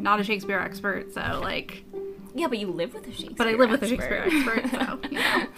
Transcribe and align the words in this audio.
not 0.00 0.20
a 0.20 0.24
Shakespeare 0.24 0.58
expert, 0.58 1.12
so 1.12 1.40
like. 1.42 1.84
Yeah, 2.32 2.46
but 2.46 2.58
you 2.58 2.68
live 2.68 2.94
with 2.94 3.06
a 3.08 3.12
Shakespeare. 3.12 3.34
But 3.36 3.48
I 3.48 3.52
live 3.52 3.70
with 3.70 3.82
a. 3.82 3.88
Shakespeare 3.88 4.22
expert, 4.24 4.70
so 4.70 5.00
you 5.10 5.10
know. 5.18 5.20
Shout 5.20 5.48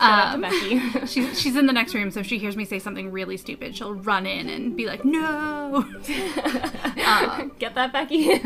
out 0.00 0.30
to 0.30 0.34
Um, 0.34 0.40
Becky. 0.40 0.78
She's, 1.06 1.38
she's 1.40 1.56
in 1.56 1.66
the 1.66 1.72
next 1.74 1.94
room, 1.94 2.10
so 2.10 2.20
if 2.20 2.26
she 2.26 2.38
hears 2.38 2.56
me 2.56 2.64
say 2.64 2.78
something 2.78 3.10
really 3.12 3.36
stupid, 3.36 3.76
she'll 3.76 3.94
run 3.94 4.24
in 4.26 4.48
and 4.48 4.74
be 4.76 4.86
like, 4.86 5.04
"No!" 5.04 5.84
Get 7.58 7.74
that, 7.74 7.90
Becky? 7.92 8.40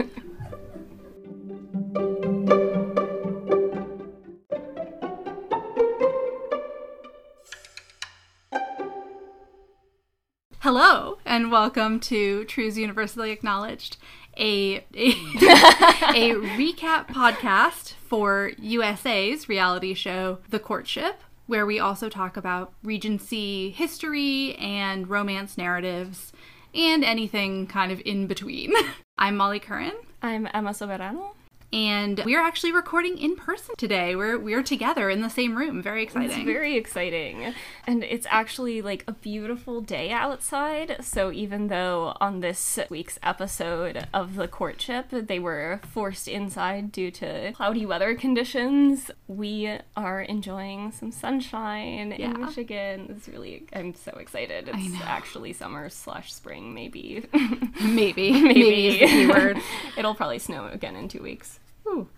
Hello, 10.61 11.18
and 11.25 11.52
welcome 11.52 12.00
to 12.00 12.45
Truths 12.45 12.77
Universally 12.77 13.30
Acknowledged, 13.30 13.98
a, 14.37 14.77
a, 14.95 16.35
recap 16.57 17.09
podcast 17.09 17.95
for 18.09 18.53
USA's 18.59 19.49
reality 19.49 19.95
show, 19.95 20.39
The 20.51 20.59
Courtship, 20.59 21.23
where 21.47 21.67
we 21.67 21.79
also 21.79 22.09
talk 22.09 22.37
about 22.37 22.73
Regency 22.83 23.71
history 23.71 24.55
and 24.57 25.09
romance 25.09 25.57
narratives 25.57 26.33
and 26.75 27.05
anything 27.05 27.67
kind 27.67 27.91
of 27.91 28.03
in 28.05 28.27
between. 28.27 28.73
I'm 29.19 29.37
Molly 29.37 29.61
Keran. 29.61 29.95
I'm 30.23 30.48
Emma 30.53 30.71
Soberano. 30.71 31.31
And 31.73 32.23
we 32.25 32.34
are 32.37 32.43
actually 32.43 32.73
recording 32.73 33.19
in 33.19 33.37
person 33.37 33.75
today. 33.77 34.15
We're 34.15 34.38
we're 34.38 34.62
together 34.62 35.11
in 35.11 35.20
the 35.20 35.29
same 35.29 35.56
room. 35.56 35.83
Very 35.83 36.05
exciting. 36.05 36.30
It's 36.30 36.45
very 36.45 36.77
exciting. 36.77 37.55
And 37.87 38.05
it's 38.05 38.27
actually 38.30 38.83
like 38.83 39.05
a 39.09 39.12
beautiful 39.12 39.80
day 39.80 40.11
outside. 40.11 40.97
So 41.05 41.33
even 41.33 41.66
though 41.69 42.16
on 42.20 42.41
this 42.41 42.79
week's 42.89 43.19
episode 43.23 44.06
of 44.15 44.37
The 44.37 44.48
Courtship 44.48 45.06
they 45.11 45.39
were 45.39 45.81
forced 45.91 46.28
inside 46.28 46.92
due 46.92 47.11
to 47.12 47.53
cloudy 47.53 47.84
weather 47.84 48.14
conditions, 48.14 49.11
we 49.27 49.77
are 49.97 50.22
enjoying 50.22 50.92
some 50.92 51.11
sunshine 51.12 52.14
Yeah. 52.19 52.31
in 52.31 52.41
Michigan. 52.41 53.06
It's 53.17 53.28
really, 53.28 53.67
I'm 53.72 53.94
so 53.94 54.12
excited. 54.12 54.70
It's 54.72 55.03
actually 55.05 55.53
summer 55.53 55.89
slash 55.91 56.33
spring, 56.33 56.72
maybe. 56.75 57.27
maybe 57.83 58.31
maybe 58.42 59.00
the. 59.00 59.61
It'll 59.98 60.14
probably 60.14 60.39
snow 60.39 60.69
again 60.69 60.94
in 60.97 61.09
two 61.09 61.22
weeks. 61.22 61.59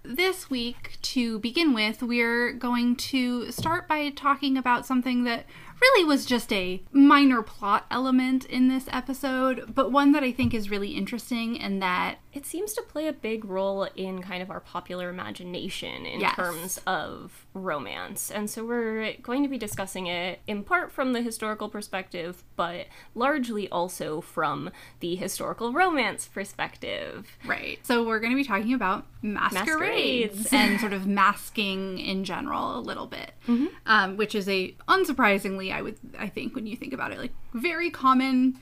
This 0.02 0.48
week, 0.50 0.96
to 1.02 1.38
begin 1.40 1.74
with, 1.74 2.02
we're 2.02 2.52
going 2.52 2.96
to 2.96 3.50
start 3.52 3.86
by 3.86 4.08
talking 4.10 4.56
about 4.56 4.86
something 4.86 5.24
that 5.24 5.44
really 5.80 6.04
was 6.04 6.24
just 6.26 6.52
a 6.52 6.82
minor 6.90 7.42
plot 7.42 7.86
element 7.90 8.44
in 8.46 8.68
this 8.68 8.88
episode, 8.90 9.72
but 9.74 9.92
one 9.92 10.12
that 10.12 10.24
I 10.24 10.32
think 10.32 10.52
is 10.54 10.70
really 10.70 10.92
interesting 10.92 11.60
and 11.60 11.80
that 11.82 12.18
It 12.32 12.46
seems 12.46 12.72
to 12.74 12.82
play 12.82 13.06
a 13.08 13.12
big 13.12 13.44
role 13.44 13.84
in 13.94 14.22
kind 14.22 14.42
of 14.42 14.50
our 14.50 14.60
popular 14.60 15.10
imagination 15.10 16.06
in 16.06 16.20
Yes. 16.20 16.34
terms 16.36 16.80
of 16.86 17.46
romance. 17.54 18.30
And 18.30 18.48
so 18.48 18.64
we're 18.64 19.14
going 19.22 19.42
to 19.42 19.48
be 19.48 19.58
discussing 19.58 20.06
it 20.06 20.40
in 20.46 20.62
part 20.62 20.92
from 20.92 21.12
the 21.12 21.22
historical 21.22 21.68
perspective, 21.68 22.44
but 22.56 22.86
largely 23.14 23.68
also 23.70 24.20
from 24.20 24.70
the 25.00 25.16
historical 25.16 25.72
romance 25.72 26.28
perspective. 26.28 27.36
Right. 27.44 27.78
So 27.84 28.06
we're 28.06 28.20
going 28.20 28.32
to 28.32 28.36
be 28.36 28.44
talking 28.44 28.74
about 28.74 29.06
masquerades, 29.22 30.36
Masquerades. 30.36 30.52
and 30.52 30.80
sort 30.80 30.92
of 30.92 31.06
masking 31.08 31.98
in 31.98 32.24
general 32.24 32.78
a 32.78 32.80
little 32.80 33.06
bit, 33.06 33.32
um, 33.86 34.16
which 34.16 34.34
is 34.34 34.48
a 34.48 34.74
unsurprisingly, 34.88 35.72
I 35.72 35.82
would, 35.82 35.96
I 36.18 36.28
think, 36.28 36.54
when 36.54 36.66
you 36.66 36.76
think 36.76 36.92
about 36.92 37.12
it, 37.12 37.18
like 37.18 37.32
very 37.54 37.90
common 37.90 38.58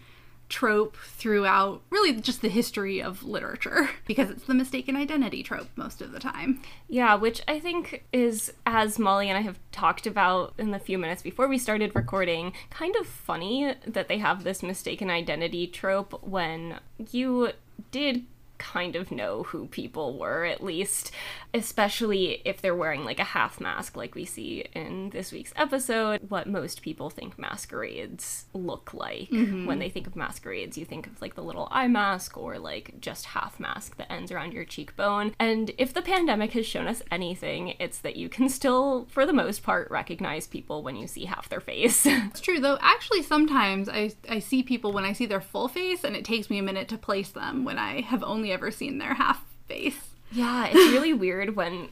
trope 0.49 0.97
throughout 0.97 1.83
really 1.91 2.13
just 2.21 2.43
the 2.43 2.49
history 2.49 3.03
of 3.03 3.23
literature 3.23 3.91
because 4.07 4.31
it's 4.31 4.45
the 4.45 4.55
mistaken 4.55 4.97
identity 4.97 5.43
trope 5.43 5.69
most 5.77 6.01
of 6.01 6.13
the 6.13 6.21
time. 6.21 6.63
Yeah, 6.89 7.15
which 7.15 7.43
I 7.49 7.59
think 7.59 8.05
is, 8.13 8.53
as 8.65 8.99
Molly 8.99 9.29
and 9.29 9.37
I 9.37 9.43
have 9.43 9.59
talked 9.73 10.07
about 10.07 10.55
in 10.59 10.71
the 10.71 10.79
few 10.79 10.99
minutes 10.99 11.23
before 11.23 11.49
we 11.49 11.59
started 11.59 11.95
recording, 11.95 12.53
kind 12.71 12.95
of 12.97 13.07
funny 13.07 13.75
that 13.87 14.09
they 14.09 14.19
have 14.19 14.45
this 14.45 14.63
mistaken 14.63 15.11
identity 15.11 15.67
trope 15.67 16.23
when 16.23 16.79
you 17.11 17.51
did 17.91 18.25
kind 18.59 18.97
of 18.97 19.11
know 19.11 19.45
who 19.45 19.67
people 19.67 20.19
were, 20.19 20.45
at 20.45 20.63
least, 20.63 21.11
especially 21.55 22.43
if 22.45 22.61
they're 22.61 22.75
wearing 22.75 23.05
like 23.05 23.21
a 23.21 23.25
half 23.25 23.61
mask, 23.61 23.97
like 23.97 24.15
we 24.15 24.25
see 24.25 24.67
in 24.75 25.11
this 25.11 25.33
week's 25.33 25.53
episode. 25.57 26.21
What 26.29 26.47
most 26.47 26.83
people 26.83 27.11
think 27.11 27.39
masquerades 27.39 28.47
look 28.53 28.93
like. 28.93 29.31
Mm-hmm. 29.31 29.67
When 29.67 29.79
they 29.79 29.89
think 29.89 30.07
of 30.07 30.17
masquerades, 30.17 30.77
you 30.77 30.85
think 30.85 31.07
of 31.07 31.21
like 31.21 31.35
the 31.35 31.43
little 31.43 31.69
eye 31.71 31.89
mask 31.89 32.37
or 32.37 32.59
like 32.59 33.01
just 33.01 33.27
half 33.27 33.59
mask 33.61 33.97
that 33.97 34.11
ends 34.13 34.31
around 34.31 34.53
your 34.53 34.65
cheekbone. 34.65 35.35
And 35.39 35.73
if 35.79 35.93
the 35.95 36.03
pandemic 36.03 36.53
has 36.53 36.67
shown 36.67 36.87
us 36.87 37.03
anything, 37.11 37.75
it's 37.79 37.99
that 37.99 38.17
you 38.17 38.29
can 38.29 38.49
still, 38.49 39.07
for 39.09 39.27
the 39.27 39.33
most 39.33 39.63
part, 39.63 39.91
recognize 39.91 40.47
people 40.47 40.83
when 40.83 40.97
you 40.97 41.07
see 41.07 41.25
half 41.25 41.49
their 41.49 41.61
face. 41.61 42.07
It's 42.27 42.41
true 42.41 42.61
though. 42.61 42.79
Actually, 42.81 43.23
sometimes 43.23 43.89
I 43.89 44.11
I 44.29 44.41
see 44.41 44.63
people 44.63 44.93
when 44.93 45.05
I 45.05 45.13
see 45.13 45.27
their 45.27 45.41
full 45.41 45.69
face, 45.69 46.05
and 46.05 46.17
it 46.17 46.25
takes 46.25 46.51
me 46.51 46.59
a 46.59 46.63
minute 46.63 46.89
to 46.89 46.99
place 46.99 47.31
them 47.31 47.65
when 47.65 47.79
I 47.79 48.01
have 48.01 48.23
only 48.23 48.46
ever 48.53 48.71
seen 48.71 48.99
their 48.99 49.15
half 49.15 49.45
face. 49.67 49.99
Yeah, 50.33 50.67
it's 50.67 50.93
really 50.93 51.13
weird 51.25 51.57
when 51.57 51.89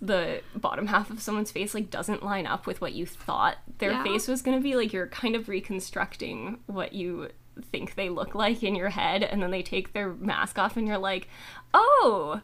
the 0.00 0.40
bottom 0.54 0.86
half 0.86 1.10
of 1.10 1.20
someone's 1.20 1.50
face 1.50 1.74
like 1.74 1.90
doesn't 1.90 2.22
line 2.24 2.46
up 2.46 2.64
with 2.66 2.80
what 2.80 2.92
you 2.92 3.04
thought 3.04 3.56
their 3.78 3.90
Yeah. 3.90 4.04
face 4.04 4.28
was 4.28 4.40
going 4.40 4.56
to 4.56 4.62
be 4.62 4.76
like 4.76 4.92
you're 4.92 5.08
kind 5.08 5.34
of 5.34 5.48
reconstructing 5.48 6.58
what 6.66 6.92
you 6.92 7.30
think 7.72 7.94
they 7.96 8.08
look 8.08 8.34
like 8.36 8.62
in 8.62 8.76
your 8.76 8.90
head 8.90 9.22
and 9.24 9.42
then 9.42 9.50
they 9.50 9.62
take 9.62 9.92
their 9.92 10.12
mask 10.14 10.58
off 10.58 10.76
and 10.76 10.86
you're 10.86 10.98
like, 10.98 11.28
"Oh, 11.72 12.40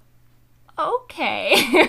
okay." 0.78 1.54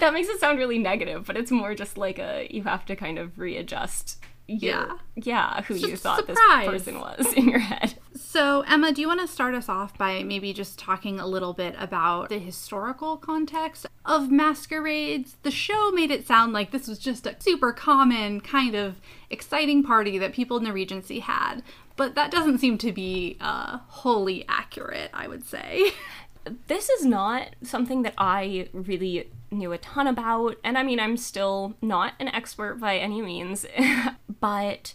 that 0.00 0.10
makes 0.12 0.28
it 0.28 0.40
sound 0.40 0.58
really 0.58 0.78
negative, 0.78 1.24
but 1.26 1.36
it's 1.36 1.50
more 1.50 1.74
just 1.74 1.96
like 1.98 2.18
a 2.18 2.46
you 2.50 2.62
have 2.64 2.84
to 2.86 2.96
kind 2.96 3.18
of 3.18 3.38
readjust 3.38 4.20
your, 4.46 4.98
yeah, 5.16 5.62
who 5.62 5.74
you 5.74 5.96
thought 5.96 6.26
surprise. 6.26 6.66
this 6.66 6.66
person 6.66 7.00
was 7.00 7.32
in 7.36 7.48
your 7.48 7.60
head. 7.60 7.94
So, 8.14 8.62
Emma, 8.62 8.92
do 8.92 9.00
you 9.00 9.06
want 9.06 9.20
to 9.20 9.28
start 9.28 9.54
us 9.54 9.68
off 9.68 9.96
by 9.96 10.22
maybe 10.22 10.52
just 10.52 10.78
talking 10.78 11.18
a 11.18 11.26
little 11.26 11.52
bit 11.52 11.74
about 11.78 12.28
the 12.28 12.38
historical 12.38 13.16
context 13.16 13.86
of 14.04 14.30
masquerades? 14.30 15.36
The 15.42 15.50
show 15.50 15.90
made 15.92 16.10
it 16.10 16.26
sound 16.26 16.52
like 16.52 16.70
this 16.70 16.88
was 16.88 16.98
just 16.98 17.26
a 17.26 17.36
super 17.38 17.72
common 17.72 18.40
kind 18.40 18.74
of 18.74 18.96
exciting 19.30 19.82
party 19.82 20.18
that 20.18 20.32
people 20.32 20.56
in 20.56 20.64
the 20.64 20.72
Regency 20.72 21.20
had, 21.20 21.62
but 21.96 22.14
that 22.16 22.30
doesn't 22.30 22.58
seem 22.58 22.76
to 22.78 22.92
be 22.92 23.36
uh, 23.40 23.78
wholly 23.86 24.44
accurate, 24.48 25.10
I 25.14 25.28
would 25.28 25.46
say. 25.46 25.92
this 26.66 26.88
is 26.88 27.04
not 27.04 27.54
something 27.62 28.02
that 28.02 28.14
I 28.18 28.68
really 28.72 29.30
knew 29.50 29.72
a 29.72 29.78
ton 29.78 30.06
about. 30.06 30.56
And 30.64 30.76
I 30.76 30.82
mean, 30.82 31.00
I'm 31.00 31.16
still 31.16 31.74
not 31.80 32.14
an 32.18 32.28
expert 32.28 32.80
by 32.80 32.98
any 32.98 33.22
means, 33.22 33.66
but 34.40 34.94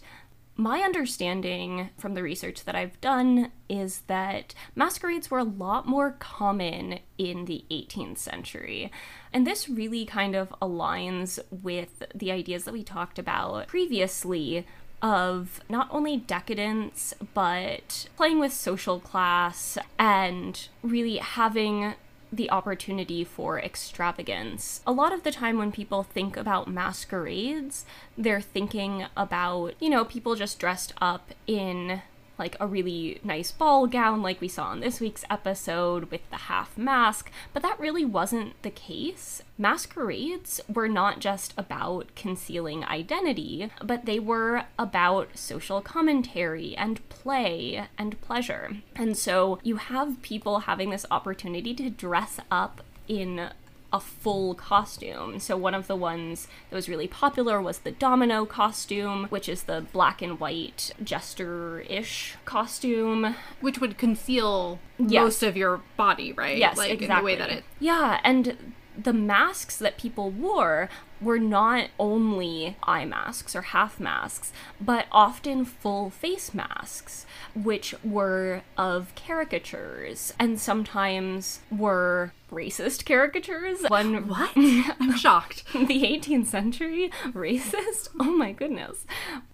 my 0.60 0.80
understanding 0.80 1.88
from 1.96 2.12
the 2.12 2.22
research 2.22 2.64
that 2.64 2.74
I've 2.74 3.00
done 3.00 3.50
is 3.68 4.02
that 4.08 4.54
masquerades 4.74 5.30
were 5.30 5.38
a 5.38 5.44
lot 5.44 5.86
more 5.86 6.16
common 6.18 6.98
in 7.16 7.46
the 7.46 7.64
18th 7.70 8.18
century. 8.18 8.92
And 9.32 9.46
this 9.46 9.70
really 9.70 10.04
kind 10.04 10.36
of 10.36 10.52
aligns 10.60 11.38
with 11.50 12.02
the 12.14 12.30
ideas 12.30 12.64
that 12.64 12.74
we 12.74 12.84
talked 12.84 13.18
about 13.18 13.68
previously 13.68 14.66
of 15.02 15.60
not 15.68 15.88
only 15.90 16.16
decadence, 16.16 17.14
but 17.34 18.08
playing 18.16 18.38
with 18.38 18.52
social 18.52 19.00
class 19.00 19.78
and 19.98 20.68
really 20.82 21.16
having 21.16 21.94
the 22.32 22.50
opportunity 22.50 23.24
for 23.24 23.58
extravagance. 23.58 24.82
A 24.86 24.92
lot 24.92 25.12
of 25.12 25.24
the 25.24 25.32
time, 25.32 25.58
when 25.58 25.72
people 25.72 26.02
think 26.02 26.36
about 26.36 26.68
masquerades, 26.68 27.84
they're 28.16 28.40
thinking 28.40 29.06
about, 29.16 29.74
you 29.80 29.90
know, 29.90 30.04
people 30.04 30.36
just 30.36 30.58
dressed 30.58 30.92
up 31.00 31.32
in 31.46 32.02
like 32.40 32.56
a 32.58 32.66
really 32.66 33.20
nice 33.22 33.52
ball 33.52 33.86
gown, 33.86 34.22
like 34.22 34.40
we 34.40 34.48
saw 34.48 34.72
in 34.72 34.80
this 34.80 34.98
week's 34.98 35.24
episode 35.30 36.10
with 36.10 36.28
the 36.30 36.36
half 36.36 36.76
mask, 36.76 37.30
but 37.52 37.62
that 37.62 37.78
really 37.78 38.04
wasn't 38.04 38.60
the 38.62 38.70
case. 38.70 39.42
Masquerades 39.56 40.60
were 40.72 40.88
not 40.88 41.20
just 41.20 41.54
about 41.56 42.08
concealing 42.16 42.84
identity, 42.84 43.70
but 43.84 44.06
they 44.06 44.18
were 44.18 44.64
about 44.78 45.28
social 45.36 45.80
commentary 45.82 46.74
and 46.76 47.06
play 47.10 47.86
and 47.98 48.20
pleasure. 48.22 48.78
And 48.96 49.16
so 49.16 49.60
you 49.62 49.76
have 49.76 50.22
people 50.22 50.60
having 50.60 50.90
this 50.90 51.06
opportunity 51.10 51.74
to 51.74 51.90
dress 51.90 52.40
up 52.50 52.82
in 53.06 53.50
a 53.92 53.98
full 54.00 54.54
costume. 54.54 55.40
So 55.40 55.56
one 55.56 55.74
of 55.74 55.86
the 55.88 55.96
ones 55.96 56.46
that 56.68 56.76
was 56.76 56.88
really 56.88 57.08
popular 57.08 57.60
was 57.60 57.78
the 57.78 57.90
domino 57.90 58.46
costume, 58.46 59.26
which 59.30 59.48
is 59.48 59.64
the 59.64 59.84
black 59.92 60.22
and 60.22 60.38
white 60.38 60.92
jester-ish 61.02 62.36
costume. 62.44 63.34
Which 63.60 63.80
would 63.80 63.98
conceal 63.98 64.78
Yes. 64.98 65.22
most 65.22 65.42
of 65.42 65.56
your 65.56 65.80
body, 65.96 66.32
right? 66.32 66.56
Yes, 66.58 66.76
like 66.76 66.90
exactly. 66.92 67.06
in 67.16 67.18
the 67.18 67.24
way 67.24 67.36
that 67.36 67.50
it 67.58 67.64
Yeah, 67.80 68.20
and 68.22 68.74
the 68.96 69.12
masks 69.12 69.76
that 69.78 69.96
people 69.96 70.30
wore 70.30 70.88
were 71.20 71.38
not 71.38 71.88
only 71.98 72.76
eye 72.82 73.04
masks 73.04 73.54
or 73.54 73.62
half 73.62 74.00
masks, 74.00 74.52
but 74.80 75.06
often 75.12 75.64
full 75.64 76.10
face 76.10 76.54
masks, 76.54 77.26
which 77.54 77.94
were 78.02 78.62
of 78.76 79.14
caricatures 79.14 80.32
and 80.38 80.60
sometimes 80.60 81.60
were 81.70 82.32
racist 82.50 83.06
caricatures. 83.06 83.82
One 83.88 84.26
What? 84.26 84.50
I'm 84.56 85.16
shocked. 85.16 85.64
the 85.72 86.02
18th 86.02 86.46
century 86.46 87.10
racist 87.28 88.08
oh 88.20 88.36
my 88.36 88.52
goodness 88.52 89.06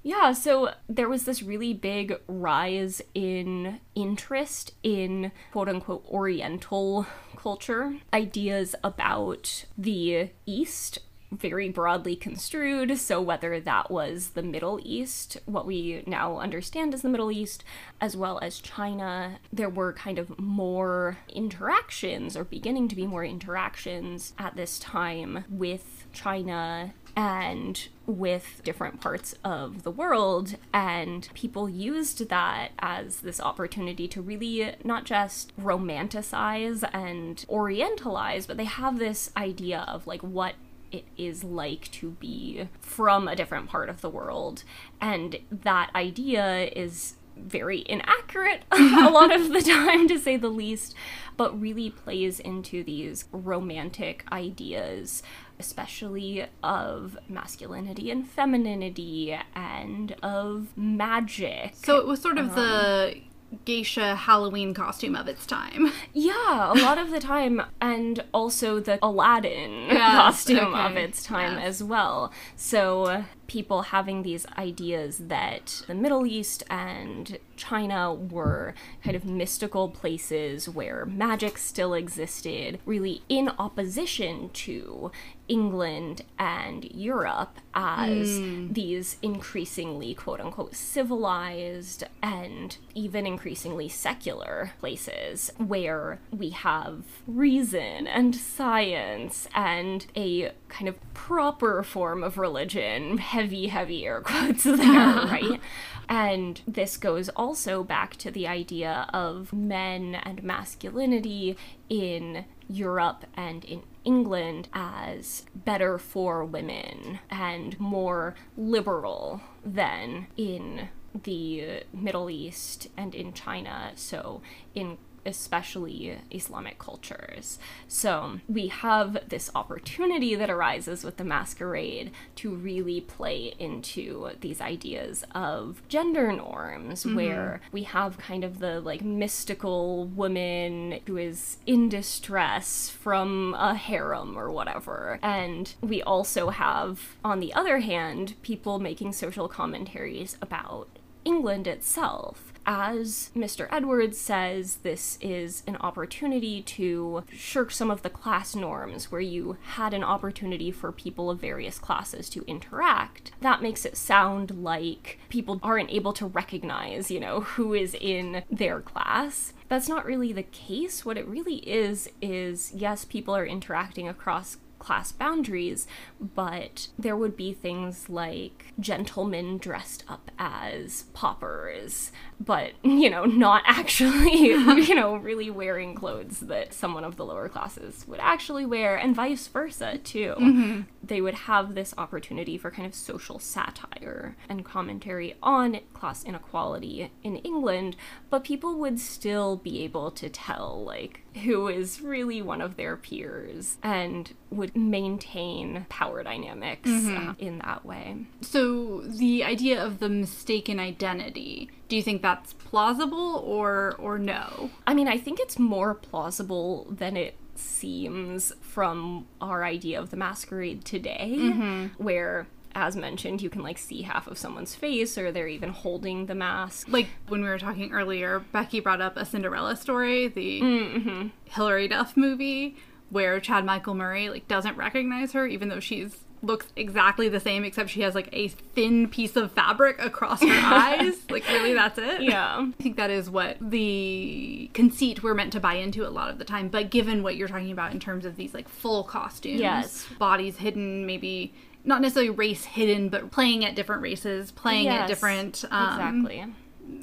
yeah 0.02 0.32
so 0.32 0.72
there 0.88 1.08
was 1.08 1.24
this 1.24 1.42
really 1.42 1.74
big 1.74 2.18
rise 2.26 3.02
in 3.14 3.80
interest 3.94 4.72
in 4.82 5.30
quote 5.52 5.68
unquote 5.68 6.04
oriental 6.08 7.06
culture 7.36 7.96
ideas 8.12 8.74
about 8.82 9.66
the 9.76 10.30
east 10.46 10.98
very 11.31 11.69
broadly 11.69 12.17
construed. 12.17 12.99
So, 12.99 13.20
whether 13.20 13.58
that 13.61 13.90
was 13.90 14.31
the 14.31 14.43
Middle 14.43 14.81
East, 14.82 15.38
what 15.46 15.67
we 15.67 16.02
now 16.06 16.38
understand 16.38 16.94
as 16.94 17.02
the 17.02 17.08
Middle 17.08 17.32
East, 17.32 17.64
as 18.00 18.17
well 18.17 18.38
as 18.40 18.58
China, 18.58 19.38
there 19.52 19.69
were 19.69 19.93
kind 19.93 20.19
of 20.19 20.38
more 20.38 21.19
interactions, 21.28 22.37
or 22.37 22.44
beginning 22.44 22.88
to 22.88 22.96
be 22.96 23.06
more 23.06 23.25
interactions 23.25 24.34
at 24.38 24.56
this 24.56 24.78
time 24.78 25.44
with 25.50 26.06
China 26.12 26.94
and 27.17 27.88
with 28.05 28.61
different 28.62 29.00
parts 29.00 29.34
of 29.43 29.82
the 29.82 29.90
world. 29.90 30.56
And 30.73 31.28
people 31.32 31.69
used 31.69 32.28
that 32.28 32.73
as 32.78 33.20
this 33.20 33.40
opportunity 33.40 34.06
to 34.08 34.20
really 34.20 34.75
not 34.84 35.05
just 35.05 35.56
romanticize 35.58 36.88
and 36.93 37.44
orientalize, 37.49 38.46
but 38.46 38.58
they 38.58 38.64
have 38.64 38.99
this 38.99 39.31
idea 39.37 39.84
of 39.88 40.06
like 40.06 40.23
what 40.23 40.55
it 40.93 41.05
is 41.17 41.44
like 41.44 41.91
to 41.93 42.11
be 42.12 42.69
from 42.81 43.29
a 43.29 43.37
different 43.37 43.69
part 43.69 43.88
of 43.88 44.00
the 44.00 44.11
world. 44.11 44.65
And 45.00 45.38
that 45.50 45.91
idea 45.94 46.71
is 46.75 47.15
very 47.37 47.85
inaccurate 47.87 48.62
a 48.73 49.11
lot 49.11 49.35
of 49.35 49.53
the 49.53 49.61
time, 49.61 50.09
to 50.09 50.19
say 50.19 50.37
the 50.37 50.49
least, 50.49 50.94
but 51.37 51.59
really 51.61 51.91
plays 51.91 52.41
into 52.41 52.83
these 52.83 53.27
romantic 53.31 54.25
ideas, 54.33 55.23
especially 55.59 56.47
of 56.62 57.19
masculinity 57.29 58.11
and 58.11 58.27
femininity 58.27 59.38
and 59.55 60.17
of 60.23 60.69
magic. 60.77 61.75
So 61.77 61.99
it 61.99 62.06
was 62.06 62.21
sort 62.21 62.38
of 62.38 62.55
the 62.55 63.15
um, 63.17 63.23
geisha 63.64 64.14
Halloween 64.14 64.75
costume 64.75 65.17
of 65.17 65.29
its 65.29 65.47
time. 65.47 65.93
Yeah, 66.12 66.73
a 66.73 66.79
lot 66.82 66.99
of 66.99 67.11
the 67.11 67.20
time, 67.20 67.62
and 67.81 68.23
also 68.32 68.81
the 68.81 68.99
Aladdin 69.03 69.70
Yes, 69.88 70.12
costume 70.14 70.75
okay, 70.75 70.87
of 70.87 70.97
its 70.97 71.23
time 71.23 71.58
yes. 71.58 71.67
as 71.67 71.82
well. 71.82 72.32
So, 72.56 73.25
people 73.46 73.82
having 73.82 74.22
these 74.22 74.46
ideas 74.58 75.19
that 75.19 75.82
the 75.87 75.94
Middle 75.94 76.26
East 76.26 76.62
and 76.69 77.38
China 77.56 78.12
were 78.12 78.75
kind 79.02 79.16
of 79.16 79.25
mystical 79.25 79.88
places 79.88 80.69
where 80.69 81.06
magic 81.06 81.58
still 81.58 81.94
existed, 81.94 82.78
really 82.84 83.22
in 83.28 83.50
opposition 83.58 84.50
to 84.50 85.10
England 85.48 86.22
and 86.38 86.84
Europe 86.93 87.58
as 87.75 88.38
hmm. 88.38 88.72
these 88.72 89.16
increasingly 89.22 90.14
quote 90.14 90.40
unquote 90.40 90.75
civilized 90.75 92.04
and 92.22 92.78
even 92.94 93.26
increasingly 93.26 93.88
secular 93.88 94.72
places 94.81 95.52
where 95.58 96.20
we 96.31 96.50
have 96.50 97.04
reason 97.26 98.06
and 98.06 98.34
science 98.34 99.49
and 99.54 100.06
a 100.16 100.52
kind 100.68 100.88
of 100.88 101.14
proper 101.14 101.82
form 101.82 102.22
of 102.22 102.38
religion, 102.38 103.18
heavy, 103.18 103.68
heavy 103.68 104.06
air 104.06 104.20
quotes 104.20 104.64
there, 104.64 104.76
right? 104.82 105.60
And 106.08 106.60
this 106.66 106.96
goes 106.96 107.28
also 107.30 107.82
back 107.82 108.16
to 108.16 108.30
the 108.30 108.46
idea 108.46 109.08
of 109.12 109.52
men 109.52 110.14
and 110.14 110.42
masculinity 110.42 111.56
in 111.88 112.44
Europe 112.68 113.24
and 113.34 113.64
in 113.64 113.82
England 114.04 114.68
as 114.72 115.44
better 115.54 115.98
for 115.98 116.44
women 116.44 117.18
and 117.30 117.78
more 117.80 118.34
liberal 118.56 119.40
than 119.64 120.28
in 120.36 120.88
the 121.24 121.82
Middle 121.92 122.30
East 122.30 122.88
and 122.96 123.14
in 123.14 123.32
China. 123.32 123.92
So, 123.94 124.42
in 124.74 124.98
especially 125.26 126.19
Islamic 126.31 126.78
cultures. 126.78 127.58
So 127.88 128.40
we 128.49 128.69
have 128.69 129.28
this 129.28 129.50
opportunity 129.55 130.34
that 130.34 130.50
arises 130.50 131.05
with 131.05 131.17
the 131.17 131.25
masquerade 131.25 132.12
to 132.37 132.55
really 132.55 133.00
play 133.00 133.55
into 133.58 134.31
these 134.40 134.61
ideas 134.61 135.25
of 135.34 135.82
gender 135.88 136.32
norms, 136.32 137.05
mm-hmm. 137.05 137.17
where 137.17 137.61
we 137.73 137.82
have 137.82 138.19
kind 138.19 138.44
of 138.44 138.61
the 138.61 138.81
like 138.81 139.02
mystical 139.02 140.06
woman 140.06 141.00
who 141.06 141.17
is 141.17 141.58
in 141.67 141.88
distress 141.88 142.88
from 142.88 143.55
a 143.58 143.75
harem 143.75 144.38
or 144.38 144.50
whatever. 144.50 145.19
And 145.23 145.75
we 145.81 146.02
also 146.02 146.50
have, 146.50 147.17
on 147.25 147.40
the 147.40 147.52
other 147.52 147.81
hand, 147.81 148.34
people 148.43 148.78
making 148.78 149.12
social 149.12 149.49
commentaries 149.49 150.37
about 150.40 150.88
England 151.25 151.67
itself. 151.67 152.52
As 152.68 153.30
Mr. 153.36 153.68
Edwards 153.70 154.18
says, 154.18 154.76
this 154.82 155.18
is 155.20 155.62
an 155.68 155.76
opportunity 155.76 156.62
to 156.62 157.22
shirk 157.32 157.70
some 157.70 157.92
of 157.92 158.02
the 158.02 158.10
class 158.10 158.56
norms 158.56 159.12
where 159.12 159.20
you 159.20 159.56
had 159.62 159.94
an 159.94 160.02
opportunity 160.02 160.72
for 160.72 160.90
people 160.90 161.30
of 161.30 161.40
various 161.40 161.78
classes 161.78 162.28
to 162.30 162.44
interact. 162.48 163.30
That 163.40 163.62
makes 163.62 163.84
it 163.84 163.96
sound 163.96 164.62
like 164.64 165.20
people 165.28 165.60
aren't 165.62 165.92
able 165.92 166.12
to 166.14 166.26
recognize, 166.26 167.08
you 167.08 167.20
know, 167.20 167.42
who 167.42 167.72
is 167.72 167.94
in 167.94 168.42
their 168.50 168.80
class. 168.80 169.52
That's 169.68 169.88
not 169.88 170.04
really 170.04 170.32
the 170.32 170.42
case. 170.42 171.04
What 171.04 171.16
it 171.16 171.28
really 171.28 171.56
is, 171.68 172.10
is 172.20 172.72
yes, 172.74 173.04
people 173.04 173.36
are 173.36 173.46
interacting 173.46 174.08
across 174.08 174.56
class 174.78 175.10
boundaries, 175.10 175.86
but 176.20 176.88
there 176.98 177.16
would 177.16 177.36
be 177.36 177.52
things 177.52 178.08
like 178.08 178.66
gentlemen 178.78 179.58
dressed 179.58 180.04
up 180.08 180.30
as 180.38 181.04
paupers, 181.14 182.12
but, 182.38 182.73
you 182.83 183.11
know, 183.11 183.25
not 183.25 183.62
actually, 183.67 184.37
you 184.49 184.94
know, 184.94 185.17
really 185.17 185.50
wearing 185.50 185.94
clothes 185.94 186.41
that 186.41 186.73
someone 186.73 187.05
of 187.05 187.17
the 187.17 187.25
lower 187.25 187.49
classes 187.49 188.05
would 188.06 188.21
actually 188.21 188.67
wear, 188.67 188.97
and 188.97 189.15
vice 189.15 189.47
versa, 189.49 189.99
too. 189.99 190.85
They 191.03 191.21
would 191.21 191.35
have 191.35 191.75
this 191.75 191.94
opportunity 191.97 192.59
for 192.59 192.71
kind 192.71 192.87
of 192.87 192.94
social 192.94 193.38
satire 193.38 194.37
and 194.49 194.65
commentary 194.65 195.37
on 195.43 195.81
class 195.94 196.25
inequality 196.25 197.12
in 197.23 197.37
England, 197.37 197.97
but 198.29 198.44
people 198.44 198.77
would 198.79 198.99
still 198.99 199.56
be 199.56 199.83
able 199.85 200.11
to 200.12 200.29
tell, 200.29 200.83
like, 200.85 201.21
who 201.45 201.69
is 201.69 202.00
really 202.00 202.43
one 202.43 202.61
of 202.61 202.76
their 202.76 202.97
peers 202.97 203.78
and 203.83 204.33
would 204.50 204.75
maintain 204.76 205.87
power 205.88 206.23
dynamics 206.23 206.88
uh, 206.88 207.35
in 207.38 207.59
that 207.59 207.85
way. 207.85 208.16
So 208.40 209.02
the 209.02 209.45
idea 209.45 209.83
of 209.83 209.99
the 210.00 210.09
mistaken 210.09 210.81
identity, 210.81 211.71
do 211.88 211.97
you 211.97 212.02
think 212.02 212.23
that's 212.23 212.52
plausible 212.52 213.43
or 213.45 213.95
or 213.99 214.19
no? 214.19 214.71
I 214.87 214.95
mean, 214.95 215.09
I 215.09 215.19
think 215.19 215.38
it's 215.40 215.59
more 215.59 215.95
plausible 215.95 216.87
than 216.90 217.16
it 217.16 217.37
seems 217.55 218.52
from 218.61 219.26
our 219.40 219.64
idea 219.64 219.99
of 220.00 220.11
the 220.11 220.16
masquerade 220.16 220.85
today, 220.85 221.88
where 221.99 222.47
as 222.75 222.95
mentioned, 222.95 223.40
you 223.40 223.49
can 223.49 223.62
like 223.62 223.78
see 223.78 224.02
half 224.02 224.26
of 224.26 224.37
someone's 224.37 224.75
face 224.75 225.16
or 225.16 225.33
they're 225.33 225.49
even 225.49 225.71
holding 225.71 226.26
the 226.26 226.35
mask. 226.35 226.87
Like 226.90 227.07
when 227.28 227.40
we 227.43 227.49
were 227.49 227.59
talking 227.59 227.90
earlier, 227.93 228.40
Becky 228.52 228.81
brought 228.81 229.00
up 229.00 229.16
a 229.16 229.25
Cinderella 229.25 229.76
story, 229.76 230.28
the 230.28 230.61
Mm-hmm. 230.61 231.28
Hilary 231.47 231.88
Duff 231.88 232.19
movie, 232.19 232.76
where 233.09 233.40
Chad 233.40 233.64
Michael 233.64 233.95
Murray 233.95 234.28
like 234.28 234.47
doesn't 234.47 234.76
recognize 234.76 235.33
her 235.33 235.47
even 235.47 235.69
though 235.71 235.81
she's 235.81 236.25
looks 236.43 236.66
exactly 236.76 237.28
the 237.28 237.40
same 237.40 237.64
except 237.64 237.90
she 237.90 238.02
has 238.02 238.14
like 238.14 238.28
a 238.33 238.49
thin 238.49 239.09
piece 239.09 239.37
of 239.37 239.52
fabric 239.52 239.97
across 239.99 240.40
her 240.43 240.49
eyes. 240.50 241.14
Like 241.31 241.47
really 241.49 241.73
that's 241.75 241.99
it. 241.99 242.23
Yeah. 242.23 242.57
I 242.59 242.83
think 242.83 242.97
that 242.97 243.11
is 243.11 243.28
what 243.31 243.57
the 243.61 244.71
conceit 244.75 245.23
we're 245.23 245.35
meant 245.35 245.52
to 245.55 245.61
buy 245.61 245.75
into 245.75 246.07
a 246.07 246.11
lot 246.11 246.31
of 246.31 246.38
the 246.38 246.45
time. 246.45 246.69
But 246.69 246.90
given 246.90 247.23
what 247.23 247.37
you're 247.37 247.49
talking 247.49 247.73
about 247.73 247.93
in 247.93 248.00
terms 248.00 248.25
of 248.25 248.37
these 248.37 248.55
like 248.55 248.69
full 248.69 249.02
costumes, 249.05 249.61
Yes. 249.61 250.07
bodies 250.19 250.59
hidden, 250.59 251.07
maybe 251.07 251.52
not 251.85 252.00
necessarily 252.00 252.31
race 252.31 252.64
hidden, 252.64 253.09
but 253.09 253.31
playing 253.31 253.64
at 253.64 253.75
different 253.76 254.02
races, 254.02 254.50
playing 254.50 254.88
at 254.88 255.07
different. 255.09 255.64
Um, 255.71 255.93
exactly. 256.23 256.45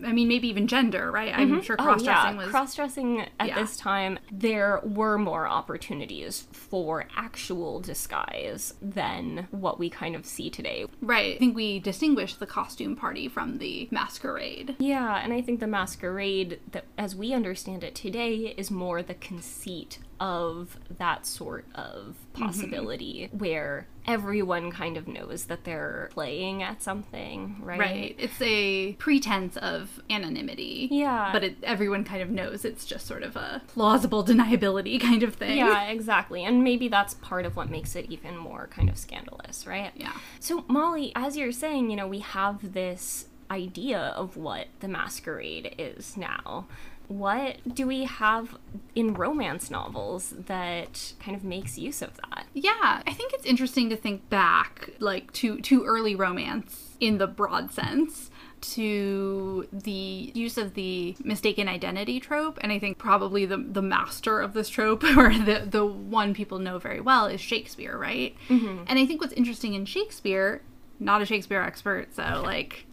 I 0.06 0.12
mean, 0.12 0.28
maybe 0.28 0.48
even 0.50 0.68
gender, 0.68 1.12
right? 1.12 1.34
I'm 1.34 1.50
mm-hmm. 1.50 1.62
sure 1.62 1.76
Oh, 1.80 1.84
cross 1.84 2.04
yeah. 2.04 2.22
dressing 2.22 2.38
was. 2.38 2.48
Cross 2.50 2.76
dressing 2.76 3.22
at 3.40 3.48
Yeah. 3.48 3.62
this 3.62 3.78
time, 3.78 4.20
there 4.32 4.82
were 4.84 5.18
more 5.18 5.48
opportunities 5.48 6.48
for 6.52 7.06
actual 7.16 7.80
disguise 7.80 8.74
than 8.82 9.48
what 9.52 9.80
we 9.80 9.90
kind 9.90 10.16
of 10.16 10.26
see 10.26 10.50
today. 10.50 10.86
right. 11.02 11.36
I 11.36 11.40
think 11.40 11.56
we 11.56 11.80
distinguish 11.80 12.36
the 12.36 12.46
costume 12.46 12.96
party 12.96 13.28
from 13.28 13.58
the 13.58 13.88
masquerade. 13.92 14.76
Yeah, 14.80 15.16
and 15.16 15.34
I 15.34 15.42
think 15.42 15.60
the 15.60 15.68
masquerade, 15.68 16.60
that 16.72 16.86
as 16.98 17.16
we 17.16 17.34
understand 17.34 17.84
it 17.84 17.96
today, 17.96 18.54
is 18.58 18.72
more 18.72 19.02
the 19.02 19.14
conceit 19.14 20.00
of 20.20 20.78
that 20.98 21.26
sort 21.26 21.66
of 21.76 22.16
mm-hmm. 22.34 22.44
possibility 22.46 23.30
where 23.32 23.88
everyone 24.06 24.72
kind 24.72 24.98
of 24.98 25.08
knows 25.08 25.46
that 25.46 25.64
they're 25.64 26.10
playing 26.14 26.62
at 26.62 26.82
something, 26.82 27.58
right? 27.62 27.80
Right. 27.80 28.16
It's 28.18 28.42
a 28.42 28.94
pretense 28.94 29.58
of 29.58 30.02
anonymity. 30.10 30.90
Yeah. 30.92 31.30
But 31.32 31.44
it, 31.44 31.58
everyone 31.64 32.04
kind 32.04 32.22
of 32.22 32.30
knows 32.30 32.66
it's 32.66 32.86
just 32.86 33.08
sort 33.08 33.24
of 33.24 33.36
a 33.36 33.62
plausible 33.68 34.24
deniability 34.26 35.00
kind 35.00 35.24
of 35.24 35.36
thing. 35.36 35.58
Yeah, 35.58 35.86
exactly. 35.86 36.44
And 36.44 36.64
maybe 36.64 36.88
that's 36.88 37.14
part 37.16 37.46
of 37.46 37.56
what 37.56 37.70
makes 37.70 37.96
it 37.96 38.08
even 38.10 38.38
more 38.38 38.68
kind 38.68 38.90
of 38.90 38.98
scandalous, 38.98 39.66
right? 39.66 39.92
Yeah. 39.96 40.14
So, 40.40 40.66
Molly, 40.68 41.12
as 41.16 41.38
you're 41.38 41.52
saying, 41.52 41.90
you 41.90 41.96
know, 41.96 42.08
we 42.08 42.20
have 42.20 42.74
this 42.74 43.28
idea 43.52 44.00
of 44.00 44.36
what 44.36 44.68
the 44.80 44.88
masquerade 44.88 45.76
is 45.78 46.18
now. 46.18 46.66
What 47.08 47.76
do 47.76 47.86
we 47.86 48.06
have 48.06 48.58
in 48.96 49.14
romance 49.14 49.70
novels 49.70 50.34
that 50.38 51.14
kind 51.20 51.36
of 51.36 51.44
makes 51.44 51.78
use 51.78 52.02
of 52.02 52.16
that? 52.18 52.46
Yeah, 52.54 53.02
I 53.06 53.14
think 53.14 53.34
it's 53.34 53.46
interesting 53.46 53.90
to 53.90 53.96
think 53.96 54.30
back, 54.30 54.90
like 55.00 55.32
to 55.34 55.60
to 55.62 55.84
early 55.86 56.16
romance 56.16 56.96
in 57.00 57.18
the 57.18 57.28
broad 57.28 57.72
sense, 57.72 58.32
to 58.62 59.68
the 59.74 60.32
use 60.34 60.58
of 60.58 60.74
the 60.74 61.16
mistaken 61.24 61.68
identity 61.68 62.20
trope, 62.20 62.58
and 62.62 62.72
I 62.72 62.80
think 62.80 62.98
probably 62.98 63.46
the 63.46 63.58
the 63.58 63.82
master 63.82 64.40
of 64.40 64.54
this 64.54 64.70
trope, 64.70 65.04
or 65.18 65.34
the 65.34 65.68
the 65.70 65.86
one 65.86 66.34
people 66.34 66.60
know 66.60 66.80
very 66.80 67.02
well, 67.02 67.26
is 67.26 67.42
Shakespeare, 67.42 67.98
right? 67.98 68.36
Mm-hmm. 68.48 68.86
And 68.88 68.98
I 68.98 69.06
think 69.06 69.20
what's 69.22 69.34
interesting 69.34 69.74
in 69.74 69.86
Shakespeare, 69.86 70.62
not 71.00 71.22
a 71.22 71.26
Shakespeare 71.26 71.62
expert, 71.62 72.16
so 72.16 72.42
like 72.44 72.86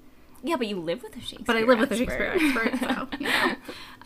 Yeah, 0.42 0.56
but 0.56 0.66
you 0.68 0.76
live 0.80 1.02
with 1.02 1.14
a 1.16 1.20
Shakespeare. 1.20 1.44
but 1.46 1.56
I 1.56 1.60
live 1.62 1.78
with 1.80 1.92
a 1.92 2.00
expert. 2.00 2.38
Shakespeare 2.40 2.70
expert, 2.72 2.78
so 2.80 3.08
you 3.18 3.26
know. 3.26 3.54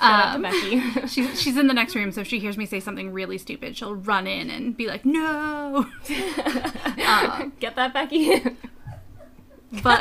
Shout 0.00 0.34
Um, 0.34 0.42
Becky. 0.42 0.80
she's 1.06 1.40
she's 1.40 1.56
in 1.56 1.68
the 1.68 1.74
next 1.74 1.94
room, 1.94 2.10
so 2.12 2.22
if 2.22 2.26
she 2.26 2.40
hears 2.40 2.56
me 2.58 2.66
say 2.66 2.80
something 2.80 3.12
really 3.12 3.38
stupid, 3.38 3.76
she'll 3.76 3.94
run 3.94 4.26
in 4.26 4.50
and 4.50 4.76
be 4.76 4.86
like, 4.88 5.04
"No!" 5.04 5.86
Get 6.06 7.76
that, 7.76 7.92
Becky? 7.94 8.42
But 9.82 10.00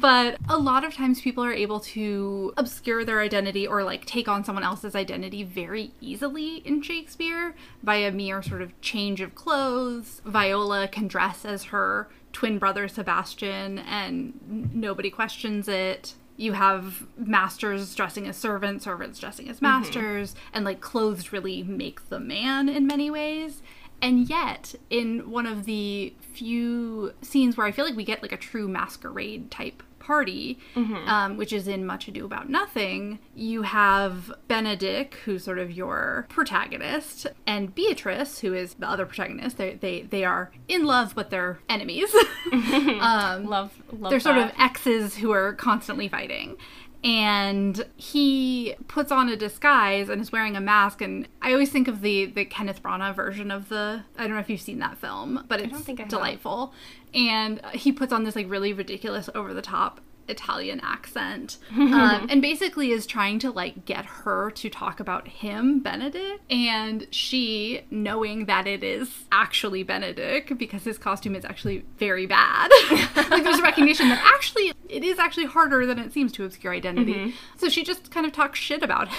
but 0.00 0.36
a 0.48 0.56
lot 0.56 0.84
of 0.84 0.94
times 0.94 1.20
people 1.20 1.44
are 1.44 1.52
able 1.52 1.80
to 1.80 2.52
obscure 2.56 3.04
their 3.04 3.20
identity 3.20 3.66
or 3.66 3.82
like 3.82 4.04
take 4.06 4.28
on 4.28 4.44
someone 4.44 4.62
else's 4.64 4.94
identity 4.94 5.42
very 5.42 5.92
easily 6.00 6.56
in 6.58 6.80
Shakespeare 6.82 7.54
by 7.82 7.96
a 7.96 8.12
mere 8.12 8.42
sort 8.42 8.62
of 8.62 8.78
change 8.80 9.20
of 9.20 9.34
clothes. 9.34 10.22
Viola 10.24 10.86
can 10.88 11.08
dress 11.08 11.44
as 11.44 11.64
her 11.64 12.08
twin 12.32 12.58
brother 12.58 12.88
Sebastian 12.88 13.78
and 13.78 14.70
nobody 14.74 15.10
questions 15.10 15.68
it. 15.68 16.14
You 16.36 16.52
have 16.52 17.06
masters 17.18 17.94
dressing 17.94 18.26
as 18.26 18.36
servants, 18.36 18.84
servants 18.84 19.18
dressing 19.18 19.48
as 19.48 19.56
mm-hmm. 19.56 19.66
masters, 19.66 20.34
and 20.52 20.64
like 20.64 20.80
clothes 20.80 21.32
really 21.32 21.62
make 21.62 22.08
the 22.08 22.20
man 22.20 22.68
in 22.68 22.86
many 22.86 23.10
ways. 23.10 23.62
And 24.02 24.28
yet, 24.30 24.74
in 24.88 25.30
one 25.30 25.44
of 25.44 25.66
the 25.66 26.14
few 26.20 27.12
scenes 27.20 27.56
where 27.56 27.66
I 27.66 27.72
feel 27.72 27.84
like 27.84 27.96
we 27.96 28.04
get 28.04 28.22
like 28.22 28.32
a 28.32 28.38
true 28.38 28.66
masquerade 28.66 29.50
type 29.50 29.82
party, 30.00 30.58
um, 30.74 31.36
which 31.36 31.52
is 31.52 31.68
in 31.68 31.86
Much 31.86 32.08
Ado 32.08 32.24
About 32.24 32.48
Nothing, 32.48 33.20
you 33.34 33.62
have 33.62 34.32
Benedick, 34.48 35.14
who's 35.24 35.44
sort 35.44 35.58
of 35.58 35.70
your 35.70 36.26
protagonist, 36.28 37.26
and 37.46 37.74
Beatrice, 37.74 38.40
who 38.40 38.52
is 38.52 38.74
the 38.74 38.88
other 38.88 39.06
protagonist. 39.06 39.56
They 39.58 39.74
they 39.74 40.02
they 40.02 40.24
are 40.24 40.50
in 40.66 40.84
love, 40.84 41.14
but 41.14 41.30
they're 41.30 41.60
enemies. 41.68 42.12
um, 42.52 43.46
love, 43.46 43.72
love. 43.92 44.10
they're 44.10 44.18
sort 44.20 44.38
of 44.38 44.50
exes 44.58 45.16
who 45.16 45.30
are 45.30 45.52
constantly 45.54 46.08
fighting. 46.08 46.56
And 47.02 47.86
he 47.96 48.74
puts 48.88 49.10
on 49.10 49.28
a 49.30 49.36
disguise 49.36 50.08
and 50.10 50.20
is 50.20 50.32
wearing 50.32 50.54
a 50.56 50.60
mask. 50.60 51.00
And 51.00 51.26
I 51.40 51.52
always 51.52 51.70
think 51.70 51.88
of 51.88 52.02
the 52.02 52.26
the 52.26 52.44
Kenneth 52.44 52.82
Branagh 52.82 53.14
version 53.14 53.50
of 53.50 53.68
the. 53.68 54.04
I 54.18 54.24
don't 54.24 54.34
know 54.34 54.40
if 54.40 54.50
you've 54.50 54.60
seen 54.60 54.80
that 54.80 54.98
film, 54.98 55.44
but 55.48 55.60
it's 55.60 55.72
I 55.72 55.94
have. 55.98 56.08
delightful. 56.08 56.74
And 57.14 57.60
he 57.72 57.90
puts 57.92 58.12
on 58.12 58.24
this 58.24 58.36
like 58.36 58.50
really 58.50 58.72
ridiculous, 58.72 59.30
over 59.34 59.54
the 59.54 59.62
top 59.62 60.00
Italian 60.28 60.80
accent, 60.80 61.58
um, 61.76 62.26
and 62.30 62.40
basically 62.42 62.90
is 62.90 63.06
trying 63.06 63.38
to 63.40 63.50
like 63.50 63.84
get 63.84 64.04
her 64.04 64.50
to 64.52 64.68
talk 64.70 65.00
about 65.00 65.28
him, 65.28 65.82
Benedick, 65.82 66.38
and 66.48 67.06
she, 67.10 67.82
knowing 67.90 68.46
that 68.46 68.66
it 68.66 68.82
is 68.82 69.24
actually 69.32 69.84
Benedick 69.84 70.56
because 70.58 70.84
his 70.84 70.98
costume 70.98 71.34
is 71.34 71.44
actually 71.44 71.84
very 71.98 72.26
bad, 72.26 72.70
like 73.30 73.42
there's 73.44 73.58
a 73.58 73.62
recognition 73.62 74.08
that 74.08 74.22
actually 74.34 74.72
it 74.88 75.04
is 75.04 75.18
actually 75.18 75.46
harder 75.46 75.86
than 75.86 75.98
it 75.98 76.12
seems 76.12 76.32
to 76.32 76.44
obscure 76.44 76.72
identity. 76.72 77.34
So 77.56 77.68
she 77.68 77.84
just 77.84 78.10
kind 78.10 78.26
of 78.26 78.32
talks 78.32 78.58
shit 78.58 78.82
about 78.82 79.08
him. 79.08 79.16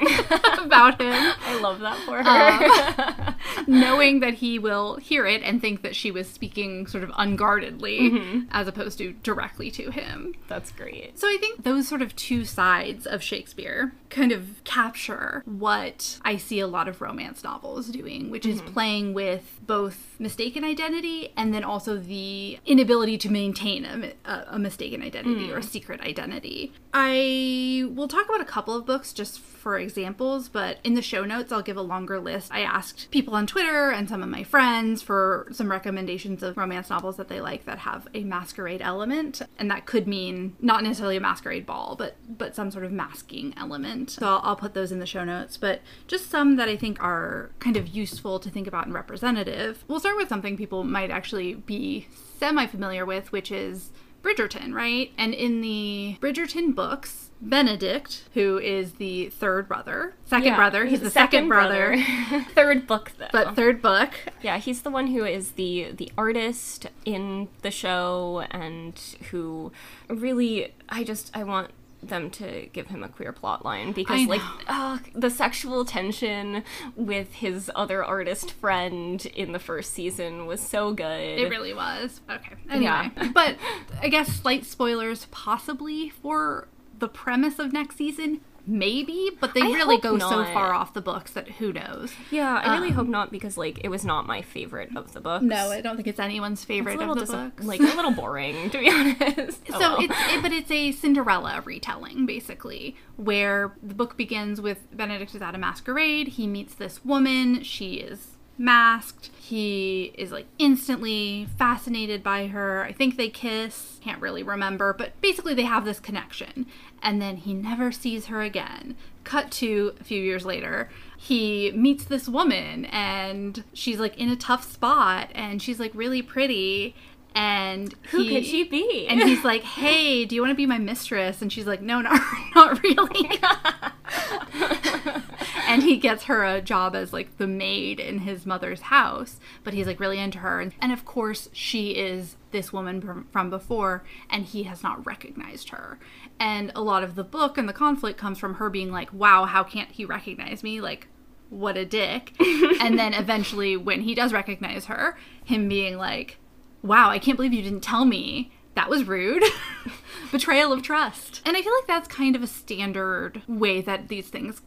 about 0.58 1.00
him 1.00 1.12
I 1.46 1.60
love 1.60 1.80
that 1.80 1.96
for 1.98 2.18
uh, 2.18 3.34
her. 3.34 3.36
knowing 3.66 4.20
that 4.20 4.34
he 4.34 4.58
will 4.58 4.96
hear 4.96 5.26
it 5.26 5.42
and 5.42 5.60
think 5.60 5.82
that 5.82 5.94
she 5.94 6.10
was 6.10 6.28
speaking 6.28 6.86
sort 6.86 7.04
of 7.04 7.10
unguardedly 7.16 7.94
Mm-hmm. 8.14 8.48
as 8.50 8.68
opposed 8.68 8.98
to 8.98 9.12
directly 9.22 9.70
to 9.72 9.90
him. 9.90 10.34
That's 10.48 10.70
great. 10.70 11.18
So 11.18 11.26
I 11.26 11.36
think 11.38 11.64
those 11.64 11.88
sort 11.88 12.02
of 12.02 12.14
two 12.16 12.44
sides 12.44 13.06
of 13.06 13.22
Shakespeare 13.22 13.92
kind 14.10 14.32
of 14.32 14.62
capture 14.64 15.42
what 15.46 16.18
I 16.22 16.36
see 16.36 16.60
a 16.60 16.66
lot 16.66 16.88
of 16.88 17.00
romance 17.00 17.42
novels 17.42 17.88
doing, 17.88 18.30
which 18.30 18.46
is 18.46 18.60
mm-hmm. 18.60 18.72
playing 18.72 19.14
with 19.14 19.60
both 19.66 20.16
mistaken 20.18 20.64
identity 20.64 21.32
and 21.36 21.52
then 21.52 21.64
also 21.64 21.96
the 21.98 22.58
inability 22.66 23.18
to 23.18 23.30
maintain 23.30 23.84
a, 23.84 24.12
a, 24.30 24.44
a 24.50 24.58
mistaken 24.58 25.02
identity 25.02 25.52
or 25.52 25.58
a 25.58 25.62
secret 25.62 26.00
identity. 26.00 26.72
I 26.96 27.88
will 27.92 28.06
talk 28.06 28.28
about 28.28 28.40
a 28.40 28.44
couple 28.44 28.76
of 28.76 28.86
books 28.86 29.12
just 29.12 29.40
for 29.40 29.76
examples, 29.80 30.48
but 30.48 30.78
in 30.84 30.94
the 30.94 31.02
show 31.02 31.24
notes, 31.24 31.50
I'll 31.50 31.60
give 31.60 31.76
a 31.76 31.82
longer 31.82 32.20
list. 32.20 32.52
I 32.54 32.60
asked 32.60 33.10
people 33.10 33.34
on 33.34 33.48
Twitter 33.48 33.90
and 33.90 34.08
some 34.08 34.22
of 34.22 34.28
my 34.28 34.44
friends 34.44 35.02
for 35.02 35.48
some 35.50 35.72
recommendations 35.72 36.40
of 36.44 36.56
romance 36.56 36.90
novels 36.90 37.16
that 37.16 37.26
they 37.26 37.40
like 37.40 37.64
that 37.64 37.78
have 37.78 38.06
a 38.14 38.22
masquerade 38.22 38.80
element, 38.80 39.42
and 39.58 39.68
that 39.72 39.86
could 39.86 40.06
mean 40.06 40.54
not 40.60 40.84
necessarily 40.84 41.16
a 41.16 41.20
masquerade 41.20 41.66
ball, 41.66 41.96
but 41.98 42.14
but 42.28 42.54
some 42.54 42.70
sort 42.70 42.84
of 42.84 42.92
masking 42.92 43.54
element. 43.56 44.10
So 44.10 44.28
I'll, 44.28 44.40
I'll 44.44 44.56
put 44.56 44.74
those 44.74 44.92
in 44.92 45.00
the 45.00 45.06
show 45.06 45.24
notes, 45.24 45.56
but 45.56 45.80
just 46.06 46.30
some 46.30 46.54
that 46.56 46.68
I 46.68 46.76
think 46.76 47.02
are 47.02 47.50
kind 47.58 47.76
of 47.76 47.88
useful 47.88 48.38
to 48.38 48.50
think 48.50 48.68
about 48.68 48.84
and 48.84 48.94
representative. 48.94 49.82
We'll 49.88 49.98
start 49.98 50.16
with 50.16 50.28
something 50.28 50.56
people 50.56 50.84
might 50.84 51.10
actually 51.10 51.54
be 51.54 52.06
semi 52.38 52.66
familiar 52.68 53.04
with, 53.04 53.32
which 53.32 53.50
is 53.50 53.90
Bridgerton, 54.24 54.72
right? 54.74 55.12
And 55.18 55.34
in 55.34 55.60
the 55.60 56.16
Bridgerton 56.20 56.74
books, 56.74 57.30
Benedict, 57.40 58.24
who 58.32 58.58
is 58.58 58.94
the 58.94 59.28
third 59.28 59.68
brother, 59.68 60.14
second 60.24 60.46
Yeah, 60.46 60.56
brother, 60.56 60.86
he's 60.86 61.00
the 61.00 61.10
second, 61.10 61.48
brother, 61.48 61.96
Third 62.54 62.86
book 62.86 63.12
though. 63.18 63.28
but 63.32 63.54
third 63.54 63.82
book. 63.82 64.12
yeah, 64.40 64.56
he's 64.58 64.80
the 64.82 64.90
one 64.90 65.08
who 65.08 65.24
is 65.24 65.52
the 65.52 65.92
the 65.92 66.10
artist 66.16 66.86
in 67.04 67.48
the 67.62 67.70
show 67.70 68.44
and 68.50 68.98
who 69.30 69.72
really 70.08 70.72
I 70.88 71.04
just 71.04 71.30
I 71.36 71.44
want 71.44 71.70
them 72.08 72.30
to 72.30 72.66
give 72.72 72.88
him 72.88 73.02
a 73.02 73.08
queer 73.08 73.32
plot 73.32 73.64
line 73.64 73.92
because 73.92 74.26
like 74.26 74.40
uh, 74.66 74.98
the 75.14 75.30
sexual 75.30 75.84
tension 75.84 76.62
with 76.96 77.34
his 77.34 77.70
other 77.74 78.04
artist 78.04 78.52
friend 78.52 79.26
in 79.26 79.52
the 79.52 79.58
first 79.58 79.92
season 79.92 80.46
was 80.46 80.60
so 80.60 80.92
good. 80.92 81.38
It 81.38 81.48
really 81.50 81.74
was. 81.74 82.20
Okay. 82.30 82.54
Anyway. 82.68 82.84
Yeah. 82.84 83.30
but 83.34 83.56
I 84.00 84.08
guess 84.08 84.28
slight 84.28 84.64
spoilers 84.64 85.26
possibly 85.30 86.10
for 86.10 86.68
the 86.98 87.08
premise 87.08 87.58
of 87.58 87.72
next 87.72 87.96
season. 87.96 88.40
Maybe, 88.66 89.30
but 89.40 89.52
they 89.54 89.60
I 89.60 89.66
really 89.66 89.98
go 89.98 90.18
so 90.18 90.44
far 90.46 90.72
off 90.72 90.94
the 90.94 91.00
books 91.02 91.32
that 91.32 91.48
who 91.48 91.72
knows. 91.72 92.12
yeah, 92.30 92.54
I 92.64 92.74
really 92.76 92.88
Um, 92.88 92.94
hope 92.94 93.08
not 93.08 93.30
because 93.30 93.58
like 93.58 93.80
it 93.84 93.88
was 93.88 94.04
not 94.04 94.26
my 94.26 94.40
favorite 94.42 94.96
of 94.96 95.12
the 95.12 95.20
books. 95.20 95.44
No, 95.44 95.70
I 95.70 95.80
don't 95.82 95.96
think 95.96 96.08
it's 96.08 96.18
anyone's 96.20 96.64
favorite 96.64 96.94
it's 96.94 97.02
of 97.02 97.14
the 97.14 97.20
dis- 97.20 97.30
books. 97.30 97.64
like 97.64 97.80
a 97.80 97.84
little 97.96 98.12
boring 98.12 98.70
to 98.70 98.78
be 98.78 98.90
honest. 98.90 99.60
Oh, 99.72 99.78
so 99.78 99.78
well. 99.78 99.96
it's 100.00 100.14
it, 100.32 100.42
but 100.42 100.52
it's 100.52 100.70
a 100.70 100.92
Cinderella 100.92 101.62
retelling 101.64 102.26
basically, 102.26 102.96
where 103.16 103.76
the 103.82 103.94
book 103.94 104.16
begins 104.16 104.60
with 104.60 104.78
Benedict 104.96 105.34
is 105.34 105.42
at 105.42 105.54
a 105.54 105.58
masquerade. 105.58 106.28
He 106.28 106.46
meets 106.46 106.74
this 106.74 107.04
woman. 107.04 107.62
She 107.62 107.94
is 107.96 108.28
masked. 108.58 109.30
He 109.38 110.12
is 110.16 110.32
like 110.32 110.46
instantly 110.58 111.48
fascinated 111.58 112.22
by 112.22 112.46
her. 112.48 112.82
I 112.82 112.92
think 112.92 113.16
they 113.16 113.28
kiss. 113.28 113.98
Can't 114.02 114.20
really 114.20 114.42
remember, 114.42 114.92
but 114.92 115.20
basically 115.20 115.54
they 115.54 115.64
have 115.64 115.84
this 115.84 116.00
connection. 116.00 116.66
And 117.02 117.20
then 117.20 117.36
he 117.36 117.52
never 117.52 117.92
sees 117.92 118.26
her 118.26 118.40
again. 118.40 118.96
Cut 119.24 119.50
to 119.52 119.94
a 120.00 120.04
few 120.04 120.22
years 120.22 120.44
later, 120.46 120.88
he 121.16 121.72
meets 121.72 122.04
this 122.04 122.28
woman 122.28 122.84
and 122.86 123.64
she's 123.72 123.98
like 123.98 124.16
in 124.18 124.30
a 124.30 124.36
tough 124.36 124.70
spot 124.70 125.30
and 125.34 125.62
she's 125.62 125.80
like 125.80 125.92
really 125.94 126.22
pretty 126.22 126.94
and 127.34 127.94
who 128.10 128.22
he- 128.22 128.28
could 128.28 128.46
she 128.46 128.64
be? 128.64 129.06
and 129.08 129.22
he's 129.22 129.44
like, 129.44 129.62
"Hey, 129.62 130.24
do 130.24 130.34
you 130.34 130.40
want 130.40 130.52
to 130.52 130.56
be 130.56 130.66
my 130.66 130.78
mistress?" 130.78 131.42
And 131.42 131.52
she's 131.52 131.66
like, 131.66 131.82
"No, 131.82 132.00
not 132.00 132.20
not 132.54 132.82
really." 132.82 133.38
and 135.66 135.82
he 135.82 135.96
gets 135.96 136.24
her 136.24 136.44
a 136.44 136.60
job 136.60 136.94
as 136.94 137.12
like 137.12 137.36
the 137.38 137.46
maid 137.46 137.98
in 137.98 138.20
his 138.20 138.46
mother's 138.46 138.82
house, 138.82 139.38
but 139.62 139.74
he's 139.74 139.86
like 139.86 140.00
really 140.00 140.18
into 140.18 140.38
her. 140.38 140.60
And, 140.80 140.92
of 140.92 141.04
course, 141.04 141.48
she 141.52 141.90
is 141.90 142.36
this 142.50 142.72
woman 142.72 143.26
from 143.32 143.50
before, 143.50 144.04
and 144.30 144.44
he 144.44 144.64
has 144.64 144.82
not 144.82 145.04
recognized 145.04 145.70
her. 145.70 145.98
And 146.38 146.70
a 146.74 146.82
lot 146.82 147.02
of 147.02 147.14
the 147.14 147.24
book 147.24 147.58
and 147.58 147.68
the 147.68 147.72
conflict 147.72 148.18
comes 148.18 148.38
from 148.38 148.54
her 148.54 148.70
being 148.70 148.92
like, 148.92 149.12
wow, 149.12 149.44
how 149.44 149.64
can't 149.64 149.90
he 149.90 150.04
recognize 150.04 150.62
me? 150.62 150.80
Like, 150.80 151.08
what 151.50 151.76
a 151.76 151.84
dick. 151.84 152.32
and 152.80 152.98
then 152.98 153.14
eventually, 153.14 153.76
when 153.76 154.02
he 154.02 154.14
does 154.14 154.32
recognize 154.32 154.86
her, 154.86 155.16
him 155.44 155.68
being 155.68 155.96
like, 155.96 156.38
wow, 156.84 157.08
I 157.08 157.18
can't 157.18 157.36
believe 157.36 157.52
you 157.52 157.62
didn't 157.62 157.80
tell 157.80 158.04
me. 158.04 158.52
That 158.74 158.90
was 158.90 159.04
rude. 159.04 159.42
Betrayal 160.32 160.72
of 160.72 160.82
trust. 160.82 161.42
And 161.44 161.56
I 161.56 161.62
feel 161.62 161.72
like 161.72 161.86
that's 161.86 162.08
kind 162.08 162.36
of 162.36 162.42
a 162.42 162.46
standard 162.46 163.42
way 163.48 163.80
that 163.80 164.08
these 164.08 164.28
things 164.28 164.60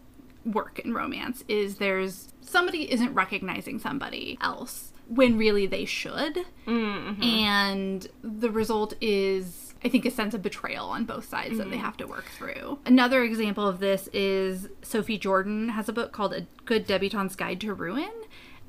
work 0.44 0.80
in 0.80 0.94
romance 0.94 1.44
is 1.48 1.78
there's 1.78 2.30
somebody 2.42 2.92
isn't 2.92 3.14
recognizing 3.14 3.80
somebody 3.80 4.38
else 4.42 4.94
when 5.08 5.38
really 5.38 5.68
they 5.68 5.86
should. 5.86 6.46
Mm-hmm. 6.66 7.22
And 7.22 8.08
the 8.24 8.50
result 8.50 8.94
is, 9.00 9.76
I 9.84 9.90
think, 9.90 10.06
a 10.06 10.12
sense 10.12 10.34
of 10.34 10.42
betrayal 10.42 10.88
on 10.88 11.06
both 11.06 11.28
sides 11.30 11.58
that 11.58 11.70
they 11.70 11.78
have 11.78 11.98
to 11.98 12.08
work 12.08 12.26
through. 12.26 12.80
Another 12.86 13.24
example 13.24 13.68
of 13.68 13.80
this 13.80 14.08
is 14.14 14.70
Sophie 14.82 15.18
Jordan 15.18 15.70
has 15.70 15.88
a 15.88 15.94
book 15.94 16.14
called 16.14 16.34
A 16.34 16.48
Good 16.66 16.88
Debutante's 16.88 17.36
Guide 17.36 17.62
to 17.62 17.74
Ruin. 17.74 18.12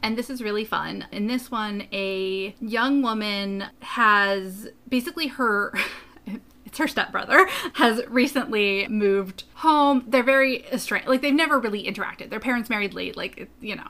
And 0.02 0.16
this 0.16 0.30
is 0.30 0.42
really 0.42 0.64
fun. 0.64 1.06
In 1.12 1.26
this 1.26 1.50
one, 1.50 1.86
a 1.92 2.54
young 2.60 3.02
woman 3.02 3.64
has 3.80 4.68
basically 4.88 5.28
her. 5.28 5.72
It's 6.66 6.76
her 6.76 6.86
stepbrother 6.86 7.48
has 7.76 8.02
recently 8.08 8.86
moved 8.88 9.44
home. 9.54 10.04
They're 10.06 10.22
very 10.22 10.66
estranged. 10.66 11.08
Like 11.08 11.22
they've 11.22 11.32
never 11.32 11.58
really 11.58 11.84
interacted. 11.84 12.28
Their 12.28 12.40
parents 12.40 12.68
married 12.68 12.92
late, 12.92 13.16
like 13.16 13.48
you 13.62 13.74
know, 13.74 13.86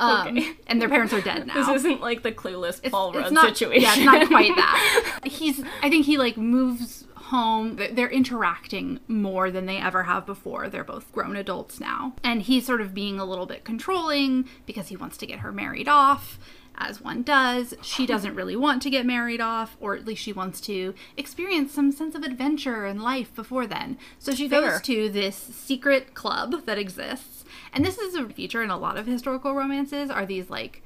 um, 0.00 0.36
Okay. 0.36 0.50
and 0.66 0.82
their 0.82 0.88
parents 0.88 1.12
are 1.12 1.20
dead 1.20 1.46
now 1.46 1.54
This 1.54 1.68
isn't 1.68 2.00
like 2.00 2.24
the 2.24 2.32
clueless 2.32 2.82
Paul 2.90 3.12
Rudd 3.12 3.32
situation. 3.32 3.80
Yeah, 3.80 3.94
it's 3.94 4.04
not 4.04 4.26
quite 4.26 4.56
that. 4.56 5.20
He's. 5.24 5.62
I 5.84 5.88
think 5.88 6.04
he 6.04 6.18
like 6.18 6.36
moves 6.36 7.06
home. 7.26 7.76
They're- 7.76 8.06
interacting 8.16 9.00
more 9.08 9.50
than 9.50 9.66
they 9.66 9.76
ever 9.78 10.04
have 10.04 10.24
before. 10.26 10.68
They're 10.68 10.84
both 10.84 11.12
grown 11.12 11.36
adults 11.36 11.78
now, 11.80 12.14
and 12.22 12.42
he's 12.42 12.64
sort 12.66 12.80
of 12.80 12.94
being 12.94 13.18
a 13.20 13.24
little 13.24 13.46
bit 13.46 13.64
controlling 13.64 14.48
because 14.64 14.88
he 14.88 14.96
wants 14.96 15.16
to 15.18 15.26
get 15.26 15.40
her 15.40 15.52
married 15.52 15.88
off. 15.88 16.38
As 16.78 17.00
one 17.00 17.22
does, 17.22 17.74
she 17.82 18.04
doesn't 18.06 18.34
really 18.34 18.54
want 18.56 18.82
to 18.82 18.90
get 18.90 19.06
married 19.06 19.40
off, 19.40 19.76
or 19.80 19.96
at 19.96 20.04
least 20.04 20.22
she 20.22 20.32
wants 20.32 20.60
to 20.62 20.94
experience 21.16 21.72
some 21.72 21.90
sense 21.90 22.14
of 22.14 22.22
adventure 22.22 22.84
and 22.84 23.02
life 23.02 23.34
before 23.34 23.66
then. 23.66 23.96
So 24.18 24.32
she 24.34 24.48
Fair. 24.48 24.60
goes 24.60 24.82
to 24.82 25.08
this 25.08 25.36
secret 25.36 26.14
club 26.14 26.66
that 26.66 26.78
exists, 26.78 27.44
and 27.72 27.84
this 27.84 27.98
is 27.98 28.14
a 28.14 28.28
feature 28.28 28.62
in 28.62 28.70
a 28.70 28.76
lot 28.78 28.98
of 28.98 29.06
historical 29.06 29.54
romances. 29.54 30.10
Are 30.10 30.26
these 30.26 30.50
like 30.50 30.82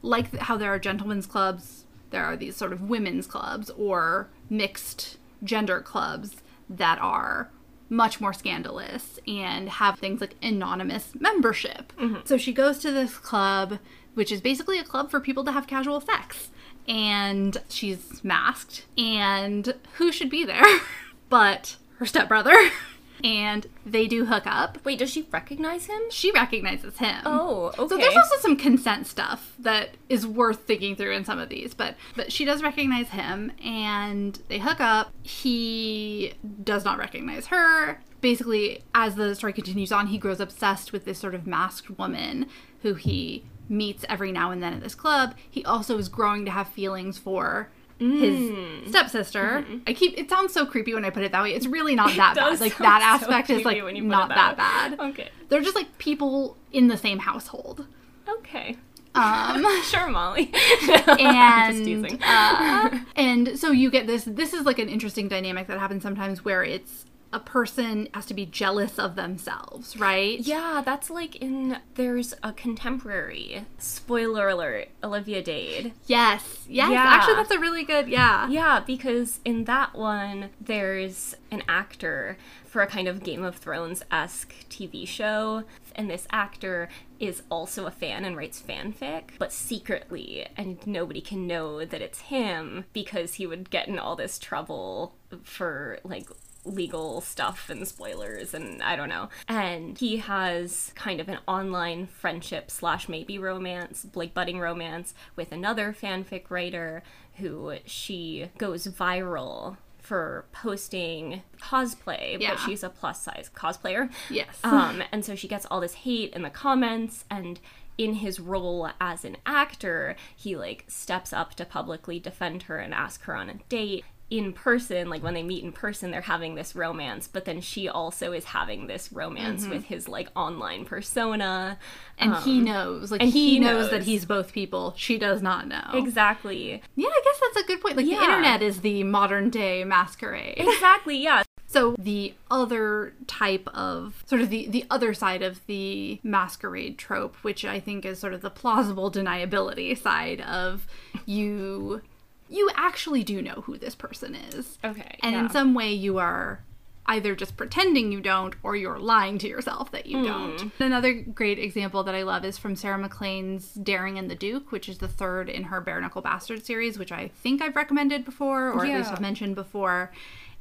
like 0.00 0.36
how 0.36 0.56
there 0.56 0.72
are 0.72 0.78
gentlemen's 0.78 1.26
clubs, 1.26 1.84
there 2.10 2.24
are 2.24 2.36
these 2.36 2.56
sort 2.56 2.72
of 2.72 2.82
women's 2.82 3.26
clubs 3.26 3.70
or 3.70 4.28
mixed 4.48 5.16
gender 5.44 5.80
clubs 5.80 6.36
that 6.68 6.98
are 7.00 7.50
much 7.88 8.20
more 8.20 8.32
scandalous 8.32 9.18
and 9.26 9.68
have 9.68 9.98
things 9.98 10.20
like 10.20 10.34
anonymous 10.42 11.12
membership. 11.18 11.92
Mm-hmm. 11.98 12.20
So 12.24 12.38
she 12.38 12.52
goes 12.52 12.78
to 12.78 12.90
this 12.90 13.18
club, 13.18 13.78
which 14.14 14.32
is 14.32 14.40
basically 14.40 14.78
a 14.78 14.84
club 14.84 15.10
for 15.10 15.20
people 15.20 15.44
to 15.44 15.52
have 15.52 15.66
casual 15.66 16.00
sex. 16.00 16.50
And 16.88 17.58
she's 17.68 18.24
masked. 18.24 18.86
And 18.96 19.74
who 19.98 20.10
should 20.10 20.30
be 20.30 20.44
there 20.44 20.64
but 21.28 21.76
her 21.98 22.06
stepbrother? 22.06 22.56
And 23.24 23.66
they 23.86 24.06
do 24.06 24.26
hook 24.26 24.44
up. 24.46 24.78
Wait, 24.84 24.98
does 24.98 25.10
she 25.10 25.28
recognize 25.30 25.86
him? 25.86 26.00
She 26.10 26.32
recognizes 26.32 26.98
him. 26.98 27.22
Oh, 27.24 27.72
okay. 27.78 27.88
So 27.88 27.96
there's 27.96 28.16
also 28.16 28.36
some 28.40 28.56
consent 28.56 29.06
stuff 29.06 29.54
that 29.58 29.90
is 30.08 30.26
worth 30.26 30.60
thinking 30.60 30.96
through 30.96 31.12
in 31.12 31.24
some 31.24 31.38
of 31.38 31.48
these, 31.48 31.74
but 31.74 31.94
but 32.16 32.32
she 32.32 32.44
does 32.44 32.62
recognize 32.62 33.10
him 33.10 33.52
and 33.64 34.40
they 34.48 34.58
hook 34.58 34.80
up. 34.80 35.12
He 35.22 36.34
does 36.62 36.84
not 36.84 36.98
recognize 36.98 37.46
her. 37.46 38.00
Basically, 38.20 38.82
as 38.94 39.16
the 39.16 39.34
story 39.34 39.52
continues 39.52 39.92
on, 39.92 40.08
he 40.08 40.18
grows 40.18 40.40
obsessed 40.40 40.92
with 40.92 41.04
this 41.04 41.18
sort 41.18 41.34
of 41.34 41.46
masked 41.46 41.98
woman 41.98 42.46
who 42.82 42.94
he 42.94 43.44
meets 43.68 44.04
every 44.08 44.32
now 44.32 44.50
and 44.50 44.62
then 44.62 44.74
at 44.74 44.82
this 44.82 44.94
club. 44.94 45.34
He 45.50 45.64
also 45.64 45.98
is 45.98 46.08
growing 46.08 46.44
to 46.44 46.50
have 46.50 46.68
feelings 46.68 47.18
for 47.18 47.70
his 48.10 48.88
stepsister. 48.90 49.64
I 49.86 49.92
keep 49.92 50.18
it 50.18 50.28
sounds 50.28 50.52
so 50.52 50.66
creepy 50.66 50.94
when 50.94 51.04
I 51.04 51.10
put 51.10 51.22
it 51.22 51.32
that 51.32 51.42
way. 51.42 51.52
It's 51.54 51.66
really 51.66 51.94
not 51.94 52.08
that 52.16 52.36
bad. 52.36 52.60
Like 52.60 52.76
that 52.78 53.18
so 53.20 53.26
aspect 53.28 53.50
is 53.50 53.64
like 53.64 53.82
not 54.02 54.28
that 54.28 54.56
that 54.56 54.96
bad. 54.98 55.10
Okay. 55.10 55.28
They're 55.48 55.62
just 55.62 55.76
like 55.76 55.98
people 55.98 56.56
in 56.72 56.88
the 56.88 56.96
same 56.96 57.18
household. 57.20 57.86
Okay. 58.28 58.76
Um, 59.14 59.64
Sure, 59.84 60.08
Molly. 60.08 60.50
and 60.90 61.74
Just 61.74 61.84
teasing. 61.84 62.18
uh, 62.22 62.98
and 63.14 63.58
so 63.58 63.70
you 63.70 63.90
get 63.90 64.06
this. 64.06 64.24
This 64.24 64.54
is 64.54 64.64
like 64.64 64.78
an 64.78 64.88
interesting 64.88 65.28
dynamic 65.28 65.66
that 65.66 65.78
happens 65.78 66.02
sometimes 66.02 66.44
where 66.44 66.64
it's 66.64 67.04
a 67.32 67.40
person 67.40 68.08
has 68.14 68.26
to 68.26 68.34
be 68.34 68.44
jealous 68.46 68.98
of 68.98 69.16
themselves, 69.16 69.96
right? 69.96 70.38
Yeah, 70.40 70.82
that's 70.84 71.10
like 71.10 71.36
in 71.36 71.78
there's 71.94 72.34
a 72.42 72.52
contemporary 72.52 73.64
spoiler 73.78 74.48
alert, 74.48 74.88
Olivia 75.02 75.42
Dade. 75.42 75.92
Yes. 76.06 76.64
Yes. 76.68 76.90
Yeah. 76.90 77.04
Actually, 77.04 77.34
that's 77.34 77.50
a 77.50 77.58
really 77.58 77.84
good. 77.84 78.08
Yeah. 78.08 78.48
Yeah, 78.48 78.80
because 78.80 79.40
in 79.44 79.64
that 79.64 79.94
one 79.94 80.50
there's 80.60 81.34
an 81.50 81.62
actor 81.68 82.36
for 82.66 82.82
a 82.82 82.86
kind 82.86 83.06
of 83.06 83.22
Game 83.22 83.44
of 83.44 83.56
Thrones 83.56 84.02
esque 84.10 84.54
TV 84.70 85.06
show, 85.06 85.64
and 85.94 86.08
this 86.08 86.26
actor 86.30 86.88
is 87.20 87.42
also 87.50 87.86
a 87.86 87.90
fan 87.90 88.24
and 88.24 88.34
writes 88.34 88.62
fanfic, 88.66 89.24
but 89.38 89.52
secretly, 89.52 90.46
and 90.56 90.84
nobody 90.86 91.20
can 91.20 91.46
know 91.46 91.84
that 91.84 92.00
it's 92.00 92.22
him 92.22 92.84
because 92.94 93.34
he 93.34 93.46
would 93.46 93.68
get 93.68 93.88
in 93.88 93.98
all 93.98 94.16
this 94.16 94.38
trouble 94.38 95.14
for 95.44 95.98
like 96.02 96.28
legal 96.64 97.20
stuff 97.20 97.68
and 97.68 97.86
spoilers 97.88 98.54
and 98.54 98.82
I 98.82 98.94
don't 98.96 99.08
know. 99.08 99.28
And 99.48 99.98
he 99.98 100.18
has 100.18 100.92
kind 100.94 101.20
of 101.20 101.28
an 101.28 101.38
online 101.48 102.06
friendship 102.06 102.70
slash 102.70 103.08
maybe 103.08 103.38
romance, 103.38 104.06
like 104.14 104.32
budding 104.34 104.60
romance 104.60 105.14
with 105.36 105.50
another 105.52 105.92
fanfic 106.00 106.50
writer 106.50 107.02
who 107.36 107.74
she 107.84 108.48
goes 108.58 108.86
viral 108.86 109.76
for 109.98 110.44
posting 110.52 111.42
cosplay, 111.60 112.36
Yeah. 112.40 112.50
but 112.50 112.58
she's 112.60 112.82
a 112.82 112.88
plus 112.90 113.22
size 113.22 113.50
cosplayer. 113.54 114.10
Yes. 114.30 114.58
Um, 114.64 115.02
and 115.12 115.24
so 115.24 115.34
she 115.34 115.48
gets 115.48 115.66
all 115.66 115.80
this 115.80 115.94
hate 115.94 116.32
in 116.34 116.42
the 116.42 116.50
comments 116.50 117.24
and 117.30 117.58
in 117.98 118.14
his 118.14 118.40
role 118.40 118.88
as 119.00 119.24
an 119.24 119.36
actor, 119.44 120.16
he 120.34 120.56
like 120.56 120.84
steps 120.88 121.32
up 121.32 121.54
to 121.54 121.64
publicly 121.64 122.18
defend 122.18 122.64
her 122.64 122.78
and 122.78 122.94
ask 122.94 123.22
her 123.24 123.34
on 123.36 123.50
a 123.50 123.54
date. 123.68 124.04
In 124.32 124.54
person, 124.54 125.10
like 125.10 125.22
when 125.22 125.34
they 125.34 125.42
meet 125.42 125.62
in 125.62 125.72
person, 125.72 126.10
they're 126.10 126.22
having 126.22 126.54
this 126.54 126.74
romance, 126.74 127.28
but 127.28 127.44
then 127.44 127.60
she 127.60 127.86
also 127.86 128.32
is 128.32 128.44
having 128.44 128.86
this 128.86 129.12
romance 129.12 129.64
mm-hmm. 129.64 129.72
with 129.72 129.84
his 129.84 130.08
like 130.08 130.30
online 130.34 130.86
persona. 130.86 131.78
and 132.16 132.34
he 132.36 132.58
um, 132.58 132.64
knows, 132.64 133.10
like 133.10 133.20
and 133.20 133.30
he, 133.30 133.50
he 133.50 133.60
knows. 133.60 133.90
that 133.90 134.04
he's 134.04 134.24
both 134.24 134.54
people. 134.54 134.94
She 134.96 135.18
does 135.18 135.42
not 135.42 135.68
know. 135.68 135.90
Exactly. 135.92 136.82
Yeah, 136.96 137.08
I 137.08 137.20
guess 137.24 137.40
that's 137.40 137.64
a 137.64 137.66
good 137.66 137.82
point. 137.82 137.98
Like 137.98 138.06
the 138.06 138.12
internet 138.12 138.62
is 138.62 138.80
the 138.80 139.04
modern 139.04 139.50
day 139.50 139.84
masquerade. 139.84 140.54
Exactly, 140.56 141.18
yeah. 141.18 141.42
So 141.66 141.94
the 141.98 142.34
other 142.50 143.14
type 143.26 143.68
of 143.68 144.22
sort 144.26 144.40
of 144.40 144.50
the 144.50 144.66
the 144.68 144.84
other 144.90 145.14
side 145.14 145.42
of 145.42 145.64
the 145.66 146.20
masquerade 146.22 146.96
trope, 146.96 147.36
which 147.42 147.64
I 147.64 147.80
think 147.80 148.06
is 148.06 148.18
sort 148.18 148.32
of 148.32 148.40
the 148.40 148.50
plausible 148.50 149.10
deniability 149.10 149.96
side 149.96 150.40
of 150.42 150.86
you 151.26 152.02
you 152.52 152.70
actually 152.76 153.22
do 153.24 153.40
know 153.42 153.62
who 153.64 153.78
this 153.78 153.94
person 153.94 154.34
is. 154.34 154.78
Okay. 154.84 155.16
And 155.22 155.32
yeah. 155.34 155.40
in 155.44 155.50
some 155.50 155.74
way 155.74 155.92
you 155.92 156.18
are 156.18 156.62
either 157.06 157.34
just 157.34 157.56
pretending 157.56 158.12
you 158.12 158.20
don't 158.20 158.54
or 158.62 158.76
you're 158.76 158.98
lying 159.00 159.36
to 159.38 159.48
yourself 159.48 159.90
that 159.90 160.04
Hmm. 160.06 160.10
you 160.10 160.22
don't. 160.24 160.70
Another 160.78 161.12
great 161.14 161.58
example 161.58 162.04
that 162.04 162.14
I 162.14 162.22
love 162.22 162.44
is 162.44 162.58
from 162.58 162.76
Sarah 162.76 162.98
MacLean's 162.98 163.72
Daring 163.74 164.18
and 164.18 164.30
the 164.30 164.36
Duke, 164.36 164.70
which 164.70 164.88
is 164.88 164.98
the 164.98 165.08
third 165.08 165.48
in 165.48 165.64
her 165.64 165.80
Bare 165.80 166.00
Knuckle 166.00 166.22
Bastard 166.22 166.64
series, 166.64 166.98
which 166.98 167.10
I 167.10 167.28
think 167.42 167.60
I've 167.60 167.74
recommended 167.74 168.24
before 168.24 168.68
or 168.70 168.84
at 168.84 168.92
least 168.92 169.06
Yeah. 169.06 169.10
have 169.10 169.20
mentioned 169.20 169.56
before. 169.56 170.12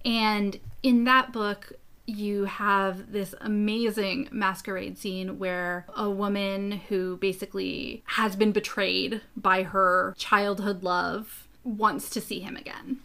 And 0.03 0.59
in 0.81 1.03
that 1.03 1.31
book, 1.31 1.73
you 2.07 2.45
have 2.45 3.11
this 3.11 3.35
amazing 3.39 4.27
masquerade 4.31 4.97
scene 4.97 5.37
where 5.37 5.85
a 5.95 6.09
woman 6.09 6.71
who 6.89 7.17
basically 7.17 8.01
has 8.05 8.35
been 8.35 8.51
betrayed 8.51 9.21
by 9.37 9.61
her 9.61 10.15
childhood 10.17 10.81
love 10.81 11.40
wants 11.63 12.09
to 12.11 12.21
see 12.21 12.39
him 12.39 12.55
again. 12.55 12.99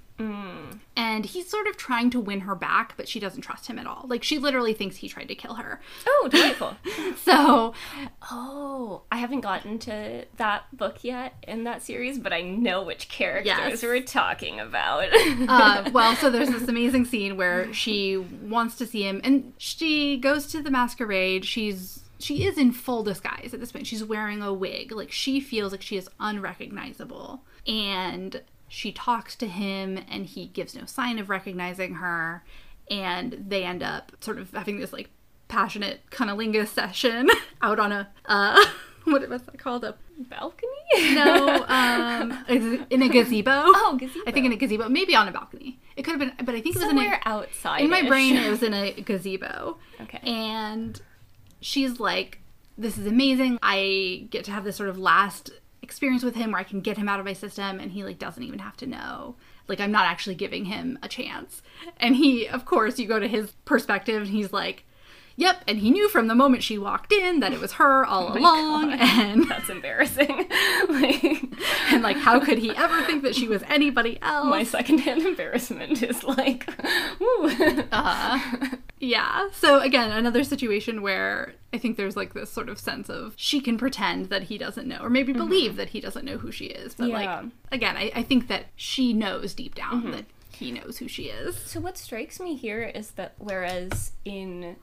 And 0.99 1.27
he's 1.27 1.49
sort 1.49 1.67
of 1.67 1.77
trying 1.77 2.09
to 2.11 2.21
win 2.21 2.41
her 2.41 2.55
back, 2.55 2.95
but 2.97 3.07
she 3.07 3.21
doesn't 3.21 3.43
trust 3.43 3.67
him 3.67 3.79
at 3.79 3.87
all. 3.87 4.07
Like, 4.09 4.23
she 4.25 4.39
literally 4.39 4.73
thinks 4.73 4.97
he 4.97 5.09
tried 5.11 5.29
to 5.29 5.35
kill 5.35 5.55
her. 5.55 5.81
Oh, 6.07 6.29
delightful. 6.31 6.77
So, 7.23 7.75
oh, 8.31 9.03
I 9.13 9.17
haven't 9.19 9.41
gotten 9.41 9.79
to 9.81 10.25
that 10.37 10.65
book 10.77 11.03
yet 11.03 11.35
in 11.43 11.65
that 11.65 11.83
series, 11.83 12.19
but 12.19 12.33
I 12.33 12.41
know 12.41 12.83
which 12.83 13.09
characters 13.09 13.47
Yes. 13.47 13.83
we're 13.83 14.01
talking 14.03 14.59
about. 14.61 15.09
uh, 15.13 15.91
well, 15.93 16.15
so 16.17 16.31
there's 16.31 16.51
this 16.51 16.69
amazing 16.69 17.05
scene 17.05 17.37
where 17.37 17.73
she 17.75 18.17
wants 18.17 18.77
to 18.77 18.87
see 18.87 19.03
him, 19.03 19.21
and 19.25 19.53
she 19.59 20.17
goes 20.17 20.47
to 20.49 20.63
the 20.63 20.71
masquerade. 20.71 21.45
She's 21.45 22.05
she 22.19 22.45
is 22.45 22.59
in 22.59 22.73
full 22.73 23.03
disguise 23.03 23.51
at 23.53 23.61
this 23.61 23.73
point. 23.73 23.87
She's 23.87 24.05
wearing 24.05 24.43
a 24.43 24.53
wig. 24.53 24.93
Like 24.93 25.13
she 25.13 25.41
feels 25.41 25.73
like 25.73 25.83
she 25.83 25.97
is 25.97 26.09
unrecognizable. 26.21 27.43
And 27.67 28.43
she 28.69 28.93
talks 28.93 29.37
to 29.37 29.47
him 29.47 29.99
and 30.11 30.27
he 30.27 30.47
gives 30.47 30.75
no 30.75 30.85
sign 30.87 31.19
of 31.19 31.29
recognizing 31.31 31.95
her. 31.97 32.45
And 32.91 33.45
they 33.49 33.65
end 33.65 33.83
up 33.83 34.13
sort 34.21 34.39
of 34.39 34.51
having 34.53 34.79
this 34.79 34.93
like 34.93 35.11
passionate 35.49 36.01
cunnilingus 36.11 36.69
session 36.75 37.29
out 37.63 37.79
on 37.79 37.93
a 37.93 38.09
uh 38.25 38.65
what 39.05 39.29
was 39.29 39.43
that 39.43 39.59
called? 39.59 39.85
A 39.85 39.95
Balcony? 40.19 41.15
no, 41.15 41.65
um 41.69 42.45
in 42.49 43.03
a 43.03 43.09
gazebo. 43.09 43.51
Oh, 43.53 43.97
gazebo. 43.99 44.21
I 44.27 44.33
think 44.33 44.47
in 44.47 44.53
a 44.53 44.57
gazebo, 44.57 44.89
maybe 44.89 45.15
on 45.15 45.29
a 45.29 45.33
balcony. 45.33 45.79
It 45.97 46.03
could 46.03 46.19
have 46.19 46.21
been, 46.21 46.45
but 46.45 46.55
I 46.55 46.61
think 46.61 46.77
it 46.77 46.83
was 46.83 46.91
in 46.91 46.99
a 46.99 47.21
outside. 47.25 47.83
in 47.83 47.91
my 47.91 48.07
brain 48.07 48.37
it 48.37 48.49
was 48.49 48.63
in 48.63 48.73
a 48.75 48.93
gazebo. 48.93 49.79
Okay. 50.01 50.19
And 50.25 51.01
she's 51.67 51.99
like, 51.99 52.39
This 52.79 52.97
is 52.97 53.07
amazing. 53.07 53.59
I 53.63 54.29
get 54.31 54.45
to 54.45 54.53
have 54.53 54.65
this 54.65 54.77
sort 54.77 54.89
of 54.89 54.99
last 54.99 55.51
experience 55.83 56.23
with 56.23 56.35
him 56.35 56.53
where 56.53 56.61
I 56.61 56.65
can 56.65 56.81
get 56.81 56.97
him 56.97 57.09
out 57.09 57.21
of 57.21 57.27
my 57.27 57.33
system 57.33 57.81
and 57.81 57.93
he 57.93 58.05
like 58.05 58.19
doesn't 58.19 58.43
even 58.43 58.61
have 58.61 58.77
to 58.79 58.87
know. 58.87 59.35
Like 59.69 59.81
I'm 59.81 59.93
not 59.93 60.07
actually 60.07 60.37
giving 60.37 60.67
him 60.67 60.99
a 61.03 61.09
chance. 61.09 61.63
And 61.99 62.17
he, 62.17 62.47
of 62.47 62.65
course, 62.65 62.99
you 62.99 63.09
go 63.09 63.19
to 63.19 63.29
his 63.29 63.53
perspective 63.65 64.23
and 64.23 64.31
he's 64.31 64.53
like, 64.53 64.85
Yep, 65.39 65.65
and 65.69 65.79
he 65.79 65.91
knew 65.91 66.09
from 66.09 66.29
the 66.29 66.35
moment 66.35 66.63
she 66.63 66.79
walked 66.79 67.13
in 67.13 67.41
that 67.41 67.53
it 67.53 67.61
was 67.61 67.73
her 67.73 68.07
all 68.07 68.37
along 68.37 68.91
God. 68.91 68.99
and 69.01 69.45
That's 69.51 69.69
embarrassing. 69.69 70.29
like, 70.89 71.25
and 71.91 72.03
like 72.03 72.17
how 72.17 72.41
could 72.41 72.59
he 72.59 72.71
ever 72.75 73.03
think 73.05 73.23
that 73.23 73.35
she 73.35 73.47
was 73.47 73.63
anybody 73.69 74.19
else? 74.23 74.47
my 74.47 74.65
secondhand 74.65 75.23
embarrassment 75.27 76.03
is 76.03 76.25
like, 76.25 76.67
woo. 77.21 77.51
Uh, 77.93 78.39
yeah. 78.99 79.49
So 79.53 79.81
again, 79.81 80.11
another 80.11 80.43
situation 80.43 81.03
where 81.03 81.53
I 81.73 81.79
think 81.79 81.99
there's 81.99 82.17
like 82.17 82.33
this 82.33 82.51
sort 82.51 82.71
of 82.71 82.79
sense 82.79 83.11
of 83.11 83.35
she 83.37 83.61
can 83.61 83.77
pretend 83.77 84.27
that 84.31 84.45
he 84.45 84.57
doesn't 84.57 84.89
know, 84.89 84.99
or 85.03 85.11
maybe 85.11 85.35
believe 85.35 85.77
that 85.77 85.91
he 85.91 86.01
doesn't 86.01 86.25
know 86.25 86.39
who 86.39 86.51
she 86.51 86.67
is. 86.67 86.95
But 86.95 87.07
Mm-hmm. 87.11 87.21
Yeah. 87.23 87.41
like 87.43 87.51
again, 87.73 87.97
I, 87.99 88.11
I 88.15 88.23
think 88.23 88.49
that 88.49 88.67
she 88.75 89.13
knows 89.13 89.53
deep 89.55 89.75
down 89.75 90.11
that 90.13 90.25
he 90.51 90.73
knows 90.73 90.97
who 90.99 91.07
she 91.09 91.25
is. 91.25 91.57
So 91.57 91.79
what 91.81 91.99
strikes 91.99 92.41
me 92.41 92.57
here 92.57 92.83
is 92.83 93.11
that 93.13 93.35
whereas 93.39 94.13
in 94.25 94.77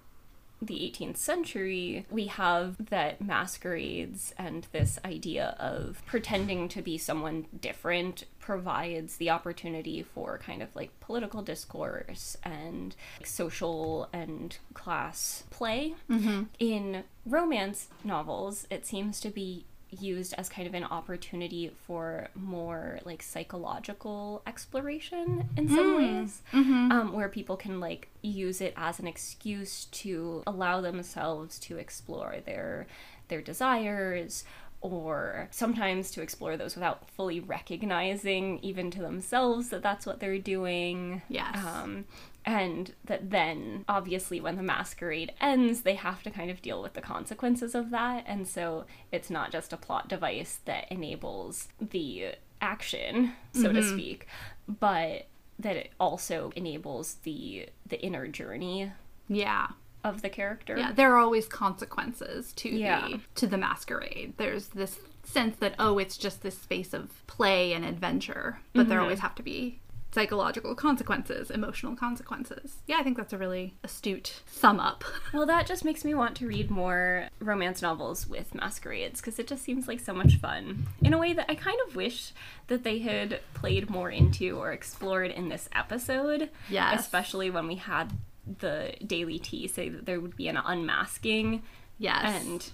the 0.65 0.75
18th 0.75 1.17
century, 1.17 2.05
we 2.09 2.27
have 2.27 2.75
that 2.89 3.21
masquerades 3.21 4.33
and 4.37 4.67
this 4.71 4.99
idea 5.05 5.55
of 5.59 6.01
pretending 6.05 6.67
to 6.69 6.81
be 6.81 6.97
someone 6.97 7.45
different 7.59 8.25
provides 8.39 9.17
the 9.17 9.29
opportunity 9.29 10.03
for 10.03 10.37
kind 10.37 10.61
of 10.61 10.75
like 10.75 10.99
political 10.99 11.41
discourse 11.41 12.35
and 12.43 12.95
social 13.23 14.09
and 14.11 14.57
class 14.73 15.43
play. 15.49 15.95
Mm-hmm. 16.09 16.43
In 16.59 17.03
romance 17.25 17.87
novels, 18.03 18.67
it 18.69 18.85
seems 18.85 19.21
to 19.21 19.29
be 19.29 19.65
used 19.99 20.33
as 20.37 20.49
kind 20.49 20.67
of 20.67 20.73
an 20.73 20.83
opportunity 20.83 21.71
for 21.85 22.27
more 22.35 22.99
like 23.05 23.21
psychological 23.21 24.41
exploration 24.47 25.49
in 25.57 25.67
some 25.69 25.95
ways 25.97 26.41
um, 26.53 27.13
where 27.13 27.29
people 27.29 27.55
can 27.57 27.79
like 27.79 28.09
use 28.21 28.61
it 28.61 28.73
as 28.77 28.99
an 28.99 29.07
excuse 29.07 29.85
to 29.85 30.43
allow 30.47 30.81
themselves 30.81 31.59
to 31.59 31.77
explore 31.77 32.37
their 32.45 32.87
their 33.29 33.41
desires 33.41 34.43
or 34.83 35.47
sometimes 35.49 36.11
to 36.11 36.21
explore 36.21 36.55
those 36.57 36.75
without 36.75 37.09
fully 37.09 37.39
recognizing 37.39 38.59
even 38.59 38.91
to 38.91 39.01
themselves 39.01 39.69
that 39.69 39.81
that's 39.81 40.05
what 40.05 40.19
they're 40.19 40.37
doing 40.37 41.21
Yes. 41.29 41.55
um, 41.65 42.05
and 42.45 42.93
that 43.05 43.29
then 43.31 43.85
obviously 43.87 44.41
when 44.41 44.57
the 44.57 44.61
masquerade 44.63 45.31
ends 45.39 45.81
they 45.81 45.95
have 45.95 46.21
to 46.23 46.29
kind 46.29 46.51
of 46.51 46.61
deal 46.61 46.81
with 46.81 46.93
the 46.93 47.01
consequences 47.01 47.73
of 47.73 47.89
that 47.91 48.25
and 48.27 48.45
so 48.47 48.83
it's 49.11 49.29
not 49.29 49.51
just 49.51 49.71
a 49.73 49.77
plot 49.77 50.09
device 50.09 50.59
that 50.65 50.85
enables 50.91 51.69
the 51.79 52.35
action 52.61 53.31
so 53.53 53.71
to 53.71 53.81
speak 53.81 54.27
but 54.67 55.27
that 55.59 55.77
it 55.77 55.91
also 55.99 56.51
enables 56.55 57.15
the 57.23 57.67
the 57.87 58.01
inner 58.01 58.27
journey 58.27 58.91
Yeah. 59.29 59.67
Of 60.03 60.21
the 60.21 60.29
character 60.29 60.77
Yeah. 60.77 60.91
There 60.91 61.13
are 61.13 61.17
always 61.17 61.47
consequences 61.47 62.53
to 62.53 62.69
Yeah. 62.69 63.07
the 63.07 63.19
to 63.35 63.47
the 63.47 63.57
masquerade. 63.57 64.33
There's 64.37 64.67
this 64.67 64.99
sense 65.23 65.55
that 65.57 65.75
oh, 65.79 65.97
it's 65.97 66.17
just 66.17 66.43
this 66.43 66.57
space 66.57 66.93
of 66.93 67.25
play 67.27 67.73
and 67.73 67.85
adventure, 67.85 68.59
but 68.73 68.87
there 68.87 68.97
mm-hmm. 68.97 69.03
always 69.03 69.19
have 69.19 69.35
to 69.35 69.43
be 69.43 69.79
psychological 70.13 70.75
consequences, 70.75 71.49
emotional 71.49 71.95
consequences. 71.95 72.77
Yeah, 72.85 72.97
I 72.99 73.03
think 73.03 73.17
that's 73.17 73.33
a 73.33 73.37
really 73.37 73.73
astute 73.83 74.41
sum 74.45 74.79
up. 74.79 75.03
Well, 75.33 75.47
that 75.47 75.65
just 75.65 75.83
makes 75.83 76.05
me 76.05 76.13
want 76.13 76.35
to 76.37 76.47
read 76.47 76.69
more 76.69 77.27
romance 77.39 77.81
novels 77.81 78.27
with 78.27 78.53
masquerades 78.53 79.19
because 79.19 79.39
it 79.39 79.47
just 79.47 79.63
seems 79.63 79.87
like 79.87 79.99
so 79.99 80.13
much 80.13 80.35
fun 80.35 80.85
in 81.01 81.11
a 81.11 81.17
way 81.17 81.33
that 81.33 81.49
I 81.49 81.55
kind 81.55 81.77
of 81.87 81.95
wish 81.95 82.33
that 82.67 82.83
they 82.83 82.99
had 82.99 83.39
played 83.55 83.89
more 83.89 84.11
into 84.11 84.59
or 84.59 84.71
explored 84.71 85.31
in 85.31 85.49
this 85.49 85.67
episode. 85.73 86.51
Yes. 86.69 86.99
Especially 86.99 87.49
when 87.49 87.67
we 87.67 87.75
had 87.75 88.11
the 88.59 88.93
Daily 89.05 89.39
Tea 89.39 89.67
say 89.67 89.89
that 89.89 90.05
there 90.05 90.19
would 90.19 90.35
be 90.35 90.47
an 90.47 90.57
unmasking 90.57 91.63
Yes. 91.97 92.23
and 92.43 92.71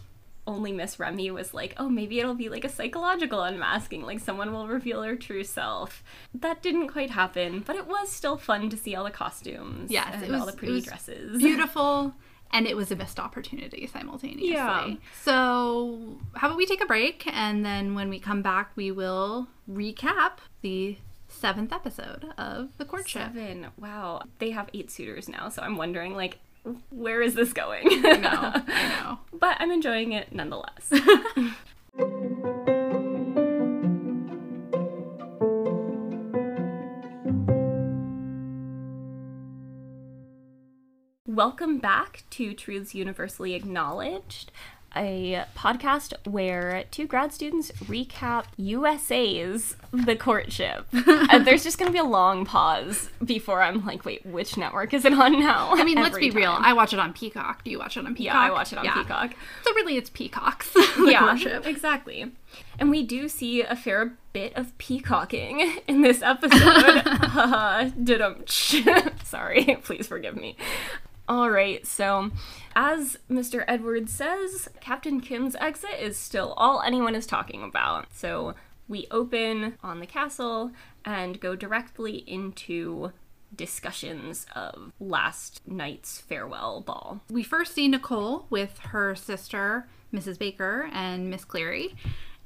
only 0.47 0.71
Miss 0.71 0.97
Remy 0.99 1.29
was 1.29 1.53
like, 1.53 1.75
oh, 1.77 1.89
maybe 1.89 2.19
it'll 2.19 2.33
be 2.33 2.49
like 2.49 2.63
a 2.65 2.69
psychological 2.69 3.43
unmasking, 3.43 4.01
like 4.01 4.19
someone 4.19 4.51
will 4.51 4.67
reveal 4.67 5.01
their 5.01 5.15
true 5.15 5.43
self. 5.43 6.03
That 6.33 6.63
didn't 6.63 6.87
quite 6.87 7.11
happen, 7.11 7.59
but 7.67 7.75
it 7.75 7.85
was 7.85 8.09
still 8.11 8.35
fun 8.37 8.69
to 8.71 8.77
see 8.77 8.95
all 8.95 9.03
the 9.03 9.11
costumes 9.11 9.91
Yes, 9.91 10.09
and 10.13 10.23
it 10.23 10.31
was- 10.31 10.39
all 10.39 10.45
the 10.47 10.53
pretty 10.53 10.81
dresses. 10.81 11.37
beautiful 11.37 12.15
and 12.51 12.65
it 12.65 12.75
was 12.75 12.89
a 12.89 12.95
missed 12.95 13.19
opportunity 13.19 13.85
simultaneously. 13.85 14.49
Yeah. 14.53 14.95
So, 15.21 16.17
how 16.35 16.47
about 16.47 16.57
we 16.57 16.65
take 16.65 16.81
a 16.81 16.87
break 16.87 17.27
and 17.27 17.63
then 17.63 17.93
when 17.93 18.09
we 18.09 18.19
come 18.19 18.41
back, 18.41 18.71
we 18.75 18.91
will 18.91 19.47
recap 19.69 20.39
the 20.61 20.97
seventh 21.39 21.71
episode 21.71 22.25
of 22.37 22.69
The 22.77 22.83
Courtship. 22.83 23.21
Seven. 23.33 23.67
Wow. 23.77 24.23
They 24.39 24.51
have 24.51 24.69
eight 24.73 24.91
suitors 24.91 25.29
now, 25.29 25.47
so 25.47 25.61
I'm 25.61 25.77
wondering, 25.77 26.13
like, 26.13 26.39
where 26.89 27.21
is 27.21 27.33
this 27.33 27.53
going? 27.53 27.87
I 27.87 28.17
know, 28.17 28.63
I 28.67 28.89
know. 29.01 29.19
but 29.39 29.55
I'm 29.59 29.71
enjoying 29.71 30.11
it 30.11 30.33
nonetheless. 30.33 30.91
Welcome 41.25 41.77
back 41.77 42.23
to 42.31 42.53
Truths 42.53 42.93
Universally 42.93 43.53
Acknowledged, 43.53 44.51
a 44.95 45.45
podcast 45.55 46.13
where 46.27 46.83
two 46.91 47.05
grad 47.07 47.31
students 47.33 47.71
recap 47.83 48.45
USA's 48.57 49.75
The 49.91 50.15
Courtship. 50.15 50.85
and 50.93 51.45
there's 51.45 51.63
just 51.63 51.77
going 51.77 51.87
to 51.89 51.93
be 51.93 51.99
a 51.99 52.03
long 52.03 52.45
pause 52.45 53.09
before 53.23 53.61
I'm 53.61 53.85
like, 53.85 54.05
wait, 54.05 54.25
which 54.25 54.57
network 54.57 54.93
is 54.93 55.05
it 55.05 55.13
on 55.13 55.39
now? 55.39 55.69
I 55.73 55.83
mean, 55.83 55.97
let's 55.97 56.17
be 56.17 56.31
real. 56.31 56.55
I 56.57 56.73
watch 56.73 56.93
it 56.93 56.99
on 56.99 57.13
Peacock. 57.13 57.63
Do 57.63 57.71
you 57.71 57.79
watch 57.79 57.97
it 57.97 58.05
on 58.05 58.15
Peacock? 58.15 58.33
Yeah, 58.35 58.39
I 58.39 58.51
watch 58.51 58.71
it 58.73 58.79
on 58.79 58.85
Yeah. 58.85 58.93
Peacock. 58.95 59.33
So 59.63 59.73
really, 59.75 59.97
it's 59.97 60.09
Peacock's 60.09 60.71
The 60.73 61.07
yeah, 61.11 61.19
Courtship. 61.19 61.65
exactly. 61.67 62.31
And 62.79 62.89
we 62.89 63.03
do 63.03 63.27
see 63.29 63.61
a 63.61 63.75
fair 63.75 64.17
bit 64.33 64.55
of 64.55 64.75
peacocking 64.77 65.77
in 65.87 66.01
this 66.01 66.21
episode. 66.21 66.51
Didum. 68.03 68.49
Sorry, 69.25 69.77
please 69.83 70.07
forgive 70.07 70.35
me. 70.35 70.55
All 71.29 71.51
right, 71.51 71.85
so 71.85 72.31
as 72.75 73.19
Mr. 73.29 73.63
Edwards 73.67 74.11
says, 74.11 74.67
Captain 74.81 75.21
Kim's 75.21 75.55
exit 75.57 75.99
is 75.99 76.17
still 76.17 76.53
all 76.57 76.81
anyone 76.81 77.13
is 77.13 77.27
talking 77.27 77.61
about. 77.61 78.07
So 78.11 78.55
we 78.87 79.05
open 79.11 79.77
on 79.83 79.99
the 79.99 80.07
castle 80.07 80.71
and 81.05 81.39
go 81.39 81.55
directly 81.55 82.23
into 82.25 83.11
discussions 83.55 84.47
of 84.55 84.91
last 84.99 85.61
night's 85.67 86.19
farewell 86.19 86.81
ball. 86.81 87.21
We 87.29 87.43
first 87.43 87.75
see 87.75 87.87
Nicole 87.87 88.47
with 88.49 88.79
her 88.85 89.13
sister, 89.13 89.87
Mrs. 90.11 90.39
Baker, 90.39 90.89
and 90.91 91.29
Miss 91.29 91.45
Cleary. 91.45 91.95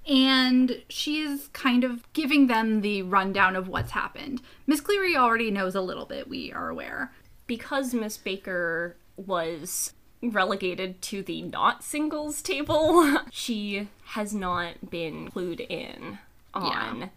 And 0.05 0.83
she 0.89 1.21
is 1.21 1.47
kind 1.53 1.85
of 1.85 2.11
giving 2.11 2.47
them 2.47 2.81
the 2.81 3.03
rundown 3.03 3.55
of 3.55 3.69
what's 3.69 3.91
happened. 3.91 4.41
Miss 4.67 4.81
Cleary 4.81 5.15
already 5.15 5.49
knows 5.51 5.73
a 5.75 5.81
little 5.81 6.05
bit, 6.05 6.27
we 6.27 6.51
are 6.51 6.67
aware. 6.67 7.13
Because 7.47 7.93
Miss 7.93 8.17
Baker 8.17 8.95
was 9.17 9.93
relegated 10.21 11.01
to 11.03 11.21
the 11.21 11.41
not 11.41 11.83
singles 11.83 12.41
table, 12.41 13.19
she 13.31 13.89
has 14.05 14.33
not 14.33 14.89
been 14.89 15.29
clued 15.29 15.59
in 15.69 16.19
on 16.53 16.99
Yeah. 17.01 17.07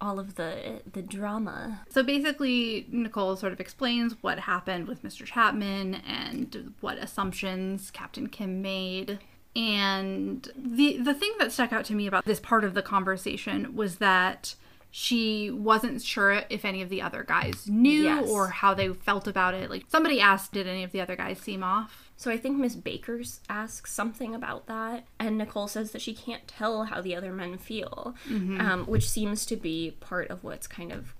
all 0.00 0.18
of 0.18 0.36
the 0.36 0.80
the 0.90 1.02
drama. 1.02 1.82
So 1.90 2.02
basically, 2.02 2.86
Nicole 2.90 3.36
sort 3.36 3.52
of 3.52 3.60
explains 3.60 4.14
what 4.22 4.40
happened 4.40 4.88
with 4.88 5.02
Mr. 5.02 5.24
Chapman 5.26 5.94
and 5.96 6.74
what 6.80 6.98
assumptions 6.98 7.90
Captain 7.90 8.28
Kim 8.28 8.62
made. 8.62 9.18
And 9.56 10.48
the 10.56 10.96
the 10.96 11.14
thing 11.14 11.32
that 11.38 11.52
stuck 11.52 11.72
out 11.72 11.84
to 11.86 11.94
me 11.94 12.06
about 12.06 12.24
this 12.24 12.40
part 12.40 12.64
of 12.64 12.74
the 12.74 12.82
conversation 12.82 13.76
was 13.76 13.98
that 13.98 14.56
she 14.96 15.50
wasn't 15.50 16.00
sure 16.00 16.44
if 16.50 16.64
any 16.64 16.80
of 16.80 16.88
the 16.88 17.02
other 17.02 17.24
guys 17.24 17.66
knew 17.68 18.04
Yes. 18.04 18.28
or 18.28 18.46
how 18.46 18.74
they 18.74 18.88
felt 18.92 19.26
about 19.26 19.52
it. 19.52 19.68
Like 19.68 19.86
somebody 19.88 20.20
asked, 20.20 20.52
did 20.52 20.68
any 20.68 20.84
of 20.84 20.92
the 20.92 21.00
other 21.00 21.16
guys 21.16 21.40
seem 21.40 21.64
off? 21.64 22.12
So 22.16 22.30
I 22.30 22.36
think 22.36 22.58
Miss 22.58 22.76
Bakers 22.76 23.40
asks 23.48 23.92
something 23.92 24.36
about 24.36 24.66
that, 24.68 25.04
and 25.18 25.36
Nicole 25.36 25.66
says 25.66 25.90
that 25.90 26.00
she 26.00 26.14
can't 26.14 26.46
tell 26.46 26.84
how 26.84 27.00
the 27.00 27.16
other 27.16 27.32
men 27.32 27.58
feel, 27.58 28.14
um, 28.30 28.84
which 28.86 29.10
seems 29.10 29.44
to 29.46 29.56
be 29.56 29.96
part 29.98 30.30
of 30.30 30.44
what's 30.44 30.68
kind 30.68 30.92
of 30.92 31.12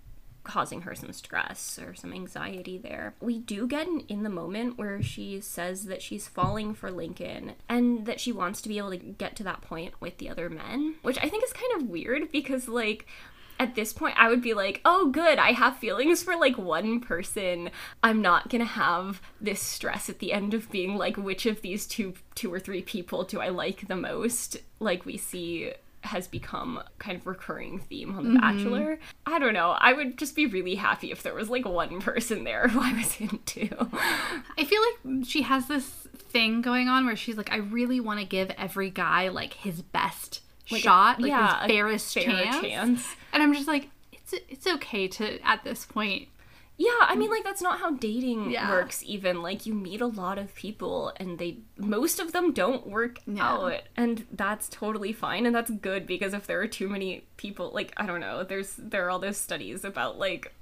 causing 0.44 0.82
her 0.82 0.94
some 0.94 1.12
stress 1.12 1.76
or 1.84 1.94
some 1.96 2.12
anxiety 2.12 2.78
there. 2.78 3.14
We 3.20 3.38
do 3.40 3.66
get 3.66 3.88
an 3.88 4.04
in 4.08 4.22
the 4.22 4.30
moment 4.30 4.78
where 4.78 5.02
she 5.02 5.40
says 5.40 5.86
that 5.86 6.00
she's 6.00 6.28
falling 6.28 6.74
for 6.74 6.92
Lincoln 6.92 7.54
and 7.68 8.06
that 8.06 8.20
she 8.20 8.30
wants 8.30 8.60
to 8.62 8.68
be 8.68 8.78
able 8.78 8.90
to 8.90 8.98
get 8.98 9.34
to 9.36 9.42
that 9.42 9.62
point 9.62 9.94
with 10.00 10.18
the 10.18 10.28
other 10.28 10.48
men, 10.48 10.94
which 11.02 11.18
I 11.20 11.28
think 11.28 11.42
is 11.42 11.52
kind 11.52 11.72
of 11.82 11.88
weird 11.88 12.30
because 12.30 12.68
like 12.68 13.08
at 13.58 13.74
this 13.74 13.92
point 13.92 14.16
I 14.18 14.28
would 14.28 14.42
be 14.42 14.54
like, 14.54 14.80
"Oh 14.84 15.10
good, 15.10 15.38
I 15.38 15.52
have 15.52 15.76
feelings 15.76 16.22
for 16.22 16.36
like 16.36 16.58
one 16.58 17.00
person. 17.00 17.70
I'm 18.02 18.22
not 18.22 18.48
going 18.48 18.60
to 18.60 18.66
have 18.66 19.20
this 19.40 19.60
stress 19.60 20.08
at 20.08 20.18
the 20.18 20.32
end 20.32 20.54
of 20.54 20.70
being 20.70 20.96
like 20.96 21.16
which 21.16 21.46
of 21.46 21.62
these 21.62 21.86
two 21.86 22.14
two 22.34 22.52
or 22.52 22.60
three 22.60 22.82
people 22.82 23.24
do 23.24 23.40
I 23.40 23.48
like 23.48 23.88
the 23.88 23.96
most?" 23.96 24.56
Like 24.80 25.06
we 25.06 25.16
see 25.16 25.72
has 26.04 26.28
become 26.28 26.82
kind 26.98 27.16
of 27.16 27.26
recurring 27.26 27.78
theme 27.78 28.16
on 28.16 28.24
The 28.24 28.30
mm-hmm. 28.30 28.40
Bachelor. 28.40 28.98
I 29.26 29.38
don't 29.38 29.54
know. 29.54 29.70
I 29.70 29.92
would 29.92 30.18
just 30.18 30.36
be 30.36 30.46
really 30.46 30.74
happy 30.74 31.10
if 31.10 31.22
there 31.22 31.34
was 31.34 31.48
like 31.48 31.64
one 31.64 32.00
person 32.00 32.44
there 32.44 32.68
who 32.68 32.80
I 32.80 32.92
was 32.92 33.20
into. 33.20 33.68
I 34.58 34.64
feel 34.64 34.80
like 34.82 35.26
she 35.26 35.42
has 35.42 35.66
this 35.66 35.88
thing 35.88 36.62
going 36.62 36.88
on 36.88 37.06
where 37.06 37.16
she's 37.16 37.36
like, 37.36 37.52
I 37.52 37.56
really 37.56 38.00
want 38.00 38.20
to 38.20 38.26
give 38.26 38.50
every 38.58 38.90
guy 38.90 39.28
like 39.28 39.54
his 39.54 39.82
best 39.82 40.40
shot, 40.64 41.20
like 41.20 41.28
yeah, 41.30 41.62
his 41.62 41.64
a 41.64 41.74
fairest 41.74 42.14
fair 42.14 42.24
chance. 42.24 42.60
chance. 42.60 43.06
And 43.32 43.42
I'm 43.42 43.52
just 43.54 43.68
like, 43.68 43.88
it's 44.12 44.34
it's 44.48 44.66
okay 44.66 45.08
to 45.08 45.40
at 45.46 45.64
this 45.64 45.84
point. 45.86 46.28
Yeah, 46.76 46.90
I 47.02 47.14
mean, 47.14 47.30
like 47.30 47.44
that's 47.44 47.62
not 47.62 47.78
how 47.78 47.92
dating 47.92 48.50
Yeah. 48.50 48.68
works. 48.68 49.04
Even 49.06 49.42
like 49.42 49.64
you 49.64 49.74
meet 49.74 50.00
a 50.00 50.06
lot 50.06 50.38
of 50.38 50.52
people, 50.56 51.12
and 51.18 51.38
they 51.38 51.58
most 51.78 52.18
of 52.18 52.32
them 52.32 52.52
don't 52.52 52.88
work 52.88 53.20
out, 53.38 53.82
and 53.96 54.26
that's 54.32 54.68
totally 54.68 55.12
fine, 55.12 55.46
and 55.46 55.54
that's 55.54 55.70
good 55.70 56.04
because 56.04 56.34
if 56.34 56.48
there 56.48 56.60
are 56.60 56.66
too 56.66 56.88
many 56.88 57.26
people, 57.36 57.70
like 57.72 57.92
I 57.96 58.06
don't 58.06 58.18
know, 58.18 58.42
there's 58.42 58.74
there 58.76 59.06
are 59.06 59.10
all 59.10 59.20
those 59.20 59.36
studies 59.36 59.84
about 59.84 60.18
like 60.18 60.52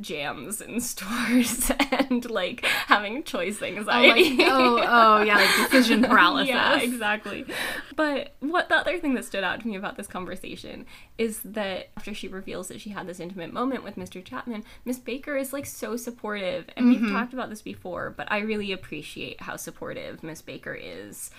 jams 0.00 0.60
in 0.60 0.80
stores 0.80 1.70
and 1.90 2.28
like 2.30 2.64
having 2.64 3.22
choice 3.22 3.58
oh, 3.62 3.66
Like, 3.66 3.76
anxiety. 3.76 4.38
oh, 4.40 4.84
oh 4.86 5.22
yeah, 5.22 5.36
like 5.36 5.70
decision 5.70 6.02
paralysis. 6.08 6.48
Yeah, 6.48 6.80
exactly. 6.80 7.46
But 7.94 8.34
what 8.40 8.68
the 8.68 8.76
other 8.76 8.98
thing 8.98 9.14
that 9.14 9.24
stood 9.24 9.44
out 9.44 9.60
to 9.60 9.68
me 9.68 9.76
about 9.76 9.96
this 9.96 10.06
conversation 10.06 10.86
is 11.18 11.40
that 11.44 11.88
after 11.96 12.14
she 12.14 12.28
reveals 12.28 12.68
that 12.68 12.80
she 12.80 12.90
had 12.90 13.06
this 13.06 13.20
intimate 13.20 13.52
moment 13.52 13.84
with 13.84 13.96
Mr. 13.96 14.24
Chapman, 14.24 14.64
Miss 14.84 14.98
Baker 14.98 15.36
is 15.36 15.52
like 15.52 15.66
so 15.66 15.96
supportive. 15.96 16.66
And 16.76 16.88
we've 16.88 17.00
mm-hmm. 17.00 17.14
talked 17.14 17.32
about 17.32 17.50
this 17.50 17.62
before, 17.62 18.10
but 18.10 18.30
I 18.30 18.38
really 18.38 18.72
appreciate 18.72 19.40
how 19.40 19.56
supportive 19.56 20.22
Miss 20.22 20.42
Baker 20.42 20.74
is 20.74 21.30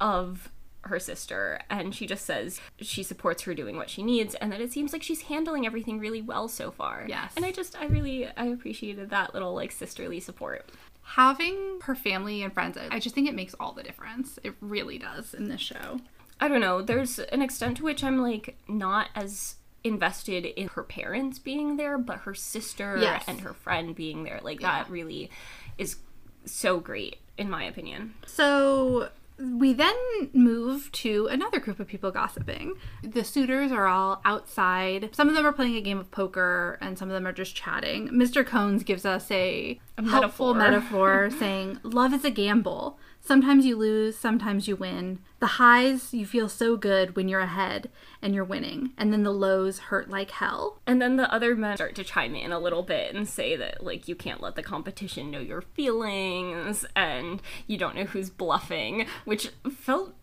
of 0.00 0.50
her 0.82 0.98
sister 0.98 1.60
and 1.70 1.94
she 1.94 2.06
just 2.06 2.24
says 2.26 2.60
she 2.80 3.02
supports 3.02 3.42
her 3.44 3.54
doing 3.54 3.76
what 3.76 3.88
she 3.88 4.02
needs 4.02 4.34
and 4.36 4.50
that 4.52 4.60
it 4.60 4.72
seems 4.72 4.92
like 4.92 5.02
she's 5.02 5.22
handling 5.22 5.64
everything 5.64 5.98
really 6.00 6.20
well 6.22 6.48
so 6.48 6.70
far. 6.70 7.04
Yes. 7.08 7.32
And 7.36 7.44
I 7.44 7.52
just 7.52 7.76
I 7.80 7.86
really 7.86 8.26
I 8.36 8.46
appreciated 8.46 9.10
that 9.10 9.32
little 9.32 9.54
like 9.54 9.70
sisterly 9.72 10.18
support. 10.20 10.68
Having 11.04 11.80
her 11.82 11.94
family 11.94 12.42
and 12.42 12.52
friends, 12.52 12.78
I 12.90 12.98
just 12.98 13.14
think 13.14 13.28
it 13.28 13.34
makes 13.34 13.54
all 13.60 13.72
the 13.72 13.82
difference. 13.82 14.38
It 14.44 14.54
really 14.60 14.98
does 14.98 15.34
in 15.34 15.48
this 15.48 15.60
show. 15.60 16.00
I 16.40 16.48
don't 16.48 16.60
know. 16.60 16.80
There's 16.82 17.18
an 17.18 17.42
extent 17.42 17.76
to 17.78 17.82
which 17.84 18.02
I'm 18.02 18.18
like 18.18 18.56
not 18.68 19.08
as 19.14 19.56
invested 19.84 20.44
in 20.46 20.68
her 20.68 20.82
parents 20.82 21.38
being 21.38 21.76
there, 21.76 21.98
but 21.98 22.18
her 22.18 22.34
sister 22.34 22.98
Yes. 23.00 23.24
and 23.26 23.40
her 23.42 23.52
friend 23.52 23.94
being 23.94 24.22
there. 24.24 24.40
Like 24.42 24.60
that 24.60 24.88
really 24.90 25.30
is 25.78 25.96
so 26.44 26.78
great 26.80 27.16
in 27.38 27.48
my 27.50 27.64
opinion. 27.64 28.14
So 28.26 29.08
we 29.42 29.72
then 29.72 29.96
move 30.32 30.90
to 30.92 31.26
another 31.26 31.58
group 31.58 31.80
of 31.80 31.88
people 31.88 32.12
gossiping. 32.12 32.74
The 33.02 33.24
suitors 33.24 33.72
are 33.72 33.86
all 33.86 34.20
outside. 34.24 35.10
Some 35.12 35.28
of 35.28 35.34
them 35.34 35.44
are 35.44 35.52
playing 35.52 35.74
a 35.74 35.80
game 35.80 35.98
of 35.98 36.10
poker, 36.12 36.78
and 36.80 36.96
some 36.96 37.08
of 37.08 37.14
them 37.14 37.26
are 37.26 37.32
just 37.32 37.56
chatting. 37.56 38.08
Mr. 38.08 38.46
Cones 38.46 38.84
gives 38.84 39.04
us 39.04 39.30
a, 39.30 39.80
helpful 39.96 40.54
metaphor. 40.54 41.28
metaphor 41.28 41.38
saying, 41.38 41.80
Love 41.82 42.14
is 42.14 42.24
a 42.24 42.30
gamble. 42.30 42.98
Sometimes 43.24 43.64
you 43.64 43.76
lose, 43.76 44.18
sometimes 44.18 44.66
you 44.66 44.74
win. 44.74 45.20
The 45.38 45.46
highs, 45.46 46.12
you 46.12 46.26
feel 46.26 46.48
so 46.48 46.76
good 46.76 47.14
when 47.14 47.28
you're 47.28 47.40
ahead 47.40 47.88
and 48.20 48.34
you're 48.34 48.44
winning, 48.44 48.90
and 48.98 49.12
then 49.12 49.22
the 49.22 49.30
lows 49.30 49.78
hurt 49.78 50.10
like 50.10 50.32
hell. 50.32 50.80
And 50.88 51.00
then 51.00 51.16
the 51.16 51.32
other 51.32 51.54
men 51.54 51.76
start 51.76 51.94
to 51.94 52.04
chime 52.04 52.34
in 52.34 52.50
a 52.50 52.58
little 52.58 52.82
bit 52.82 53.14
and 53.14 53.28
say 53.28 53.54
that 53.54 53.84
like 53.84 54.08
you 54.08 54.16
can't 54.16 54.40
let 54.40 54.56
the 54.56 54.62
competition 54.62 55.30
know 55.30 55.38
your 55.38 55.62
feelings 55.62 56.84
and 56.96 57.40
you 57.68 57.78
don't 57.78 57.94
know 57.94 58.04
who's 58.04 58.28
bluffing, 58.28 59.06
which 59.24 59.50
felt 59.70 60.14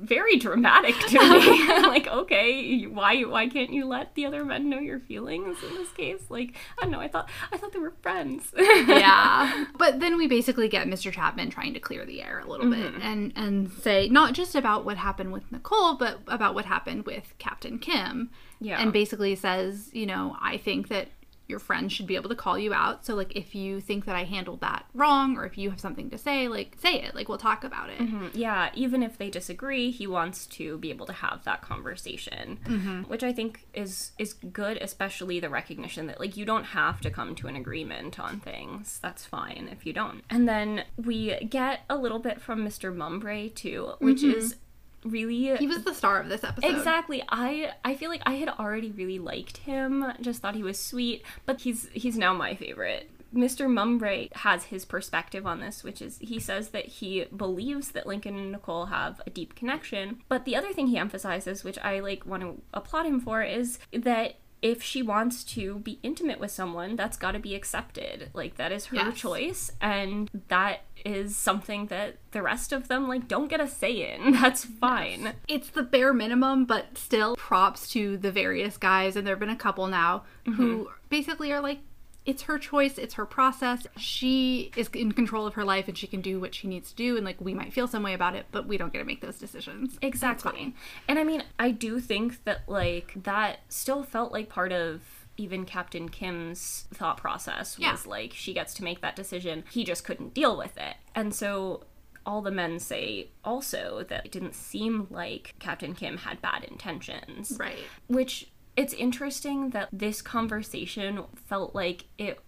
very 0.00 0.36
dramatic 0.36 0.94
to 1.08 1.18
me. 1.18 1.68
like, 1.82 2.06
okay, 2.06 2.82
why 2.84 3.22
why 3.22 3.48
can't 3.48 3.70
you 3.70 3.86
let 3.86 4.14
the 4.14 4.26
other 4.26 4.44
men 4.44 4.68
know 4.68 4.78
your 4.78 5.00
feelings 5.00 5.58
in 5.62 5.74
this 5.74 5.92
case? 5.92 6.22
Like, 6.28 6.56
I 6.78 6.82
don't 6.82 6.90
know, 6.90 7.00
I 7.00 7.08
thought 7.08 7.28
I 7.52 7.56
thought 7.56 7.72
they 7.72 7.78
were 7.78 7.92
friends. 8.02 8.52
yeah 8.58 9.64
but 9.78 10.00
then 10.00 10.16
we 10.16 10.26
basically 10.26 10.68
get 10.68 10.86
mr 10.86 11.12
chapman 11.12 11.50
trying 11.50 11.74
to 11.74 11.80
clear 11.80 12.04
the 12.04 12.22
air 12.22 12.40
a 12.40 12.48
little 12.48 12.70
bit 12.70 12.92
mm-hmm. 12.92 13.02
and 13.02 13.32
and 13.36 13.72
say 13.72 14.08
not 14.08 14.32
just 14.32 14.54
about 14.54 14.84
what 14.84 14.96
happened 14.96 15.32
with 15.32 15.50
nicole 15.50 15.94
but 15.94 16.20
about 16.26 16.54
what 16.54 16.64
happened 16.64 17.04
with 17.06 17.34
captain 17.38 17.78
kim 17.78 18.30
Yeah. 18.60 18.80
and 18.80 18.92
basically 18.92 19.34
says 19.34 19.90
you 19.92 20.06
know 20.06 20.36
i 20.40 20.56
think 20.56 20.88
that 20.88 21.08
your 21.50 21.58
friends 21.58 21.92
should 21.92 22.06
be 22.06 22.16
able 22.16 22.28
to 22.30 22.34
call 22.34 22.58
you 22.58 22.72
out 22.72 23.04
so 23.04 23.14
like 23.14 23.36
if 23.36 23.54
you 23.54 23.80
think 23.80 24.04
that 24.06 24.16
i 24.16 24.24
handled 24.24 24.60
that 24.60 24.84
wrong 24.94 25.36
or 25.36 25.44
if 25.44 25.58
you 25.58 25.70
have 25.70 25.80
something 25.80 26.08
to 26.08 26.16
say 26.16 26.48
like 26.48 26.76
say 26.80 26.94
it 27.02 27.14
like 27.14 27.28
we'll 27.28 27.38
talk 27.38 27.64
about 27.64 27.90
it 27.90 28.00
mm-hmm. 28.00 28.28
yeah, 28.34 28.70
even 28.74 29.02
if 29.02 29.18
they 29.18 29.30
disagree, 29.30 29.90
he 29.90 30.06
wants 30.06 30.46
to 30.46 30.78
be 30.78 30.90
able 30.90 31.06
to 31.06 31.12
have 31.12 31.44
that 31.44 31.62
conversation, 31.62 32.58
mm-hmm. 32.64 33.02
which 33.02 33.22
I 33.22 33.32
think 33.32 33.66
is 33.74 34.12
is 34.18 34.32
good, 34.32 34.78
especially 34.80 35.40
the 35.40 35.48
recognition 35.48 36.06
that 36.06 36.20
like 36.20 36.36
you 36.36 36.44
don't 36.44 36.64
have 36.64 37.00
to 37.02 37.10
come 37.10 37.34
to 37.36 37.46
an 37.46 37.56
agreement 37.56 38.18
on 38.18 38.40
things. 38.40 38.98
That's 39.02 39.24
fine 39.24 39.68
if 39.70 39.86
you 39.86 39.92
don't. 39.92 40.24
And 40.30 40.48
then 40.48 40.84
we 40.96 41.36
get 41.48 41.80
a 41.88 41.96
little 41.96 42.18
bit 42.18 42.40
from 42.40 42.66
Mr. 42.66 42.94
Mumbray 42.94 43.54
too, 43.54 43.94
which 43.98 44.22
mm-hmm. 44.22 44.38
is 44.38 44.56
really 45.04 45.56
he 45.56 45.66
was 45.66 45.82
the 45.84 45.94
star 45.94 46.20
of 46.20 46.28
this 46.28 46.44
episode 46.44 46.74
Exactly. 46.74 47.22
I 47.28 47.72
I 47.84 47.94
feel 47.94 48.10
like 48.10 48.22
I 48.26 48.34
had 48.34 48.48
already 48.48 48.90
really 48.90 49.18
liked 49.18 49.58
him, 49.58 50.12
just 50.20 50.42
thought 50.42 50.54
he 50.54 50.62
was 50.62 50.78
sweet, 50.78 51.24
but 51.46 51.60
he's 51.60 51.88
he's 51.92 52.16
now 52.16 52.34
my 52.34 52.54
favorite. 52.54 53.10
Mr. 53.34 53.68
Mumbray 53.68 54.32
has 54.38 54.64
his 54.64 54.84
perspective 54.84 55.46
on 55.46 55.60
this, 55.60 55.84
which 55.84 56.02
is 56.02 56.18
he 56.18 56.40
says 56.40 56.70
that 56.70 56.86
he 56.86 57.26
believes 57.36 57.92
that 57.92 58.06
Lincoln 58.06 58.36
and 58.36 58.52
Nicole 58.52 58.86
have 58.86 59.20
a 59.26 59.30
deep 59.30 59.54
connection. 59.54 60.22
But 60.28 60.44
the 60.44 60.56
other 60.56 60.72
thing 60.72 60.88
he 60.88 60.98
emphasizes, 60.98 61.62
which 61.62 61.78
I 61.78 62.00
like 62.00 62.26
want 62.26 62.42
to 62.42 62.60
applaud 62.74 63.06
him 63.06 63.20
for, 63.20 63.42
is 63.42 63.78
that 63.92 64.34
if 64.62 64.82
she 64.82 65.02
wants 65.02 65.42
to 65.44 65.78
be 65.80 65.98
intimate 66.02 66.38
with 66.38 66.50
someone, 66.50 66.96
that's 66.96 67.16
got 67.16 67.32
to 67.32 67.38
be 67.38 67.54
accepted. 67.54 68.30
Like 68.34 68.56
that 68.56 68.72
is 68.72 68.86
her 68.86 68.96
Yes. 68.96 69.18
choice, 69.18 69.72
and 69.80 70.30
that 70.48 70.82
is 71.04 71.34
something 71.36 71.86
that 71.86 72.16
the 72.32 72.42
rest 72.42 72.72
of 72.72 72.88
them 72.88 73.08
like 73.08 73.26
don't 73.26 73.48
get 73.48 73.60
a 73.60 73.66
say 73.68 74.14
in. 74.14 74.32
That's 74.40 74.64
fine. 74.64 75.34
it's 75.48 75.70
the 75.70 75.82
bare 75.82 76.12
minimum, 76.12 76.66
but 76.66 76.98
still 76.98 77.36
props 77.36 77.88
to 77.92 78.16
the 78.18 78.30
various 78.30 78.76
guys, 78.76 79.16
and 79.16 79.26
there 79.26 79.32
have 79.32 79.40
been 79.40 79.48
a 79.48 79.56
couple 79.56 79.86
now 79.86 80.24
who 80.44 80.52
mm-hmm. 80.52 80.92
basically 81.08 81.52
are 81.52 81.60
like, 81.60 81.80
it's 82.30 82.42
her 82.42 82.58
choice, 82.58 82.96
it's 82.98 83.14
her 83.14 83.26
process. 83.26 83.86
She 83.96 84.70
is 84.76 84.88
in 84.94 85.12
control 85.12 85.46
of 85.46 85.54
her 85.54 85.64
life 85.64 85.88
and 85.88 85.96
she 85.98 86.06
can 86.06 86.20
do 86.20 86.40
what 86.40 86.54
she 86.54 86.68
needs 86.68 86.90
to 86.90 86.96
do, 86.96 87.16
and 87.16 87.24
like 87.24 87.40
we 87.40 87.54
might 87.54 87.72
feel 87.72 87.86
some 87.88 88.02
way 88.02 88.14
about 88.14 88.34
it, 88.34 88.46
but 88.52 88.66
we 88.66 88.76
don't 88.78 88.92
get 88.92 89.00
to 89.00 89.04
make 89.04 89.20
those 89.20 89.38
decisions. 89.38 89.98
Exactly. 90.02 90.74
And 91.08 91.18
I 91.18 91.24
mean, 91.24 91.42
I 91.58 91.70
do 91.70 92.00
think 92.00 92.44
that 92.44 92.68
like 92.68 93.12
that 93.24 93.60
still 93.68 94.02
felt 94.02 94.32
like 94.32 94.48
part 94.48 94.72
of 94.72 95.02
even 95.36 95.64
Captain 95.64 96.08
Kim's 96.08 96.84
thought 96.92 97.16
process 97.16 97.78
was 97.78 97.82
Yeah. 97.84 97.96
like 98.06 98.32
she 98.34 98.52
gets 98.52 98.74
to 98.74 98.84
make 98.84 99.00
that 99.00 99.16
decision. 99.16 99.64
He 99.70 99.84
just 99.84 100.04
couldn't 100.04 100.34
deal 100.34 100.56
with 100.56 100.76
it. 100.76 100.96
And 101.14 101.34
so 101.34 101.84
all 102.26 102.42
the 102.42 102.50
men 102.50 102.78
say 102.78 103.28
also 103.42 104.04
that 104.10 104.26
it 104.26 104.32
didn't 104.32 104.54
seem 104.54 105.06
like 105.08 105.54
Captain 105.58 105.94
Kim 105.94 106.18
had 106.18 106.42
bad 106.42 106.64
intentions. 106.64 107.56
Right. 107.58 107.78
Which 108.08 108.50
it's 108.80 108.94
interesting 108.94 109.70
that 109.70 109.90
this 109.92 110.22
conversation 110.22 111.22
felt 111.34 111.74
like 111.74 112.06
it 112.16 112.40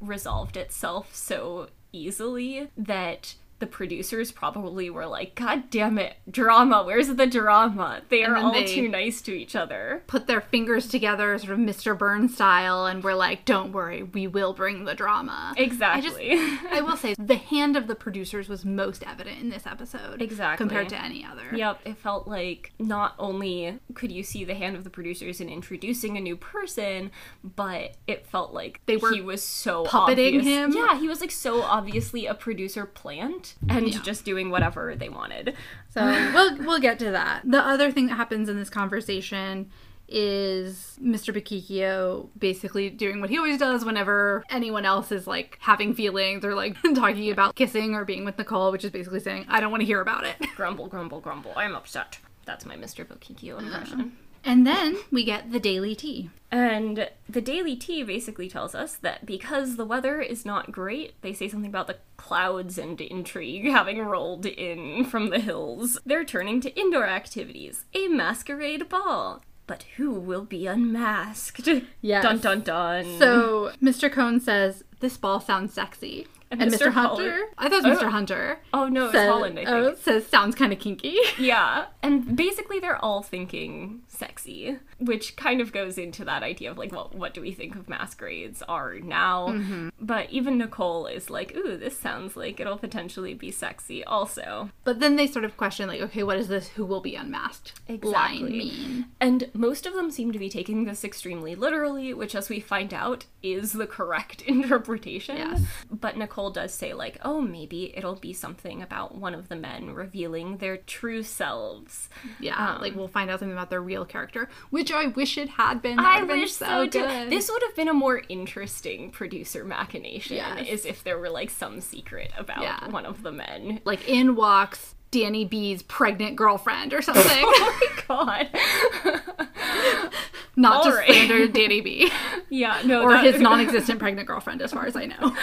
resolved 0.00 0.56
itself 0.56 1.12
so 1.12 1.68
easily 1.92 2.68
that 2.76 3.34
the 3.60 3.66
producers 3.66 4.32
probably 4.32 4.90
were 4.90 5.06
like, 5.06 5.34
God 5.36 5.70
damn 5.70 5.98
it, 5.98 6.16
drama, 6.30 6.82
where's 6.82 7.08
the 7.08 7.26
drama? 7.26 8.02
They 8.08 8.24
are 8.24 8.36
all 8.36 8.52
they- 8.52 8.66
too 8.66 8.88
nice 8.88 9.20
to 9.22 9.32
each 9.32 9.54
other. 9.54 10.02
Put 10.06 10.26
their 10.26 10.40
fingers 10.40 10.88
together, 10.88 11.38
sort 11.38 11.52
of 11.52 11.58
Mr. 11.58 11.96
Burns 11.96 12.34
style, 12.34 12.86
and 12.86 13.04
we're 13.04 13.14
like, 13.14 13.44
don't 13.44 13.72
worry, 13.72 14.02
we 14.02 14.26
will 14.26 14.52
bring 14.52 14.84
the 14.84 14.94
drama. 14.94 15.54
Exactly. 15.56 16.32
I 16.70 16.80
will 16.82 16.96
say, 16.96 17.14
the 17.18 17.36
hand 17.36 17.76
of 17.76 17.86
the 17.86 17.94
producers 17.94 18.48
was 18.48 18.64
most 18.64 19.02
evident 19.06 19.38
in 19.40 19.50
this 19.50 19.66
episode. 19.66 20.20
Exactly. 20.20 20.64
Compared 20.66 20.88
to 20.88 21.00
any 21.02 21.24
other. 21.24 21.54
Yep, 21.54 21.80
it 21.84 21.98
felt 21.98 22.26
like 22.26 22.72
not 22.78 23.14
only 23.18 23.78
could 23.94 24.10
you 24.10 24.22
see 24.22 24.44
the 24.44 24.54
hand 24.54 24.74
of 24.76 24.84
the 24.84 24.90
producers 24.90 25.40
in 25.40 25.48
introducing 25.48 26.16
a 26.16 26.20
new 26.20 26.36
person, 26.36 27.10
but 27.44 27.96
it 28.06 28.26
felt 28.26 28.52
like 28.54 28.80
They 28.86 28.96
were 28.96 29.12
he 29.12 29.20
was 29.20 29.42
so 29.42 29.84
puppeting 29.84 30.38
obvious- 30.38 30.44
him. 30.46 30.72
Yeah, 30.72 30.98
he 30.98 31.08
was 31.08 31.20
like 31.20 31.30
so 31.30 31.62
obviously 31.62 32.26
a 32.26 32.34
producer 32.34 32.86
plant 32.86 33.49
and 33.68 33.88
Yeah. 33.88 34.00
just 34.02 34.24
doing 34.24 34.50
whatever 34.50 34.94
they 34.96 35.08
wanted. 35.08 35.54
So 35.88 36.04
we'll 36.34 36.56
we'll 36.58 36.80
get 36.80 36.98
to 37.00 37.10
that. 37.10 37.42
The 37.44 37.58
other 37.64 37.90
thing 37.90 38.06
that 38.08 38.16
happens 38.16 38.48
in 38.48 38.56
this 38.56 38.70
conversation 38.70 39.70
is 40.12 40.98
Mr. 41.00 41.32
Bakikio 41.32 42.28
basically 42.36 42.90
doing 42.90 43.20
what 43.20 43.30
he 43.30 43.38
always 43.38 43.58
does 43.58 43.84
whenever 43.84 44.44
anyone 44.50 44.84
else 44.84 45.12
is 45.12 45.26
like 45.28 45.56
having 45.60 45.94
feelings 45.94 46.44
or 46.44 46.54
like 46.54 46.76
talking 46.94 47.30
about 47.30 47.54
kissing 47.54 47.94
or 47.94 48.04
being 48.04 48.24
with 48.24 48.36
Nicole, 48.36 48.72
which 48.72 48.84
is 48.84 48.90
basically 48.90 49.20
saying, 49.20 49.46
I 49.48 49.60
don't 49.60 49.70
want 49.70 49.82
to 49.82 49.86
hear 49.86 50.00
about 50.00 50.24
it. 50.24 50.36
Grumble, 50.56 50.88
grumble, 50.88 51.20
grumble. 51.20 51.52
I'm 51.56 51.76
upset. 51.76 52.18
That's 52.44 52.66
my 52.66 52.76
Mr. 52.76 53.06
Bokikyo 53.06 53.60
impression. 53.60 54.16
And 54.44 54.66
then 54.66 54.96
we 55.10 55.24
get 55.24 55.52
the 55.52 55.60
daily 55.60 55.94
tea. 55.94 56.30
And 56.52 57.08
the 57.28 57.40
Daily 57.40 57.76
Tea 57.76 58.02
basically 58.02 58.48
tells 58.48 58.74
us 58.74 58.96
that 58.96 59.24
because 59.24 59.76
the 59.76 59.84
weather 59.84 60.20
is 60.20 60.44
not 60.44 60.72
great, 60.72 61.14
they 61.22 61.32
say 61.32 61.48
something 61.48 61.70
about 61.70 61.86
the 61.86 61.98
clouds 62.16 62.76
and 62.76 63.00
intrigue 63.00 63.66
having 63.70 64.00
rolled 64.04 64.46
in 64.46 65.04
from 65.04 65.30
the 65.30 65.38
hills. 65.38 66.00
They're 66.04 66.24
turning 66.24 66.60
to 66.62 66.76
indoor 66.76 67.06
activities, 67.06 67.84
a 67.94 68.08
masquerade 68.08 68.88
ball. 68.88 69.42
But 69.68 69.84
who 69.96 70.10
will 70.10 70.42
be 70.44 70.66
unmasked? 70.66 71.68
Yes. 72.00 72.24
Dun 72.24 72.38
dun 72.38 72.62
dun. 72.62 73.18
So 73.20 73.70
Mr. 73.80 74.10
Cone 74.10 74.40
says, 74.40 74.82
This 74.98 75.16
ball 75.16 75.38
sounds 75.40 75.72
sexy. 75.72 76.26
And 76.50 76.60
And, 76.60 76.72
Mr. 76.72 76.88
Mr. 76.88 76.92
Hunter, 76.94 77.38
I 77.56 77.68
thought 77.68 77.84
it 77.84 77.88
was 77.90 77.98
Mr. 78.00 78.06
Oh. 78.06 78.10
Hunter. 78.10 78.58
oh 78.74 78.88
no, 78.88 79.04
it's 79.04 79.14
Holland, 79.14 79.56
I 79.56 79.64
think. 79.64 79.68
oh, 79.76 79.94
says 79.94 80.26
sounds 80.26 80.56
kind 80.56 80.72
of 80.72 80.80
kinky. 80.80 81.16
Yeah, 81.38 81.84
and 82.02 82.34
basically 82.34 82.80
they're 82.80 82.96
all 83.04 83.22
thinking 83.22 84.00
sexy, 84.20 84.78
which 84.98 85.34
kind 85.34 85.60
of 85.60 85.72
goes 85.72 85.98
into 85.98 86.24
that 86.26 86.42
idea 86.44 86.70
of 86.70 86.78
like, 86.78 86.92
well, 86.92 87.10
what 87.12 87.34
do 87.34 87.40
we 87.40 87.52
think 87.52 87.74
of 87.74 87.88
masquerades 87.88 88.62
are 88.68 89.00
now? 89.00 89.48
Mm-hmm. 89.48 89.88
But 90.00 90.30
even 90.30 90.58
Nicole 90.58 91.06
is 91.06 91.28
like, 91.30 91.56
ooh, 91.56 91.76
this 91.76 91.98
sounds 91.98 92.36
like 92.36 92.60
it'll 92.60 92.78
potentially 92.78 93.34
be 93.34 93.50
sexy 93.50 94.04
also. 94.04 94.70
But 94.84 95.00
then 95.00 95.16
they 95.16 95.26
sort 95.26 95.44
of 95.44 95.56
question, 95.56 95.88
like, 95.88 96.00
okay, 96.02 96.22
what 96.22 96.36
is 96.38 96.48
this 96.48 96.68
who 96.68 96.84
will 96.86 97.00
be 97.00 97.16
unmasked 97.16 97.72
line 97.88 97.96
Exactly. 97.96 98.50
mean? 98.50 99.06
And 99.20 99.50
most 99.54 99.86
of 99.86 99.94
them 99.94 100.10
seem 100.10 100.30
to 100.32 100.38
be 100.38 100.48
taking 100.48 100.84
this 100.84 101.02
extremely 101.04 101.54
literally, 101.54 102.14
which, 102.14 102.34
as 102.34 102.48
we 102.48 102.60
find 102.60 102.94
out, 102.94 103.24
is 103.42 103.72
the 103.72 103.86
correct 103.86 104.42
interpretation. 104.46 105.36
Yes. 105.36 105.62
But 105.90 106.16
Nicole 106.16 106.50
does 106.50 106.72
say, 106.74 106.92
like, 106.92 107.18
oh, 107.22 107.40
maybe 107.40 107.92
it'll 107.96 108.16
be 108.16 108.32
something 108.32 108.82
about 108.82 109.14
one 109.14 109.34
of 109.34 109.48
the 109.48 109.56
men 109.56 109.94
revealing 109.94 110.58
their 110.58 110.76
true 110.76 111.22
selves. 111.22 112.08
Yeah, 112.38 112.74
Um, 112.74 112.80
like 112.80 112.94
we'll 112.94 113.08
find 113.08 113.30
out 113.30 113.38
something 113.40 113.56
about 113.56 113.70
their 113.70 113.80
real 113.82 114.04
character, 114.10 114.48
which 114.68 114.92
I 114.92 115.06
wish 115.06 115.38
it 115.38 115.48
had 115.50 115.80
been. 115.80 115.98
I 115.98 116.14
would've 116.16 116.28
been 116.28 116.40
wish 116.40 116.52
so, 116.52 116.84
too. 116.86 117.00
good. 117.00 117.30
This 117.30 117.48
would 117.50 117.62
have 117.62 117.74
been 117.76 117.88
a 117.88 117.94
more 117.94 118.22
interesting 118.28 119.10
producer 119.10 119.64
machination, 119.64 120.36
Yes. 120.36 120.68
is 120.68 120.84
if 120.84 121.02
there 121.02 121.18
were 121.18 121.30
like 121.30 121.48
some 121.50 121.80
secret 121.80 122.32
about 122.36 122.60
Yeah. 122.62 122.88
one 122.90 123.06
of 123.06 123.22
the 123.22 123.32
men. 123.32 123.80
like 123.84 124.06
in 124.08 124.36
walks 124.36 124.94
Danny 125.10 125.44
B's 125.44 125.82
pregnant 125.82 126.36
girlfriend 126.36 126.92
or 126.92 127.02
something, 127.02 127.24
Oh 127.28 127.78
my 127.80 128.02
god! 128.08 128.48
not 130.56 130.76
All 130.78 130.84
just 130.84 130.98
right. 130.98 131.08
standard 131.10 131.52
Danny 131.52 131.80
B 131.80 132.10
yeah, 132.50 132.82
no, 132.84 133.02
or 133.02 133.12
that- 133.12 133.24
his 133.24 133.40
non-existent 133.40 133.98
pregnant 133.98 134.26
girlfriend, 134.26 134.60
as 134.62 134.72
far 134.72 134.84
as 134.86 134.96
I 134.96 135.06
know. 135.06 135.34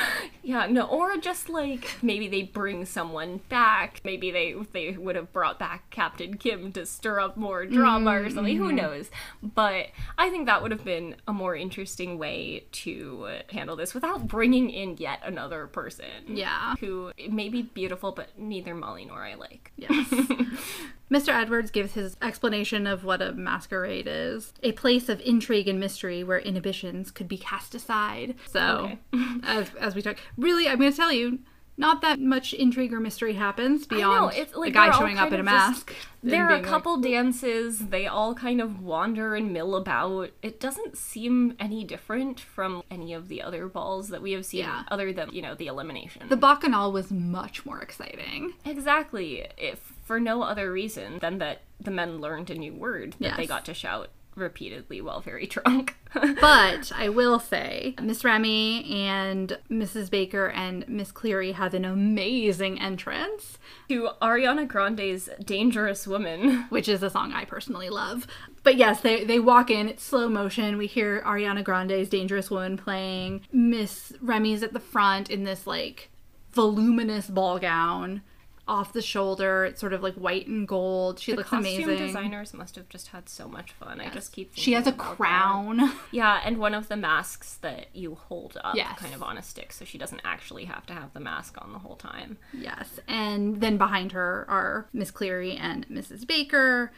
Yeah, 0.44 0.68
no, 0.68 0.86
or 0.88 1.18
just 1.18 1.50
like 1.50 1.96
maybe 2.02 2.28
they 2.28 2.44
bring 2.44 2.86
someone 2.86 3.42
back. 3.50 4.02
Maybe 4.04 4.32
they 4.32 4.54
they 4.74 4.92
would 4.92 5.16
have 5.16 5.32
brought 5.34 5.60
back 5.60 5.90
Captain 5.90 6.36
Kim 6.38 6.72
to 6.74 6.86
stir 6.86 7.20
up 7.20 7.36
more 7.38 7.66
drama 7.66 8.12
or 8.22 8.30
something. 8.30 8.56
Mm-hmm. 8.56 8.66
Who 8.66 8.72
knows? 8.74 9.10
But 9.42 9.88
I 10.18 10.30
think 10.30 10.46
that 10.46 10.62
would 10.62 10.72
have 10.72 10.84
been 10.86 11.16
a 11.28 11.34
more 11.34 11.56
interesting 11.56 12.18
way 12.18 12.66
to 12.74 13.28
handle 13.50 13.76
this 13.76 13.94
without 13.94 14.28
bringing 14.28 14.70
in 14.70 14.98
yet 14.98 15.20
another 15.24 15.68
person. 15.68 16.06
Yeah. 16.28 16.76
who 16.80 17.12
may 17.30 17.50
be 17.50 17.62
beautiful, 17.64 18.12
but 18.12 18.38
neither 18.38 18.76
Molly 18.76 19.06
nor 19.06 19.24
I 19.24 19.34
like. 19.36 19.57
Yes. 19.78 20.08
Mr. 21.12 21.30
Edwards 21.30 21.72
gives 21.72 21.94
his 21.94 22.18
explanation 22.22 22.86
of 22.86 23.06
what 23.06 23.22
a 23.22 23.32
masquerade 23.32 24.08
is 24.10 24.54
a 24.62 24.74
place 24.74 25.08
of 25.08 25.22
intrigue 25.22 25.68
and 25.68 25.80
mystery 25.80 26.24
where 26.24 26.40
inhibitions 26.40 27.12
could 27.12 27.30
be 27.30 27.38
cast 27.38 27.74
aside. 27.74 28.36
So, 28.48 28.98
as, 29.44 29.72
as 29.80 29.96
we 29.96 30.02
talk, 30.02 30.18
really, 30.38 30.68
I'm 30.68 30.80
going 30.80 30.92
to 30.92 30.98
tell 30.98 31.14
you, 31.14 31.40
not 31.80 32.02
that 32.02 32.20
much 32.20 32.54
intrigue 32.54 32.92
or 32.92 33.00
mystery 33.00 33.34
happens 33.34 33.86
beyond 33.86 34.34
it's 34.36 34.56
like 34.56 34.70
a 34.72 34.74
guy 34.74 34.92
showing 34.98 35.18
up 35.20 35.28
in 35.28 35.36
a 35.36 35.44
just- 35.44 35.46
mask. 35.46 35.94
There 36.24 36.46
are 36.46 36.50
a 36.50 36.54
being 36.56 36.64
like, 36.64 36.70
couple 36.70 36.98
dances, 36.98 37.80
they 37.90 38.08
all 38.08 38.34
kind 38.34 38.60
of 38.60 38.82
wander 38.82 39.36
and 39.36 39.54
mill 39.54 39.76
about. 39.76 40.32
It 40.42 40.60
doesn't 40.60 40.98
seem 40.98 41.56
any 41.60 41.84
different 41.86 42.40
from 42.40 42.82
any 42.92 43.14
of 43.14 43.28
the 43.30 43.42
other 43.42 43.68
balls 43.68 44.10
that 44.10 44.22
we 44.22 44.32
have 44.34 44.46
seen, 44.46 44.62
Yeah. 44.62 44.84
other 44.90 45.14
than, 45.14 45.30
you 45.32 45.42
know, 45.42 45.54
the 45.56 45.68
elimination. 45.68 46.28
the 46.28 46.36
Bacchanal 46.36 46.92
was 46.92 47.12
much 47.12 47.66
more 47.66 47.80
exciting. 47.80 48.54
exactly. 48.66 49.46
If 49.58 49.94
for 50.04 50.20
no 50.20 50.42
other 50.42 50.72
reason 50.72 51.20
than 51.20 51.38
that 51.38 51.62
the 51.80 51.92
men 51.92 52.20
learned 52.20 52.50
a 52.50 52.56
new 52.56 52.74
word 52.74 53.16
that 53.20 53.38
they 53.38 53.46
got 53.46 53.64
to 53.66 53.74
shout 53.74 54.10
repeatedly 54.38 55.02
while 55.02 55.20
very 55.22 55.46
drunk. 55.48 55.96
But 56.14 56.92
I 56.96 57.10
will 57.10 57.40
say, 57.40 57.96
Miss 58.02 58.24
Remy 58.24 58.90
and 58.92 59.58
Mrs. 59.70 60.10
Baker 60.10 60.48
and 60.48 60.88
Miss 60.88 61.12
Cleary 61.12 61.52
have 61.52 61.74
an 61.74 61.86
amazing 61.86 62.80
entrance, 62.80 63.58
to 63.90 64.10
Ariana 64.22 64.68
Grande's 64.68 65.30
Dangerous 65.44 66.08
Woman. 66.08 66.66
which 66.70 66.88
is 66.88 67.04
a 67.04 67.10
song 67.10 67.34
I 67.34 67.46
personally 67.46 67.90
love. 67.90 68.28
But 68.64 68.78
yes, 68.78 69.02
they, 69.02 69.24
they 69.26 69.40
walk 69.40 69.70
in, 69.70 69.88
it's 69.90 70.04
slow 70.04 70.28
motion. 70.30 70.78
We 70.78 70.88
hear 70.88 71.22
Ariana 71.22 71.64
Grande's 71.64 72.10
Dangerous 72.10 72.50
Woman 72.50 72.78
playing. 72.78 73.42
Miss 73.52 74.14
Remy's 74.22 74.64
at 74.64 74.74
the 74.74 74.80
front 74.80 75.30
in 75.30 75.44
this 75.44 75.68
like 75.68 76.10
voluminous 76.52 77.28
ball 77.28 77.60
gown. 77.60 78.22
Off 78.68 78.92
the 78.92 79.02
shoulder, 79.02 79.64
it's 79.66 79.80
sort 79.80 79.94
of 79.94 80.04
like 80.04 80.16
white 80.16 80.46
and 80.48 80.68
gold. 80.68 81.20
She 81.20 81.32
The 81.32 81.38
looks 81.38 81.50
costume 81.50 81.84
amazing. 81.86 82.06
designers 82.08 82.54
must 82.54 82.76
have 82.76 82.90
just 82.90 83.08
had 83.08 83.30
so 83.30 83.48
much 83.48 83.72
fun. 83.72 84.02
I 84.02 84.10
just 84.10 84.34
keep 84.34 84.52
She 84.56 84.74
has 84.74 84.86
a 84.86 84.90
about 84.90 85.08
that. 85.08 85.16
crown. 85.18 85.94
Yeah, 86.12 86.42
and 86.44 86.58
one 86.58 86.74
of 86.74 86.90
the 86.90 86.98
masks 86.98 87.56
that 87.62 87.88
you 87.94 88.16
hold 88.16 88.58
up 88.64 88.76
Yes. 88.76 89.00
kind 89.00 89.14
of 89.16 89.24
on 89.24 89.38
a 89.38 89.42
stick, 89.44 89.72
so 89.72 89.86
she 89.86 89.98
doesn't 89.98 90.22
actually 90.26 90.66
have 90.66 90.86
to 90.88 90.94
have 90.94 91.14
the 91.14 91.20
mask 91.22 91.56
on 91.62 91.72
the 91.72 91.80
whole 91.80 91.96
time. 91.96 92.38
Yes. 92.54 93.00
And 93.08 93.62
then 93.62 93.78
behind 93.78 94.12
her 94.12 94.46
are 94.50 94.88
Miss 94.92 95.12
Cleary 95.12 95.56
and 95.56 95.88
Mrs. 95.88 96.28
Baker. 96.28 96.92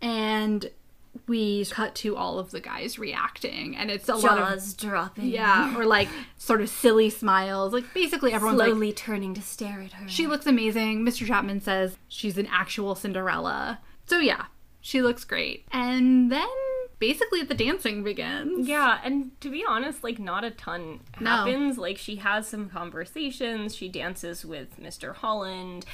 And 0.00 0.70
we 1.28 1.64
cut 1.66 1.94
to 1.96 2.16
all 2.16 2.38
of 2.38 2.50
the 2.52 2.60
guys 2.60 2.98
reacting. 2.98 3.76
And 3.76 3.90
it's 3.90 4.08
a 4.08 4.14
lot 4.14 4.38
of. 4.38 4.48
Jaws 4.48 4.74
dropping. 4.74 5.26
Yeah, 5.26 5.76
or 5.78 5.84
like 5.84 6.08
sort 6.38 6.60
of 6.60 6.68
silly 6.68 7.10
smiles. 7.10 7.72
Like 7.72 7.92
basically 7.94 8.32
everyone's 8.32 8.58
like, 8.58 8.68
Slowly 8.70 8.92
turning 8.92 9.34
to 9.34 9.42
stare 9.42 9.80
at 9.82 9.92
her. 9.92 10.08
she 10.08 10.26
looks 10.26 10.46
amazing. 10.46 11.04
Mr. 11.04 11.26
Chapman 11.26 11.60
says 11.60 11.96
she's 12.08 12.38
an 12.38 12.46
actual 12.50 12.94
Cinderella. 12.94 13.80
So 14.06 14.18
yeah, 14.18 14.46
she 14.80 15.02
looks 15.02 15.24
great. 15.24 15.66
And 15.70 16.30
then 16.32 16.46
basically 16.98 17.42
the 17.42 17.54
dancing 17.54 18.02
begins. 18.02 18.66
Yeah, 18.68 18.98
and 19.04 19.38
to 19.42 19.50
be 19.50 19.64
honest, 19.68 20.02
like 20.02 20.18
not 20.18 20.44
a 20.44 20.50
ton 20.50 21.00
No. 21.20 21.30
happens. 21.30 21.76
Like 21.78 21.98
she 21.98 22.16
has 22.16 22.46
some 22.48 22.68
conversations, 22.68 23.74
she 23.74 23.88
dances 23.88 24.44
with 24.44 24.80
Mr. 24.80 25.14
Holland. 25.14 25.84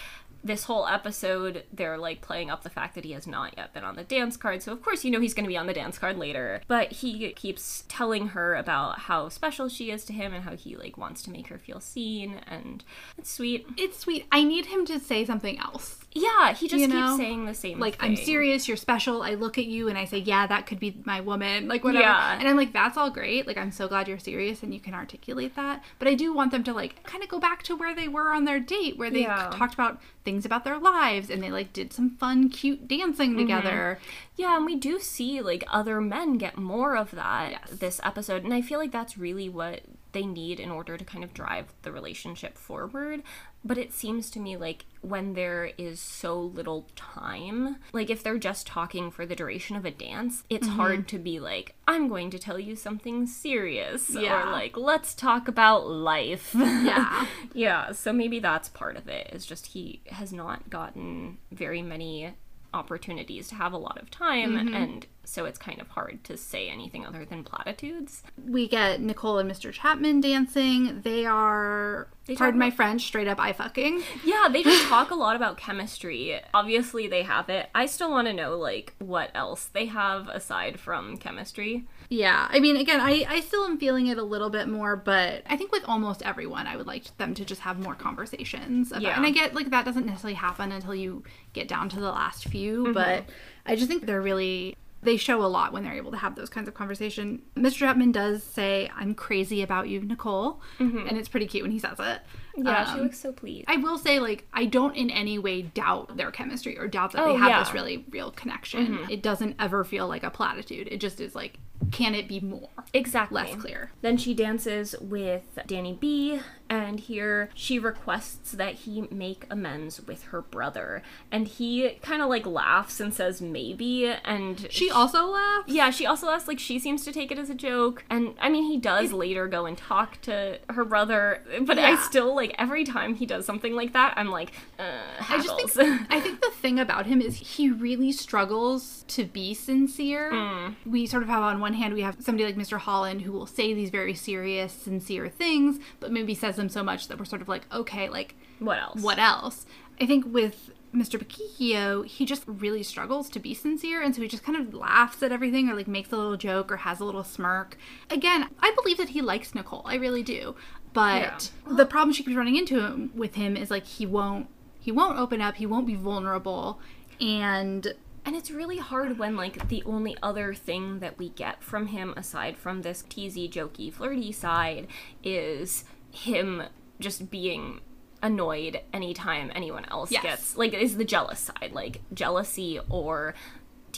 This 0.43 0.65
whole 0.65 0.87
episode, 0.87 1.65
they're 1.73 1.99
like 1.99 2.21
playing 2.21 2.51
up 2.51 2.63
the 2.63 2.71
fact 2.71 2.95
that 2.95 3.05
he 3.05 3.13
has 3.13 3.27
not 3.27 3.55
yet 3.57 3.73
been 3.75 3.85
on 3.85 3.97
the 3.97 4.05
dance 4.05 4.37
card. 4.37 4.63
So, 4.63 4.73
of 4.73 4.83
course, 4.83 5.05
you 5.05 5.11
know 5.11 5.21
he's 5.21 5.35
going 5.35 5.45
to 5.45 5.49
be 5.49 5.57
on 5.57 5.67
the 5.67 5.75
dance 5.75 5.99
card 5.99 6.17
later. 6.17 6.61
But 6.69 6.93
he 6.93 7.33
keeps 7.33 7.85
telling 7.89 8.29
her 8.29 8.55
about 8.55 9.01
how 9.01 9.29
special 9.29 9.69
she 9.69 9.91
is 9.91 10.05
to 10.07 10.13
him 10.13 10.33
and 10.33 10.45
how 10.45 10.57
he 10.57 10.77
like 10.77 10.97
wants 10.97 11.23
to 11.25 11.31
make 11.31 11.49
her 11.49 11.59
feel 11.59 11.81
seen. 11.81 12.41
And 12.47 12.85
it's 13.17 13.31
sweet. 13.31 13.67
It's 13.77 13.99
sweet. 13.99 14.27
I 14.31 14.45
need 14.45 14.67
him 14.67 14.87
to 14.87 15.01
say 15.01 15.25
something 15.25 15.59
else. 15.59 16.05
Yeah, 16.19 16.53
he 16.55 16.69
just 16.69 16.81
You 16.81 16.87
keeps 16.89 16.95
know? 16.95 17.17
saying 17.17 17.47
the 17.47 17.55
same 17.55 17.79
like 17.79 17.97
I'm 18.01 18.17
serious, 18.17 18.67
you're 18.69 18.77
special. 18.77 19.23
I 19.23 19.35
look 19.35 19.59
at 19.59 19.67
you 19.67 19.89
and 19.89 19.97
I 19.97 20.05
say, 20.05 20.19
yeah, 20.19 20.47
that 20.47 20.67
could 20.67 20.81
be 20.81 21.01
my 21.05 21.21
woman, 21.21 21.69
like 21.69 21.85
whatever. 21.85 22.03
Yeah. 22.05 22.39
And 22.39 22.49
I'm 22.49 22.57
like, 22.57 22.73
that's 22.73 22.97
all 22.97 23.11
great. 23.11 23.47
Like 23.47 23.57
I'm 23.57 23.71
so 23.73 23.89
glad 23.89 24.09
you're 24.09 24.19
serious 24.19 24.63
and 24.63 24.73
you 24.75 24.81
can 24.81 24.95
articulate 24.95 25.55
that. 25.57 25.83
But 25.99 26.09
I 26.09 26.15
do 26.15 26.33
want 26.33 26.51
them 26.51 26.65
to 26.65 26.73
like 26.73 27.03
kind 27.05 27.23
of 27.23 27.29
go 27.29 27.39
back 27.39 27.63
to 27.65 27.77
where 27.77 27.95
they 27.95 28.09
were 28.09 28.33
on 28.33 28.45
their 28.45 28.61
date, 28.61 28.99
where 28.99 29.11
they 29.11 29.23
Yeah. 29.23 29.51
talked 29.53 29.75
about 29.75 30.01
things 30.25 30.45
about 30.45 30.65
their 30.65 30.79
lives 30.79 31.31
and 31.31 31.43
they 31.43 31.51
like 31.51 31.73
did 31.73 31.93
some 31.93 32.11
fun, 32.17 32.49
cute 32.51 32.87
dancing 32.89 33.31
Mm-hmm. 33.31 33.39
together. 33.41 33.99
Yeah, 34.37 34.57
and 34.57 34.65
we 34.67 34.77
do 34.77 34.99
see 35.01 35.41
like 35.41 35.65
other 35.69 36.01
men 36.01 36.39
get 36.39 36.57
more 36.57 36.97
of 36.97 37.11
that 37.13 37.51
Yes. 37.51 37.71
this 37.79 38.01
episode, 38.05 38.45
and 38.45 38.53
I 38.55 38.61
feel 38.63 38.79
like 38.79 38.93
that's 38.93 39.19
really 39.19 39.49
what 39.49 39.81
they 40.13 40.25
need 40.25 40.59
in 40.59 40.71
order 40.71 40.97
to 40.97 41.05
kind 41.05 41.23
of 41.23 41.35
drive 41.35 41.67
the 41.83 41.93
relationship 41.93 42.57
forward. 42.57 43.23
But 43.65 43.77
it 43.77 43.93
seems 43.93 44.31
to 44.31 44.41
me 44.41 44.57
like 44.57 44.87
when 45.03 45.35
there 45.35 45.73
is 45.77 46.01
so 46.01 46.41
little 46.41 46.87
time, 46.97 47.77
like 47.93 48.09
if 48.09 48.23
they're 48.23 48.39
just 48.39 48.67
talking 48.67 49.11
for 49.11 49.27
the 49.27 49.35
duration 49.37 49.77
of 49.77 49.85
a 49.85 49.91
dance, 49.91 50.45
it's 50.49 50.67
Mm-hmm. 50.69 50.77
hard 50.77 51.09
to 51.09 51.19
be 51.19 51.41
like, 51.41 51.75
I'm 51.87 52.09
going 52.09 52.31
to 52.31 52.39
tell 52.39 52.59
you 52.59 52.77
something 52.77 53.27
serious. 53.27 54.11
Yeah. 54.11 54.49
Or 54.49 54.53
like, 54.53 54.77
let's 54.77 55.13
talk 55.15 55.49
about 55.49 55.89
life. 55.89 56.55
Yeah. 56.55 57.27
yeah, 57.53 57.93
so 57.93 58.13
maybe 58.13 58.39
that's 58.39 58.69
part 58.69 58.97
of 58.97 59.09
it, 59.09 59.31
is 59.33 59.45
just 59.45 59.67
he 59.67 60.03
has 60.07 60.33
not 60.33 60.71
gotten 60.71 61.39
very 61.51 61.83
many 61.83 62.33
opportunities 62.75 63.49
to 63.49 63.55
have 63.57 63.73
a 63.73 63.79
lot 63.79 63.99
of 64.01 64.11
time, 64.11 64.53
Mm-hmm. 64.53 64.75
and 64.75 65.07
so 65.25 65.45
it's 65.47 65.59
kind 65.59 65.81
of 65.81 65.89
hard 65.89 66.23
to 66.25 66.37
say 66.37 66.69
anything 66.71 67.05
other 67.05 67.25
than 67.25 67.43
platitudes. 67.45 68.23
we 68.47 68.67
get 68.69 69.01
Nicole 69.01 69.39
and 69.39 69.51
Mr. 69.51 69.73
Chapman 69.73 70.21
dancing. 70.21 71.01
They 71.03 71.27
are, 71.27 72.09
They 72.29 72.37
pardon 72.37 72.61
my 72.61 72.71
French, 72.71 73.07
straight 73.07 73.27
up 73.27 73.41
eye 73.41 73.55
fucking. 73.55 74.03
Yeah, 74.23 74.49
they 74.53 74.63
just 74.63 74.85
talk 74.89 75.11
a 75.11 75.15
lot 75.15 75.35
about 75.35 75.57
chemistry. 75.57 76.39
Obviously, 76.53 77.09
they 77.09 77.23
have 77.23 77.49
it. 77.49 77.71
I 77.75 77.87
still 77.87 78.11
want 78.11 78.29
to 78.29 78.35
know, 78.35 78.59
like, 78.59 78.93
what 78.99 79.31
else 79.35 79.65
they 79.65 79.87
have 79.87 80.29
aside 80.29 80.79
from 80.79 81.17
chemistry. 81.17 81.87
Yeah, 82.11 82.47
I 82.51 82.61
mean, 82.61 82.77
again, 82.77 83.01
I, 83.01 83.25
I 83.27 83.41
still 83.41 83.65
am 83.65 83.79
feeling 83.79 84.09
it 84.09 84.19
a 84.19 84.23
little 84.23 84.51
bit 84.51 84.69
more, 84.69 84.95
but 84.95 85.43
I 85.47 85.57
think 85.57 85.73
with 85.73 85.85
almost 85.87 86.21
everyone, 86.23 86.67
I 86.67 86.77
would 86.77 86.87
like 86.87 87.17
them 87.17 87.33
to 87.33 87.47
just 87.47 87.63
have 87.63 87.79
more 87.79 87.95
conversations. 87.95 88.91
About, 88.91 89.01
Yeah. 89.01 89.17
And 89.17 89.25
I 89.25 89.31
get, 89.31 89.55
like, 89.55 89.71
that 89.71 89.87
doesn't 89.87 90.05
necessarily 90.05 90.35
happen 90.35 90.71
until 90.71 90.95
you 90.95 91.25
get 91.55 91.67
down 91.67 91.89
to 91.89 91.97
the 91.97 92.11
last 92.11 92.45
few, 92.45 92.85
mm-hmm. 92.85 92.93
but 92.93 93.25
I 93.65 93.75
just 93.75 93.89
think 93.89 94.05
they're 94.05 94.21
really. 94.21 94.77
They 95.03 95.17
show 95.17 95.45
a 95.45 95.47
lot 95.47 95.73
when 95.73 95.85
they're 95.85 95.95
able 95.95 96.11
to 96.11 96.17
have 96.17 96.35
those 96.35 96.49
kinds 96.49 96.69
of 96.69 96.75
conversation. 96.75 97.43
Mr. 97.57 97.79
Chapman 97.79 98.13
does 98.13 98.43
say, 98.43 98.91
"I'm 98.97 99.15
crazy 99.15 99.63
about 99.63 99.89
you, 99.89 100.01
Nicole," 100.01 100.61
mm-hmm. 100.79 101.07
and 101.07 101.17
it's 101.17 101.29
pretty 101.29 101.47
cute 101.47 101.63
when 101.63 101.71
he 101.71 101.79
says 101.79 101.99
it. 102.01 102.23
Yeah, 102.65 102.85
she 102.85 102.99
Um, 102.99 103.03
looks 103.05 103.19
so 103.21 103.33
pleased. 103.33 103.65
I 103.69 103.77
will 103.77 103.99
say, 103.99 104.19
like, 104.21 104.47
I 104.53 104.65
don't 104.67 104.95
in 104.97 105.11
any 105.11 105.39
way 105.39 105.63
doubt 105.63 106.17
their 106.17 106.31
chemistry 106.31 106.79
or 106.79 106.89
doubt 106.89 107.13
that 107.13 107.23
Oh, 107.23 107.33
they 107.33 107.39
have 107.39 107.49
yeah. 107.51 107.59
this 107.63 107.73
really 107.73 108.05
real 108.11 108.31
connection. 108.33 109.07
It 109.11 109.23
doesn't 109.23 109.57
ever 109.59 109.85
feel 109.85 110.09
like 110.09 110.23
a 110.25 110.31
platitude. 110.31 110.89
It 110.91 110.99
just 110.99 111.21
is 111.21 111.35
like, 111.35 111.59
can 111.93 112.15
it 112.15 112.27
be 112.27 112.41
more? 112.41 112.69
Exactly. 112.93 113.37
Less 113.41 113.55
clear. 113.55 113.93
Then 114.03 114.17
she 114.17 114.35
dances 114.35 114.97
with 115.01 115.59
Danny 115.69 115.93
B, 115.99 116.41
and 116.69 116.99
here 116.99 117.51
she 117.55 117.79
requests 117.79 118.51
that 118.53 118.75
he 118.75 119.03
make 119.13 119.47
amends 119.49 120.01
with 120.05 120.25
her 120.25 120.43
brother. 120.43 121.03
And 121.31 121.47
he 121.47 121.91
kind 122.03 122.21
of 122.21 122.29
like 122.29 122.45
laughs 122.47 122.99
and 122.99 123.15
says 123.15 123.41
maybe, 123.41 124.07
and 124.25 124.67
She 124.71 124.91
also 124.91 125.27
laughs. 125.29 125.69
Yeah, 125.69 125.91
she 125.91 126.05
also 126.05 126.27
laughs. 126.27 126.49
like, 126.49 126.59
she 126.59 126.81
seems 126.81 127.05
to 127.05 127.13
take 127.13 127.31
it 127.31 127.39
as 127.39 127.49
a 127.49 127.55
joke. 127.55 128.05
And 128.11 128.35
I 128.41 128.49
mean, 128.49 128.65
he 128.65 128.77
does 128.77 129.13
later 129.13 129.47
go 129.47 129.65
and 129.65 129.79
talk 129.79 130.21
to 130.23 130.59
her 130.71 130.85
brother, 130.85 131.45
but 131.63 131.79
I 131.79 131.95
still, 131.97 132.35
like, 132.35 132.48
every 132.59 132.85
time 132.85 133.15
he 133.15 133.27
does 133.27 133.45
something 133.45 133.75
like 133.75 133.93
that, 133.93 134.15
I'm 134.17 134.29
like, 134.29 134.53
uh, 134.79 135.03
I 135.29 135.43
just 135.43 135.75
think 135.75 136.01
I 136.11 136.21
think 136.21 136.41
the 136.41 136.51
thing 136.51 136.79
about 136.79 137.07
him 137.07 137.21
is 137.21 137.37
he 137.37 137.71
really 137.71 138.13
struggles 138.13 139.05
to 139.09 139.25
be 139.25 139.55
sincere. 139.55 140.33
Mm. 140.33 140.75
We 140.87 141.07
sort 141.07 141.23
of 141.23 141.29
have 141.29 141.43
on 141.43 141.61
one 141.61 141.75
hand 141.75 141.95
we 141.95 142.03
have 142.03 142.17
somebody 142.21 142.45
like 142.45 142.57
Mr. 142.57 142.79
Holland 142.79 143.23
who 143.23 143.33
will 143.33 143.47
say 143.47 143.75
these 143.75 143.91
very 143.91 144.15
serious, 144.15 144.73
sincere 144.73 145.29
things, 145.29 145.79
but 146.01 146.13
maybe 146.13 146.35
says 146.35 146.57
them 146.57 146.69
so 146.69 146.83
much 146.83 147.09
that 147.09 147.19
we're 147.19 147.25
sort 147.25 147.43
of 147.43 147.49
like, 147.49 147.63
okay, 147.73 148.09
like 148.09 148.35
what 148.59 148.79
else? 148.79 149.01
what 149.03 149.19
else? 149.19 149.67
I 150.01 150.07
think 150.07 150.33
with 150.33 150.71
Mr. 150.95 151.19
Pakikio, 151.19 152.07
he 152.07 152.25
just 152.25 152.45
really 152.47 152.83
struggles 152.83 153.29
to 153.31 153.39
be 153.39 153.53
sincere, 153.53 154.01
and 154.03 154.15
so 154.15 154.23
he 154.23 154.29
just 154.29 154.43
kind 154.43 154.59
of 154.59 154.73
laughs 154.73 155.23
at 155.23 155.33
everything 155.33 155.69
or 155.69 155.75
like 155.75 155.87
makes 155.87 156.13
a 156.13 156.17
little 156.17 156.37
joke 156.37 156.73
or 156.73 156.79
has 156.79 157.01
a 157.01 157.05
little 157.05 157.25
smirk. 157.25 157.77
Again, 158.11 158.49
I 158.61 158.73
believe 158.75 158.97
that 158.97 159.11
he 159.11 159.21
likes 159.21 159.55
Nicole. 159.55 159.83
I 159.85 159.97
really 159.97 160.23
do. 160.23 160.57
But 160.99 161.51
the 161.77 161.87
problem 161.87 162.13
she 162.13 162.23
keeps 162.23 162.37
running 162.37 162.57
into 162.57 162.81
him, 162.81 163.11
with 163.15 163.35
him 163.35 163.57
is 163.57 163.71
like 163.71 163.87
he 163.87 164.07
won't 164.07 164.49
he 164.81 164.93
won't 164.93 165.19
open 165.19 165.41
up, 165.41 165.57
he 165.57 165.67
won't 165.67 165.87
be 165.87 165.95
vulnerable, 165.95 166.81
and 167.21 167.95
And 168.27 168.37
it's 168.37 168.51
really 168.51 168.77
hard 168.77 169.19
when, 169.19 169.37
like, 169.37 169.69
the 169.69 169.83
only 169.87 170.15
other 170.23 170.53
thing 170.53 170.99
that 170.99 171.17
we 171.19 171.31
get 171.31 171.63
from 171.63 171.87
him, 171.87 172.13
aside 172.15 172.59
from 172.59 172.83
this 172.83 173.03
teasy, 173.09 173.51
jokey, 173.51 173.91
flirty 173.91 174.33
side, 174.33 174.87
is 175.25 175.85
him 176.11 176.65
just 177.01 177.31
being 177.31 177.81
annoyed 178.23 178.81
anytime 178.93 179.51
anyone 179.55 179.87
else 179.91 180.11
Yes. 180.11 180.23
gets, 180.23 180.57
like, 180.59 180.75
is 180.75 180.99
the 180.99 181.07
jealous 181.07 181.39
side, 181.41 181.71
like, 181.73 182.03
jealousy 182.13 182.79
or 182.91 183.35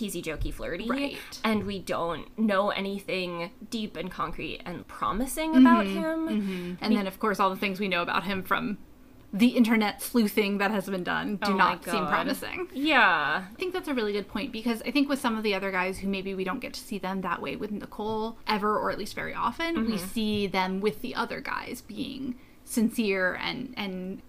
teasy, 0.01 0.23
jokey, 0.23 0.53
flirty. 0.53 0.89
Right. 0.89 1.19
And 1.45 1.65
we 1.65 1.79
don't 1.79 2.27
know 2.39 2.71
anything 2.71 3.51
deep 3.69 3.97
and 3.97 4.11
concrete 4.11 4.61
and 4.65 4.87
promising 4.87 5.53
mm-hmm. 5.53 5.67
about 5.67 5.87
him. 5.87 6.29
Mm-hmm. 6.29 6.85
and 6.85 6.97
then 6.97 7.07
of 7.07 7.19
course 7.19 7.41
all 7.41 7.51
the 7.51 7.57
things 7.57 7.81
we 7.81 7.89
know 7.89 8.03
about 8.03 8.25
him 8.25 8.43
from 8.43 8.79
the 9.33 9.49
internet 9.49 10.03
sleuthing 10.03 10.59
that 10.59 10.71
has 10.71 10.87
been 10.87 11.05
done 11.05 11.37
do 11.37 11.53
Oh 11.53 11.57
not 11.57 11.85
seem 11.85 12.07
promising. 12.07 12.69
Yeah. 12.73 13.45
I 13.49 13.55
think 13.55 13.73
that's 13.73 13.89
a 13.89 13.95
really 13.95 14.13
good 14.13 14.27
point 14.27 14.51
because 14.51 14.83
I 14.83 14.91
think 14.91 15.09
with 15.09 15.21
some 15.21 15.37
of 15.37 15.45
the 15.45 15.55
other 15.55 15.71
guys 15.71 15.99
who 15.99 16.09
maybe 16.09 16.35
we 16.35 16.43
don't 16.43 16.59
get 16.59 16.75
to 16.75 16.81
see 16.81 16.99
them 16.99 17.21
that 17.21 17.41
way 17.41 17.55
with 17.55 17.71
Nicole 17.71 18.39
ever, 18.49 18.77
or 18.77 18.91
at 18.91 18.99
least 18.99 19.15
very 19.15 19.35
often, 19.35 19.87
we 19.87 19.93
mm-hmm. 19.95 20.07
see 20.09 20.47
them 20.49 20.81
with 20.81 21.01
the 21.01 21.15
other 21.15 21.41
guys 21.41 21.81
being 21.81 22.37
sincere 22.65 23.35
and 23.35 23.75
and 23.77 24.23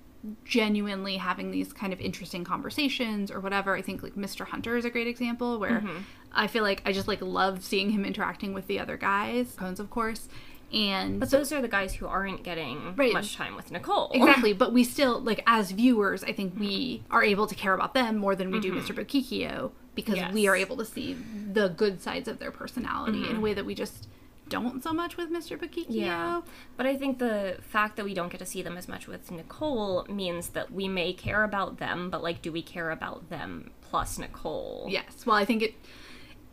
genuinely 0.46 1.18
having 1.18 1.52
these 1.52 1.74
kind 1.74 1.94
of 1.94 2.00
interesting 2.00 2.44
conversations 2.44 3.32
or 3.32 3.40
whatever. 3.40 3.76
I 3.76 3.82
think 3.82 4.04
like 4.04 4.16
Mr. 4.16 4.46
Hunter 4.48 4.78
is 4.78 4.86
a 4.86 4.90
great 4.90 5.08
example 5.08 5.60
where 5.60 5.80
mm-hmm. 5.80 6.00
I 6.32 6.48
feel 6.48 6.64
like 6.64 6.82
I 6.86 6.92
just 6.92 7.08
like 7.08 7.22
love 7.22 7.64
seeing 7.64 7.92
him 7.92 8.06
interacting 8.06 8.54
with 8.54 8.68
the 8.68 8.80
other 8.80 8.98
guys, 8.98 9.56
Cones 9.58 9.80
of 9.80 9.90
course. 9.90 10.28
And 10.74 11.20
But 11.20 11.32
those 11.32 11.52
are 11.52 11.62
the 11.62 11.68
guys 11.68 11.96
who 11.96 12.08
aren't 12.08 12.44
getting 12.44 12.96
Right. 12.96 13.12
much 13.12 13.36
time 13.36 13.56
with 13.56 13.72
Nicole. 13.72 14.12
Exactly, 14.14 14.54
but 14.54 14.72
we 14.72 14.84
still 14.84 15.20
like 15.20 15.44
as 15.46 15.72
viewers, 15.72 16.24
I 16.24 16.32
think 16.32 16.54
we 16.58 17.00
mm-hmm. 17.00 17.14
are 17.14 17.24
able 17.24 17.48
to 17.48 17.56
care 17.56 17.74
about 17.74 17.94
them 17.94 18.18
more 18.18 18.36
than 18.36 18.52
we 18.52 18.60
do 18.60 18.72
mm-hmm. 18.72 18.80
Mr. 18.80 18.96
Bokikio 18.96 19.72
because 19.96 20.16
Yes. 20.16 20.34
we 20.34 20.48
are 20.48 20.56
able 20.56 20.78
to 20.78 20.86
see 20.86 21.18
the 21.52 21.68
good 21.70 22.02
sides 22.02 22.30
of 22.30 22.40
their 22.40 22.52
personality 22.52 23.30
in 23.30 23.38
a 23.38 23.40
way 23.42 23.54
that 23.54 23.66
we 23.66 23.76
just 23.76 24.08
don't 24.52 24.84
so 24.84 24.94
much 24.94 25.18
with 25.18 25.32
Mr. 25.32 25.58
Bokikio. 25.58 25.86
Yeah. 25.90 26.42
But 26.78 26.86
I 26.86 26.96
think 26.96 27.18
the 27.20 27.58
fact 27.62 27.96
that 27.96 28.06
we 28.06 28.14
don't 28.14 28.30
get 28.32 28.38
to 28.40 28.46
see 28.46 28.62
them 28.62 28.78
as 28.78 28.88
much 28.88 29.08
with 29.08 29.32
Nicole 29.32 30.06
means 30.10 30.50
that 30.50 30.72
we 30.72 30.88
may 30.88 31.14
care 31.14 31.44
about 31.44 31.78
them, 31.80 32.10
but 32.10 32.22
like, 32.22 32.42
do 32.44 32.52
we 32.52 32.62
care 32.62 32.92
about 32.92 33.30
them 33.30 33.72
plus 33.82 34.20
Nicole? 34.20 34.86
Yes. 34.90 35.26
Well, 35.26 35.36
I 35.38 35.46
think 35.46 35.64
it 35.64 35.74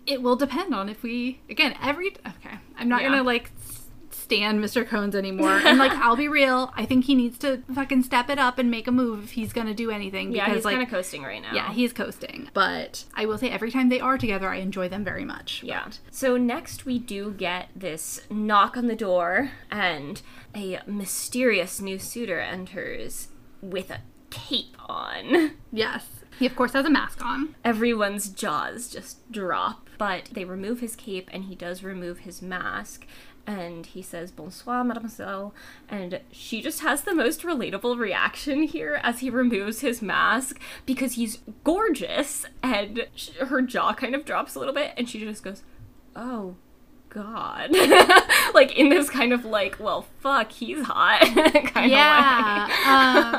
it 0.06 0.22
will 0.22 0.36
depend 0.36 0.74
on 0.74 0.88
if 0.88 1.02
we 1.02 1.40
again 1.50 1.74
every 1.82 2.08
okay. 2.26 2.56
I'm 2.78 2.88
not 2.88 3.02
Yeah. 3.02 3.10
gonna 3.10 3.22
like 3.22 3.50
s- 3.60 3.87
stand 4.28 4.62
Mr. 4.62 4.86
Cones 4.86 5.14
anymore. 5.14 5.52
And 5.64 5.78
like 5.78 5.92
I'll 5.94 6.16
be 6.16 6.28
real, 6.28 6.70
I 6.76 6.84
think 6.84 7.06
he 7.06 7.14
needs 7.14 7.38
to 7.38 7.62
fucking 7.74 8.02
step 8.02 8.28
it 8.28 8.38
up 8.38 8.58
and 8.58 8.70
make 8.70 8.86
a 8.86 8.92
move 8.92 9.24
if 9.24 9.30
he's 9.32 9.54
gonna 9.54 9.72
do 9.72 9.90
anything. 9.90 10.32
Yeah, 10.32 10.52
he's 10.52 10.66
like 10.66 10.74
kind 10.74 10.86
of 10.86 10.90
coasting 10.90 11.22
right 11.22 11.40
now. 11.40 11.54
yeah, 11.54 11.72
he's 11.72 11.94
coasting. 11.94 12.50
But 12.52 13.04
I 13.14 13.24
will 13.24 13.38
say 13.38 13.48
every 13.48 13.70
time 13.70 13.88
they 13.88 14.00
are 14.00 14.18
together, 14.18 14.48
I 14.50 14.56
enjoy 14.56 14.88
them 14.90 15.02
very 15.02 15.24
much. 15.24 15.62
Yeah. 15.64 15.88
So 16.10 16.36
next 16.36 16.84
we 16.84 16.98
do 16.98 17.32
get 17.32 17.70
this 17.74 18.20
knock 18.30 18.76
on 18.76 18.86
the 18.86 18.96
door, 18.96 19.52
and 19.70 20.20
a 20.54 20.80
mysterious 20.86 21.80
new 21.80 21.98
suitor 21.98 22.38
enters 22.38 23.28
with 23.62 23.90
a 23.90 24.00
cape 24.30 24.76
on. 24.90 25.52
Yes. 25.72 26.06
He 26.38 26.46
of 26.46 26.54
course 26.54 26.74
has 26.74 26.84
a 26.86 26.90
mask 26.90 27.24
on. 27.24 27.54
Everyone's 27.64 28.28
jaws 28.28 28.88
just 28.88 29.30
drop, 29.32 29.88
but 29.98 30.26
they 30.32 30.44
remove 30.44 30.78
his 30.80 30.94
cape 30.94 31.28
and 31.32 31.44
he 31.46 31.54
does 31.56 31.82
remove 31.82 32.20
his 32.20 32.40
mask. 32.40 33.06
And 33.48 33.86
he 33.86 34.02
says, 34.02 34.30
Bonsoir, 34.30 34.84
mademoiselle. 34.84 35.54
And 35.88 36.20
she 36.30 36.60
just 36.60 36.80
has 36.80 37.00
the 37.02 37.14
most 37.14 37.42
relatable 37.44 37.98
reaction 37.98 38.64
here 38.64 39.00
as 39.02 39.20
he 39.20 39.30
removes 39.30 39.80
his 39.80 40.02
mask 40.02 40.60
because 40.84 41.14
he's 41.14 41.38
gorgeous. 41.64 42.44
And 42.62 43.06
sh- 43.16 43.30
her 43.38 43.62
jaw 43.62 43.94
kind 43.94 44.14
of 44.14 44.26
drops 44.26 44.54
a 44.54 44.58
little 44.58 44.74
bit. 44.74 44.92
And 44.98 45.08
she 45.08 45.18
just 45.20 45.42
goes, 45.42 45.62
Oh, 46.14 46.56
God. 47.08 47.70
like 48.54 48.76
in 48.76 48.90
this 48.90 49.08
kind 49.08 49.32
of 49.32 49.46
like, 49.46 49.78
well, 49.80 50.04
fuck, 50.20 50.52
he's 50.52 50.84
hot 50.84 51.20
kind 51.72 51.90
Yeah. 51.90 52.64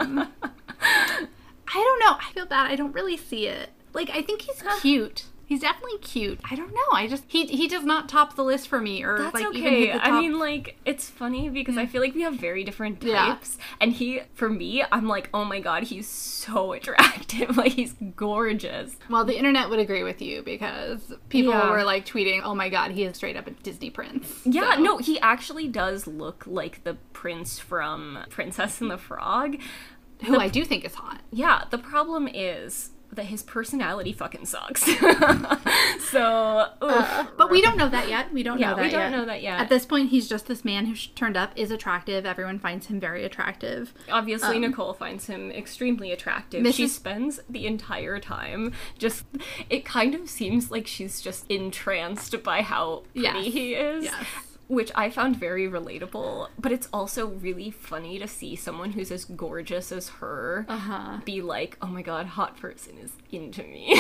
of 0.02 0.10
way. 0.10 0.22
um, 0.22 0.28
I 0.82 1.74
don't 1.74 2.00
know. 2.00 2.18
I 2.20 2.32
feel 2.34 2.48
bad. 2.48 2.72
I 2.72 2.76
don't 2.76 2.94
really 2.94 3.16
see 3.16 3.46
it. 3.46 3.70
Like 3.94 4.10
I 4.10 4.24
think 4.24 4.42
he's 4.42 4.64
cute. 4.82 5.26
He's 5.50 5.62
definitely 5.62 5.98
cute. 5.98 6.40
I 6.50 6.56
don't 6.56 6.72
know. 6.72 6.92
I 6.94 7.08
just 7.08 7.24
he 7.28 7.48
he 7.48 7.68
does 7.68 7.84
not 7.84 8.08
top 8.08 8.36
the 8.36 8.44
list 8.44 8.68
for 8.68 8.80
me 8.80 9.02
or 9.04 9.18
That's 9.18 9.34
like 9.34 9.56
even 9.56 9.74
okay. 9.74 9.86
hit 9.88 9.94
the 9.94 10.00
top. 10.00 10.08
I 10.08 10.22
mean, 10.22 10.38
like, 10.38 10.78
it's 10.86 11.10
funny 11.10 11.50
because 11.50 11.76
I 11.76 11.88
mm. 11.88 11.90
feel 11.90 12.02
like 12.02 12.14
we 12.14 12.22
have 12.22 12.36
very 12.36 12.64
different 12.64 13.02
types, 13.02 13.58
Yeah. 13.58 13.66
And 13.82 13.92
he, 13.92 14.22
for 14.36 14.48
me, 14.48 14.84
I'm 14.92 15.08
like, 15.08 15.28
oh 15.34 15.44
my 15.44 15.60
god, 15.60 15.86
he's 15.86 16.08
so 16.08 16.74
attractive. 16.74 17.58
like, 17.58 17.72
he's 17.72 17.96
gorgeous. 18.16 18.96
well, 19.10 19.26
the 19.26 19.36
internet 19.36 19.72
would 19.72 19.80
agree 19.80 20.04
with 20.04 20.22
you 20.22 20.44
because 20.44 21.12
people 21.30 21.52
Yeah. 21.54 21.72
were 21.72 21.84
like 21.84 22.06
tweeting, 22.06 22.42
"Oh 22.44 22.54
my 22.54 22.70
god, 22.70 22.92
he 22.92 23.04
is 23.04 23.16
straight 23.16 23.36
up 23.36 23.48
a 23.48 23.52
Disney 23.52 23.90
prince." 23.90 24.42
Yeah, 24.46 24.76
So- 24.76 24.82
no, 24.84 24.98
he 25.00 25.20
actually 25.20 25.68
does 25.68 26.06
look 26.06 26.44
like 26.46 26.84
the 26.84 26.94
prince 27.12 27.58
from 27.58 28.20
Princess 28.30 28.82
and 28.82 28.92
the 28.92 29.00
Frog. 29.00 29.58
who 30.26 30.38
I 30.38 30.48
do 30.50 30.64
think 30.64 30.86
is 30.86 30.94
hot. 30.94 31.22
Yeah, 31.32 31.64
the 31.72 31.78
problem 31.80 32.28
is 32.28 32.92
that 33.12 33.26
his 33.26 33.42
personality 33.44 34.14
fucking 34.14 34.46
sucks. 34.46 34.84
so, 36.12 36.22
uh, 36.82 37.24
oof. 37.24 37.32
But 37.38 37.50
we 37.50 37.62
don't 37.62 37.78
know 37.78 37.90
that 37.90 38.08
yet. 38.10 38.32
We 38.34 38.44
don't 38.44 38.60
Yeah, 38.60 38.72
know 38.72 38.76
that 38.78 38.82
we 38.86 38.90
don't 38.92 39.02
yet. 39.02 39.12
know 39.12 39.26
that 39.26 39.42
yet. 39.42 39.60
At 39.60 39.70
this 39.70 39.86
point, 39.86 40.10
he's 40.10 40.28
just 40.30 40.48
this 40.48 40.64
man 40.64 40.86
who 40.86 40.96
sh- 40.96 41.08
turned 41.16 41.38
up, 41.38 41.52
is 41.56 41.72
attractive. 41.72 42.26
Everyone 42.26 42.60
finds 42.60 42.88
him 42.88 43.00
very 43.00 43.26
attractive. 43.26 43.94
Obviously, 44.12 44.56
um, 44.58 44.62
Nicole 44.62 44.94
finds 44.94 45.28
him 45.28 45.52
extremely 45.52 46.12
attractive. 46.12 46.66
She 46.74 46.88
spends 46.88 47.40
the 47.50 47.66
entire 47.66 48.20
time 48.20 48.74
just. 48.98 49.26
It 49.70 49.86
kind 49.86 50.16
of 50.16 50.30
seems 50.30 50.72
like 50.72 50.88
she's 50.88 51.22
just 51.22 51.46
entranced 51.50 52.42
by 52.44 52.62
how 52.62 53.04
pretty 53.14 53.22
Yes. 53.28 53.54
he 53.54 53.74
is. 53.74 54.04
Yes. 54.06 54.26
Which 54.70 54.92
I 54.96 55.10
found 55.10 55.36
very 55.36 55.68
relatable, 55.68 56.48
but 56.60 56.72
it's 56.72 56.88
also 56.94 57.26
really 57.28 57.72
funny 57.72 58.20
to 58.20 58.28
see 58.28 58.56
someone 58.56 58.92
who's 58.92 59.12
as 59.12 59.26
gorgeous 59.26 59.92
as 59.92 60.10
her 60.22 60.66
Uh-huh. 60.70 61.18
be 61.26 61.42
like, 61.42 61.76
oh 61.82 61.88
my 61.88 62.04
god, 62.04 62.28
hot 62.28 62.56
person 62.56 62.98
is 63.00 63.12
into 63.32 63.64
me. 63.64 63.94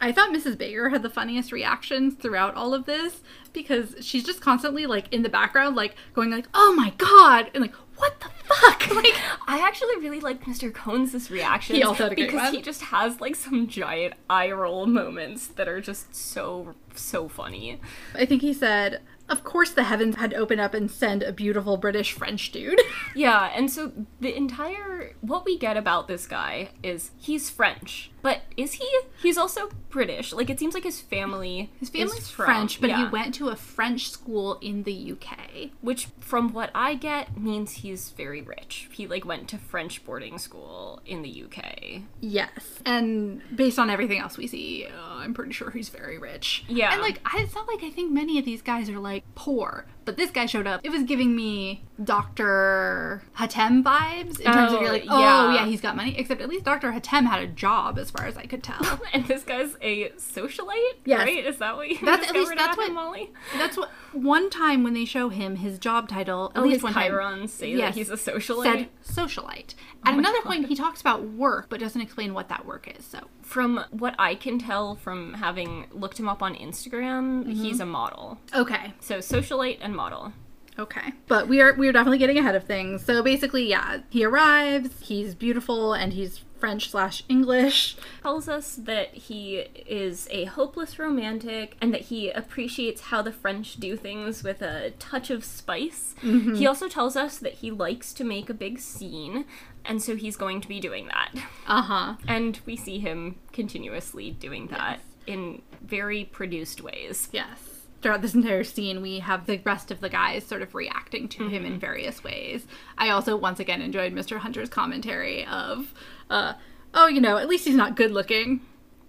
I 0.00 0.12
thought 0.12 0.32
Mrs. 0.32 0.56
Baker 0.56 0.88
had 0.88 1.02
the 1.02 1.10
funniest 1.10 1.52
reactions 1.52 2.14
throughout 2.14 2.54
all 2.54 2.72
of 2.72 2.86
this 2.86 3.20
because 3.52 3.96
she's 4.00 4.24
just 4.24 4.40
constantly 4.40 4.86
like 4.86 5.12
in 5.12 5.22
the 5.22 5.28
background, 5.28 5.76
like 5.76 5.94
going 6.14 6.30
like, 6.30 6.46
"Oh 6.54 6.72
my 6.74 6.90
god," 6.96 7.50
and 7.52 7.60
like, 7.62 7.74
"What 7.96 8.20
the 8.20 8.30
fuck?" 8.60 8.88
Like, 8.98 9.14
I 9.46 9.60
actually 9.60 9.96
really 9.98 10.18
liked 10.20 10.44
Mr. 10.44 10.72
Cohn's 10.72 11.30
reaction 11.30 11.76
He 11.76 11.82
also 11.82 12.04
had 12.04 12.12
a 12.12 12.14
great 12.16 12.28
because 12.30 12.46
one. 12.46 12.54
he 12.54 12.62
just 12.62 12.82
has 12.82 13.20
like 13.20 13.36
some 13.36 13.68
giant 13.68 14.14
eye 14.28 14.50
roll 14.50 14.86
moments 14.86 15.46
that 15.46 15.68
are 15.68 15.80
just 15.80 16.14
so 16.14 16.74
so 16.94 17.28
funny. 17.28 17.80
I 18.14 18.26
think 18.26 18.42
he 18.42 18.52
said, 18.52 19.00
"Of 19.28 19.44
course, 19.44 19.70
the 19.70 19.84
heavens 19.84 20.16
had 20.16 20.30
to 20.30 20.36
open 20.36 20.58
up 20.58 20.74
and 20.74 20.90
send 20.90 21.22
a 21.22 21.32
beautiful 21.32 21.76
British 21.76 22.12
French 22.12 22.50
dude." 22.50 22.80
Yeah, 23.14 23.50
and 23.54 23.70
so 23.70 23.92
the 24.20 24.36
entire 24.36 25.14
what 25.20 25.44
we 25.44 25.58
get 25.58 25.76
about 25.76 26.08
this 26.08 26.26
guy 26.26 26.70
is 26.82 27.10
he's 27.18 27.50
French, 27.50 28.10
but 28.22 28.42
is 28.56 28.74
he? 28.74 28.88
He's 29.22 29.38
also 29.38 29.70
British. 29.90 30.32
Like 30.32 30.50
it 30.50 30.58
seems 30.58 30.74
like 30.74 30.84
his 30.84 31.00
family 31.00 31.70
His 31.80 31.88
is 31.88 31.94
family's 31.94 32.28
from- 32.30 32.44
French, 32.46 32.80
but 32.80 32.90
yeah. 32.90 33.04
he 33.04 33.10
went 33.10 33.34
to 33.36 33.48
a 33.48 33.56
French 33.56 34.10
school 34.10 34.58
in 34.60 34.82
the 34.84 35.12
UK. 35.12 35.70
which 35.80 36.08
from 36.20 36.52
what 36.52 36.70
I 36.74 36.94
get 36.94 37.36
means 37.38 37.72
he's 37.72 38.10
very 38.10 38.42
rich. 38.42 38.88
He 38.92 39.06
like 39.06 39.24
went 39.24 39.48
to 39.48 39.58
French 39.58 40.04
boarding 40.04 40.38
school 40.38 41.00
in 41.06 41.22
the 41.22 41.44
UK. 41.44 42.02
Yes, 42.20 42.80
and 42.84 43.40
based 43.54 43.78
on 43.78 43.90
everything 43.90 44.18
else 44.20 44.36
we 44.36 44.46
see, 44.46 44.86
uh, 44.86 45.14
I'm 45.16 45.34
pretty 45.34 45.52
sure 45.52 45.70
he's 45.70 45.88
very 45.88 46.18
rich. 46.18 46.64
Yeah. 46.68 46.92
and 46.92 47.00
like 47.00 47.20
I, 47.24 47.40
it's 47.42 47.54
not 47.54 47.66
like 47.66 47.82
I 47.82 47.90
think 47.90 48.12
many 48.12 48.38
of 48.38 48.44
these 48.44 48.62
guys 48.62 48.88
are 48.90 48.98
like 48.98 49.24
poor, 49.34 49.86
but 50.08 50.16
this 50.16 50.30
guy 50.30 50.46
showed 50.46 50.66
up. 50.66 50.80
It 50.84 50.90
was 50.90 51.02
giving 51.04 51.36
me 51.36 51.84
Doctor 52.02 53.22
Hatem 53.36 53.82
vibes 53.82 54.38
in 54.40 54.52
terms 54.52 54.72
of 54.72 54.78
Oh, 54.78 54.80
you're 54.82 54.92
like, 54.92 55.04
oh 55.08 55.20
yeah. 55.20 55.54
yeah, 55.54 55.66
he's 55.66 55.80
got 55.80 55.96
money. 55.96 56.16
Except 56.18 56.40
at 56.40 56.48
least 56.48 56.64
Doctor 56.64 56.92
Hatem 56.92 57.26
had 57.26 57.40
a 57.42 57.46
job, 57.46 57.98
as 57.98 58.10
far 58.10 58.26
as 58.26 58.36
I 58.36 58.46
could 58.46 58.62
tell. 58.62 59.00
And 59.12 59.26
this 59.26 59.42
guy's 59.42 59.76
a 59.80 60.10
socialite, 60.10 60.96
Yes. 61.04 61.20
right? 61.20 61.44
Is 61.46 61.58
that 61.58 61.76
what 61.76 61.88
you 61.88 61.98
That's- 62.04 62.28
at 62.28 62.34
least 62.34 62.52
that's 62.56 62.76
what- 62.76 62.92
Molly? 62.92 63.30
That's 63.56 63.76
what 63.76 63.90
one 64.12 64.48
time 64.50 64.84
when 64.84 64.94
they 64.94 65.04
show 65.04 65.28
him 65.28 65.56
his 65.56 65.78
job 65.78 66.08
title. 66.08 66.50
At 66.54 66.58
At 66.58 66.62
least 66.64 66.82
one 66.82 66.92
time 66.92 67.10
chyrons 67.12 67.50
say 67.50 67.70
Yes. 67.70 67.94
that 67.94 67.98
he's 67.98 68.10
a 68.10 68.14
socialite. 68.14 68.62
said 68.64 68.88
socialite. 69.26 69.74
At 70.04 70.12
my 70.12 70.18
another 70.18 70.38
God. 70.38 70.44
point, 70.44 70.66
he 70.68 70.74
talks 70.74 71.00
about 71.00 71.22
work, 71.24 71.66
but 71.68 71.80
doesn't 71.80 72.00
explain 72.00 72.32
what 72.34 72.48
that 72.48 72.64
work 72.66 72.88
is. 72.98 73.04
So 73.04 73.18
From 73.42 73.84
what 73.90 74.14
I 74.18 74.34
can 74.34 74.58
tell 74.58 74.94
from 74.96 75.34
having 75.34 75.86
looked 75.92 76.18
him 76.20 76.28
up 76.28 76.42
on 76.42 76.54
Instagram, 76.54 77.44
Mm-hmm. 77.44 77.50
he's 77.52 77.80
a 77.80 77.86
model. 77.86 78.38
okay, 78.54 78.92
So 79.00 79.18
socialite 79.18 79.78
and 79.80 79.94
model. 79.98 80.32
Okay. 80.78 81.12
But 81.26 81.48
we 81.48 81.60
are 81.60 81.74
we 81.74 81.88
are 81.88 81.92
definitely 81.92 82.18
getting 82.18 82.38
ahead 82.38 82.54
of 82.54 82.64
things. 82.64 83.04
So 83.04 83.22
basically, 83.22 83.68
yeah, 83.68 83.98
he 84.10 84.24
arrives, 84.24 84.90
he's 85.00 85.34
beautiful 85.34 85.92
and 85.92 86.12
he's 86.12 86.44
French 86.58 86.90
slash 86.90 87.24
English. 87.28 87.96
tells 88.22 88.48
us 88.48 88.76
that 88.76 89.14
he 89.14 89.56
is 89.86 90.28
a 90.30 90.44
hopeless 90.44 90.98
romantic 90.98 91.76
and 91.80 91.92
that 91.94 92.02
he 92.02 92.30
appreciates 92.30 93.02
how 93.02 93.22
the 93.22 93.32
French 93.32 93.76
do 93.76 93.96
things 93.96 94.42
with 94.42 94.62
a 94.62 94.90
touch 94.98 95.30
of 95.30 95.44
spice. 95.44 96.14
Mm-hmm. 96.22 96.54
He 96.54 96.66
also 96.66 96.88
tells 96.88 97.16
us 97.16 97.38
that 97.38 97.54
he 97.54 97.70
likes 97.70 98.12
to 98.14 98.24
make 98.24 98.48
a 98.50 98.54
big 98.54 98.78
scene, 98.78 99.44
and 99.84 100.02
so 100.02 100.16
he's 100.16 100.36
going 100.36 100.60
to 100.60 100.68
be 100.68 100.80
doing 100.80 101.08
that. 101.08 101.30
Uh-huh. 101.66 102.14
And 102.26 102.60
we 102.66 102.76
see 102.76 102.98
him 102.98 103.36
continuously 103.52 104.30
doing 104.30 104.68
that 104.68 105.00
in 105.26 105.62
very 105.82 106.24
produced 106.24 106.80
ways. 106.80 107.28
Yes. 107.32 107.77
Throughout 108.00 108.22
this 108.22 108.34
entire 108.34 108.62
scene, 108.64 109.02
we 109.02 109.18
have 109.18 109.46
the 109.46 109.58
rest 109.64 109.90
of 109.90 110.00
the 110.00 110.08
guys 110.08 110.44
sort 110.44 110.62
of 110.62 110.74
reacting 110.74 111.28
to 111.30 111.48
him 111.48 111.64
Mm-hmm. 111.64 111.72
in 111.74 111.80
various 111.80 112.22
ways. 112.22 112.66
I 112.96 113.10
also 113.10 113.36
once 113.36 113.58
again 113.58 113.82
enjoyed 113.82 114.12
Mr. 114.12 114.38
Hunter's 114.38 114.68
commentary 114.68 115.44
of, 115.46 115.92
uh, 116.30 116.52
oh, 116.94 117.08
you 117.08 117.20
know, 117.20 117.36
at 117.38 117.48
least 117.48 117.64
he's 117.64 117.74
not 117.74 117.96
good 117.96 118.12
looking. 118.12 118.60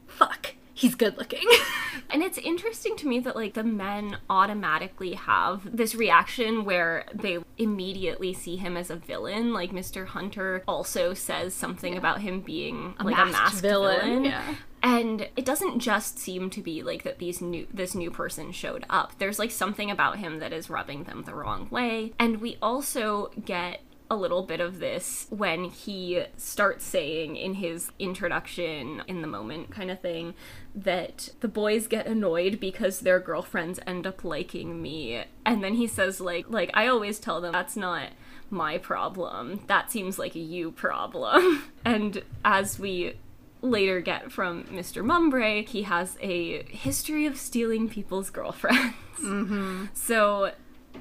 Fuck, 0.08 0.56
he's 0.74 0.96
good 0.96 1.18
looking. 1.18 1.48
And 2.12 2.24
it's 2.24 2.40
interesting 2.40 2.96
to 2.98 3.08
me 3.08 3.20
that 3.20 3.36
like 3.36 3.54
the 3.54 3.64
men 3.64 4.18
automatically 4.32 5.14
have 5.14 5.62
this 5.78 5.94
reaction 5.94 6.66
where 6.66 7.06
they 7.14 7.38
immediately 7.60 8.34
see 8.34 8.56
him 8.56 8.76
as 8.76 8.90
a 8.90 8.96
villain. 8.96 9.54
Like 9.54 9.70
Mr. 9.72 10.08
Hunter 10.08 10.64
also 10.68 11.14
says 11.14 11.54
something 11.54 11.96
about 11.98 12.22
him 12.22 12.40
being 12.42 12.96
like 13.00 13.14
a 13.16 13.26
masked 13.26 13.32
masked 13.32 13.62
villain, 13.62 14.00
villain. 14.00 14.26
yeah. 14.26 14.56
And 14.82 15.30
it 15.36 15.46
doesn't 15.46 15.80
just 15.80 16.20
seem 16.20 16.50
to 16.52 16.62
be 16.62 16.84
like 16.84 17.04
that 17.04 17.20
these 17.20 17.42
new 17.42 17.68
this 17.74 17.96
new 17.96 18.12
person 18.12 18.52
showed 18.52 18.86
up. 18.90 19.18
There's 19.18 19.40
like 19.40 19.52
something 19.52 19.92
about 19.92 20.18
him 20.18 20.40
that 20.40 20.54
is 20.54 20.70
rubbing 20.70 21.04
them 21.04 21.24
the 21.24 21.36
wrong 21.36 21.68
way. 21.70 22.14
And 22.20 22.42
we 22.42 22.58
also 22.62 23.32
get 23.44 23.82
a 24.12 24.16
little 24.16 24.44
bit 24.44 24.60
of 24.60 24.80
this 24.80 25.28
when 25.30 25.66
he 25.66 26.24
starts 26.36 26.84
saying 26.84 27.36
in 27.36 27.56
his 27.56 27.92
introduction 28.00 29.04
in 29.08 29.22
the 29.22 29.28
moment 29.28 29.70
kind 29.70 29.92
of 29.92 30.00
thing 30.00 30.34
that 30.74 31.30
the 31.42 31.48
boys 31.48 31.86
get 31.88 32.08
annoyed 32.08 32.60
because 32.60 33.02
their 33.02 33.20
girlfriends 33.20 33.80
end 33.86 34.08
up 34.08 34.24
liking 34.24 34.82
me 34.82 35.24
and 35.46 35.64
then 35.64 35.76
he 35.76 35.86
says 35.86 36.20
like 36.20 36.50
like 36.50 36.72
I 36.74 36.88
always 36.88 37.20
tell 37.20 37.40
them 37.40 37.52
that's 37.52 37.76
not 37.76 38.10
my 38.50 38.80
problem 38.80 39.62
that 39.68 39.92
seems 39.92 40.18
like 40.18 40.36
a 40.36 40.40
you 40.40 40.72
problem 40.72 41.64
and 41.86 42.24
as 42.44 42.80
we 42.80 43.16
later 43.62 44.00
get 44.00 44.32
from 44.32 44.64
Mr. 44.66 45.04
Mumbray 45.04 45.68
he 45.68 45.84
has 45.84 46.18
a 46.22 46.64
history 46.64 47.26
of 47.26 47.38
stealing 47.38 47.90
people's 47.90 48.30
girlfriends 48.30 48.96
so 49.94 50.52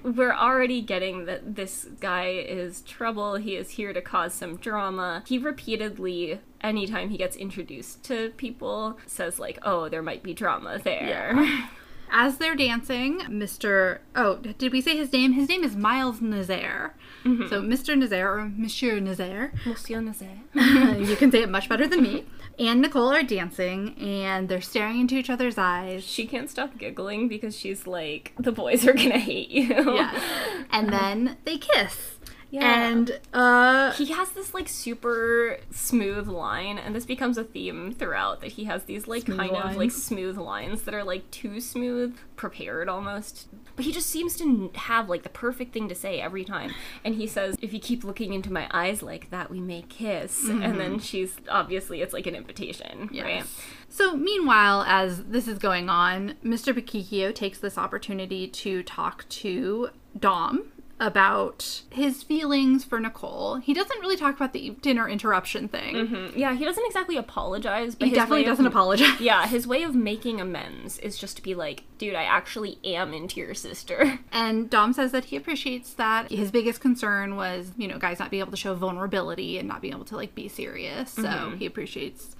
we're 0.03 0.35
already 0.35 0.81
getting 0.81 1.25
that 1.27 1.57
this 1.57 1.87
guy 2.01 2.29
is 2.29 2.83
trouble. 2.83 3.37
He 3.37 3.57
is 3.57 3.71
here 3.71 3.93
to 3.93 4.01
cause 4.01 4.35
some 4.35 4.57
drama. 4.57 5.25
He 5.27 5.39
repeatedly, 5.39 6.41
anytime 6.61 7.11
he 7.11 7.17
gets 7.17 7.37
introduced 7.37 8.05
to 8.05 8.31
people, 8.37 8.99
says, 9.07 9.39
like, 9.39 9.59
oh, 9.63 9.89
there 9.89 10.03
might 10.03 10.23
be 10.23 10.35
drama 10.35 10.79
there. 10.79 11.35
As 12.11 12.39
they're 12.39 12.57
dancing, 12.57 13.21
Mr. 13.21 13.99
Oh, 14.17 14.37
did 14.37 14.73
we 14.73 14.81
say 14.81 14.97
his 14.97 15.13
name? 15.13 15.33
His 15.33 15.49
name 15.49 15.63
is 15.63 15.77
Miles 15.77 16.23
Nazaire. 16.23 16.95
Mm-hmm. 17.25 17.49
So 17.49 17.61
Mr. 17.61 17.99
Nazaire 17.99 18.33
or 18.33 18.51
Monsieur 18.57 18.99
Nazaire. 18.99 19.53
Monsieur 19.67 20.01
Nazaire. 20.01 20.41
you 20.55 21.17
can 21.17 21.31
say 21.31 21.43
it 21.43 21.51
much 21.51 21.69
better 21.69 21.87
than 21.87 22.03
me. 22.03 22.25
And 22.59 22.83
Nicole 22.83 23.13
are 23.13 23.23
dancing 23.23 23.95
and 23.99 24.49
they're 24.49 24.61
staring 24.61 25.01
into 25.01 25.15
each 25.15 25.31
other's 25.31 25.57
eyes. 25.59 26.05
She 26.05 26.27
can't 26.27 26.51
stop 26.51 26.77
giggling 26.77 27.29
because 27.29 27.57
she's 27.57 27.87
like, 27.87 28.33
the 28.39 28.51
boys 28.53 28.87
are 28.87 28.93
gonna 28.95 29.19
hate 29.19 29.51
you. 29.51 29.69
Yes. 29.69 30.23
And 30.71 30.93
then 30.93 31.39
they 31.45 31.57
kiss. 31.57 32.18
Yeah. 32.51 32.89
And 32.89 33.21
uh 33.33 33.93
he 33.93 34.07
has 34.07 34.31
this 34.31 34.55
like 34.55 34.69
super 34.69 35.59
smooth 35.71 36.29
line 36.29 36.79
and 36.79 36.95
this 36.95 37.05
becomes 37.05 37.37
a 37.37 37.45
theme 37.45 37.93
throughout 37.93 38.41
that 38.41 38.53
he 38.53 38.65
has 38.65 38.85
these 38.85 39.07
like 39.07 39.27
kind 39.27 39.55
of 39.55 39.77
like 39.77 39.91
smooth 39.91 40.39
lines 40.39 40.83
that 40.83 40.95
are 40.95 41.05
like 41.05 41.31
too 41.31 41.61
smooth 41.61 42.17
prepared 42.37 42.89
almost. 42.89 43.49
But 43.77 43.85
he 43.85 43.93
just 43.93 44.09
seems 44.09 44.37
to 44.37 44.71
have 44.75 45.09
like 45.09 45.23
the 45.23 45.29
perfect 45.29 45.73
thing 45.73 45.89
to 45.89 45.95
say 45.95 46.21
every 46.21 46.45
time. 46.45 46.73
And 47.05 47.15
he 47.15 47.27
says 47.27 47.57
if 47.61 47.73
you 47.73 47.81
keep 47.81 48.03
looking 48.03 48.33
into 48.33 48.53
my 48.53 48.67
eyes 48.71 49.03
like 49.03 49.31
that 49.31 49.51
we 49.51 49.61
may 49.61 49.83
kiss. 49.83 50.49
And 50.49 50.81
then 50.81 50.99
she's 50.99 51.37
obviously 51.49 52.01
it's 52.03 52.13
like 52.13 52.27
an 52.27 52.35
invitation 52.35 53.11
right? 53.25 53.45
So, 53.91 54.17
meanwhile, 54.17 54.85
as 54.87 55.25
this 55.25 55.49
is 55.49 55.59
going 55.59 55.89
on, 55.89 56.35
Mr. 56.45 56.75
Pakikio 56.75 57.35
takes 57.35 57.59
this 57.59 57.79
opportunity 57.79 58.47
to 58.49 58.83
talk 58.83 59.27
to 59.31 59.89
Dom 60.19 60.73
about 61.01 61.83
his 61.91 62.23
feelings 62.23 62.85
for 62.85 62.99
Nicole. 62.99 63.57
He 63.57 63.73
doesn't 63.73 64.01
really 64.01 64.17
talk 64.17 64.35
about 64.37 64.53
the 64.53 64.71
dinner 64.83 65.09
interruption 65.09 65.69
thing. 65.69 65.95
Mm, 65.95 66.37
yeah 66.37 66.55
he 66.55 66.65
doesn't 66.65 66.85
exactly 66.87 67.17
apologize 67.17 67.95
but 67.95 68.09
He 68.09 68.15
definitely 68.15 68.45
doesn't 68.45 68.67
apologize. 68.67 69.21
yeah 69.21 69.47
his 69.47 69.67
way 69.67 69.83
of 69.85 69.95
making 69.95 70.41
amends 70.41 70.99
is 70.99 71.17
just 71.17 71.37
to 71.37 71.43
be 71.43 71.55
like 71.55 71.85
dude 71.99 72.15
i 72.15 72.25
actually 72.25 72.79
am 72.85 73.15
into 73.15 73.41
your 73.41 73.55
sister 73.55 74.19
And 74.33 74.69
Dom 74.71 74.93
says 74.93 75.13
that 75.13 75.27
he 75.27 75.37
appreciates 75.37 75.95
that. 75.95 76.31
His 76.31 76.51
biggest 76.51 76.81
concern 76.81 77.37
was, 77.37 77.73
you 77.77 77.89
know, 77.89 77.99
guys 77.99 78.19
not 78.19 78.31
being 78.31 78.41
able 78.41 78.51
to 78.53 78.57
show 78.57 78.75
vulnerability 78.75 79.59
and 79.59 79.67
not 79.67 79.81
being 79.83 79.95
able 79.95 80.05
to 80.07 80.17
like 80.17 80.35
be 80.35 80.49
serious. 80.49 81.11
So 81.13 81.55
he 81.59 81.67
appreciates 81.67 82.37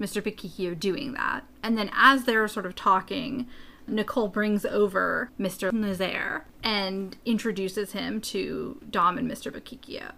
Mr. 0.00 0.20
Pikikio 0.22 0.78
doing 0.78 1.12
that. 1.14 1.44
And 1.62 1.78
then 1.78 1.90
as 1.94 2.24
they're 2.24 2.46
sort 2.48 2.66
of 2.66 2.74
talking, 2.74 3.46
Nicole 3.88 4.28
brings 4.28 4.64
over 4.64 5.30
Mr. 5.38 5.72
Nazaire 5.72 6.44
and 6.62 7.16
introduces 7.24 7.92
him 7.92 8.20
to 8.20 8.80
Dom 8.90 9.18
and 9.18 9.30
Mr. 9.30 9.52
Pikikio. 9.52 10.12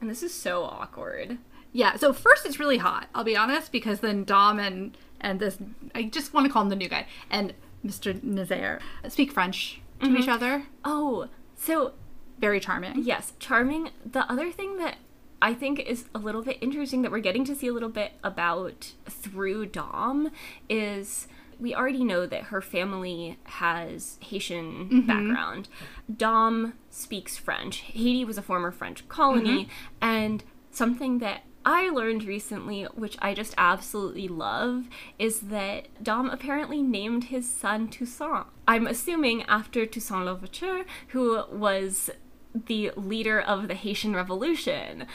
And 0.00 0.10
this 0.10 0.22
is 0.22 0.32
so 0.32 0.64
awkward. 0.64 1.38
Yeah, 1.72 1.96
so 1.96 2.12
first 2.12 2.46
it's 2.46 2.60
really 2.60 2.78
hot, 2.78 3.08
I'll 3.14 3.24
be 3.24 3.36
honest, 3.36 3.72
because 3.72 4.00
then 4.00 4.24
Dom 4.24 4.58
and 4.58 4.96
and 5.20 5.40
this 5.40 5.58
I 5.94 6.04
just 6.04 6.32
want 6.34 6.46
to 6.46 6.52
call 6.52 6.62
him 6.62 6.68
the 6.68 6.76
new 6.76 6.88
guy 6.88 7.06
and 7.30 7.54
Mr. 7.84 8.22
Nazaire 8.22 8.80
speak 9.08 9.32
French 9.32 9.80
to 10.00 10.06
each 10.06 10.20
mm-hmm. 10.22 10.30
other. 10.30 10.64
Oh, 10.84 11.28
so 11.54 11.92
Very 12.38 12.60
charming. 12.60 13.02
Yes, 13.02 13.32
charming. 13.38 13.90
The 14.04 14.30
other 14.30 14.50
thing 14.50 14.78
that 14.78 14.96
I 15.40 15.54
think 15.54 15.80
is 15.80 16.06
a 16.14 16.18
little 16.18 16.42
bit 16.42 16.58
interesting 16.60 17.02
that 17.02 17.10
we're 17.10 17.18
getting 17.20 17.44
to 17.44 17.54
see 17.54 17.66
a 17.66 17.72
little 17.72 17.88
bit 17.88 18.12
about 18.22 18.92
through 19.06 19.66
Dom 19.66 20.30
is 20.68 21.28
we 21.58 21.74
already 21.74 22.04
know 22.04 22.26
that 22.26 22.44
her 22.44 22.60
family 22.60 23.38
has 23.44 24.18
Haitian 24.20 24.88
mm-hmm. 24.88 25.00
background. 25.06 25.68
Dom 26.14 26.74
speaks 26.90 27.36
French. 27.36 27.78
Haiti 27.80 28.24
was 28.24 28.38
a 28.38 28.42
former 28.42 28.70
French 28.70 29.08
colony, 29.08 29.64
mm-hmm. 29.64 29.70
and 30.00 30.44
something 30.70 31.18
that 31.18 31.42
I 31.64 31.88
learned 31.88 32.22
recently, 32.22 32.84
which 32.84 33.16
I 33.20 33.34
just 33.34 33.52
absolutely 33.58 34.28
love, 34.28 34.84
is 35.18 35.40
that 35.40 35.88
Dom 36.00 36.30
apparently 36.30 36.80
named 36.80 37.24
his 37.24 37.50
son 37.50 37.88
Toussaint. 37.88 38.46
I'm 38.68 38.86
assuming 38.86 39.42
after 39.44 39.84
Toussaint 39.84 40.26
Louverture, 40.26 40.84
who 41.08 41.42
was 41.50 42.10
the 42.54 42.92
leader 42.96 43.40
of 43.40 43.66
the 43.66 43.74
Haitian 43.74 44.14
Revolution 44.14 45.06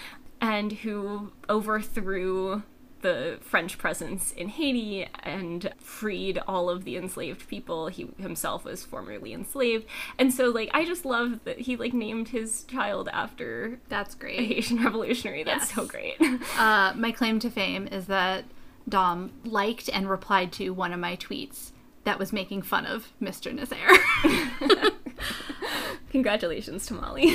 and 0.42 0.74
who 0.74 1.32
overthrew 1.50 2.64
the 3.02 3.38
French 3.42 3.78
presence 3.78 4.32
in 4.32 4.50
Haiti 4.50 5.08
and 5.24 5.74
freed 5.80 6.40
all 6.48 6.70
of 6.70 6.84
the 6.86 6.98
enslaved 6.98 7.48
people. 7.48 7.88
He 7.88 8.10
himself 8.18 8.64
was 8.66 8.84
formerly 8.86 9.34
enslaved. 9.34 9.86
And 10.18 10.34
so 10.34 10.50
like 10.50 10.70
I 10.74 10.86
just 10.86 11.06
love 11.06 11.40
that 11.46 11.60
he 11.62 11.76
like 11.76 11.94
named 11.94 12.30
his 12.30 12.64
child 12.64 13.10
after 13.12 13.80
That's 13.90 14.16
great. 14.16 14.40
a. 14.40 14.44
Haitian 14.44 14.84
revolutionary. 14.84 15.44
That's 15.44 15.68
Yes. 15.70 15.76
so 15.76 15.86
great. 15.86 16.16
Uh, 16.58 16.94
my 16.96 17.12
claim 17.12 17.40
to 17.40 17.50
fame 17.50 17.88
is 17.88 18.06
that 18.08 18.46
Dom 18.88 19.32
liked 19.44 19.90
and 19.90 20.10
replied 20.10 20.52
to 20.54 20.70
one 20.72 20.92
of 20.94 21.00
my 21.00 21.16
tweets 21.16 21.72
that 22.04 22.20
was 22.20 22.34
making 22.34 22.64
fun 22.64 22.86
of 22.86 23.08
Mr. 23.22 23.54
Nazaire. 23.54 24.92
Congratulations 26.12 26.86
to 26.88 26.94
Molly. 26.94 27.30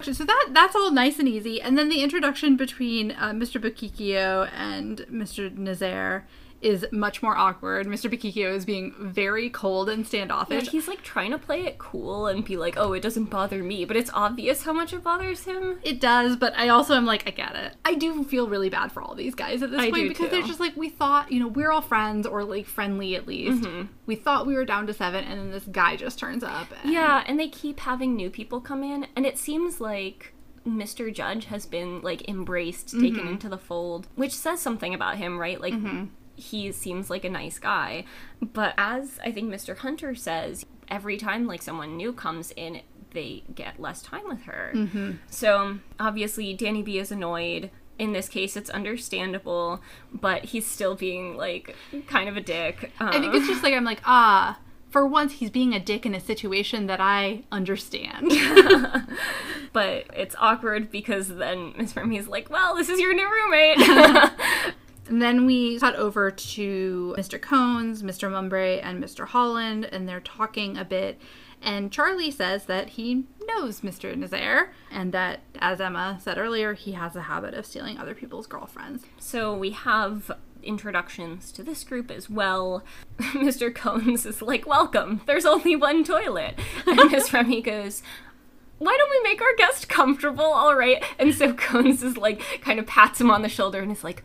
so 0.00 0.24
that 0.24 0.48
that's 0.52 0.74
all 0.74 0.90
nice 0.90 1.18
and 1.18 1.28
easy. 1.28 1.60
And 1.60 1.76
then 1.76 1.88
the 1.88 2.02
introduction 2.02 2.56
between 2.56 3.12
uh, 3.12 3.32
Mr. 3.32 3.60
Bukikio 3.60 4.50
and 4.54 4.98
Mr. 5.10 5.54
Nazaire 5.56 6.26
is 6.66 6.84
much 6.90 7.22
more 7.22 7.36
awkward. 7.36 7.86
Mr. 7.86 8.10
Bukikio 8.10 8.52
is 8.52 8.64
being 8.64 8.92
very 8.98 9.48
cold 9.48 9.88
and 9.88 10.04
standoffish. 10.04 10.64
Yeah, 10.64 10.70
he's 10.70 10.88
like 10.88 11.02
trying 11.02 11.30
to 11.30 11.38
play 11.38 11.64
it 11.64 11.78
cool 11.78 12.26
and 12.26 12.44
be 12.44 12.56
like, 12.56 12.76
"Oh, 12.76 12.92
it 12.92 13.00
doesn't 13.00 13.26
bother 13.26 13.62
me," 13.62 13.84
but 13.84 13.96
it's 13.96 14.10
obvious 14.12 14.64
how 14.64 14.72
much 14.72 14.92
it 14.92 15.04
bothers 15.04 15.44
him. 15.44 15.78
It 15.84 16.00
does, 16.00 16.36
but 16.36 16.52
I 16.56 16.68
also 16.68 16.94
am 16.94 17.06
like, 17.06 17.26
I 17.26 17.30
get 17.30 17.54
it. 17.54 17.76
I 17.84 17.94
do 17.94 18.24
feel 18.24 18.48
really 18.48 18.68
bad 18.68 18.90
for 18.90 19.00
all 19.00 19.14
these 19.14 19.36
guys 19.36 19.62
at 19.62 19.70
this 19.70 19.80
I 19.80 19.90
point 19.90 20.08
because 20.08 20.30
they're 20.30 20.42
just 20.42 20.60
like, 20.60 20.76
we 20.76 20.88
thought, 20.88 21.30
you 21.30 21.38
know, 21.38 21.48
we're 21.48 21.70
all 21.70 21.82
friends 21.82 22.26
or 22.26 22.42
like 22.42 22.66
friendly 22.66 23.14
at 23.14 23.28
least. 23.28 23.62
Mm-hmm. 23.62 23.92
We 24.06 24.16
thought 24.16 24.46
we 24.46 24.54
were 24.54 24.64
down 24.64 24.88
to 24.88 24.92
seven, 24.92 25.24
and 25.24 25.38
then 25.38 25.50
this 25.52 25.64
guy 25.64 25.94
just 25.94 26.18
turns 26.18 26.42
up. 26.42 26.66
And 26.82 26.92
Yeah, 26.92 27.22
and 27.26 27.38
they 27.38 27.48
keep 27.48 27.80
having 27.80 28.16
new 28.16 28.28
people 28.28 28.60
come 28.60 28.82
in, 28.82 29.06
and 29.14 29.24
it 29.24 29.38
seems 29.38 29.80
like 29.80 30.32
Mr. 30.66 31.14
Judge 31.14 31.44
has 31.46 31.64
been 31.64 32.02
like 32.02 32.28
embraced, 32.28 32.90
taken 32.90 33.28
into 33.28 33.48
the 33.48 33.58
fold, 33.58 34.08
which 34.16 34.32
says 34.32 34.60
something 34.60 34.92
about 34.94 35.16
him, 35.16 35.38
right? 35.38 35.60
Like 35.60 35.74
he 36.36 36.70
seems 36.72 37.10
like 37.10 37.24
a 37.24 37.30
nice 37.30 37.58
guy. 37.58 38.04
But 38.40 38.74
as 38.78 39.18
I 39.24 39.32
think 39.32 39.52
Mr. 39.52 39.76
Hunter 39.78 40.14
says, 40.14 40.64
every 40.88 41.16
time 41.16 41.46
like 41.46 41.62
someone 41.62 41.96
new 41.96 42.12
comes 42.12 42.52
in, 42.56 42.80
they 43.12 43.42
get 43.54 43.80
less 43.80 44.02
time 44.02 44.28
with 44.28 44.42
her. 44.42 44.72
So 45.30 45.78
obviously 45.98 46.52
Danny 46.54 46.82
B 46.82 46.98
is 46.98 47.10
annoyed. 47.10 47.70
In 47.98 48.12
this 48.12 48.28
case, 48.28 48.56
it's 48.58 48.68
understandable, 48.68 49.80
but 50.12 50.44
he's 50.44 50.66
still 50.66 50.94
being 50.94 51.36
like 51.36 51.74
kind 52.06 52.28
of 52.28 52.36
a 52.36 52.42
dick. 52.42 52.92
I 53.00 53.12
think 53.12 53.26
Um, 53.26 53.34
it's 53.34 53.46
just 53.48 53.62
like 53.62 53.72
I'm 53.72 53.84
like, 53.84 54.02
ah, 54.04 54.58
for 54.90 55.06
once 55.06 55.32
he's 55.32 55.48
being 55.50 55.74
a 55.74 55.80
dick 55.80 56.04
in 56.04 56.14
a 56.14 56.20
situation 56.20 56.86
that 56.88 57.00
I 57.00 57.44
understand. 57.50 58.28
but 59.72 60.04
it's 60.14 60.36
awkward 60.38 60.90
because 60.90 61.28
then 61.28 61.72
Miss 61.76 61.96
Remy's 61.96 62.28
like, 62.28 62.50
"Well, 62.50 62.76
this 62.76 62.88
is 62.90 63.00
your 63.00 63.14
new 63.14 63.28
roommate." 63.30 63.78
And 65.08 65.22
then 65.22 65.46
we 65.46 65.78
cut 65.78 65.94
over 65.96 66.30
to 66.30 67.14
Mr. 67.16 67.40
Cones, 67.40 68.02
Mr. 68.02 68.28
Mumbray, 68.30 68.80
and 68.82 69.02
Mr. 69.02 69.26
Holland, 69.26 69.84
and 69.84 70.08
they're 70.08 70.20
talking 70.20 70.76
a 70.76 70.84
bit. 70.84 71.20
And 71.62 71.90
Charlie 71.90 72.30
says 72.30 72.66
that 72.66 72.90
he 72.90 73.24
knows 73.46 73.80
Mr. 73.80 74.16
Nazaire, 74.16 74.72
and 74.90 75.12
that, 75.12 75.40
as 75.58 75.80
Emma 75.80 76.18
said 76.20 76.38
earlier, 76.38 76.74
he 76.74 76.92
has 76.92 77.16
a 77.16 77.22
habit 77.22 77.54
of 77.54 77.66
stealing 77.66 77.98
other 77.98 78.14
people's 78.14 78.46
girlfriends. 78.46 79.04
so 79.18 79.54
we 79.56 79.70
have 79.70 80.30
introductions 80.62 81.52
to 81.52 81.62
this 81.62 81.84
group 81.84 82.10
as 82.10 82.28
well. 82.28 82.82
Mr. 83.18 83.72
Cones 83.72 84.26
is 84.26 84.42
like, 84.42 84.66
"Welcome. 84.66 85.20
There's 85.26 85.46
only 85.46 85.76
one 85.76 86.02
toilet," 86.02 86.58
and 86.86 87.10
Miss 87.10 87.32
Remy 87.32 87.62
goes. 87.62 88.02
Why 88.78 88.94
don't 88.98 89.10
we 89.10 89.30
make 89.30 89.40
our 89.40 89.54
guest 89.56 89.88
comfortable? 89.88 90.44
All 90.44 90.76
right. 90.76 91.02
And 91.18 91.34
so 91.34 91.54
Cones 91.54 92.02
is 92.02 92.18
like, 92.18 92.42
kind 92.60 92.78
of 92.78 92.86
pats 92.86 93.18
him 93.18 93.30
on 93.30 93.40
the 93.40 93.48
shoulder 93.48 93.80
and 93.80 93.90
is 93.90 94.04
like, 94.04 94.22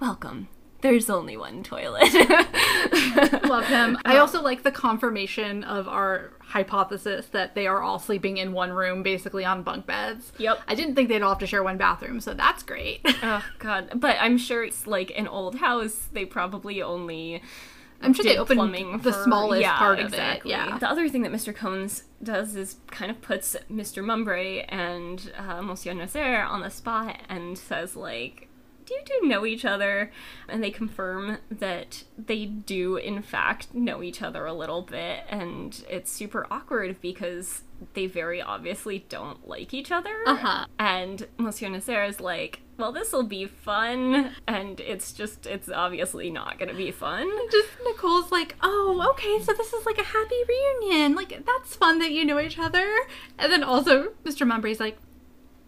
Welcome. 0.00 0.48
There's 0.82 1.08
only 1.08 1.36
one 1.36 1.62
toilet. 1.62 2.12
Love 3.44 3.66
him. 3.66 3.98
I 4.04 4.18
also 4.18 4.42
like 4.42 4.62
the 4.62 4.70
confirmation 4.70 5.64
of 5.64 5.88
our 5.88 6.32
hypothesis 6.40 7.26
that 7.32 7.54
they 7.54 7.66
are 7.66 7.82
all 7.82 7.98
sleeping 7.98 8.36
in 8.36 8.52
one 8.52 8.70
room, 8.70 9.02
basically 9.02 9.44
on 9.44 9.62
bunk 9.62 9.86
beds. 9.86 10.32
Yep. 10.38 10.60
I 10.68 10.74
didn't 10.74 10.94
think 10.94 11.08
they'd 11.08 11.22
all 11.22 11.30
have 11.30 11.38
to 11.38 11.46
share 11.46 11.62
one 11.62 11.78
bathroom, 11.78 12.20
so 12.20 12.34
that's 12.34 12.62
great. 12.62 13.00
oh, 13.22 13.44
God. 13.58 13.92
But 13.96 14.16
I'm 14.20 14.36
sure 14.38 14.64
it's 14.64 14.86
like 14.86 15.12
an 15.16 15.26
old 15.26 15.56
house. 15.56 16.08
They 16.12 16.26
probably 16.26 16.82
only 16.82 17.42
I'm 18.02 18.12
sure 18.12 18.24
they 18.24 18.36
opened 18.36 18.58
plumbing 18.58 18.98
the 18.98 19.12
for- 19.12 19.24
smallest 19.24 19.62
yeah, 19.62 19.78
part 19.78 19.98
of 19.98 20.06
exactly. 20.06 20.52
it. 20.52 20.54
Yeah. 20.54 20.78
The 20.78 20.88
other 20.88 21.08
thing 21.08 21.22
that 21.22 21.32
Mr. 21.32 21.54
Cones 21.54 22.04
does 22.22 22.54
is 22.54 22.76
kind 22.90 23.10
of 23.10 23.20
puts 23.22 23.56
Mr. 23.70 24.04
Mumbray 24.04 24.66
and 24.68 25.32
uh, 25.36 25.62
Monsieur 25.62 25.94
Nazaire 25.94 26.44
on 26.44 26.60
the 26.60 26.70
spot 26.70 27.18
and 27.28 27.56
says 27.56 27.96
like, 27.96 28.48
"Do 28.86 28.94
you 28.94 29.02
two 29.04 29.28
know 29.28 29.44
each 29.44 29.64
other?" 29.64 30.10
And 30.48 30.62
they 30.62 30.70
confirm 30.70 31.38
that 31.50 32.04
they 32.16 32.46
do 32.46 32.96
in 32.96 33.22
fact 33.22 33.74
know 33.74 34.02
each 34.02 34.22
other 34.22 34.46
a 34.46 34.54
little 34.54 34.82
bit, 34.82 35.24
and 35.28 35.84
it's 35.88 36.10
super 36.10 36.46
awkward 36.50 37.00
because 37.00 37.62
they 37.94 38.06
very 38.06 38.40
obviously 38.40 39.04
don't 39.08 39.46
like 39.46 39.74
each 39.74 39.92
other. 39.92 40.16
Uh-huh. 40.26 40.66
And 40.78 41.26
Monsieur 41.38 41.68
Nazaire 41.68 42.04
is 42.04 42.20
like, 42.20 42.60
well, 42.78 42.92
this 42.92 43.12
will 43.12 43.22
be 43.22 43.46
fun. 43.46 44.32
And 44.46 44.80
it's 44.80 45.12
just, 45.12 45.46
it's 45.46 45.68
obviously 45.68 46.30
not 46.30 46.58
going 46.58 46.68
to 46.68 46.74
be 46.74 46.90
fun. 46.90 47.28
Just 47.50 47.68
Nicole's 47.84 48.30
like, 48.32 48.56
oh, 48.62 49.06
okay, 49.12 49.42
so 49.42 49.52
this 49.52 49.72
is 49.72 49.86
like 49.86 49.98
a 49.98 50.04
happy 50.04 50.36
reunion. 50.48 51.14
Like, 51.14 51.44
that's 51.44 51.76
fun 51.76 51.98
that 51.98 52.12
you 52.12 52.24
know 52.24 52.38
each 52.38 52.58
other. 52.58 52.86
And 53.38 53.52
then 53.52 53.62
also, 53.62 54.12
Mr. 54.24 54.46
Mumbray's 54.46 54.80
like, 54.80 54.98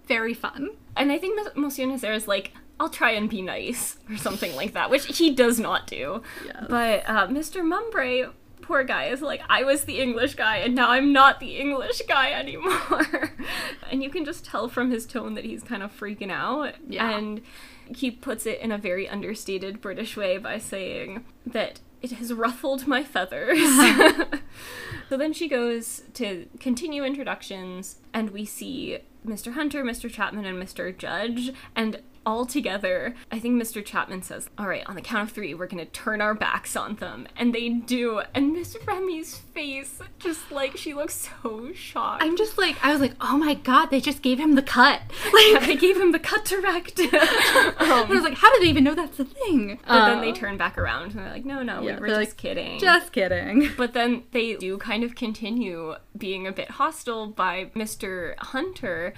very 0.06 0.34
fun. 0.34 0.70
And 0.96 1.12
I 1.12 1.18
think 1.18 1.36
Mons- 1.36 1.56
Monsieur 1.56 1.86
Nazaire 1.86 2.14
is 2.14 2.28
like, 2.28 2.52
I'll 2.81 2.89
try 2.89 3.12
and 3.12 3.29
be 3.29 3.43
nice, 3.43 3.97
or 4.09 4.16
something 4.16 4.55
like 4.55 4.72
that, 4.74 4.91
which 4.91 5.18
he 5.18 5.35
does 5.35 5.59
not 5.59 5.87
do. 5.87 6.22
Yes. 6.45 6.66
But 6.68 7.03
uh, 7.07 7.26
Mr. 7.26 7.62
Mumbray, 7.62 8.31
poor 8.62 8.85
guy, 8.85 9.07
is 9.07 9.20
like, 9.20 9.43
I 9.49 9.64
was 9.64 9.85
the 9.85 10.01
English 10.01 10.35
guy, 10.35 10.59
and 10.59 10.74
now 10.74 10.91
I'm 10.91 11.12
not 11.12 11.41
the 11.41 11.57
English 11.57 12.03
guy 12.09 12.31
anymore. 12.31 13.33
and 13.91 14.03
you 14.03 14.11
can 14.11 14.24
just 14.24 14.45
tell 14.45 14.68
from 14.68 14.91
his 14.91 15.07
tone 15.07 15.35
that 15.35 15.45
he's 15.45 15.62
kind 15.62 15.83
of 15.83 15.99
freaking 15.99 16.31
out. 16.31 16.74
Yeah. 16.89 17.11
And 17.16 17.41
he 17.89 18.11
puts 18.11 18.47
it 18.47 18.61
in 18.61 18.70
a 18.70 18.79
very 18.79 19.09
understated 19.09 19.81
British 19.81 20.16
way 20.16 20.39
by 20.39 20.59
saying 20.59 21.24
that 21.47 21.81
it 22.01 22.12
has 22.12 22.33
ruffled 22.33 22.87
my 22.87 23.03
feathers. 23.03 23.59
so 25.09 25.16
then 25.16 25.33
she 25.33 25.49
goes 25.49 26.03
to 26.14 26.47
continue 26.61 27.05
introductions, 27.05 27.97
and 28.12 28.31
we 28.31 28.45
see 28.45 28.99
Mr. 29.26 29.55
Hunter, 29.55 29.83
Mr. 29.83 30.11
Chapman, 30.11 30.45
and 30.45 30.62
Mr. 30.62 30.97
Judge, 30.97 31.53
and 31.74 32.01
all 32.29 32.45
together, 32.45 33.14
I 33.33 33.39
think 33.39 33.61
Mr. 33.61 33.83
Chapman 33.83 34.20
says, 34.20 34.51
All 34.59 34.68
right, 34.68 34.85
on 34.87 34.95
the 34.97 35.01
count 35.01 35.26
of 35.26 35.35
three, 35.35 35.55
we're 35.55 35.66
gonna 35.66 35.87
turn 35.87 36.20
our 36.20 36.35
backs 36.35 36.76
on 36.76 36.97
them. 36.97 37.26
And 37.39 37.55
they 37.55 37.70
do. 37.70 38.20
And 38.35 38.53
Miss 38.53 38.76
Remy's 38.87 39.35
face, 39.39 39.99
just 40.18 40.53
like, 40.53 40.76
she 40.76 40.93
looks 40.93 41.31
so 41.43 41.72
shocked. 41.72 42.22
I'm 42.22 42.37
just 42.37 42.59
like, 42.59 42.76
I 42.85 42.93
was 42.93 43.01
like, 43.01 43.14
oh 43.22 43.39
my 43.39 43.55
god, 43.55 43.87
they 43.87 43.99
just 43.99 44.20
gave 44.20 44.39
him 44.39 44.55
the 44.57 44.62
cut. 44.62 45.01
Yeah, 45.39 45.59
Like, 45.59 45.66
they 45.66 45.76
gave 45.76 45.97
him 45.97 46.12
the 46.12 46.18
cut 46.18 46.45
direct. 46.45 46.99
and 46.99 47.11
I 47.12 48.07
was 48.09 48.22
like, 48.24 48.35
how 48.35 48.53
did 48.53 48.62
they 48.62 48.66
even 48.68 48.85
know 48.85 48.95
that's 48.95 49.18
a 49.20 49.24
thing? 49.24 49.79
But 49.87 50.07
then 50.07 50.20
they 50.20 50.31
um, 50.31 50.35
turn 50.35 50.57
back 50.57 50.76
around 50.76 51.12
and 51.12 51.20
they're 51.20 51.31
like, 51.31 51.45
no, 51.45 51.62
no, 51.62 51.81
Yeah, 51.81 51.95
we 51.95 52.01
were 52.01 52.09
just 52.09 52.18
like, 52.18 52.37
kidding. 52.37 52.79
Just 52.79 53.12
kidding. 53.12 53.70
But 53.79 53.95
then 53.95 54.24
they 54.33 54.55
do 54.57 54.76
kind 54.79 55.05
of 55.05 55.14
continue 55.14 55.95
being 56.16 56.47
a 56.47 56.53
bit 56.53 56.72
hostile 56.72 57.29
by 57.29 57.70
Mr. 57.76 58.37
Hunter. 58.39 59.14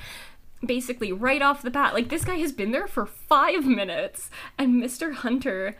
Basically, 0.64 1.10
right 1.12 1.40
off 1.40 1.62
the 1.62 1.70
bat, 1.70 1.94
like 1.94 2.08
this 2.10 2.24
guy 2.24 2.36
has 2.36 2.52
been 2.52 2.70
there 2.70 2.86
for 2.86 3.06
five 3.06 3.64
minutes, 3.66 4.28
and 4.58 4.82
Mr. 4.82 5.12
Hunter 5.14 5.76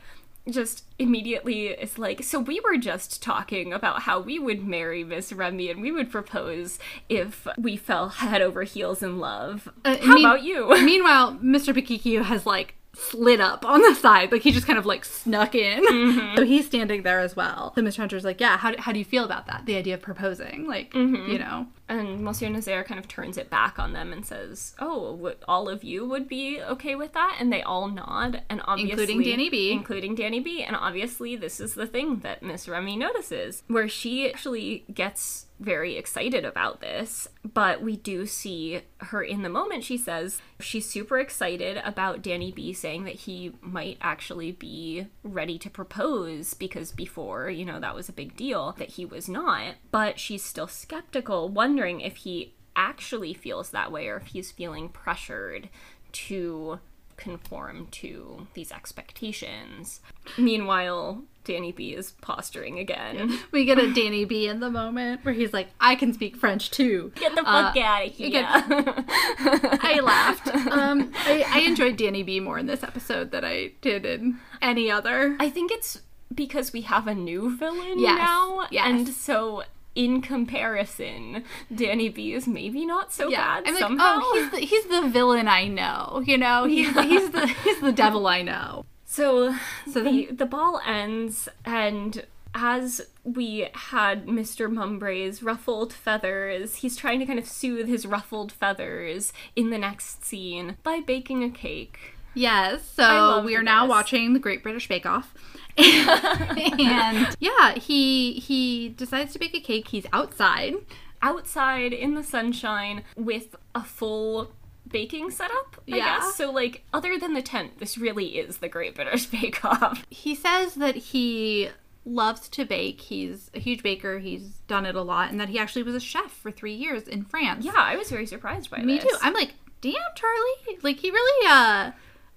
just 0.48 0.84
immediately 0.98 1.66
is 1.66 1.98
like, 1.98 2.22
so 2.24 2.38
we 2.40 2.60
were 2.60 2.78
just 2.78 3.22
talking 3.22 3.74
about 3.74 4.02
how 4.02 4.18
we 4.18 4.38
would 4.38 4.66
marry 4.66 5.04
Miss 5.04 5.32
Remy 5.34 5.70
and 5.70 5.82
we 5.82 5.92
would 5.92 6.10
propose 6.10 6.78
if 7.10 7.46
we 7.58 7.76
fell 7.76 8.08
head 8.08 8.40
over 8.40 8.62
heels 8.62 9.02
in 9.02 9.18
love. 9.18 9.68
Uh, 9.84 9.96
how 10.00 10.14
mean- 10.14 10.24
about 10.24 10.42
you? 10.42 10.68
Meanwhile, 10.84 11.34
Mr. 11.42 11.74
Pikikyu 11.74 12.22
has 12.24 12.46
like 12.46 12.74
slid 12.94 13.40
up 13.40 13.64
on 13.66 13.82
the 13.82 13.94
side. 13.94 14.32
Like 14.32 14.42
he 14.42 14.50
just 14.50 14.66
kind 14.66 14.78
of 14.78 14.86
like 14.86 15.04
snuck 15.04 15.54
in. 15.54 15.84
Mm-hmm. 15.84 16.36
So 16.38 16.44
he's 16.46 16.64
standing 16.66 17.02
there 17.02 17.20
as 17.20 17.36
well. 17.36 17.72
So 17.76 17.82
Mr. 17.82 17.98
Hunter's 17.98 18.24
like, 18.24 18.40
yeah, 18.40 18.56
how, 18.56 18.70
do- 18.72 18.80
how 18.80 18.92
do 18.92 18.98
you 18.98 19.04
feel 19.04 19.24
about 19.24 19.46
that? 19.46 19.66
The 19.66 19.76
idea 19.76 19.94
of 19.94 20.00
proposing? 20.02 20.66
Like, 20.66 20.90
Mm-hmm. 20.94 21.30
you 21.30 21.38
know. 21.38 21.66
And 21.90 22.20
Monsieur 22.20 22.48
Nazaire 22.48 22.84
kind 22.84 23.00
of 23.00 23.08
turns 23.08 23.36
it 23.36 23.50
back 23.50 23.78
on 23.78 23.92
them 23.92 24.12
and 24.12 24.24
says, 24.24 24.74
"Oh, 24.78 25.16
w- 25.16 25.36
all 25.48 25.68
of 25.68 25.82
you 25.82 26.06
would 26.06 26.28
be 26.28 26.62
okay 26.62 26.94
with 26.94 27.12
that?" 27.14 27.36
And 27.40 27.52
they 27.52 27.62
all 27.62 27.88
nod, 27.88 28.42
and 28.48 28.62
obviously, 28.64 28.92
Including 29.02 29.22
Danny 29.22 29.50
B. 29.50 29.72
including 29.72 30.14
Danny 30.14 30.40
B. 30.40 30.62
And 30.62 30.76
obviously, 30.76 31.34
this 31.34 31.58
is 31.58 31.74
the 31.74 31.88
thing 31.88 32.20
that 32.20 32.42
Miss 32.44 32.68
Remy 32.68 32.96
notices, 32.96 33.64
where 33.66 33.88
she 33.88 34.30
actually 34.30 34.84
gets 34.94 35.46
very 35.58 35.96
excited 35.96 36.42
about 36.44 36.80
this. 36.80 37.28
But 37.44 37.82
we 37.82 37.96
do 37.96 38.24
see 38.24 38.80
her 38.98 39.22
in 39.22 39.42
the 39.42 39.50
moment. 39.50 39.84
She 39.84 39.98
says 39.98 40.40
she's 40.58 40.88
super 40.88 41.18
excited 41.18 41.82
about 41.84 42.22
Danny 42.22 42.50
B 42.50 42.72
saying 42.72 43.04
that 43.04 43.14
he 43.14 43.52
might 43.60 43.98
actually 44.00 44.52
be 44.52 45.08
ready 45.22 45.58
to 45.58 45.68
propose 45.68 46.54
because 46.54 46.92
before, 46.92 47.50
you 47.50 47.66
know, 47.66 47.78
that 47.78 47.94
was 47.94 48.08
a 48.08 48.12
big 48.14 48.36
deal 48.36 48.74
that 48.78 48.90
he 48.92 49.04
was 49.04 49.28
not. 49.28 49.74
But 49.90 50.18
she's 50.18 50.42
still 50.42 50.66
skeptical, 50.68 51.50
wondering 51.50 51.79
if 52.00 52.16
he 52.16 52.54
actually 52.76 53.32
feels 53.34 53.70
that 53.70 53.90
way 53.90 54.08
or 54.08 54.16
if 54.18 54.26
he's 54.26 54.52
feeling 54.52 54.88
pressured 54.88 55.68
to 56.12 56.78
conform 57.16 57.86
to 57.90 58.46
these 58.54 58.72
expectations. 58.72 60.00
Meanwhile, 60.38 61.22
Danny 61.44 61.70
B 61.72 61.90
is 61.94 62.12
posturing 62.22 62.78
again. 62.78 63.38
We 63.52 63.64
get 63.66 63.78
a 63.78 63.92
Danny 63.92 64.24
B 64.24 64.46
in 64.48 64.60
the 64.60 64.70
moment 64.70 65.22
where 65.24 65.34
he's 65.34 65.52
like, 65.52 65.68
I 65.80 65.96
can 65.96 66.12
speak 66.14 66.36
French 66.36 66.70
too. 66.70 67.12
Get 67.16 67.34
the 67.34 67.42
fuck 67.42 67.76
out 67.76 68.06
of 68.06 68.12
here. 68.12 68.42
I 68.46 70.00
laughed. 70.02 70.48
Um, 70.48 71.12
I, 71.14 71.44
I 71.46 71.60
enjoyed 71.60 71.96
Danny 71.96 72.22
B 72.22 72.40
more 72.40 72.58
in 72.58 72.66
this 72.66 72.82
episode 72.82 73.30
than 73.32 73.44
I 73.44 73.72
did 73.82 74.06
in 74.06 74.38
any 74.62 74.90
other. 74.90 75.36
I 75.40 75.50
think 75.50 75.70
it's 75.72 76.00
because 76.34 76.72
we 76.72 76.82
have 76.82 77.06
a 77.06 77.14
new 77.14 77.56
villain 77.56 77.98
Yes, 77.98 78.18
now, 78.18 78.66
yes. 78.70 78.86
and 78.86 79.08
so 79.08 79.64
in 79.94 80.20
comparison, 80.22 81.44
Danny 81.74 82.08
B 82.08 82.32
is 82.32 82.46
maybe 82.46 82.86
not 82.86 83.12
so 83.12 83.30
bad 83.30 83.64
I'm 83.66 83.74
like, 83.74 83.82
oh, 83.82 83.86
somehow. 83.86 84.20
oh, 84.22 84.40
he's 84.40 84.50
the, 84.50 84.66
he's 84.66 84.84
the 84.86 85.08
villain 85.08 85.48
I 85.48 85.66
know. 85.66 86.22
You 86.24 86.38
know, 86.38 86.64
he's 86.64 86.92
the, 86.94 87.02
he's 87.02 87.30
the 87.30 87.46
he's 87.46 87.80
the 87.80 87.92
devil 87.92 88.26
I 88.26 88.42
know. 88.42 88.86
so 89.04 89.54
So 89.90 90.02
the 90.02 90.28
the 90.30 90.46
ball 90.46 90.80
ends, 90.86 91.48
and 91.64 92.24
as 92.54 93.00
we 93.24 93.68
had 93.74 94.26
Mr. 94.26 94.72
Mumbray's 94.72 95.42
ruffled 95.42 95.92
feathers, 95.92 96.76
he's 96.76 96.96
trying 96.96 97.20
to 97.20 97.26
kind 97.26 97.38
of 97.38 97.46
soothe 97.46 97.86
his 97.88 98.06
ruffled 98.06 98.52
feathers 98.52 99.32
in 99.54 99.70
the 99.70 99.78
next 99.78 100.24
scene 100.24 100.76
by 100.82 101.00
baking 101.00 101.44
a 101.44 101.50
cake. 101.50 102.14
Yes. 102.34 102.88
So 102.94 103.42
we 103.42 103.56
are 103.56 103.62
now 103.62 103.86
watching 103.86 104.32
the 104.34 104.38
Great 104.38 104.62
British 104.62 104.88
Bake 104.88 105.06
Off. 105.06 105.34
and 105.76 107.36
yeah, 107.40 107.74
he 107.74 108.34
he 108.34 108.88
decides 108.90 109.32
to 109.32 109.38
bake 109.38 109.54
a 109.54 109.60
cake. 109.60 109.88
He's 109.88 110.06
outside. 110.12 110.74
outside 111.22 111.92
in 111.92 112.14
the 112.14 112.22
sunshine 112.24 113.04
with 113.16 113.54
a 113.74 113.82
full 113.84 114.52
baking 114.88 115.30
setup, 115.30 115.76
I 115.86 115.96
Yeah. 115.96 115.96
guess. 116.18 116.34
So 116.36 116.50
like 116.50 116.82
other 116.92 117.18
than 117.18 117.34
the 117.34 117.42
tent, 117.42 117.78
this 117.78 117.96
really 117.98 118.38
is 118.38 118.58
the 118.58 118.68
Great 118.68 118.94
British 118.94 119.26
Bake 119.30 119.64
Off. 119.64 120.04
He 120.10 120.34
says 120.34 120.74
that 120.76 120.96
he 120.96 121.68
loves 122.06 122.48
to 122.48 122.64
bake. 122.64 123.00
He's 123.02 123.50
a 123.54 123.60
huge 123.60 123.82
baker. 123.82 124.18
He's 124.18 124.42
done 124.66 124.86
it 124.86 124.94
a 124.96 125.02
lot, 125.02 125.30
and 125.30 125.38
that 125.40 125.50
he 125.50 125.58
actually 125.58 125.82
was 125.82 125.94
a 125.94 126.00
chef 126.00 126.32
for 126.32 126.50
three 126.50 126.74
years 126.74 127.02
in 127.06 127.24
France. 127.24 127.64
Yeah, 127.64 127.72
I 127.76 127.96
was 127.96 128.08
very 128.10 128.26
surprised 128.26 128.70
by 128.70 128.78
that. 128.78 128.86
Me 128.86 128.98
this. 128.98 129.04
too. 129.04 129.16
I'm 129.22 129.34
like, 129.34 129.54
damn, 129.80 129.94
Charlie. 130.16 130.78
Like 130.82 130.98
he 130.98 131.10
really 131.10 131.48
uh 131.48 131.90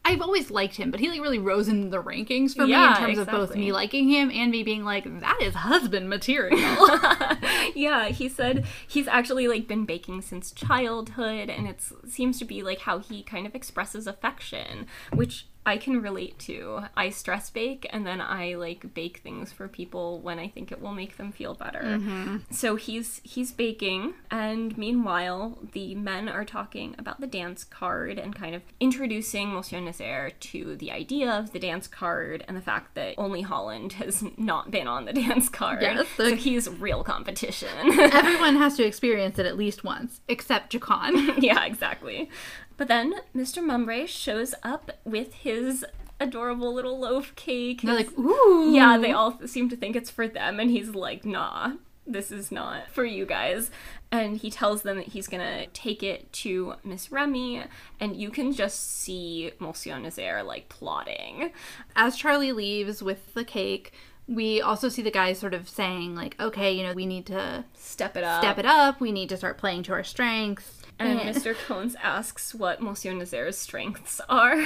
I've 0.05 0.21
always 0.21 0.51
liked 0.51 0.75
him, 0.75 0.91
but 0.91 0.99
he 0.99 1.09
like 1.09 1.21
really 1.21 1.39
rose 1.39 1.69
in 1.69 1.89
the 1.89 2.03
rankings 2.03 2.53
for 2.55 2.63
me 2.63 2.73
in 2.73 2.79
Yeah, 2.79 2.95
terms 2.99 3.17
of 3.17 3.27
both 3.27 3.55
me 3.55 3.71
liking 3.71 4.09
him 4.09 4.29
and 4.31 4.51
me 4.51 4.61
being 4.61 4.83
like, 4.83 5.05
that 5.21 5.37
is 5.41 5.55
husband 5.55 6.09
material. 6.09 6.59
yeah, 7.75 8.09
he 8.09 8.27
said 8.27 8.65
he's 8.85 9.07
actually 9.07 9.47
like 9.47 9.67
been 9.67 9.85
baking 9.85 10.21
since 10.21 10.51
childhood 10.51 11.49
and 11.49 11.67
it 11.67 11.81
seems 12.07 12.37
to 12.39 12.45
be 12.45 12.61
like 12.61 12.79
how 12.79 12.99
he 12.99 13.23
kind 13.23 13.45
of 13.47 13.55
expresses 13.55 14.05
affection, 14.05 14.87
which 15.13 15.47
I 15.65 15.77
can 15.77 16.01
relate 16.01 16.39
to. 16.39 16.81
I 16.95 17.09
stress 17.09 17.49
bake 17.49 17.87
and 17.91 18.05
then 18.05 18.19
I 18.21 18.55
like 18.55 18.93
bake 18.93 19.19
things 19.19 19.51
for 19.51 19.67
people 19.67 20.19
when 20.19 20.39
I 20.39 20.47
think 20.47 20.71
it 20.71 20.81
will 20.81 20.93
make 20.93 21.17
them 21.17 21.31
feel 21.31 21.53
better. 21.53 21.81
Mm-hmm. 21.81 22.37
So 22.51 22.75
he's 22.75 23.21
he's 23.23 23.51
baking 23.51 24.13
and 24.29 24.77
meanwhile 24.77 25.57
the 25.71 25.95
men 25.95 26.27
are 26.27 26.45
talking 26.45 26.95
about 26.97 27.21
the 27.21 27.27
dance 27.27 27.63
card 27.63 28.19
and 28.19 28.35
kind 28.35 28.55
of 28.55 28.61
introducing 28.79 29.53
Monsieur 29.53 29.79
Nazaire 29.79 30.31
to 30.31 30.75
the 30.75 30.91
idea 30.91 31.31
of 31.31 31.51
the 31.51 31.59
dance 31.59 31.87
card 31.87 32.43
and 32.47 32.57
the 32.57 32.61
fact 32.61 32.95
that 32.95 33.15
only 33.17 33.41
Holland 33.41 33.93
has 33.93 34.23
not 34.37 34.71
been 34.71 34.87
on 34.87 35.05
the 35.05 35.13
dance 35.13 35.49
card. 35.49 35.81
Yes, 35.81 36.07
so 36.17 36.35
he's 36.35 36.69
real 36.69 37.03
competition. 37.03 37.69
Everyone 37.99 38.55
has 38.57 38.75
to 38.77 38.85
experience 38.85 39.39
it 39.39 39.45
at 39.45 39.57
least 39.57 39.83
once, 39.83 40.21
except 40.27 40.71
Jacon. 40.73 41.35
yeah, 41.41 41.65
exactly. 41.65 42.29
But 42.77 42.87
then 42.87 43.15
Mr. 43.35 43.63
Mumbray 43.63 44.07
shows 44.07 44.55
up 44.63 44.91
with 45.05 45.33
his 45.35 45.85
adorable 46.19 46.73
little 46.73 46.99
loaf 46.99 47.35
cake. 47.35 47.81
They're 47.81 47.97
his- 47.97 48.07
like, 48.07 48.19
ooh. 48.19 48.71
yeah, 48.73 48.97
they 48.97 49.11
all 49.11 49.39
seem 49.47 49.69
to 49.69 49.75
think 49.75 49.95
it's 49.95 50.09
for 50.09 50.27
them, 50.27 50.59
and 50.59 50.69
he's 50.71 50.89
like, 50.95 51.25
nah, 51.25 51.73
this 52.07 52.31
is 52.31 52.51
not 52.51 52.89
for 52.91 53.03
you 53.05 53.25
guys. 53.25 53.71
And 54.11 54.37
he 54.37 54.49
tells 54.51 54.83
them 54.83 54.97
that 54.97 55.07
he's 55.07 55.27
gonna 55.27 55.67
take 55.67 56.03
it 56.03 56.31
to 56.33 56.75
Miss 56.83 57.11
Remy, 57.11 57.63
and 57.99 58.15
you 58.15 58.29
can 58.29 58.53
just 58.53 58.99
see 59.01 59.51
Monsieur 59.59 59.97
Nazaire 59.99 60.43
like 60.43 60.69
plotting. 60.69 61.51
As 61.95 62.15
Charlie 62.15 62.51
leaves 62.51 63.01
with 63.01 63.33
the 63.33 63.43
cake, 63.43 63.91
we 64.27 64.61
also 64.61 64.87
see 64.87 65.01
the 65.01 65.11
guys 65.11 65.39
sort 65.39 65.53
of 65.53 65.67
saying, 65.67 66.15
like, 66.15 66.39
okay, 66.39 66.71
you 66.71 66.83
know, 66.83 66.93
we 66.93 67.05
need 67.05 67.25
to 67.25 67.65
Step 67.73 68.15
it 68.15 68.23
up. 68.23 68.41
step 68.41 68.57
it 68.57 68.65
up. 68.65 69.01
We 69.01 69.11
need 69.11 69.27
to 69.29 69.37
start 69.37 69.57
playing 69.57 69.83
to 69.83 69.91
our 69.93 70.03
strengths. 70.03 70.79
And 70.99 71.19
mm. 71.19 71.33
Mr. 71.33 71.55
Cones 71.55 71.95
asks 72.01 72.53
what 72.53 72.81
Monsieur 72.81 73.13
Nazaire's 73.13 73.57
strengths 73.57 74.21
are. 74.29 74.61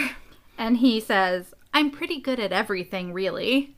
And 0.58 0.78
he 0.78 1.00
says, 1.00 1.54
I'm 1.74 1.92
pretty 1.92 2.20
good 2.20 2.40
at 2.40 2.52
everything, 2.52 3.14
really. 3.14 3.76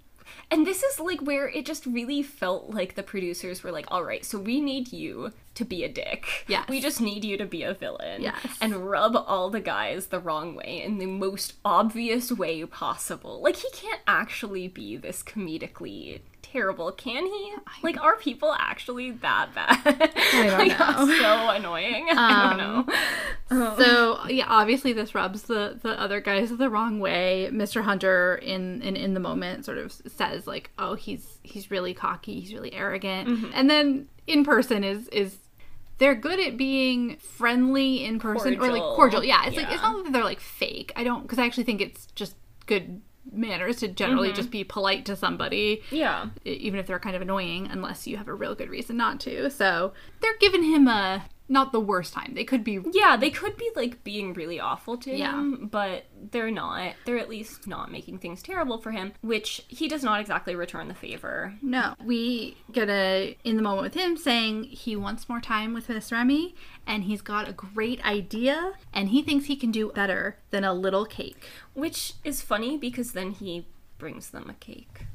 And 0.51 0.65
this 0.65 0.83
is 0.83 0.99
like 0.99 1.21
where 1.21 1.47
it 1.47 1.65
just 1.65 1.85
really 1.85 2.23
felt 2.23 2.69
like 2.69 2.95
the 2.95 3.03
producers 3.03 3.63
were 3.63 3.71
like, 3.71 3.85
all 3.89 4.03
right, 4.03 4.23
so 4.23 4.39
we 4.39 4.61
need 4.61 4.93
you 4.93 5.31
to 5.59 5.65
be 5.65 5.83
a 5.83 5.89
dick. 5.89 6.25
Yeah. 6.47 6.65
We 6.67 6.81
just 6.81 6.99
need 6.99 7.23
you 7.23 7.37
to 7.37 7.45
be 7.45 7.63
a 7.63 7.73
villain. 7.73 8.21
Yes. 8.23 8.35
And 8.59 8.89
rub 8.89 9.15
all 9.15 9.49
the 9.49 9.59
guys 9.61 10.07
the 10.07 10.19
wrong 10.19 10.55
way 10.55 10.81
in 10.83 10.97
the 10.97 11.05
most 11.05 11.53
obvious 11.63 12.31
way 12.31 12.65
possible. 12.65 13.41
Like, 13.41 13.55
he 13.57 13.69
can't 13.71 14.01
actually 14.07 14.67
be 14.67 14.97
this 14.97 15.21
comedically 15.23 16.21
terrible, 16.41 16.91
can 16.91 17.25
he? 17.27 17.53
Like, 17.83 18.01
are 18.01 18.15
people 18.15 18.55
actually 18.57 19.11
that 19.11 19.53
bad? 19.53 19.79
I 19.85 20.47
don't 20.47 20.57
like, 20.67 20.79
know. 20.79 21.17
so 21.19 21.49
annoying. 21.49 22.07
I 22.11 22.55
don't 22.57 22.59
Um, 22.59 22.87
know. 22.87 23.75
So 23.77 24.27
yeah, 24.29 24.45
obviously 24.47 24.93
this 24.93 25.13
rubs 25.15 25.43
the 25.43 25.77
the 25.81 25.99
other 25.99 26.21
guys 26.21 26.49
the 26.55 26.69
wrong 26.69 26.99
way. 26.99 27.49
Mr. 27.51 27.83
Hunter 27.83 28.35
in 28.41 28.81
in 28.81 28.95
in 28.95 29.13
the 29.13 29.19
moment 29.19 29.65
sort 29.65 29.77
of 29.77 29.91
says 29.91 30.47
like, 30.47 30.71
"Oh, 30.79 30.95
he's 30.95 31.37
he's 31.43 31.69
really 31.71 31.93
cocky, 31.93 32.39
he's 32.39 32.53
really 32.53 32.73
arrogant," 32.73 33.27
Mm-hmm. 33.29 33.51
and 33.53 33.69
then 33.69 34.07
in 34.27 34.43
person 34.43 34.83
is 34.83 35.07
is 35.09 35.37
they're 35.99 36.15
good 36.15 36.39
at 36.39 36.57
being 36.57 37.17
friendly 37.17 38.03
in 38.03 38.19
person 38.19 38.55
or 38.55 38.71
like 38.71 38.81
Cordial. 38.81 38.95
cordial. 38.95 39.23
Yeah, 39.23 39.45
it's 39.45 39.55
like 39.55 39.71
it's 39.71 39.81
not 39.81 40.03
that 40.05 40.13
they're 40.13 40.23
like 40.23 40.39
fake. 40.39 40.91
I 40.95 41.03
don't 41.03 41.21
because 41.21 41.37
I 41.39 41.45
actually 41.45 41.65
think 41.65 41.81
it's 41.81 42.07
just 42.07 42.35
good 42.65 43.01
manners 43.31 43.77
to 43.77 43.87
generally 43.87 44.29
Mm-hmm. 44.29 44.35
just 44.37 44.49
be 44.49 44.63
polite 44.63 45.05
to 45.05 45.15
somebody 45.15 45.83
Yeah. 45.91 46.29
even 46.45 46.79
if 46.79 46.87
they're 46.87 46.99
kind 46.99 47.15
of 47.15 47.21
annoying 47.21 47.67
unless 47.69 48.07
you 48.07 48.17
have 48.17 48.27
a 48.27 48.33
real 48.33 48.55
good 48.55 48.69
reason 48.69 48.97
not 48.97 49.19
to 49.21 49.51
so 49.51 49.93
they're 50.21 50.37
giving 50.39 50.63
him 50.63 50.87
a 50.87 51.25
not 51.51 51.71
the 51.71 51.79
worst 51.79 52.13
time 52.13 52.33
they 52.35 52.43
could 52.43 52.63
be 52.63 52.79
Yeah, 52.93 53.17
they 53.17 53.31
could 53.31 53.57
be 53.57 53.69
like 53.75 54.03
being 54.03 54.33
really 54.33 54.59
awful 54.59 54.97
to 54.97 55.11
Yeah. 55.15 55.33
him, 55.33 55.67
but 55.67 56.05
they're 56.31 56.51
not. 56.51 56.93
They're 57.05 57.17
at 57.17 57.27
least 57.27 57.65
not 57.67 57.91
making 57.91 58.19
things 58.19 58.43
terrible 58.43 58.77
for 58.77 58.91
him, 58.91 59.13
which 59.21 59.63
he 59.67 59.87
does 59.87 60.03
not 60.03 60.21
exactly 60.21 60.55
return 60.55 60.87
the 60.87 60.93
favor. 60.93 61.55
No. 61.61 61.95
We 62.03 62.57
get 62.71 62.89
a 62.89 63.35
in 63.43 63.55
the 63.55 63.61
moment 63.63 63.81
with 63.83 63.93
him 63.95 64.15
saying 64.15 64.65
he 64.65 64.95
wants 64.95 65.27
more 65.27 65.41
time 65.41 65.73
with 65.73 65.89
Miss 65.89 66.11
Remy 66.11 66.53
and 66.85 67.05
he's 67.05 67.21
got 67.21 67.49
a 67.49 67.53
great 67.53 68.03
idea 68.05 68.73
and 68.93 69.09
he 69.09 69.21
thinks 69.23 69.45
he 69.45 69.55
can 69.55 69.71
do 69.71 69.91
better 69.91 70.37
than 70.51 70.63
a 70.63 70.73
little 70.73 71.05
cake. 71.05 71.43
Which 71.73 72.13
is 72.23 72.41
funny 72.41 72.77
because 72.77 73.13
then 73.13 73.31
he 73.31 73.65
brings 73.97 74.29
them 74.29 74.49
a 74.49 74.53
cake. 74.53 75.05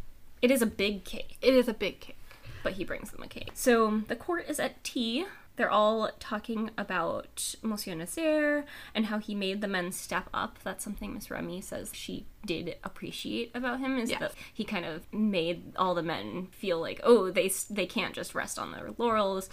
It 0.42 0.50
is 0.50 0.60
a 0.62 0.66
big 0.66 1.04
cake, 1.04 1.36
It 1.40 1.54
is 1.54 1.68
a 1.68 1.74
big 1.74 2.00
cake. 2.00 2.16
but 2.62 2.74
he 2.74 2.84
brings 2.84 3.10
them 3.12 3.22
a 3.22 3.28
cake. 3.28 3.50
So 3.54 4.02
the 4.08 4.16
court 4.16 4.46
is 4.48 4.58
at 4.58 4.82
tea, 4.82 5.26
They're 5.56 5.70
all 5.70 6.10
talking 6.18 6.70
about 6.76 7.54
Monsieur 7.62 7.94
Nazaire 7.94 8.64
and 8.94 9.06
how 9.06 9.18
he 9.18 9.34
made 9.34 9.60
the 9.60 9.68
men 9.68 9.92
step 9.92 10.28
up. 10.34 10.58
That's 10.64 10.82
something 10.82 11.14
Miss 11.14 11.30
Remy 11.30 11.60
says 11.60 11.90
she 11.92 12.26
did 12.44 12.76
appreciate 12.82 13.52
about 13.54 13.78
him 13.78 13.96
is 13.98 14.10
that 14.10 14.34
he 14.52 14.64
kind 14.64 14.84
of 14.84 15.10
made 15.12 15.74
all 15.76 15.94
the 15.94 16.02
men 16.02 16.48
feel 16.50 16.80
like, 16.80 17.00
oh, 17.04 17.30
they 17.30 17.50
they 17.70 17.86
can't 17.86 18.14
just 18.14 18.34
rest 18.34 18.58
on 18.58 18.72
their 18.72 18.90
laurels. 18.98 19.48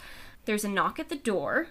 There's 0.45 0.65
a 0.65 0.69
knock 0.69 0.99
at 0.99 1.09
the 1.09 1.15
door. 1.15 1.67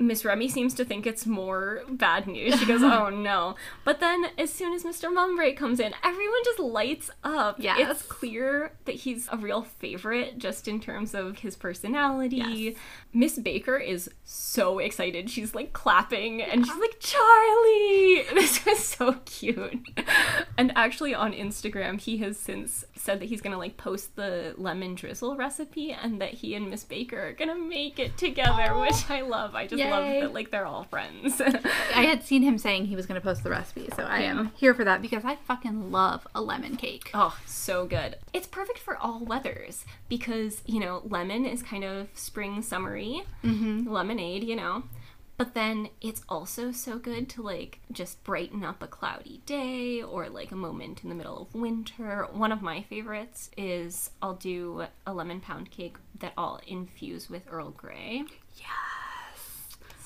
Miss 0.00 0.24
Remy 0.24 0.48
seems 0.48 0.74
to 0.74 0.84
think 0.84 1.06
it's 1.06 1.26
more 1.26 1.82
bad 1.88 2.28
news. 2.28 2.58
She 2.58 2.66
goes, 2.66 2.82
"Oh 2.84 3.08
no!" 3.12 3.56
But 3.84 3.98
then, 3.98 4.26
as 4.38 4.52
soon 4.52 4.72
as 4.72 4.84
Mr. 4.84 5.12
Mumbright 5.12 5.56
comes 5.56 5.80
in, 5.80 5.92
everyone 6.04 6.40
just 6.44 6.60
lights 6.60 7.10
up. 7.24 7.56
Yes. 7.58 7.78
It's 7.90 8.02
clear 8.02 8.72
that 8.84 8.94
he's 8.94 9.28
a 9.32 9.36
real 9.36 9.62
favorite, 9.62 10.38
just 10.38 10.68
in 10.68 10.78
terms 10.78 11.14
of 11.14 11.38
his 11.38 11.56
personality. 11.56 12.36
Yes. 12.36 12.76
Miss 13.12 13.38
Baker 13.40 13.76
is 13.76 14.08
so 14.22 14.78
excited. 14.78 15.30
She's 15.30 15.52
like 15.52 15.72
clapping, 15.72 16.42
and 16.42 16.64
she's 16.64 16.78
like, 16.78 17.00
"Charlie!" 17.00 18.24
This 18.38 18.64
was 18.64 18.78
so 18.78 19.14
cute. 19.24 19.80
And 20.56 20.72
actually, 20.76 21.12
on 21.12 21.32
Instagram, 21.32 22.00
he 22.00 22.18
has 22.18 22.38
since 22.38 22.84
said 22.94 23.18
that 23.20 23.26
he's 23.26 23.40
gonna 23.40 23.58
like 23.58 23.76
post 23.76 24.14
the 24.14 24.54
lemon 24.56 24.94
drizzle 24.94 25.36
recipe, 25.36 25.90
and 25.90 26.20
that 26.20 26.34
he 26.34 26.54
and 26.54 26.70
Miss 26.70 26.84
Baker 26.84 27.20
are 27.28 27.32
gonna 27.32 27.58
make 27.58 27.98
it 27.98 28.16
together, 28.16 28.68
oh, 28.70 28.80
which 28.82 29.10
I 29.10 29.22
love. 29.22 29.56
I 29.56 29.66
just 29.66 29.87
love 29.90 30.22
that 30.22 30.34
like 30.34 30.50
they're 30.50 30.66
all 30.66 30.84
friends. 30.84 31.40
I 31.94 32.02
had 32.02 32.22
seen 32.22 32.42
him 32.42 32.58
saying 32.58 32.86
he 32.86 32.96
was 32.96 33.06
going 33.06 33.20
to 33.20 33.24
post 33.24 33.42
the 33.42 33.50
recipe, 33.50 33.88
so 33.94 34.04
I 34.04 34.20
am 34.20 34.52
here 34.56 34.74
for 34.74 34.84
that 34.84 35.02
because 35.02 35.24
I 35.24 35.36
fucking 35.36 35.90
love 35.90 36.26
a 36.34 36.40
lemon 36.40 36.76
cake. 36.76 37.10
Oh, 37.14 37.36
so 37.46 37.86
good. 37.86 38.16
It's 38.32 38.46
perfect 38.46 38.78
for 38.78 38.96
all 38.96 39.24
weathers 39.24 39.84
because, 40.08 40.62
you 40.66 40.80
know, 40.80 41.02
lemon 41.04 41.44
is 41.44 41.62
kind 41.62 41.84
of 41.84 42.08
spring 42.14 42.62
summery, 42.62 43.22
mm-hmm. 43.44 43.88
lemonade, 43.88 44.44
you 44.44 44.56
know. 44.56 44.84
But 45.38 45.54
then 45.54 45.90
it's 46.00 46.22
also 46.28 46.72
so 46.72 46.98
good 46.98 47.28
to 47.30 47.42
like 47.42 47.78
just 47.92 48.24
brighten 48.24 48.64
up 48.64 48.82
a 48.82 48.88
cloudy 48.88 49.40
day 49.46 50.02
or 50.02 50.28
like 50.28 50.50
a 50.50 50.56
moment 50.56 51.04
in 51.04 51.08
the 51.08 51.14
middle 51.14 51.40
of 51.40 51.54
winter. 51.54 52.26
One 52.32 52.50
of 52.50 52.60
my 52.60 52.82
favorites 52.82 53.48
is 53.56 54.10
I'll 54.20 54.34
do 54.34 54.86
a 55.06 55.14
lemon 55.14 55.40
pound 55.40 55.70
cake 55.70 55.96
that 56.18 56.32
I'll 56.36 56.60
infuse 56.66 57.30
with 57.30 57.44
Earl 57.48 57.70
Grey. 57.70 58.24
Yes. 58.56 58.97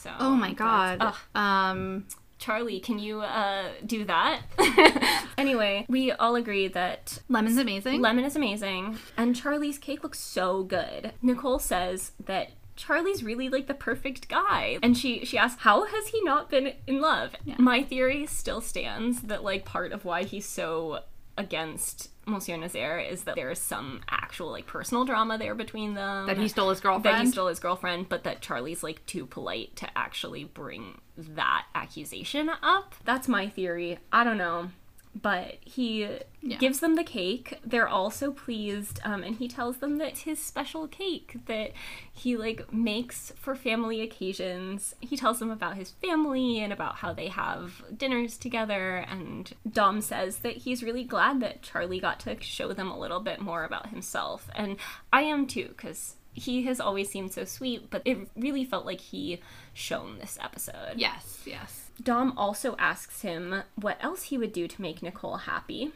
So 0.03 0.11
Oh 0.19 0.35
my 0.35 0.53
god. 0.53 1.15
Um 1.35 2.07
Charlie, 2.39 2.81
can 2.81 2.99
you 2.99 3.21
uh, 3.21 3.69
do 3.87 4.05
that? 4.07 4.41
anyway, 5.39 5.87
we 5.89 6.11
all 6.11 6.35
agree 6.35 6.67
that 6.67 7.21
lemon's 7.29 7.57
amazing. 7.57 8.01
Lemon 8.01 8.25
is 8.25 8.35
amazing, 8.35 8.99
and 9.17 9.37
Charlie's 9.37 9.79
cake 9.79 10.03
looks 10.03 10.19
so 10.19 10.65
good. 10.65 11.13
Nicole 11.23 11.61
says 11.61 12.11
that 12.25 12.51
Charlie's 12.75 13.23
really 13.23 13.49
like 13.49 13.69
the 13.69 13.75
perfect 13.75 14.29
guy, 14.29 14.79
and 14.83 14.99
she 14.99 15.25
she 15.25 15.39
asks, 15.39 15.63
"How 15.63 15.85
has 15.85 16.09
he 16.09 16.21
not 16.23 16.51
been 16.51 16.73
in 16.85 17.01
love?" 17.01 17.37
My 17.59 17.85
theory 17.85 18.27
still 18.27 18.61
stands 18.61 19.23
that 19.23 19.45
like 19.45 19.65
part 19.65 19.93
of 19.93 20.05
why 20.05 20.25
he's 20.25 20.47
so 20.47 21.05
against 21.39 22.11
Monsieur 22.27 22.57
Nazaire 22.57 22.99
is 23.01 23.25
that 23.25 23.35
there 23.35 23.51
is 23.51 23.59
some 23.59 24.01
actual 24.09 24.51
like 24.51 24.66
personal 24.66 25.05
drama 25.05 25.39
there 25.39 25.55
between 25.55 25.95
them. 25.95 26.27
that 26.27 26.39
he 26.39 26.49
stole 26.49 26.70
his 26.70 26.81
girlfriend. 26.81 27.18
that 27.18 27.25
he 27.25 27.31
stole 27.33 27.49
his 27.49 27.59
girlfriend, 27.59 28.09
but 28.09 28.25
that 28.25 28.41
Charlie's 28.41 28.83
like 28.83 29.05
too 29.07 29.27
polite 29.27 29.75
to 29.77 29.99
actually 29.99 30.45
bring 30.45 31.01
that 31.16 31.66
accusation 31.75 32.49
up. 32.62 32.95
That's 33.05 33.29
my 33.29 33.49
theory. 33.49 33.99
I 34.12 34.25
don't 34.25 34.39
know. 34.39 34.70
But 35.15 35.59
he 35.61 36.09
Yeah. 36.41 36.57
gives 36.57 36.81
them 36.81 36.95
the 36.95 37.05
cake. 37.05 37.59
They're 37.65 37.87
all 37.87 38.11
so 38.11 38.33
pleased, 38.33 38.99
um, 39.05 39.23
and 39.23 39.37
he 39.37 39.47
tells 39.47 39.77
them 39.77 39.99
that 39.99 40.09
it's 40.09 40.21
his 40.23 40.43
special 40.43 40.89
cake 40.89 41.37
that 41.47 41.73
he 42.11 42.37
like 42.37 42.73
makes 42.73 43.31
for 43.37 43.55
family 43.55 44.01
occasions. 44.01 44.95
He 45.01 45.17
tells 45.19 45.39
them 45.39 45.51
about 45.51 45.77
his 45.77 45.91
family 45.91 46.61
and 46.61 46.73
about 46.73 46.97
how 46.97 47.13
they 47.13 47.29
have 47.29 47.83
dinners 47.97 48.39
together. 48.39 48.97
And 49.09 49.53
Dom 49.71 50.01
says 50.01 50.39
that 50.39 50.57
he's 50.59 50.83
really 50.83 51.05
glad 51.05 51.41
that 51.41 51.61
Charlie 51.63 52.01
got 52.01 52.19
to 52.21 52.41
show 52.41 52.73
them 52.73 52.91
a 52.91 52.99
little 52.99 53.21
bit 53.21 53.39
more 53.41 53.65
about 53.65 53.91
himself, 53.91 54.49
and 54.57 54.77
I 55.13 55.23
am 55.23 55.47
too, 55.47 55.69
because 55.69 56.17
he 56.33 56.63
has 56.63 56.81
always 56.81 57.11
seemed 57.11 57.33
so 57.35 57.45
sweet. 57.45 57.91
But 57.91 58.01
it 58.07 58.31
really 58.35 58.65
felt 58.65 58.87
like 58.87 59.01
he 59.01 59.41
shone 59.75 60.19
this 60.19 60.39
episode. 60.41 60.95
Yes, 60.97 61.43
yes. 61.45 61.82
Dom 62.03 62.36
also 62.36 62.76
asks 62.78 63.22
him 63.22 63.62
what 63.74 63.99
else 64.01 64.24
he 64.24 64.38
would 64.38 64.53
do 64.53 64.68
to 64.68 64.82
make 64.82 65.03
Nicole 65.03 65.38
happy. 65.38 65.93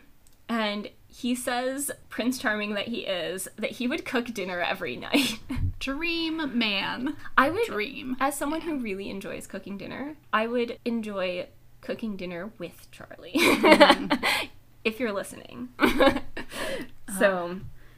And 0.49 0.91
he 1.09 1.35
says, 1.35 1.91
Prince 2.09 2.39
Charming 2.39 2.75
that 2.75 2.89
he 2.89 3.01
is, 3.01 3.49
that 3.57 3.73
he 3.73 3.89
would 3.89 4.05
cook 4.05 4.27
dinner 4.27 4.61
every 4.61 4.97
night. 4.97 5.39
Dream 5.81 6.57
man. 6.57 7.17
I 7.37 7.51
would, 7.51 7.67
Dream. 7.67 8.17
as 8.21 8.37
someone 8.37 8.63
who 8.63 8.79
really 8.79 9.11
enjoys 9.11 9.47
cooking 9.47 9.77
dinner, 9.77 10.17
I 10.33 10.47
would 10.47 10.79
enjoy 10.85 11.49
cooking 11.81 12.17
dinner 12.17 12.51
with 12.59 12.89
Charlie. 12.91 13.33
Mm-hmm. 13.35 14.25
if 14.85 15.01
you're 15.01 15.13
listening. 15.13 15.71
so, 17.19 17.51
uh, 17.51 17.55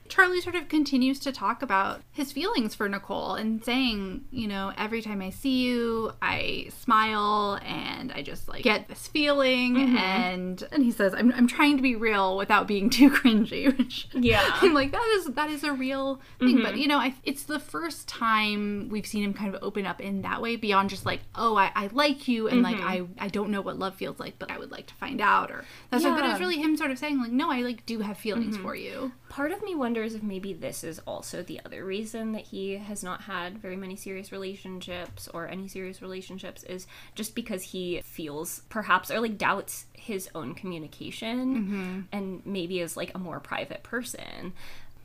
Charlie 0.09 0.41
sort 0.41 0.55
of 0.55 0.69
continues 0.69 1.19
to 1.21 1.33
talk 1.33 1.63
about 1.63 2.01
his 2.11 2.33
feelings 2.33 2.75
for 2.75 2.89
Nicole 2.89 3.35
and 3.35 3.65
saying, 3.65 4.25
you 4.31 4.49
know, 4.49 4.73
every 4.77 5.03
time 5.03 5.21
I 5.21 5.31
see 5.31 5.63
you, 5.65 6.13
I 6.23 6.69
smile 6.81 7.59
and 7.65 8.13
I 8.13 8.23
just 8.23 8.49
like 8.49 8.63
get 8.63 8.89
this 8.89 9.07
feeling 9.07 9.75
mm-hmm. 9.75 9.97
and 9.97 10.69
and 10.73 10.85
he 10.85 10.91
says, 10.91 11.15
I'm, 11.15 11.33
I'm 11.33 11.47
trying 11.47 11.77
to 11.77 11.83
be 11.83 11.95
real 11.95 12.37
without 12.37 12.67
being 12.67 12.91
too 12.91 13.11
cringy, 13.19 13.77
which 13.77 14.09
Yeah. 14.13 14.43
I'm 14.63 14.75
like 14.75 14.93
that 14.93 15.17
is 15.19 15.27
that 15.35 15.51
is 15.51 15.65
a 15.65 15.73
real 15.73 16.21
thing. 16.39 16.57
But 16.59 16.73
mm-hmm. 16.73 16.77
you 16.79 16.89
know, 16.89 16.99
I, 16.99 17.15
it's 17.25 17.45
the 17.45 17.61
first 17.61 18.09
time 18.09 18.89
we've 18.91 19.07
seen 19.07 19.23
him 19.23 19.35
kind 19.35 19.55
of 19.55 19.63
open 19.63 19.87
up 19.87 20.01
in 20.01 20.23
that 20.23 20.41
way 20.41 20.57
beyond 20.57 20.91
just 20.91 21.07
like, 21.07 21.21
oh, 21.35 21.57
I, 21.57 21.71
I 21.75 21.89
like 21.93 22.29
you 22.29 22.49
and 22.49 22.63
like 22.63 22.77
mm-hmm. 22.77 23.13
I 23.21 23.27
I 23.27 23.29
don't 23.29 23.51
know 23.51 23.61
what 23.61 23.79
love 23.79 23.95
feels 23.95 24.19
like, 24.19 24.39
but 24.39 24.51
I 24.51 24.59
would 24.59 24.71
like 24.71 24.87
to 24.87 24.95
find 24.95 25.21
out 25.21 25.51
or 25.51 25.65
that's 25.91 26.05
what 26.05 26.17
but 26.17 26.25
it 26.25 26.33
was 26.33 26.41
really 26.41 26.59
him 26.59 26.77
sort 26.77 26.91
of 26.91 26.99
saying 26.99 27.21
like, 27.21 27.33
no, 27.33 27.51
I 27.51 27.61
like 27.61 27.85
do 27.87 28.01
have 28.01 28.19
feelings 28.19 28.57
for 28.57 28.75
you. 28.75 29.13
part 29.29 29.53
of 29.53 29.63
me 29.63 29.75
wonders 29.75 29.98
if 30.03 30.23
maybe 30.23 30.53
this 30.53 30.85
is 30.85 30.99
also 31.01 31.43
the 31.43 31.61
other 31.65 31.85
reason 31.85 32.33
that 32.33 32.43
he 32.43 32.77
has 32.77 33.03
not 33.03 33.23
had 33.23 33.59
very 33.59 33.77
many 33.77 33.97
serious 33.97 34.33
relationships 34.33 35.29
or 35.35 35.49
any 35.49 35.69
serious 35.69 36.03
relationships 36.03 36.63
is 36.65 36.87
just 37.15 37.35
because 37.35 37.63
he 37.63 38.01
feels 38.03 38.63
perhaps 38.69 39.11
or 39.11 39.21
like 39.21 39.39
doubts 39.39 39.87
his 39.93 40.29
own 40.35 40.55
communication 40.55 41.57
mm-hmm. 41.57 42.01
and 42.13 42.43
maybe 42.47 42.81
is 42.81 42.97
like 42.97 43.15
a 43.15 43.19
more 43.19 43.41
private 43.41 43.83
person. 43.83 44.53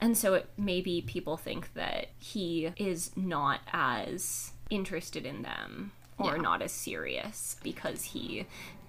And 0.01 0.17
so 0.17 0.33
it 0.33 0.49
maybe 0.57 1.01
people 1.01 1.37
think 1.37 1.73
that 1.75 2.07
he 2.19 2.71
is 2.77 3.11
not 3.15 3.61
as 3.71 4.51
interested 4.69 5.25
in 5.25 5.43
them 5.43 5.91
or 6.17 6.35
Yeah. 6.35 6.41
not 6.41 6.61
as 6.61 6.71
serious 6.71 7.55
because 7.63 8.03
he 8.03 8.45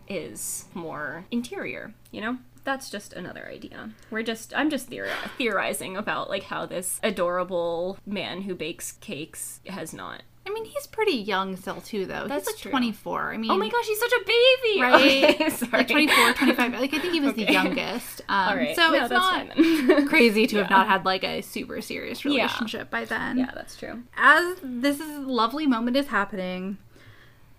is 0.08 0.66
more 0.74 1.24
interior, 1.30 1.94
you 2.10 2.20
know? 2.20 2.38
That's 2.64 2.90
just 2.90 3.12
another 3.12 3.46
idea. 3.46 3.90
We're 4.10 4.22
just 4.22 4.52
I'm 4.56 4.70
just 4.70 4.88
theori- 4.90 5.10
theorizing 5.38 5.96
about 5.96 6.28
like 6.30 6.44
how 6.44 6.66
this 6.66 6.98
adorable 7.02 7.98
man 8.06 8.42
who 8.42 8.54
bakes 8.54 8.92
cakes 8.92 9.60
has 9.68 9.92
not. 9.92 10.22
I 10.46 10.50
mean, 10.50 10.66
he's 10.66 10.86
pretty 10.86 11.12
young 11.16 11.56
still, 11.56 11.80
too, 11.80 12.04
though. 12.04 12.26
That's 12.28 12.46
he's 12.46 12.54
like 12.56 12.62
true. 12.62 12.70
24. 12.70 13.32
I 13.32 13.36
mean, 13.38 13.50
Oh 13.50 13.56
my 13.56 13.66
gosh, 13.70 13.86
he's 13.86 13.98
such 13.98 14.12
a 14.12 14.24
baby. 14.26 14.82
Right? 14.82 15.34
Okay, 15.40 15.48
sorry. 15.48 15.70
like 15.78 15.88
24, 15.88 16.32
25. 16.34 16.72
Like, 16.74 16.92
I 16.92 16.98
think 16.98 17.14
he 17.14 17.20
was 17.20 17.32
the 17.32 17.44
youngest. 17.50 18.20
Um, 18.28 18.48
All 18.50 18.56
right. 18.56 18.76
So 18.76 18.90
No, 18.90 19.04
it's 19.04 19.10
not 19.10 20.06
crazy 20.08 20.46
to 20.48 20.58
have 20.58 20.68
not 20.68 20.86
had 20.86 21.06
like 21.06 21.24
a 21.24 21.40
super 21.40 21.80
serious 21.80 22.22
Yeah. 22.26 22.30
relationship 22.32 22.90
by 22.90 23.06
then. 23.06 23.38
yeah, 23.38 23.52
that's 23.54 23.74
true. 23.76 24.02
As 24.18 24.56
this 24.62 25.00
is 25.00 25.18
lovely 25.20 25.66
moment 25.66 25.96
is 25.96 26.08
happening, 26.08 26.76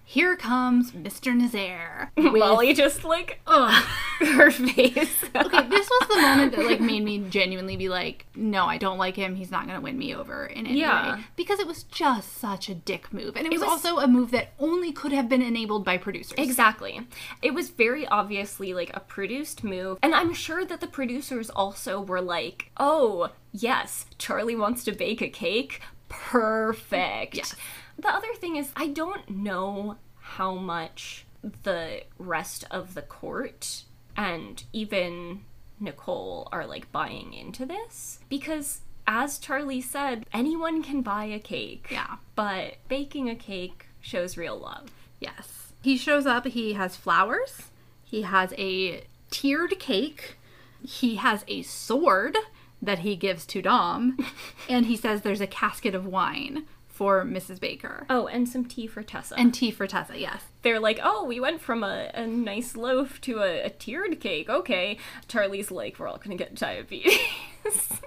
here 0.08 0.36
comes 0.36 0.92
Mr. 0.92 1.36
Nazaire. 1.36 2.12
With, 2.18 2.34
Molly 2.34 2.74
just 2.74 3.04
like 3.04 3.42
Ugh. 3.48 3.84
her 4.20 4.52
face. 4.52 5.24
Okay, 5.36 5.68
this 5.68 5.90
was 5.90 6.08
the 6.08 6.22
moment 6.22 6.56
that 6.56 6.66
like 6.66 6.80
made 6.80 7.04
me 7.04 7.20
genuinely 7.30 7.76
be 7.76 7.90
like, 7.90 8.26
no, 8.36 8.66
I 8.66 8.78
don't 8.78 8.98
like 9.00 9.16
him. 9.16 9.36
He's 9.36 9.50
not 9.52 9.66
gonna 9.68 9.82
win 9.82 9.98
me 9.98 10.14
over 10.16 10.46
in 10.46 10.68
any 10.68 10.80
Yeah. 10.80 11.16
way 11.18 11.24
because 11.36 11.60
it 11.60 11.68
was 11.68 11.84
just 11.84 12.38
such 12.38 12.70
a 12.70 12.76
dick 12.76 13.12
move, 13.12 13.36
and 13.36 13.46
it 13.48 13.52
was, 13.52 13.62
was- 13.62 13.70
also 13.70 13.98
a 13.98 14.08
move 14.08 14.32
that 14.32 14.54
only 14.60 14.92
could 14.92 15.12
have 15.12 15.28
been 15.28 15.42
enabled 15.42 15.84
by 15.84 15.98
producers. 15.98 16.36
Exactly. 16.38 17.02
It 17.42 17.54
was 17.54 17.70
very 17.72 18.06
obviously 18.08 18.74
like 18.74 18.92
a 18.94 19.00
produced 19.00 19.64
move. 19.64 19.98
And 20.04 20.14
I'm 20.14 20.34
sure 20.34 20.64
that 20.66 20.82
the 20.82 20.88
producers 20.88 21.50
also 21.50 22.00
were 22.00 22.22
like, 22.22 22.70
oh, 22.78 23.32
yes, 23.52 24.06
Charlie 24.20 24.56
wants 24.56 24.84
to 24.86 24.92
bake 24.92 25.22
a 25.22 25.30
cake. 25.30 25.82
Perfect. 26.10 27.36
Yes. 27.36 27.56
The 27.98 28.10
other 28.10 28.34
thing 28.36 28.56
is, 28.56 28.72
I 28.76 28.88
don't 28.88 29.30
know 29.30 29.98
how 30.20 30.56
much 30.56 31.26
the 31.64 32.02
rest 32.18 32.66
of 32.72 32.94
the 32.94 33.02
court 33.02 33.84
and 34.18 34.64
even 34.74 35.42
Nicole 35.80 36.48
are 36.52 36.66
like 36.66 36.92
buying 36.92 37.34
into 37.34 37.66
this 37.66 38.20
because. 38.30 38.82
As 39.08 39.38
Charlie 39.38 39.82
said, 39.82 40.26
anyone 40.34 40.82
can 40.82 41.04
buy 41.04 41.26
a 41.26 41.38
cake. 41.38 41.90
Yeah. 41.92 42.16
But 42.34 42.78
baking 42.88 43.30
a 43.30 43.36
cake 43.36 43.86
shows 44.02 44.36
real 44.36 44.58
love. 44.58 44.90
Yes. 45.20 45.74
He 45.84 45.96
shows 45.96 46.26
up, 46.26 46.48
he 46.48 46.74
has 46.74 46.96
flowers, 46.96 47.70
he 48.04 48.24
has 48.24 48.52
a 48.58 49.04
tiered 49.30 49.78
cake, 49.80 50.38
he 50.84 51.18
has 51.18 51.46
a 51.48 51.62
sword 51.62 52.36
that 52.82 53.00
he 53.00 53.16
gives 53.16 53.46
to 53.46 53.62
Dom, 53.62 54.18
and 54.70 54.88
he 54.88 54.98
says 54.98 55.22
there's 55.22 55.40
a 55.40 55.46
casket 55.46 55.94
of 55.94 56.08
wine 56.08 56.66
for 56.96 57.26
Mrs. 57.26 57.60
Baker. 57.60 58.06
Oh, 58.10 58.28
and 58.28 58.48
some 58.48 58.64
tea 58.64 58.88
for 58.88 59.04
Tessa. 59.04 59.36
And 59.38 59.54
tea 59.54 59.70
for 59.70 59.86
Tessa, 59.86 60.18
yes. 60.18 60.44
they're 60.62 60.80
like, 60.80 60.98
oh, 61.04 61.26
we 61.26 61.42
went 61.42 61.60
from 61.60 61.84
a, 61.84 62.10
a 62.14 62.26
nice 62.26 62.78
loaf 62.78 63.20
to 63.22 63.40
a, 63.40 63.64
a 63.66 63.70
tiered 63.70 64.22
cake. 64.22 64.50
Okay. 64.50 64.98
Charlie's 65.28 65.72
like, 65.72 66.00
we're 66.00 66.08
all 66.08 66.18
gonna 66.18 66.38
get 66.38 66.56
diabetes. 66.56 67.20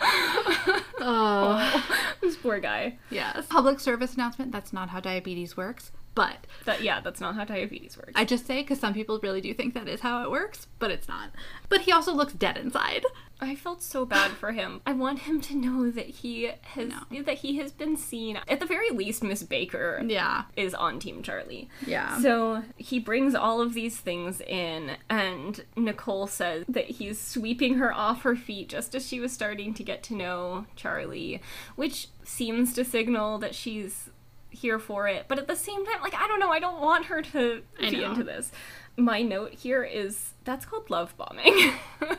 Oh. 1.06 1.84
this 2.22 2.36
poor 2.36 2.60
guy. 2.60 2.98
yes. 3.10 3.46
Public 3.48 3.78
service 3.80 4.14
announcement 4.14 4.52
that's 4.52 4.72
not 4.72 4.88
how 4.90 5.00
diabetes 5.00 5.56
works, 5.56 5.92
but 6.14 6.36
That 6.64 6.82
yeah, 6.82 7.00
that's 7.00 7.20
not 7.20 7.34
how 7.34 7.44
diabetes 7.44 7.96
works. 7.96 8.12
I 8.14 8.24
just 8.24 8.46
say 8.46 8.62
because 8.62 8.80
some 8.80 8.94
people 8.94 9.18
really 9.22 9.40
do 9.40 9.52
think 9.54 9.74
that 9.74 9.88
is 9.88 10.00
how 10.00 10.22
it 10.22 10.30
works, 10.30 10.66
but 10.78 10.90
it's 10.90 11.08
not. 11.08 11.30
But 11.68 11.82
he 11.82 11.92
also 11.92 12.12
looks 12.14 12.32
dead 12.32 12.56
inside. 12.56 13.04
I 13.40 13.56
felt 13.56 13.82
so 13.82 14.06
bad 14.06 14.30
for 14.30 14.52
him. 14.52 14.80
I 14.86 14.92
want 14.92 15.20
him 15.20 15.40
to 15.42 15.56
know 15.56 15.90
that 15.90 16.06
he 16.06 16.52
has 16.62 16.88
No. 17.10 17.22
that 17.22 17.38
he 17.38 17.56
has 17.58 17.72
been 17.72 17.96
seen. 17.96 18.38
At 18.48 18.60
the 18.60 18.64
very 18.66 18.90
least, 18.90 19.22
Miss 19.24 19.42
Baker 19.42 20.00
Yeah. 20.06 20.44
is 20.56 20.72
on 20.72 20.98
Team 21.00 21.22
Charlie. 21.22 21.68
Yeah. 21.84 22.18
So 22.20 22.62
he 22.76 22.98
brings 23.00 23.34
all 23.34 23.60
of 23.60 23.74
these 23.74 23.98
things 23.98 24.40
in, 24.40 24.96
and 25.10 25.64
Nicole 25.76 26.26
says 26.28 26.64
that 26.68 26.84
he's 26.90 27.20
sweeping 27.20 27.74
her 27.74 27.92
off 27.92 28.22
her 28.22 28.36
feet 28.36 28.68
just 28.68 28.94
as 28.94 29.06
she 29.06 29.18
was 29.20 29.32
starting 29.32 29.74
to 29.74 29.82
get 29.82 30.02
to 30.04 30.14
know 30.14 30.66
Charlie, 30.76 31.42
which 31.74 32.08
seems 32.22 32.72
to 32.74 32.84
signal 32.84 33.38
that 33.38 33.54
she's 33.54 34.08
here 34.54 34.78
for 34.78 35.06
it. 35.08 35.26
But 35.28 35.38
at 35.38 35.46
the 35.46 35.56
same 35.56 35.84
time, 35.84 36.00
like, 36.02 36.14
I 36.14 36.26
don't 36.28 36.40
know, 36.40 36.50
I 36.50 36.58
don't 36.60 36.80
want 36.80 37.06
her 37.06 37.22
to 37.22 37.62
I 37.80 37.90
be 37.90 37.96
know. 37.98 38.10
into 38.10 38.24
this. 38.24 38.50
My 38.96 39.22
note 39.22 39.52
here 39.54 39.82
is 39.84 40.34
that's 40.44 40.64
called 40.64 40.88
love 40.90 41.14
bombing. 41.16 41.72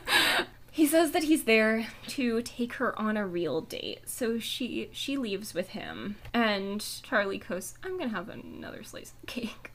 He 0.70 0.86
says 0.86 1.12
that 1.12 1.22
he's 1.22 1.44
there 1.44 1.86
to 2.08 2.42
take 2.42 2.74
her 2.74 2.98
on 3.00 3.16
a 3.16 3.26
real 3.26 3.62
date. 3.62 4.00
So 4.04 4.38
she 4.38 4.90
she 4.92 5.16
leaves 5.16 5.54
with 5.54 5.70
him 5.70 6.16
and 6.34 6.84
Charlie 7.02 7.38
goes, 7.38 7.72
"I'm 7.82 7.98
to 7.98 8.08
have 8.08 8.28
another 8.28 8.82
slice 8.84 9.14
of 9.22 9.26
cake." 9.26 9.72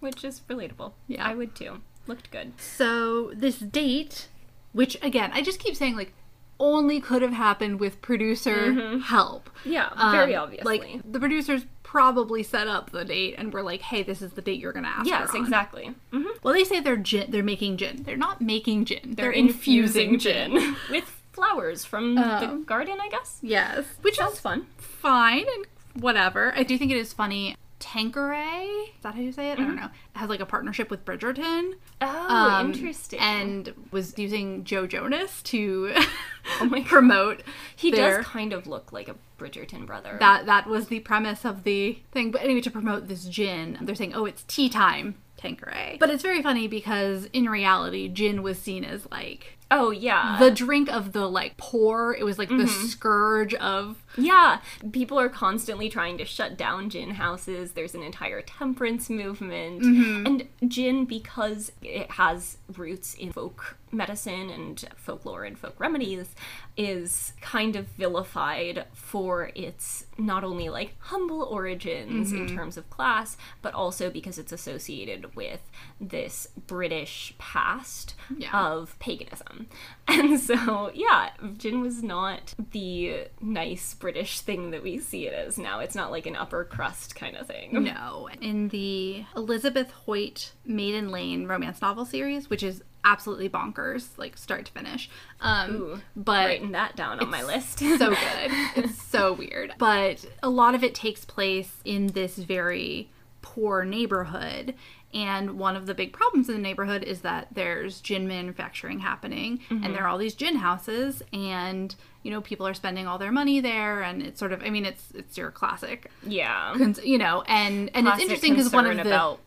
Which 0.00 0.24
is 0.24 0.40
relatable. 0.48 0.92
Yeah. 1.08 1.26
I 1.28 1.34
would 1.34 1.54
too. 1.54 1.82
Looked 2.06 2.30
good. 2.30 2.54
So 2.58 3.32
this 3.34 3.58
date, 3.58 4.28
which 4.72 4.96
again, 5.02 5.30
I 5.34 5.42
just 5.42 5.58
keep 5.60 5.76
saying 5.76 5.94
like 5.94 6.14
only 6.58 7.02
could 7.02 7.20
have 7.20 7.34
happened 7.34 7.78
with 7.78 8.00
producer 8.00 8.98
help. 9.00 9.50
Yeah, 9.62 9.90
Um, 9.92 10.12
very 10.12 10.34
obviously. 10.34 10.78
Like 10.78 11.12
the 11.12 11.20
producers 11.20 11.66
probably 11.94 12.42
set 12.42 12.66
up 12.66 12.90
the 12.90 13.04
date 13.04 13.36
and 13.38 13.52
were 13.52 13.62
like, 13.62 13.80
"Hey, 13.80 14.02
this 14.02 14.20
is 14.20 14.32
the 14.32 14.42
date 14.42 14.58
you're 14.58 14.72
gonna 14.72 14.88
ask 14.88 15.06
yes, 15.06 15.30
her 15.30 15.38
on." 15.38 15.44
exactly. 15.44 15.94
hmm 16.12 16.24
Well, 16.42 16.52
they 16.52 16.64
say 16.64 16.80
they're 16.80 16.96
gin. 16.96 17.30
They're 17.30 17.44
making 17.44 17.76
gin. 17.76 18.02
They're 18.02 18.16
not 18.16 18.40
making 18.40 18.86
gin. 18.86 19.00
They're, 19.14 19.26
They're 19.26 19.30
infusing, 19.30 20.14
infusing 20.14 20.18
gin. 20.18 20.60
gin 20.60 20.76
with 20.90 21.04
flowers 21.32 21.84
from 21.84 22.16
the 22.16 22.44
Um, 22.48 22.64
garden, 22.64 22.98
I 23.00 23.08
guess. 23.08 23.38
Yes, 23.42 23.84
which 24.02 24.16
Sounds 24.16 24.34
is 24.34 24.40
fun. 24.40 24.66
fine 24.76 25.46
and 25.54 26.02
whatever. 26.02 26.52
I 26.56 26.64
do 26.64 26.76
think 26.76 26.90
it 26.90 26.96
is 26.96 27.12
funny. 27.12 27.54
Tanqueray, 27.80 28.64
is 28.96 29.02
that 29.02 29.14
how 29.14 29.20
you 29.20 29.32
say 29.32 29.50
it? 29.50 29.58
I 29.58 29.62
don't 29.62 29.76
know. 29.76 29.90
Has 30.14 30.28
like 30.28 30.40
a 30.40 30.46
partnership 30.46 30.90
with 30.90 31.04
Bridgerton. 31.04 31.74
Oh, 32.00 32.28
um, 32.34 32.72
interesting. 32.72 33.18
And 33.20 33.72
was 33.90 34.18
using 34.18 34.64
Joe 34.64 34.86
Jonas 34.86 35.42
to 35.44 35.92
Oh 36.60 36.64
my 36.66 36.80
promote. 36.86 37.42
he 37.76 37.90
their- 37.90 38.18
does 38.18 38.26
kind 38.26 38.52
of 38.52 38.66
look 38.66 38.92
like 38.92 39.08
a 39.08 39.16
Bridgerton 39.38 39.86
brother. 39.86 40.16
that 40.20 40.46
that 40.46 40.66
was 40.66 40.88
the 40.88 41.00
premise 41.00 41.44
of 41.44 41.64
the 41.64 41.98
thing. 42.12 42.30
But 42.30 42.42
anyway, 42.42 42.60
to 42.62 42.70
promote 42.70 43.08
this 43.08 43.24
gin, 43.26 43.78
they're 43.82 43.94
saying, 43.94 44.14
"Oh, 44.14 44.24
it's 44.24 44.44
tea 44.44 44.68
time." 44.68 45.16
Tanqueray. 45.36 45.98
But 46.00 46.08
it's 46.10 46.22
very 46.22 46.40
funny 46.42 46.68
because 46.68 47.26
in 47.34 47.46
reality, 47.50 48.08
gin 48.08 48.42
was 48.42 48.58
seen 48.58 48.82
as 48.84 49.06
like 49.10 49.53
oh 49.70 49.90
yeah. 49.90 50.36
the 50.38 50.50
drink 50.50 50.90
of 50.90 51.12
the 51.12 51.28
like 51.28 51.56
poor. 51.56 52.16
It 52.18 52.24
was 52.24 52.38
like 52.38 52.48
the 52.48 52.54
mm-hmm. 52.54 52.86
scourge 52.86 53.54
of 53.54 54.02
Yeah, 54.16 54.60
people 54.92 55.18
are 55.18 55.28
constantly 55.28 55.88
trying 55.88 56.18
to 56.18 56.24
shut 56.24 56.56
down 56.56 56.90
gin 56.90 57.12
houses. 57.12 57.72
There's 57.72 57.94
an 57.94 58.02
entire 58.02 58.42
temperance 58.42 59.10
movement. 59.10 59.82
Mm-hmm. 59.82 60.26
And 60.26 60.48
gin, 60.70 61.04
because 61.04 61.72
it 61.82 62.12
has 62.12 62.58
roots 62.76 63.14
in 63.14 63.32
folk 63.32 63.76
medicine 63.94 64.50
and 64.50 64.84
folklore 64.96 65.44
and 65.44 65.58
folk 65.58 65.74
remedies, 65.78 66.34
is 66.76 67.32
kind 67.40 67.76
of 67.76 67.86
vilified 67.88 68.86
for 68.92 69.50
its 69.54 70.06
not 70.18 70.44
only 70.44 70.68
like 70.68 70.94
humble 70.98 71.42
origins 71.42 72.32
in 72.32 72.46
mm-hmm. 72.46 72.56
terms 72.56 72.76
of 72.76 72.88
class, 72.90 73.36
but 73.62 73.74
also 73.74 74.10
because 74.10 74.38
it's 74.38 74.52
associated 74.52 75.34
with 75.34 75.60
this 76.00 76.48
British 76.66 77.34
past 77.38 78.14
Yeah. 78.36 78.50
of 78.52 78.98
paganism. 78.98 79.66
And 80.06 80.38
so, 80.38 80.90
yeah, 80.94 81.30
gin 81.56 81.80
was 81.80 82.02
not 82.02 82.54
the 82.72 83.28
nice 83.40 83.94
British 83.94 84.40
thing 84.40 84.70
that 84.70 84.82
we 84.82 84.98
see 84.98 85.26
it 85.26 85.32
as 85.32 85.58
now. 85.58 85.80
It's 85.80 85.94
not 85.94 86.10
like 86.10 86.26
an 86.26 86.36
upper 86.36 86.62
crust 86.64 87.16
kind 87.16 87.36
of 87.36 87.46
thing. 87.46 87.82
No. 87.82 88.28
In 88.40 88.68
the 88.68 89.24
Elizabeth 89.34 89.90
Hoyt 89.90 90.52
Maiden 90.66 91.08
Lane 91.10 91.46
romance 91.46 91.80
novel 91.80 92.04
series, 92.04 92.50
which 92.50 92.62
is 92.62 92.82
absolutely 93.04 93.48
bonkers, 93.48 94.08
like 94.16 94.36
start 94.36 94.66
to 94.66 94.72
finish. 94.72 95.10
Um, 95.40 95.76
Ooh, 95.76 96.00
but 96.16 96.46
Writing 96.46 96.72
that 96.72 96.96
down 96.96 97.20
on 97.20 97.30
my 97.30 97.42
list. 97.42 97.78
so 97.78 97.98
good. 97.98 98.50
It's 98.76 99.02
so 99.02 99.32
weird. 99.32 99.74
But 99.78 100.24
a 100.42 100.48
lot 100.48 100.74
of 100.74 100.82
it 100.82 100.94
takes 100.94 101.24
place 101.24 101.76
in 101.84 102.08
this 102.08 102.36
very 102.36 103.10
poor 103.42 103.84
neighborhood. 103.84 104.74
And 105.12 105.58
one 105.60 105.76
of 105.76 105.86
the 105.86 105.94
big 105.94 106.12
problems 106.12 106.48
in 106.48 106.56
the 106.56 106.60
neighborhood 106.60 107.04
is 107.04 107.20
that 107.20 107.48
there's 107.52 108.00
gin 108.00 108.26
manufacturing 108.26 108.98
happening, 108.98 109.60
and 109.70 109.94
there 109.94 110.02
are 110.02 110.08
all 110.08 110.18
these 110.18 110.34
gin 110.34 110.56
houses, 110.56 111.22
and 111.32 111.94
you 112.24 112.32
know 112.32 112.40
people 112.40 112.66
are 112.66 112.74
spending 112.74 113.06
all 113.06 113.16
their 113.16 113.30
money 113.30 113.60
there, 113.60 114.02
and 114.02 114.20
it's 114.22 114.40
sort 114.40 114.50
of, 114.50 114.60
I 114.64 114.70
mean, 114.70 114.84
it's 114.84 115.12
it's 115.14 115.38
your 115.38 115.52
classic, 115.52 116.10
yeah. 116.26 116.74
cons- 116.76 117.04
you 117.04 117.16
know, 117.16 117.44
and 117.46 117.92
and 117.94 118.06
Classic 118.06 118.22
it's 118.22 118.22
interesting 118.22 118.54
because 118.54 118.72
one 118.72 118.86
of 118.86 118.96
the 118.96 119.06
about 119.06 119.38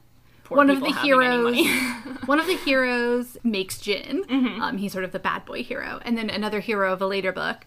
one 0.50 0.70
of 0.70 0.80
the 0.82 0.92
heroes 1.02 1.58
one 2.26 2.40
of 2.40 2.48
the 2.48 2.58
heroes 2.58 3.38
makes 3.44 3.80
gin 3.80 4.24
Mm-hmm. 4.24 4.62
um, 4.62 4.78
he's 4.78 4.92
sort 4.94 5.04
of 5.06 5.12
the 5.12 5.20
bad 5.20 5.46
boy 5.46 5.64
hero 5.64 6.00
and 6.04 6.18
then 6.18 6.30
another 6.30 6.60
hero 6.60 6.92
of 6.94 7.02
a 7.02 7.08
later 7.08 7.32
book 7.32 7.66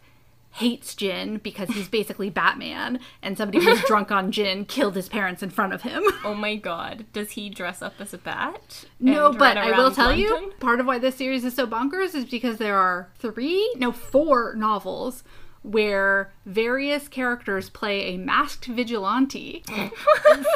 hates 0.54 0.96
gin 0.96 1.36
because 1.38 1.68
he's 1.68 1.88
basically 1.88 2.28
batman 2.28 2.98
and 3.22 3.38
somebody 3.38 3.64
who's 3.64 3.80
drunk 3.86 4.10
on 4.10 4.32
gin 4.32 4.64
killed 4.64 4.96
his 4.96 5.08
parents 5.08 5.42
in 5.44 5.50
front 5.50 5.72
of 5.72 5.82
him 5.82 6.02
oh 6.24 6.34
my 6.34 6.56
god. 6.56 7.06
Does 7.12 7.30
he 7.32 7.48
dress 7.48 7.82
up 7.82 7.94
as 8.00 8.12
a 8.12 8.18
bat? 8.18 8.84
no 8.98 9.32
but 9.32 9.56
i 9.56 9.70
will 9.78 9.92
tell 9.92 10.12
you 10.14 10.52
part 10.58 10.80
of 10.80 10.86
why 10.86 10.98
this 10.98 11.14
series 11.16 11.44
is 11.44 11.54
so 11.54 11.66
bonkers 11.68 12.14
is 12.16 12.24
because 12.24 12.58
there 12.58 12.76
are 12.76 13.10
three 13.18 13.72
no 13.78 13.92
four 13.92 14.54
novels 14.56 15.22
where 15.62 16.32
various 16.46 17.06
characters 17.08 17.68
play 17.68 18.14
a 18.14 18.16
masked 18.16 18.64
vigilante 18.66 19.62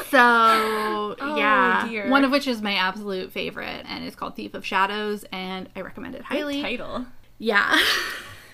so 0.08 0.18
oh, 0.18 1.34
yeah 1.36 1.82
Oh, 1.84 1.88
dear. 1.88 2.08
one 2.10 2.24
of 2.24 2.30
which 2.30 2.46
is 2.46 2.62
my 2.62 2.74
absolute 2.74 3.32
favorite 3.32 3.84
and 3.86 4.04
it's 4.04 4.16
called 4.16 4.34
thief 4.36 4.54
of 4.54 4.64
shadows 4.64 5.24
and 5.32 5.68
i 5.76 5.80
recommend 5.82 6.14
it 6.14 6.22
highly 6.22 6.62
Title. 6.62 7.06
yeah 7.38 7.78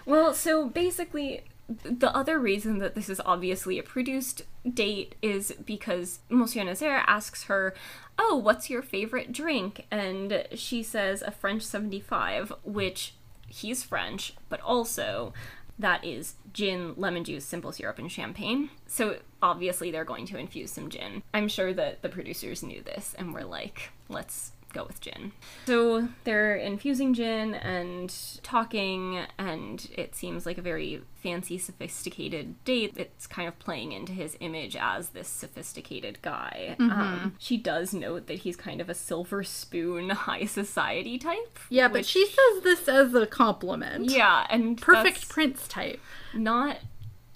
Well, 0.06 0.32
so 0.34 0.66
basically, 0.68 1.44
the 1.68 2.12
other 2.16 2.38
reason 2.38 2.78
that 2.78 2.94
this 2.96 3.08
is 3.08 3.20
obviously 3.24 3.78
a 3.78 3.82
produced 3.82 4.42
date 4.68 5.14
is 5.22 5.52
because 5.64 6.20
Monsieur 6.30 6.64
Nazaire 6.64 7.04
asks 7.06 7.44
her, 7.44 7.74
Oh, 8.18 8.34
what's 8.34 8.68
your 8.70 8.82
favorite 8.82 9.30
drink? 9.30 9.86
And 9.90 10.46
she 10.54 10.82
says 10.82 11.22
a 11.22 11.30
French 11.30 11.62
75, 11.62 12.52
which 12.64 13.14
he's 13.46 13.84
French, 13.84 14.32
but 14.48 14.60
also 14.62 15.32
that 15.80 16.04
is 16.04 16.34
gin, 16.52 16.94
lemon 16.96 17.24
juice, 17.24 17.44
simple 17.44 17.72
syrup, 17.72 17.98
and 17.98 18.10
champagne. 18.10 18.70
So 18.86 19.16
obviously 19.42 19.90
they're 19.90 20.04
going 20.04 20.26
to 20.26 20.38
infuse 20.38 20.70
some 20.70 20.90
gin. 20.90 21.22
I'm 21.34 21.48
sure 21.48 21.72
that 21.74 22.02
the 22.02 22.08
producers 22.08 22.62
knew 22.62 22.82
this 22.82 23.14
and 23.18 23.34
were 23.34 23.44
like, 23.44 23.90
let's 24.08 24.52
go 24.72 24.84
with 24.84 25.00
gin. 25.00 25.32
So 25.66 26.08
they're 26.24 26.56
infusing 26.56 27.14
gin 27.14 27.54
and 27.54 28.14
talking, 28.42 29.20
and 29.38 29.88
it 29.96 30.14
seems 30.14 30.46
like 30.46 30.58
a 30.58 30.62
very 30.62 31.02
fancy, 31.22 31.58
sophisticated 31.58 32.62
date. 32.64 32.94
It's 32.96 33.26
kind 33.26 33.46
of 33.46 33.58
playing 33.58 33.92
into 33.92 34.12
his 34.12 34.36
image 34.40 34.74
as 34.76 35.10
this 35.10 35.28
sophisticated 35.28 36.22
guy. 36.22 36.76
Um, 36.78 37.34
she 37.38 37.56
does 37.56 37.92
note 37.92 38.26
that 38.26 38.38
he's 38.40 38.56
kind 38.56 38.80
of 38.80 38.88
a 38.88 38.94
silver 38.94 39.42
spoon, 39.42 40.10
high 40.10 40.44
society 40.46 41.18
type. 41.18 41.58
yeah 41.68 41.88
but 41.88 41.98
which- 41.98 42.06
she 42.06 42.26
says 42.26 42.62
this 42.62 42.88
as 42.88 43.14
a 43.14 43.26
compliment 43.26 44.10
yeah, 44.10 44.46
and 44.50 44.80
perfect 44.80 45.28
prince 45.28 45.66
type 45.68 46.00
not 46.34 46.78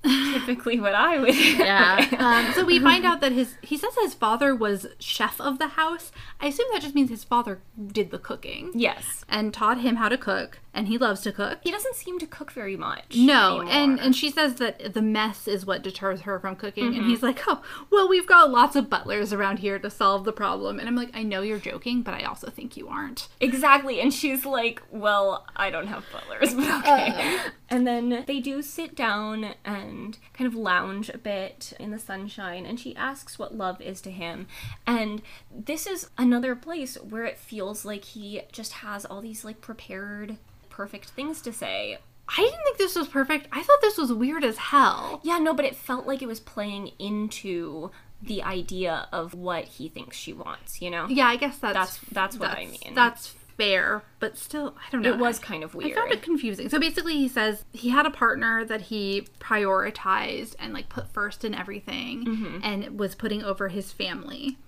typically 0.32 0.78
what 0.80 0.94
I 0.94 1.18
would. 1.18 1.34
yeah 1.34 2.06
um, 2.18 2.52
so 2.54 2.64
we 2.64 2.78
find 2.78 3.04
out 3.04 3.20
that 3.20 3.32
his 3.32 3.56
he 3.62 3.76
says 3.76 3.94
his 4.02 4.14
father 4.14 4.54
was 4.54 4.86
chef 4.98 5.40
of 5.40 5.58
the 5.58 5.68
house 5.68 6.12
i 6.40 6.46
assume 6.46 6.66
that 6.72 6.82
just 6.82 6.94
means 6.94 7.10
his 7.10 7.24
father 7.24 7.60
did 7.86 8.10
the 8.10 8.18
cooking 8.18 8.70
yes. 8.74 9.24
and 9.28 9.52
taught 9.54 9.80
him 9.80 9.96
how 9.96 10.08
to 10.08 10.18
cook 10.18 10.58
and 10.76 10.88
he 10.88 10.98
loves 10.98 11.20
to 11.22 11.30
cook 11.32 11.58
He 11.62 11.70
doesn't 11.70 11.94
seem 11.94 12.18
to 12.18 12.26
cook 12.26 12.50
very 12.52 12.76
much. 12.76 13.16
no 13.16 13.60
and 13.60 13.70
anymore. 13.70 14.04
and 14.04 14.16
she 14.16 14.30
says 14.30 14.56
that 14.56 14.92
the 14.94 15.02
mess 15.02 15.46
is 15.48 15.64
what 15.64 15.82
deters 15.82 16.22
her 16.22 16.38
from 16.38 16.56
cooking 16.56 16.84
Mm-hmm. 16.90 17.00
and 17.00 17.06
he's 17.08 17.22
like 17.22 17.40
oh 17.46 17.62
well 17.90 18.08
we've 18.08 18.26
got 18.26 18.50
lots 18.50 18.76
of 18.76 18.90
butlers 18.90 19.32
around 19.32 19.58
here 19.60 19.78
to 19.78 19.88
solve 19.88 20.24
the 20.24 20.32
problem 20.32 20.78
and 20.78 20.88
i'm 20.88 20.96
like 20.96 21.10
i 21.14 21.22
know 21.22 21.40
you're 21.42 21.58
joking 21.58 22.02
but 22.02 22.12
i 22.14 22.22
also 22.24 22.50
think 22.50 22.76
you 22.76 22.88
aren't 22.88 23.28
Exactly. 23.40 24.00
And 24.00 24.12
she's 24.12 24.44
like, 24.44 24.82
Well, 24.90 25.46
I 25.54 25.70
don't 25.70 25.86
have 25.86 26.04
butlers, 26.12 26.54
but 26.54 26.68
okay. 26.80 27.38
And 27.68 27.86
then 27.86 28.24
they 28.26 28.40
do 28.40 28.62
sit 28.62 28.94
down 28.94 29.54
and 29.64 29.93
kind 30.32 30.46
of 30.46 30.54
lounge 30.54 31.08
a 31.08 31.18
bit 31.18 31.72
in 31.78 31.90
the 31.90 31.98
sunshine, 31.98 32.66
and 32.66 32.78
she 32.78 32.96
asks 32.96 33.38
what 33.38 33.54
love 33.54 33.80
is 33.80 34.00
to 34.02 34.10
him. 34.10 34.46
And 34.86 35.22
this 35.54 35.86
is 35.86 36.10
another 36.18 36.54
place 36.54 36.96
where 36.96 37.24
it 37.24 37.38
feels 37.38 37.84
like 37.84 38.04
he 38.04 38.42
just 38.52 38.72
has 38.74 39.04
all 39.04 39.20
these 39.20 39.44
like 39.44 39.60
prepared, 39.60 40.36
perfect 40.70 41.10
things 41.10 41.40
to 41.42 41.52
say. 41.52 41.98
I 42.28 42.36
didn't 42.36 42.62
think 42.64 42.78
this 42.78 42.96
was 42.96 43.08
perfect. 43.08 43.48
I 43.52 43.62
thought 43.62 43.80
this 43.82 43.98
was 43.98 44.12
weird 44.12 44.44
as 44.44 44.56
hell. 44.56 45.20
Yeah, 45.22 45.38
no, 45.38 45.52
but 45.52 45.66
it 45.66 45.76
felt 45.76 46.06
like 46.06 46.22
it 46.22 46.28
was 46.28 46.40
playing 46.40 46.92
into 46.98 47.90
the 48.22 48.42
idea 48.42 49.06
of 49.12 49.34
what 49.34 49.64
he 49.64 49.88
thinks 49.88 50.16
she 50.16 50.32
wants, 50.32 50.80
you 50.80 50.90
know? 50.90 51.06
Yeah, 51.08 51.26
I 51.26 51.36
guess 51.36 51.58
that's 51.58 51.74
That's 51.74 51.98
that's 52.12 52.38
what 52.38 52.50
I 52.50 52.66
mean. 52.66 52.94
That's 52.94 53.34
fair, 53.56 54.02
but 54.20 54.36
still, 54.38 54.76
I 54.78 54.90
don't 54.90 55.02
know. 55.02 55.12
It 55.12 55.18
was 55.18 55.38
kind 55.38 55.62
of 55.64 55.74
weird. 55.74 55.92
I 55.92 55.94
found 55.94 56.12
it 56.12 56.22
confusing. 56.22 56.68
So 56.68 56.78
basically, 56.80 57.14
he 57.14 57.28
says 57.28 57.64
he 57.72 57.90
had 57.90 58.06
a 58.06 58.10
partner 58.10 58.64
that 58.64 58.82
he 58.82 59.26
prioritized 59.40 60.54
and 60.58 60.72
like 60.72 60.88
put 60.88 61.08
first 61.12 61.44
in 61.44 61.54
everything, 61.54 62.24
Mm-hmm. 62.24 62.58
and 62.62 62.98
was 62.98 63.14
putting 63.14 63.42
over 63.42 63.68
his 63.68 63.92
family. 63.92 64.58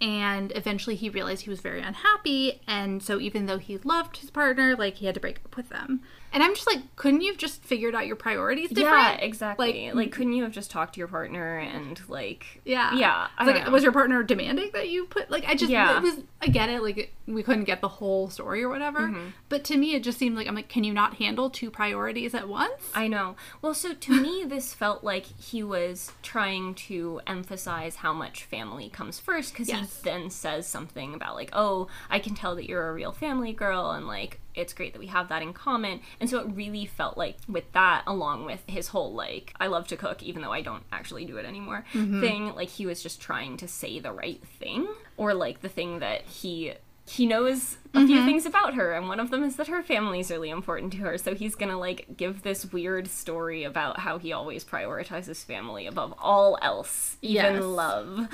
And 0.00 0.52
eventually, 0.54 0.94
he 0.94 1.08
realized 1.08 1.42
he 1.44 1.50
was 1.50 1.60
very 1.60 1.80
unhappy, 1.80 2.60
and 2.66 3.02
so 3.02 3.18
even 3.18 3.46
though 3.46 3.56
he 3.56 3.78
loved 3.78 4.18
his 4.18 4.30
partner, 4.30 4.76
like 4.76 4.96
he 4.96 5.06
had 5.06 5.14
to 5.14 5.20
break 5.20 5.40
up 5.44 5.56
with 5.56 5.70
them. 5.70 6.02
And 6.32 6.42
I'm 6.42 6.54
just 6.54 6.66
like, 6.66 6.80
couldn't 6.96 7.22
you 7.22 7.28
have 7.32 7.38
just 7.38 7.62
figured 7.62 7.94
out 7.94 8.06
your 8.06 8.16
priorities 8.16 8.68
different? 8.70 8.88
Yeah, 8.96 9.12
exactly. 9.16 9.86
Like- 9.86 9.94
Like, 9.94 10.12
couldn't 10.12 10.32
you 10.34 10.42
have 10.42 10.52
just 10.52 10.70
talked 10.70 10.94
to 10.94 10.98
your 10.98 11.08
partner 11.08 11.58
and 11.58 12.00
like 12.08 12.60
Yeah. 12.64 12.94
Yeah, 12.94 13.28
like, 13.44 13.64
know. 13.64 13.70
was 13.70 13.82
your 13.82 13.92
partner 13.92 14.22
demanding 14.22 14.70
that 14.74 14.88
you 14.88 15.06
put 15.06 15.30
like 15.30 15.44
I 15.46 15.54
just 15.54 15.70
Yeah. 15.70 15.96
it 15.96 16.02
was 16.02 16.18
I 16.42 16.48
get 16.48 16.68
it 16.68 16.82
like 16.82 17.12
we 17.26 17.42
couldn't 17.42 17.64
get 17.64 17.80
the 17.80 17.88
whole 17.88 18.28
story 18.30 18.62
or 18.62 18.68
whatever, 18.68 19.00
Mm-hmm. 19.00 19.28
but 19.48 19.64
to 19.64 19.76
me 19.76 19.94
it 19.94 20.02
just 20.02 20.18
seemed 20.18 20.36
like 20.36 20.46
I'm 20.46 20.54
like, 20.54 20.68
can 20.68 20.84
you 20.84 20.92
not 20.92 21.14
handle 21.14 21.48
two 21.50 21.70
priorities 21.70 22.34
at 22.34 22.48
once? 22.48 22.90
I 22.94 23.08
know. 23.08 23.36
Well, 23.62 23.74
so 23.74 23.94
to 23.94 24.20
me, 24.20 24.44
this 24.46 24.74
felt 24.74 25.02
like 25.02 25.24
he 25.24 25.62
was 25.62 26.12
trying 26.22 26.74
to 26.74 27.20
emphasize 27.26 27.96
how 27.96 28.12
much 28.12 28.44
family 28.44 28.88
comes 28.88 29.18
first 29.18 29.52
because 29.52 29.68
Yes. 29.68 29.96
he 30.02 30.02
then 30.10 30.30
says 30.30 30.66
something 30.66 31.14
about, 31.14 31.34
like, 31.34 31.50
oh, 31.52 31.88
I 32.10 32.18
can 32.18 32.34
tell 32.34 32.54
that 32.56 32.68
you're 32.68 32.88
a 32.88 32.92
real 32.94 33.12
family 33.12 33.52
girl, 33.52 33.90
and 33.90 34.06
like, 34.06 34.40
it's 34.56 34.72
great 34.72 34.94
that 34.94 34.98
we 34.98 35.06
have 35.06 35.28
that 35.28 35.42
in 35.42 35.52
common. 35.52 36.00
And 36.18 36.28
so 36.28 36.40
it 36.40 36.46
really 36.54 36.86
felt 36.86 37.16
like, 37.16 37.36
with 37.48 37.70
that, 37.72 38.02
along 38.06 38.46
with 38.46 38.62
his 38.66 38.88
whole, 38.88 39.14
like, 39.14 39.52
I 39.60 39.66
love 39.66 39.86
to 39.88 39.96
cook, 39.96 40.22
even 40.22 40.42
though 40.42 40.52
I 40.52 40.62
don't 40.62 40.84
actually 40.90 41.26
do 41.26 41.36
it 41.36 41.44
anymore 41.44 41.84
mm-hmm. 41.92 42.20
thing, 42.20 42.54
like, 42.54 42.70
he 42.70 42.86
was 42.86 43.02
just 43.02 43.20
trying 43.20 43.56
to 43.58 43.68
say 43.68 44.00
the 44.00 44.12
right 44.12 44.42
thing, 44.58 44.88
or 45.16 45.34
like 45.34 45.60
the 45.60 45.68
thing 45.68 46.00
that 46.00 46.22
he. 46.22 46.72
He 47.08 47.24
knows 47.26 47.78
a 47.94 48.06
few 48.06 48.24
things 48.26 48.44
about 48.44 48.74
her, 48.74 48.92
and 48.92 49.08
one 49.08 49.20
of 49.20 49.30
them 49.30 49.42
is 49.42 49.56
that 49.56 49.68
her 49.68 49.82
family 49.82 50.20
is 50.20 50.30
really 50.30 50.50
important 50.50 50.92
to 50.92 50.98
her. 50.98 51.16
So 51.16 51.34
he's 51.34 51.54
gonna 51.54 51.78
like 51.78 52.16
give 52.16 52.42
this 52.42 52.66
weird 52.72 53.08
story 53.08 53.64
about 53.64 54.00
how 54.00 54.18
he 54.18 54.32
always 54.32 54.64
prioritizes 54.64 55.44
family 55.44 55.86
above 55.86 56.12
all 56.18 56.58
else, 56.60 57.16
even 57.22 57.54
Yes. 57.54 57.62
love. 57.64 58.28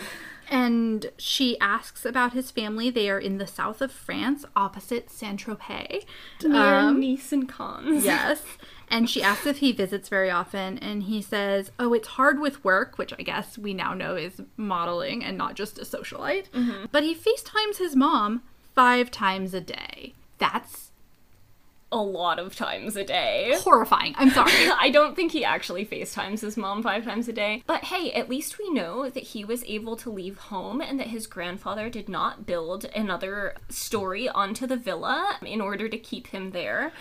And 0.50 1.10
she 1.16 1.58
asks 1.60 2.04
about 2.04 2.32
his 2.32 2.50
family. 2.50 2.90
They 2.90 3.08
are 3.08 3.18
in 3.18 3.38
the 3.38 3.46
south 3.46 3.80
of 3.80 3.92
France, 3.92 4.44
opposite 4.56 5.10
Saint 5.10 5.44
Tropez. 5.44 6.04
Near 6.42 6.78
Um, 6.78 7.00
Nice 7.00 7.32
and 7.32 7.48
Cannes. 7.48 8.04
yes. 8.04 8.42
And 8.90 9.08
she 9.08 9.22
asks 9.22 9.46
if 9.46 9.58
he 9.58 9.72
visits 9.72 10.08
very 10.08 10.30
often, 10.30 10.76
and 10.78 11.04
he 11.04 11.22
says, 11.22 11.70
"Oh, 11.78 11.94
it's 11.94 12.08
hard 12.08 12.40
with 12.40 12.62
work," 12.64 12.98
which 12.98 13.14
I 13.18 13.22
guess 13.22 13.56
we 13.56 13.72
now 13.72 13.94
know 13.94 14.16
is 14.16 14.42
modeling 14.56 15.24
and 15.24 15.38
not 15.38 15.54
just 15.54 15.78
a 15.78 15.82
socialite. 15.82 16.46
But 16.90 17.02
he 17.04 17.14
FaceTimes 17.14 17.76
his 17.78 17.94
mom 17.96 18.42
five 18.74 19.10
times 19.10 19.54
a 19.54 19.60
day. 19.60 20.14
That's 20.38 20.92
a 21.92 22.02
lot 22.02 22.38
of 22.38 22.56
times 22.56 22.96
a 22.96 23.04
day. 23.04 23.54
horrifying. 23.58 24.14
I'm 24.16 24.30
sorry. 24.30 24.50
I 24.80 24.90
don't 24.90 25.14
think 25.14 25.32
he 25.32 25.44
actually 25.44 25.84
FaceTimes 25.84 26.40
his 26.40 26.56
mom 26.56 26.82
five 26.82 27.04
times 27.04 27.28
a 27.28 27.32
day. 27.32 27.62
But 27.66 27.84
hey, 27.84 28.10
at 28.12 28.30
least 28.30 28.58
we 28.58 28.70
know 28.70 29.10
that 29.10 29.22
he 29.22 29.44
was 29.44 29.62
able 29.64 29.96
to 29.96 30.10
leave 30.10 30.38
home 30.38 30.80
and 30.80 30.98
that 30.98 31.08
his 31.08 31.26
grandfather 31.26 31.90
did 31.90 32.08
not 32.08 32.46
build 32.46 32.86
another 32.96 33.54
story 33.68 34.28
onto 34.28 34.66
the 34.66 34.76
villa 34.76 35.36
in 35.42 35.60
order 35.60 35.88
to 35.88 35.98
keep 35.98 36.28
him 36.28 36.52
there. 36.52 36.92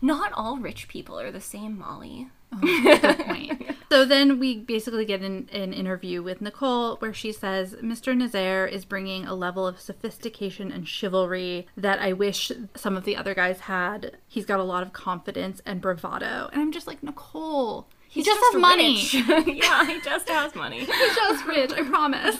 Not 0.00 0.32
all 0.32 0.56
rich 0.56 0.88
people 0.88 1.18
are 1.18 1.30
the 1.30 1.40
same, 1.40 1.78
Molly. 1.78 2.28
Oh, 2.52 2.58
good 3.02 3.18
point. 3.18 3.62
So 3.92 4.06
then 4.06 4.38
we 4.38 4.56
basically 4.56 5.04
get 5.04 5.20
an, 5.20 5.50
an 5.52 5.74
interview 5.74 6.22
with 6.22 6.40
Nicole 6.40 6.96
where 6.96 7.12
she 7.12 7.30
says 7.30 7.74
Mr. 7.74 8.16
Nazaire 8.16 8.66
is 8.66 8.86
bringing 8.86 9.26
a 9.26 9.34
level 9.34 9.66
of 9.66 9.78
sophistication 9.78 10.72
and 10.72 10.88
chivalry 10.88 11.66
that 11.76 11.98
I 11.98 12.14
wish 12.14 12.50
some 12.74 12.96
of 12.96 13.04
the 13.04 13.16
other 13.16 13.34
guys 13.34 13.60
had. 13.60 14.16
He's 14.26 14.46
got 14.46 14.60
a 14.60 14.64
lot 14.64 14.82
of 14.82 14.94
confidence 14.94 15.60
and 15.66 15.82
bravado. 15.82 16.48
And 16.54 16.62
I'm 16.62 16.72
just 16.72 16.86
like, 16.86 17.02
Nicole, 17.02 17.86
he 18.12 18.20
He's 18.20 18.26
just, 18.26 18.40
has 18.52 18.60
money. 18.60 19.00
yeah, 19.58 19.86
he 19.86 19.98
just 20.02 20.28
has 20.28 20.54
money. 20.54 20.80
He's 20.84 21.16
just 21.16 21.46
rich, 21.46 21.72
I 21.72 21.82
promise. 21.82 22.36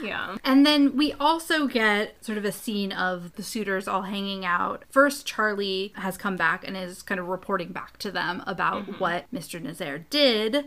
Yeah. 0.00 0.36
And 0.44 0.64
then 0.64 0.96
we 0.96 1.14
also 1.14 1.66
get 1.66 2.24
sort 2.24 2.38
of 2.38 2.44
a 2.44 2.52
scene 2.52 2.92
of 2.92 3.34
the 3.34 3.42
suitors 3.42 3.88
all 3.88 4.02
hanging 4.02 4.44
out. 4.44 4.84
First, 4.88 5.26
Charlie 5.26 5.92
has 5.96 6.16
come 6.16 6.36
back 6.36 6.64
and 6.64 6.76
is 6.76 7.02
kind 7.02 7.18
of 7.18 7.26
reporting 7.26 7.72
back 7.72 7.98
to 7.98 8.12
them 8.12 8.44
about 8.46 8.82
mm-hmm. 8.82 9.00
what 9.00 9.24
Mr. 9.34 9.60
Nazaire 9.60 10.06
did. 10.10 10.66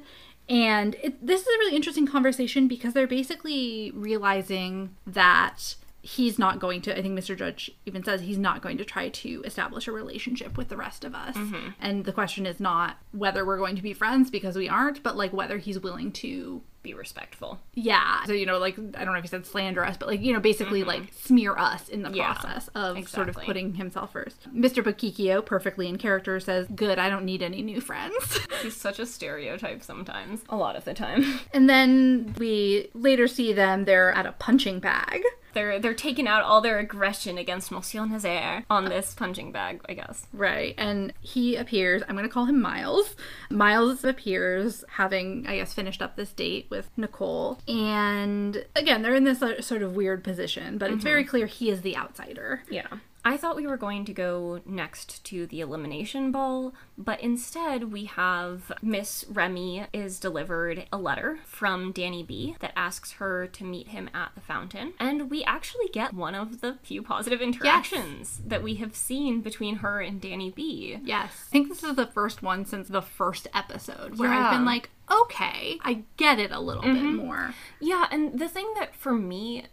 And 0.50 0.98
it, 1.02 1.26
this 1.26 1.40
is 1.40 1.48
a 1.48 1.60
really 1.60 1.78
interesting 1.78 2.06
conversation 2.06 2.68
because 2.68 2.94
they're 2.94 3.08
basically 3.08 3.92
realizing 3.96 4.94
that 5.08 5.76
he's 6.06 6.38
not 6.38 6.60
going 6.60 6.82
to, 6.82 6.96
I 6.98 7.02
think 7.02 7.18
Mr. 7.18 7.36
Judge 7.36 7.72
even 7.86 8.04
says 8.04 8.20
he's 8.22 8.38
not 8.38 8.62
going 8.62 8.78
to 8.78 8.84
try 8.86 9.08
to 9.08 9.42
establish 9.46 9.88
a 9.88 9.92
relationship 9.94 10.58
with 10.58 10.68
the 10.68 10.76
rest 10.78 11.06
of 11.06 11.16
us. 11.16 11.36
And 11.80 12.04
the 12.04 12.12
question 12.12 12.46
is 12.46 12.60
not 12.60 12.98
whether 13.14 13.46
we're 13.46 13.58
going 13.58 13.78
to 13.78 13.82
be 13.82 13.94
friends 13.94 14.30
because 14.30 14.58
we 14.58 14.68
aren't, 14.68 15.02
but 15.02 15.16
like 15.16 15.32
whether 15.32 15.58
he's 15.60 15.80
willing 15.80 16.12
to 16.12 16.62
Be 16.84 16.94
respectful. 16.94 17.62
yeah. 17.74 18.26
So, 18.26 18.34
you 18.34 18.46
know, 18.46 18.58
like, 18.58 18.78
I 18.78 19.06
don't 19.06 19.14
know 19.14 19.20
if 19.20 19.24
he 19.24 19.30
said 19.30 19.46
slander 19.46 19.86
us, 19.86 19.96
but 19.96 20.10
like, 20.10 20.22
you 20.22 20.34
know, 20.34 20.42
basically 20.42 20.84
like 20.84 21.14
smear 21.14 21.58
us 21.58 21.88
in 21.88 22.02
the 22.02 22.10
Mm-hmm. 22.10 22.18
Yeah, 22.18 22.34
process 22.34 22.68
of 22.76 23.08
sort 23.08 23.30
of 23.30 23.36
putting 23.38 23.76
himself 23.76 24.12
first. 24.12 24.54
Mr. 24.54 24.84
Bakikio, 24.84 25.44
perfectly 25.46 25.88
in 25.88 25.98
character, 25.98 26.38
says, 26.42 26.68
Good, 26.76 27.00
I 27.00 27.10
don't 27.10 27.24
need 27.24 27.42
any 27.42 27.62
new 27.62 27.80
friends. 27.80 28.40
He's 28.62 28.76
such 28.76 29.00
a 29.00 29.06
stereotype 29.06 29.82
sometimes. 29.84 30.42
A 30.50 30.58
lot 30.58 30.76
of 30.76 30.84
the 30.84 30.94
time. 30.94 31.40
and 31.54 31.70
then 31.70 32.36
we 32.38 32.90
later 32.94 33.30
see 33.30 33.54
them, 33.54 33.86
they're 33.86 34.12
at 34.12 34.26
a 34.26 34.34
punching 34.34 34.82
bag. 34.82 35.22
They're 35.54 35.80
they're 35.80 35.94
taking 35.94 36.28
out 36.28 36.44
all 36.44 36.62
their 36.62 36.80
aggression 36.80 37.38
against 37.38 37.72
Monsieur 37.72 38.06
Nazaire 38.06 38.64
on 38.70 38.86
this 38.86 39.14
punching 39.14 39.52
bag, 39.52 39.82
I 39.88 39.94
guess. 39.94 40.28
Right. 40.34 40.74
And 40.78 41.14
he 41.22 41.56
appears, 41.56 42.02
I'm 42.08 42.16
going 42.16 42.28
to 42.28 42.34
call 42.34 42.46
him 42.46 42.62
Miles. 42.62 43.16
Miles 43.50 44.04
appears 44.04 44.84
having, 44.90 45.46
I 45.48 45.58
guess, 45.58 45.74
finished 45.74 46.02
up 46.02 46.16
this 46.16 46.32
date 46.34 46.68
with 46.70 46.90
Nicole. 46.98 47.60
And 47.68 48.66
again, 48.76 49.02
they're 49.02 49.16
in 49.16 49.24
this 49.24 49.42
uh, 49.42 49.62
sort 49.62 49.82
of 49.84 49.96
weird 49.96 50.24
position, 50.24 50.78
but 50.78 50.88
Mm-hmm. 50.88 50.96
it's 50.96 51.04
very 51.04 51.24
clear 51.24 51.46
he 51.46 51.70
is 51.70 51.82
the 51.82 51.96
outsider. 51.98 52.64
Yeah. 52.70 52.88
I 53.26 53.38
thought 53.38 53.56
we 53.56 53.68
were 53.68 53.78
going 53.78 54.04
to 54.06 54.14
go 54.14 54.62
next 54.66 55.24
to 55.26 55.48
the 55.48 55.62
elimination 55.62 56.32
ball, 56.32 56.74
but 56.98 57.22
instead 57.22 57.92
we 57.92 58.06
have 58.06 58.72
Miss 58.82 59.24
Remy 59.30 59.88
is 59.94 60.20
delivered 60.20 60.86
a 60.92 60.98
letter 60.98 61.40
from 61.46 61.94
Danny 61.94 62.24
B 62.24 62.58
that 62.60 62.74
asks 62.76 63.14
her 63.14 63.48
to 63.48 63.64
meet 63.64 63.90
him 63.90 64.10
at 64.14 64.32
the 64.36 64.42
fountain. 64.42 64.94
And 65.00 65.30
we 65.30 65.44
actually 65.44 65.88
get 65.94 66.14
one 66.14 66.36
of 66.36 66.60
the 66.60 66.78
few 66.84 67.02
positive 67.02 67.42
interactions 67.42 68.42
that 68.46 68.62
we 68.62 68.76
have 68.76 68.96
seen 68.96 69.42
between 69.42 69.78
her 69.78 70.02
and 70.02 70.20
Danny 70.20 70.52
B. 70.52 71.00
Yes. 71.04 71.46
I 71.48 71.52
think 71.52 71.70
this 71.70 71.84
is 71.84 71.96
the 71.96 72.08
first 72.08 72.44
one 72.44 72.66
since 72.66 72.90
the 72.90 73.02
first 73.02 73.48
episode 73.54 74.18
where 74.18 74.32
I've 74.32 74.52
been 74.52 74.66
like, 74.66 74.90
okay, 75.10 75.78
I 75.82 76.04
get 76.18 76.40
it 76.40 76.52
a 76.52 76.60
little 76.60 76.84
bit 76.84 76.96
mm-hmm. 76.96 77.16
more. 77.16 77.54
Yeah, 77.80 78.08
and 78.12 78.38
the 78.38 78.50
thing 78.50 78.72
that 78.78 78.96
for 78.96 79.14
me 79.14 79.66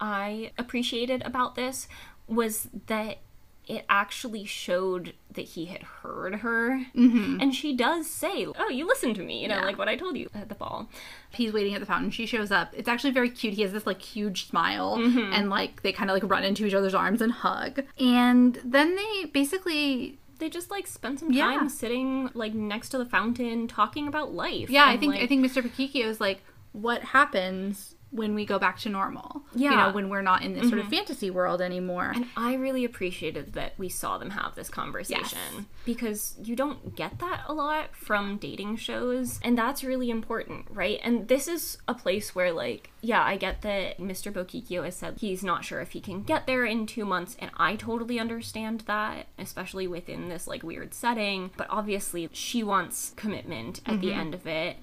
I 0.00 0.52
appreciated 0.58 1.22
about 1.22 1.54
this 1.54 1.88
was 2.28 2.68
that 2.86 3.18
it 3.66 3.84
actually 3.88 4.44
showed 4.44 5.12
that 5.32 5.40
he 5.42 5.64
had 5.66 5.82
heard 5.82 6.36
her. 6.36 6.84
Mm-hmm. 6.94 7.40
And 7.40 7.52
she 7.52 7.74
does 7.76 8.08
say, 8.08 8.46
Oh, 8.56 8.68
you 8.68 8.86
listened 8.86 9.16
to 9.16 9.24
me, 9.24 9.42
you 9.42 9.48
know, 9.48 9.56
Yeah. 9.56 9.64
like 9.64 9.76
what 9.78 9.88
I 9.88 9.96
told 9.96 10.16
you 10.16 10.30
at 10.36 10.48
the 10.48 10.54
ball. 10.54 10.88
He's 11.30 11.52
waiting 11.52 11.74
at 11.74 11.80
the 11.80 11.86
fountain. 11.86 12.12
She 12.12 12.26
shows 12.26 12.52
up. 12.52 12.70
It's 12.76 12.88
actually 12.88 13.10
very 13.10 13.28
cute. 13.28 13.54
He 13.54 13.62
has 13.62 13.72
this 13.72 13.84
like 13.84 14.00
huge 14.00 14.46
smile 14.46 14.98
Mm-hmm. 14.98 15.32
and 15.32 15.50
like 15.50 15.82
they 15.82 15.90
kind 15.92 16.10
of 16.10 16.14
like 16.14 16.30
run 16.30 16.44
into 16.44 16.64
each 16.64 16.74
other's 16.74 16.94
arms 16.94 17.20
and 17.20 17.32
hug. 17.32 17.82
And 17.98 18.60
then 18.64 18.94
they 18.94 19.24
basically 19.32 20.18
They 20.38 20.48
just 20.48 20.70
like 20.70 20.86
spend 20.86 21.18
some 21.18 21.32
Yeah. 21.32 21.46
time 21.46 21.68
sitting 21.68 22.30
like 22.34 22.54
next 22.54 22.90
to 22.90 22.98
the 22.98 23.06
fountain 23.06 23.66
talking 23.66 24.06
about 24.06 24.32
life. 24.32 24.70
Yeah, 24.70 24.86
I 24.86 24.96
think 24.96 25.14
like, 25.14 25.22
I 25.24 25.26
think 25.26 25.44
Mr. 25.44 25.60
Pakikio 25.60 26.04
is 26.06 26.20
like 26.20 26.40
what 26.70 27.02
happens 27.02 27.95
when 28.16 28.34
we 28.34 28.44
go 28.44 28.58
back 28.58 28.78
to 28.80 28.88
normal. 28.88 29.42
Yeah. 29.54 29.70
Mm-hmm. 29.70 29.78
know, 29.78 29.92
when 29.92 30.08
we're 30.08 30.22
not 30.22 30.42
in 30.42 30.54
this 30.54 30.68
sort 30.68 30.80
of 30.80 30.88
fantasy 30.88 31.30
world 31.30 31.60
anymore. 31.60 32.12
And 32.14 32.26
I 32.36 32.54
really 32.54 32.84
appreciated 32.84 33.52
that 33.54 33.74
we 33.78 33.88
saw 33.88 34.18
them 34.18 34.30
have 34.30 34.54
this 34.54 34.68
conversation 34.68 35.38
Yes. 35.54 35.64
because 35.84 36.34
you 36.42 36.56
don't 36.56 36.96
get 36.96 37.18
that 37.18 37.42
a 37.46 37.52
lot 37.54 37.94
from 37.94 38.38
dating 38.38 38.76
shows, 38.76 39.38
and 39.42 39.56
that's 39.56 39.84
really 39.84 40.10
important, 40.10 40.66
right? 40.70 41.00
And 41.04 41.28
this 41.28 41.46
is 41.48 41.78
a 41.86 41.94
place 41.94 42.34
where, 42.34 42.52
like, 42.52 42.90
yeah, 43.02 43.22
I 43.22 43.36
get 43.36 43.62
that 43.62 43.98
Mr. 43.98 44.32
Bokikyo 44.32 44.84
has 44.84 44.96
said 44.96 45.18
he's 45.20 45.44
not 45.44 45.64
sure 45.64 45.80
if 45.80 45.92
he 45.92 46.00
can 46.00 46.22
get 46.22 46.46
there 46.46 46.64
in 46.64 46.86
two 46.86 47.04
months, 47.04 47.36
and 47.38 47.50
I 47.56 47.76
totally 47.76 48.18
understand 48.18 48.80
that, 48.86 49.26
especially 49.38 49.86
within 49.86 50.28
this, 50.28 50.46
like, 50.46 50.62
weird 50.62 50.94
setting. 50.94 51.50
But 51.56 51.68
obviously, 51.70 52.28
she 52.32 52.62
wants 52.62 53.12
commitment 53.16 53.80
at 53.86 54.00
the 54.00 54.12
end 54.12 54.34
of 54.34 54.46
it. 54.46 54.76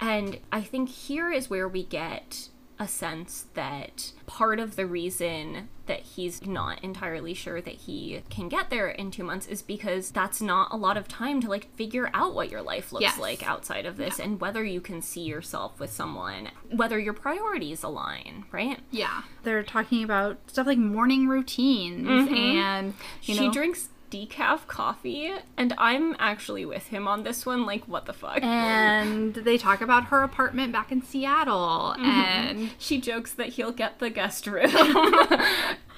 And 0.00 0.38
I 0.50 0.62
think 0.62 0.88
here 0.88 1.30
is 1.30 1.50
where 1.50 1.68
we 1.68 1.84
get 1.84 2.48
a 2.80 2.88
sense 2.88 3.44
that 3.54 4.12
part 4.26 4.58
of 4.58 4.74
the 4.74 4.86
reason 4.86 5.68
that 5.86 6.00
he's 6.00 6.46
not 6.46 6.82
entirely 6.82 7.34
sure 7.34 7.60
that 7.60 7.74
he 7.74 8.22
can 8.30 8.48
get 8.48 8.70
there 8.70 8.88
in 8.88 9.10
two 9.10 9.22
months 9.22 9.46
is 9.46 9.60
because 9.60 10.10
that's 10.10 10.40
not 10.40 10.72
a 10.72 10.76
lot 10.76 10.96
of 10.96 11.06
time 11.06 11.40
to 11.42 11.48
like 11.48 11.72
figure 11.74 12.10
out 12.14 12.34
what 12.34 12.50
your 12.50 12.62
life 12.62 12.90
looks 12.90 13.02
Yes. 13.02 13.18
like 13.18 13.46
outside 13.46 13.84
of 13.84 13.98
this 13.98 14.18
and 14.18 14.40
whether 14.40 14.64
you 14.64 14.80
can 14.80 15.02
see 15.02 15.20
yourself 15.22 15.78
with 15.78 15.92
someone, 15.92 16.50
whether 16.74 16.98
your 16.98 17.12
priorities 17.12 17.82
align, 17.82 18.44
right? 18.50 18.80
yeah. 18.90 19.22
They're 19.42 19.62
talking 19.62 20.02
about 20.02 20.38
stuff 20.46 20.66
like 20.66 20.78
morning 20.78 21.28
routines 21.28 22.06
mm-hmm. 22.06 22.34
and, 22.34 22.94
you 23.22 23.34
she 23.34 23.46
know, 23.46 23.52
drinks 23.52 23.88
decaf 24.10 24.66
coffee 24.66 25.32
and 25.56 25.74
I'm 25.78 26.16
actually 26.18 26.64
with 26.64 26.88
him 26.88 27.06
on 27.06 27.22
this 27.22 27.46
one 27.46 27.64
like 27.66 27.86
what 27.86 28.06
the 28.06 28.12
fuck. 28.12 28.42
and 28.42 29.34
they 29.34 29.56
talk 29.56 29.80
about 29.80 30.04
her 30.04 30.22
apartment 30.22 30.72
back 30.72 30.90
in 30.90 31.02
Seattle 31.02 31.94
mm-hmm. 31.96 32.04
and 32.04 32.70
she 32.78 33.00
jokes 33.00 33.32
that 33.34 33.50
he'll 33.50 33.72
get 33.72 33.98
the 33.98 34.10
guest 34.10 34.46
room. 34.46 34.70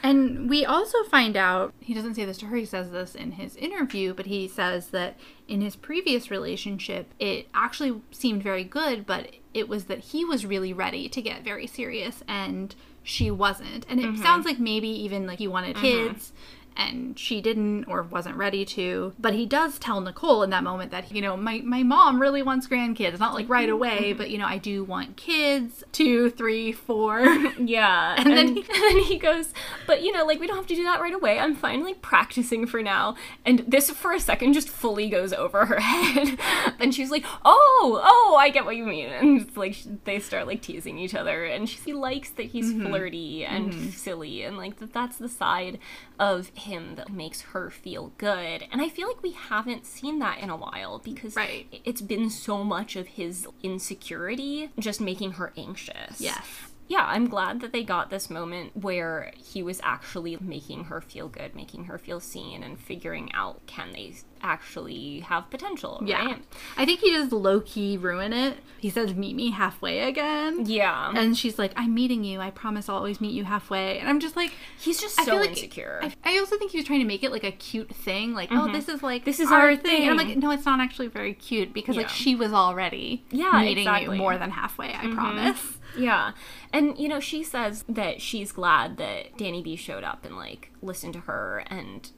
And 0.03 0.51
we 0.51 0.65
also 0.65 1.05
find 1.05 1.37
out, 1.37 1.73
he 1.79 1.95
doesn't 1.95 2.17
say 2.17 2.25
this 2.25 2.39
to 2.39 2.47
her, 2.47 2.57
he 2.57 2.65
says 2.65 2.91
this 2.91 3.15
in 3.15 3.33
his 3.33 3.55
interview, 3.57 4.15
but 4.15 4.27
he 4.27 4.49
says 4.49 4.89
that 4.89 5.17
in 5.47 5.61
his 5.61 5.77
previous 5.77 6.31
relationship, 6.31 7.13
it 7.21 7.47
actually 7.55 8.01
seemed 8.11 8.43
very 8.43 8.65
good, 8.65 9.07
but 9.07 9.31
it 9.55 9.69
was 9.69 9.85
that 9.85 10.01
he 10.01 10.25
was 10.25 10.45
really 10.45 10.73
ready 10.73 11.09
to 11.09 11.23
get 11.23 11.45
very 11.45 11.69
serious 11.69 12.25
and 12.27 12.75
she 13.05 13.31
wasn't. 13.31 13.87
And 13.89 14.01
it 14.01 14.07
mm-hmm. 14.07 14.23
sounds 14.23 14.45
like 14.45 14.59
maybe 14.59 14.89
even 14.89 15.27
like 15.27 15.39
he 15.39 15.49
wanted 15.49 15.77
mm-hmm. 15.77 16.09
kids 16.09 16.33
and 16.77 17.19
she 17.19 17.40
didn't 17.40 17.85
or 17.85 18.03
wasn't 18.03 18.36
ready 18.36 18.65
to. 18.65 19.12
But 19.19 19.35
he 19.35 19.47
does 19.47 19.78
tell 19.78 20.01
Nicole 20.01 20.43
in 20.43 20.51
that 20.51 20.65
moment 20.65 20.90
that, 20.90 21.12
you 21.12 21.20
know, 21.20 21.36
my, 21.36 21.61
my 21.65 21.82
mom 21.82 22.20
really 22.20 22.43
wants 22.43 22.66
grandkids. 22.66 23.19
Not 23.19 23.35
like 23.35 23.49
right 23.49 23.69
away, 23.69 24.11
mm-hmm. 24.11 24.19
but, 24.19 24.31
you 24.31 24.39
know, 24.39 24.47
I 24.47 24.59
do 24.59 24.85
want 24.85 25.16
kids. 25.16 25.85
Two, 25.93 26.31
three, 26.31 26.73
four. 26.73 27.23
Yeah. 27.59 28.16
And, 28.23 28.36
then, 28.36 28.49
he, 28.49 28.61
and 28.61 28.82
then 28.82 28.99
he 29.05 29.19
goes, 29.19 29.53
But 29.86 30.03
you 30.03 30.12
know, 30.12 30.24
like, 30.24 30.40
we 30.40 30.47
don't 30.47 30.57
have 30.57 30.66
to 30.69 30.74
do 30.74 30.85
that 30.85 31.01
right 31.01 31.12
away. 31.12 31.39
I'm 31.39 31.55
finally 31.55 31.94
practicing 31.94 32.66
for 32.66 32.82
now. 32.82 33.16
And 33.44 33.61
this, 33.66 33.90
for 33.90 34.12
a 34.12 34.20
second, 34.20 34.53
just 34.53 34.69
fully 34.69 35.09
goes 35.09 35.32
over 35.32 35.66
her 35.66 35.81
head. 35.81 36.39
and 36.78 36.94
she's 36.94 37.11
like, 37.11 37.24
Oh, 37.44 38.01
oh, 38.03 38.36
I 38.39 38.51
get 38.51 38.65
what 38.65 38.77
you 38.77 38.85
mean. 38.85 39.09
And 39.09 39.40
it's 39.43 39.57
like, 39.57 39.77
they 40.05 40.19
start, 40.19 40.47
like, 40.47 40.62
teasing 40.62 40.99
each 40.99 41.15
other. 41.15 41.44
And 41.44 41.69
she 41.69 41.93
likes 41.93 42.31
that 42.31 42.47
he's 42.47 42.73
mm-hmm. 42.73 42.86
flirty 42.86 43.44
and 43.44 43.73
mm-hmm. 43.73 43.89
silly. 43.90 44.43
And, 44.43 44.57
like, 44.57 44.78
that 44.78 44.93
that's 44.93 45.16
the 45.16 45.28
side 45.28 45.78
of 46.19 46.51
him 46.63 46.95
that 46.97 47.11
makes 47.13 47.41
her 47.43 47.71
feel 47.71 48.13
good. 48.19 48.65
And 48.73 48.81
I 48.83 48.89
feel 48.89 49.07
like 49.09 49.23
we 49.23 49.33
haven't 49.33 49.87
seen 49.87 50.19
that 50.19 50.39
in 50.41 50.51
a 50.51 50.57
while 50.57 50.99
because 50.99 51.37
Right. 51.37 51.67
it's 51.85 52.03
been 52.03 52.31
so 52.31 52.65
much 52.65 52.97
of 52.97 53.07
his 53.09 53.47
insecurity 53.63 54.71
just 54.79 55.01
making 55.01 55.33
her 55.33 55.53
anxious 55.57 56.21
yes. 56.21 56.47
Yeah, 56.93 57.06
I'm 57.09 57.27
glad 57.27 57.60
that 57.62 57.73
they 57.73 57.82
got 57.85 58.10
this 58.10 58.28
moment 58.28 58.77
where 58.77 59.32
he 59.36 59.62
was 59.62 59.81
actually 59.82 60.36
making 60.40 60.85
her 60.85 61.01
feel 61.01 61.28
good, 61.28 61.55
making 61.55 61.85
her 61.86 61.97
feel 61.97 62.20
seen, 62.20 62.62
and 62.62 62.78
figuring 62.78 63.31
out 63.32 63.64
can 63.66 63.93
they 63.93 64.14
actually 64.43 65.20
have 65.20 65.48
potential, 65.51 66.02
Yeah. 66.05 66.24
right? 66.27 66.44
I 66.77 66.85
think 66.85 67.01
he 67.01 67.10
just 67.12 67.32
low 67.32 67.60
key 67.60 67.97
ruin 67.97 68.32
it. 68.32 68.59
He 68.78 68.90
says, 68.90 69.14
Meet 69.14 69.36
me 69.36 69.52
halfway 69.52 70.01
again. 70.01 70.66
Yeah. 70.66 71.12
And 71.16 71.39
she's 71.39 71.59
like, 71.59 71.73
I'm 71.77 71.94
meeting 71.94 72.24
you. 72.24 72.40
I 72.40 72.51
promise 72.51 72.89
I'll 72.89 72.97
always 72.97 73.20
meet 73.20 73.32
you 73.32 73.44
halfway. 73.44 73.98
And 74.01 74.09
I'm 74.09 74.20
just 74.20 74.36
like, 74.36 74.52
He's 74.78 75.01
just 75.01 75.14
so 75.24 75.36
like 75.36 75.51
insecure. 75.51 76.01
I, 76.02 76.12
I 76.24 76.39
also 76.40 76.59
think 76.59 76.73
he 76.73 76.78
was 76.78 76.86
trying 76.86 77.01
to 77.01 77.06
make 77.06 77.23
it 77.23 77.31
like 77.32 77.44
a 77.44 77.52
cute 77.52 77.94
thing. 77.94 78.35
Like, 78.35 78.48
oh, 78.52 78.70
this 78.70 78.89
is 78.89 79.02
like 79.02 79.24
This 79.24 79.40
is 79.40 79.51
our 79.51 79.62
our 79.70 79.77
thing. 79.77 80.02
And 80.02 80.10
I'm 80.10 80.16
like, 80.27 80.36
no, 80.36 80.51
it's 80.51 80.66
not 80.66 80.81
actually 80.81 81.06
very 81.09 81.32
cute 81.35 81.73
because 81.73 81.97
like 81.97 82.09
she 82.10 82.35
was 82.35 82.52
already 82.52 83.24
Yeah, 83.31 83.52
meeting 83.60 83.78
exactly. 83.85 84.06
Mm-hmm. 84.06 84.12
you 84.14 84.19
more 84.19 84.36
than 84.39 84.51
halfway. 84.51 84.93
I 84.93 85.06
promise. 85.14 85.78
Yeah. 85.97 86.32
And, 86.73 86.98
you 86.98 87.09
know, 87.09 87.20
she 87.20 87.43
says 87.43 87.85
that 87.89 88.20
she's 88.20 88.52
glad 88.52 88.97
that 88.97 89.36
Danny 89.36 89.62
B 89.62 89.77
showed 89.77 90.05
up 90.05 90.24
and, 90.24 90.36
like, 90.36 90.73
listened 90.81 91.14
to 91.14 91.20
her 91.20 91.64
and 91.69 92.10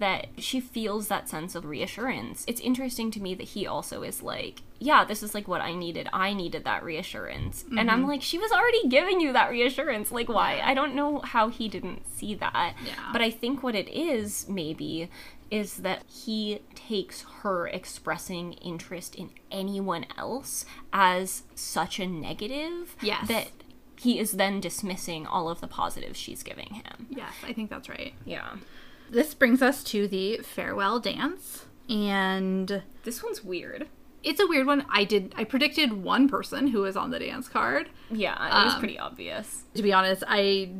that 0.00 0.26
she 0.36 0.60
feels 0.60 1.08
that 1.08 1.28
sense 1.28 1.54
of 1.54 1.64
reassurance. 1.64 2.44
It's 2.46 2.60
interesting 2.60 3.10
to 3.12 3.22
me 3.22 3.34
that 3.34 3.48
he 3.48 3.66
also 3.66 4.02
is 4.02 4.22
like, 4.22 4.60
yeah, 4.78 5.02
this 5.04 5.22
is 5.22 5.34
like 5.34 5.48
what 5.48 5.62
I 5.62 5.74
needed. 5.74 6.08
I 6.12 6.34
needed 6.34 6.64
that 6.64 6.84
reassurance. 6.84 7.64
And 7.70 7.90
I'm 7.90 8.00
mm-hmm. 8.00 8.08
like, 8.08 8.22
she 8.22 8.36
was 8.36 8.52
already 8.52 8.86
giving 8.88 9.20
you 9.20 9.32
that 9.32 9.48
reassurance. 9.48 10.12
Like, 10.12 10.28
why? 10.28 10.60
I 10.62 10.74
don't 10.74 10.94
know 10.94 11.20
how 11.20 11.48
he 11.48 11.68
didn't 11.68 12.06
see 12.06 12.34
that. 12.34 12.74
Yeah. 12.84 13.12
But 13.12 13.22
I 13.22 13.30
think 13.30 13.62
what 13.62 13.74
it 13.74 13.88
is, 13.88 14.46
maybe, 14.48 15.08
is 15.52 15.76
that 15.78 16.02
he 16.08 16.60
takes 16.74 17.22
her 17.42 17.68
expressing 17.68 18.54
interest 18.54 19.14
in 19.14 19.30
anyone 19.50 20.06
else 20.16 20.64
as 20.92 21.42
such 21.54 22.00
a 22.00 22.06
negative 22.06 22.96
Yes. 23.02 23.28
that 23.28 23.48
he 24.00 24.18
is 24.18 24.32
then 24.32 24.60
dismissing 24.60 25.26
all 25.26 25.48
of 25.50 25.60
the 25.60 25.68
positives 25.68 26.18
she's 26.18 26.42
giving 26.42 26.74
him. 26.74 27.06
Yes, 27.10 27.32
I 27.46 27.52
think 27.52 27.68
that's 27.70 27.88
right. 27.88 28.14
Yeah. 28.24 28.56
This 29.10 29.34
brings 29.34 29.60
us 29.60 29.84
to 29.84 30.08
the 30.08 30.38
farewell 30.38 30.98
dance. 30.98 31.66
And 31.88 32.82
This 33.04 33.22
one's 33.22 33.44
weird. 33.44 33.88
it's 34.22 34.40
a 34.40 34.46
weird 34.46 34.66
one. 34.66 34.86
I 34.88 35.04
did 35.04 35.34
I 35.36 35.44
predicted 35.44 35.92
one 35.92 36.28
person 36.28 36.68
who 36.68 36.80
was 36.80 36.96
on 36.96 37.10
the 37.10 37.18
dance 37.18 37.48
card. 37.48 37.90
Yeah, 38.10 38.34
it 38.34 38.64
was 38.64 38.74
Um, 38.74 38.80
pretty 38.80 38.98
obvious. 38.98 39.64
to 39.74 39.82
be 39.82 39.92
honest, 39.92 40.22
I 40.26 40.70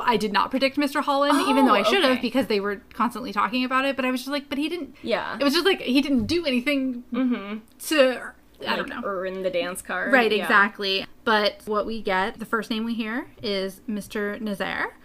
I- 0.00 0.16
did 0.16 0.32
not 0.32 0.50
predict 0.50 0.76
Mr. 0.76 1.02
Holland, 1.02 1.40
even 1.48 1.66
though 1.66 1.74
I 1.74 1.80
Oh, 1.80 1.84
should 1.84 2.02
have 2.02 2.12
okay. 2.12 2.20
because 2.20 2.46
they 2.46 2.60
were 2.60 2.76
constantly 2.94 3.32
talking 3.32 3.64
about 3.64 3.84
it. 3.84 3.96
But 3.96 4.04
I 4.04 4.10
was 4.10 4.20
just 4.20 4.30
like, 4.30 4.48
but 4.48 4.58
he 4.58 4.68
didn't. 4.68 4.96
Yeah. 5.02 5.36
It 5.38 5.44
was 5.44 5.54
just 5.54 5.66
like 5.66 5.80
he 5.80 6.00
didn't 6.00 6.26
do 6.26 6.44
anything 6.46 7.04
mm-hmm. 7.12 7.58
to. 7.88 8.32
I 8.66 8.76
don't 8.76 8.88
know. 8.88 9.00
Or 9.02 9.26
in 9.26 9.42
the 9.42 9.50
dance 9.50 9.82
card. 9.82 10.12
Right, 10.12 10.30
Yeah. 10.30 10.42
exactly. 10.44 11.06
But 11.24 11.62
what 11.66 11.84
we 11.86 12.00
get, 12.00 12.38
the 12.38 12.46
first 12.46 12.70
name 12.70 12.84
we 12.84 12.94
hear 12.94 13.26
is 13.42 13.80
Mr. 13.88 14.40
Nazaire, 14.40 14.96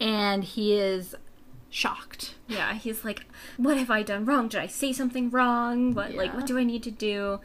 and 0.00 0.42
he 0.42 0.76
is 0.76 1.14
shocked. 1.70 2.34
Yeah, 2.48 2.74
he's 2.74 3.04
like, 3.04 3.26
what 3.56 3.76
have 3.76 3.90
I 3.90 4.02
done 4.02 4.24
wrong? 4.24 4.48
Did 4.48 4.60
I 4.60 4.66
say 4.66 4.92
something 4.92 5.30
wrong? 5.30 5.92
What 5.94 6.14
like 6.14 6.34
what 6.34 6.46
do 6.46 6.58
I 6.58 6.64
need 6.64 6.82
to 6.84 6.90
do? 6.90 7.40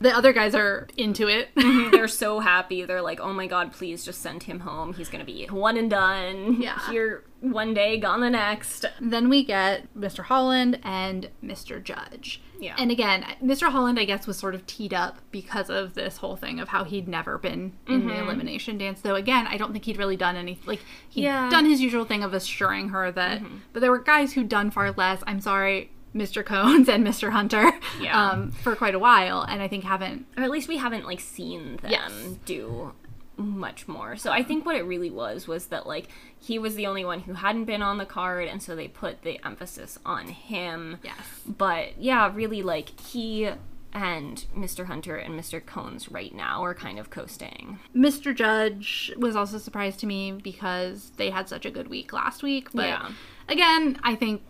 The 0.00 0.14
other 0.14 0.32
guys 0.32 0.54
are 0.54 0.86
into 0.96 1.28
it. 1.28 1.48
Mm-hmm. 1.68 1.90
They're 1.96 2.08
so 2.08 2.40
happy. 2.40 2.84
They're 2.84 3.02
like, 3.02 3.20
oh 3.20 3.32
my 3.32 3.46
god, 3.46 3.72
please 3.72 4.04
just 4.04 4.22
send 4.22 4.44
him 4.44 4.60
home. 4.60 4.94
He's 4.94 5.08
gonna 5.08 5.24
be 5.24 5.46
one 5.46 5.76
and 5.76 5.90
done. 5.90 6.60
Yeah. 6.68 6.78
Here 6.90 7.24
one 7.40 7.72
day, 7.74 7.98
gone 7.98 8.20
the 8.20 8.30
next. 8.30 8.84
then 9.00 9.28
we 9.28 9.44
get 9.44 9.92
Mr. 9.96 10.24
Holland 10.24 10.80
and 10.82 11.30
Mr. 11.42 11.82
Judge. 11.82 12.40
Yeah. 12.58 12.74
And 12.78 12.90
again, 12.90 13.24
Mr. 13.42 13.70
Holland, 13.70 13.98
I 13.98 14.04
guess, 14.04 14.26
was 14.26 14.36
sort 14.36 14.54
of 14.54 14.66
teed 14.66 14.92
up 14.92 15.18
because 15.30 15.70
of 15.70 15.94
this 15.94 16.16
whole 16.16 16.36
thing 16.36 16.58
of 16.58 16.68
how 16.68 16.84
he'd 16.84 17.06
never 17.06 17.38
been 17.38 17.74
in 17.86 18.06
the 18.06 18.14
mm-hmm. 18.14 18.24
elimination 18.24 18.78
dance. 18.78 19.00
Though, 19.00 19.14
again, 19.14 19.46
I 19.46 19.56
don't 19.56 19.72
think 19.72 19.84
he'd 19.84 19.98
really 19.98 20.16
done 20.16 20.36
any, 20.36 20.58
like, 20.66 20.80
he'd 21.08 21.22
Yeah. 21.22 21.48
done 21.48 21.66
his 21.66 21.80
usual 21.80 22.04
thing 22.04 22.24
of 22.24 22.34
assuring 22.34 22.88
her 22.88 23.12
that, 23.12 23.40
mm-hmm. 23.40 23.58
but 23.72 23.80
there 23.80 23.90
were 23.90 24.00
guys 24.00 24.32
who'd 24.32 24.48
done 24.48 24.70
far 24.70 24.90
less. 24.92 25.22
I'm 25.26 25.40
sorry, 25.40 25.92
Mr. 26.14 26.44
Cones 26.44 26.88
and 26.88 27.06
Mr. 27.06 27.30
Hunter, 27.30 27.70
Yeah. 28.00 28.30
um, 28.30 28.50
for 28.50 28.74
quite 28.74 28.94
a 28.94 28.98
while, 28.98 29.42
and 29.42 29.60
I 29.62 29.68
think 29.68 29.84
haven't. 29.84 30.26
Or 30.36 30.42
at 30.42 30.50
least 30.50 30.68
we 30.68 30.78
haven't 30.78 31.04
like 31.06 31.20
seen 31.20 31.76
them 31.82 31.90
Yes. 31.90 32.12
do 32.44 32.92
much 33.36 33.86
more. 33.86 34.16
So 34.16 34.32
I 34.32 34.42
think 34.42 34.66
what 34.66 34.74
it 34.74 34.82
really 34.82 35.10
was 35.10 35.46
was 35.46 35.66
that 35.66 35.86
like 35.86 36.08
he 36.40 36.58
was 36.58 36.74
the 36.74 36.86
only 36.86 37.04
one 37.04 37.20
who 37.20 37.34
hadn't 37.34 37.66
been 37.66 37.82
on 37.82 37.98
the 37.98 38.04
card 38.06 38.48
and 38.48 38.60
so 38.60 38.74
they 38.74 38.88
put 38.88 39.22
the 39.22 39.38
emphasis 39.46 39.96
on 40.04 40.26
him. 40.26 40.98
Yes. 41.04 41.14
But 41.46 42.00
yeah, 42.00 42.32
really 42.34 42.62
like 42.62 42.98
he 43.00 43.50
and 43.92 44.44
Mr. 44.56 44.86
Hunter 44.86 45.16
and 45.16 45.38
Mr. 45.38 45.64
Cones 45.64 46.10
right 46.10 46.34
now 46.34 46.62
are 46.64 46.74
kind 46.74 46.98
of 46.98 47.10
coasting. 47.10 47.78
Mr. 47.94 48.34
Judge 48.34 49.12
was 49.16 49.36
also 49.36 49.56
surprised 49.58 50.00
to 50.00 50.06
me 50.06 50.32
because 50.32 51.12
they 51.16 51.30
had 51.30 51.48
such 51.48 51.64
a 51.64 51.70
good 51.70 51.86
week 51.88 52.12
last 52.12 52.42
week. 52.42 52.68
But 52.74 52.88
Yeah. 52.88 53.08
again, 53.48 53.98
I 54.02 54.14
think 54.16 54.42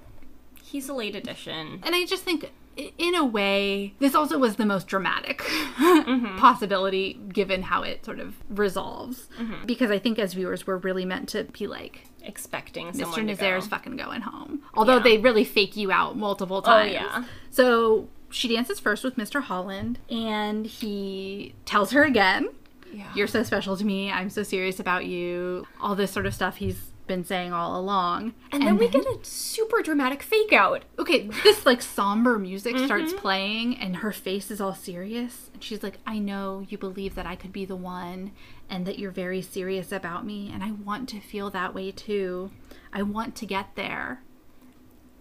He's 0.69 0.89
a 0.89 0.95
late 0.95 1.15
addition. 1.17 1.81
And 1.83 1.95
I 1.95 2.05
just 2.05 2.23
think, 2.25 2.51
in 2.77 3.15
a 3.15 3.25
way, 3.25 3.95
this 3.99 4.15
also 4.15 4.39
was 4.39 4.57
the 4.57 4.67
most 4.67 4.87
dramatic 4.87 5.39
Mm-hmm. 5.41 6.37
possibility 6.39 7.15
given 7.33 7.63
how 7.63 7.83
it 7.83 8.05
sort 8.05 8.21
of 8.21 8.35
resolves. 8.51 9.29
Mm-hmm. 9.41 9.67
Because 9.67 9.91
I 9.91 9.99
think 9.99 10.19
as 10.19 10.35
viewers, 10.35 10.67
we're 10.67 10.77
really 10.77 11.05
meant 11.05 11.29
to 11.31 11.45
be 11.45 11.67
like, 11.67 12.05
Expecting 12.23 12.89
Mr. 12.93 13.25
Nazaire's 13.25 13.65
go. 13.65 13.71
fucking 13.71 13.97
going 13.97 14.21
home. 14.21 14.61
Although 14.75 14.95
Yeah. 14.95 15.01
Oh, 15.01 15.03
they 15.03 15.19
really 15.19 15.45
fake 15.45 15.77
you 15.77 15.91
out 15.91 16.17
multiple 16.17 16.61
times. 16.61 16.91
Oh, 16.91 16.93
yeah. 16.93 17.25
So 17.51 18.09
she 18.31 18.49
dances 18.55 18.79
first 18.79 19.03
with 19.05 19.17
Mr. 19.17 19.41
Holland, 19.43 19.99
and 20.11 20.67
he 20.67 21.55
tells 21.65 21.93
her 21.93 22.05
again 22.05 22.51
Yeah. 22.93 23.07
You're 23.15 23.27
so 23.29 23.43
special 23.43 23.77
to 23.79 23.85
me. 23.85 24.11
I'm 24.11 24.29
so 24.31 24.43
serious 24.43 24.79
about 24.79 25.07
you. 25.07 25.67
All 25.81 25.95
this 25.95 26.11
sort 26.11 26.27
of 26.27 26.35
stuff 26.35 26.57
he's 26.57 26.91
been 27.09 27.25
saying 27.25 27.53
all 27.53 27.79
along. 27.79 28.35
And, 28.53 28.63
then 28.63 28.77
we 28.77 28.89
get 28.89 29.05
a 29.05 29.19
super 29.23 29.83
dramatic 29.83 30.23
fake 30.23 30.53
out. 30.53 30.85
okay, 30.99 31.29
this 31.43 31.67
like 31.67 31.83
somber 31.83 32.39
music 32.39 32.77
mm-hmm. 32.77 32.87
starts 32.87 33.13
playing 33.13 33.77
and 33.79 33.97
her 33.97 34.13
face 34.13 34.51
is 34.51 34.61
all 34.61 34.75
serious 34.75 35.51
and 35.53 35.65
she's 35.65 35.83
like, 35.83 35.99
"I 36.07 36.19
know 36.19 36.65
you 36.69 36.79
believe 36.79 37.15
that 37.15 37.27
I 37.27 37.35
could 37.35 37.53
be 37.53 37.65
the 37.65 37.77
one 37.77 38.33
and 38.71 38.87
that 38.87 38.99
you're 38.99 39.11
very 39.11 39.43
serious 39.43 39.91
about 39.91 40.25
me 40.25 40.51
and 40.53 40.63
I 40.63 40.73
want 40.73 41.09
to 41.11 41.21
feel 41.21 41.51
that 41.51 41.75
way 41.75 41.91
too. 41.91 42.51
I 42.93 43.03
want 43.03 43.35
to 43.37 43.47
get 43.47 43.75
there. 43.75 44.23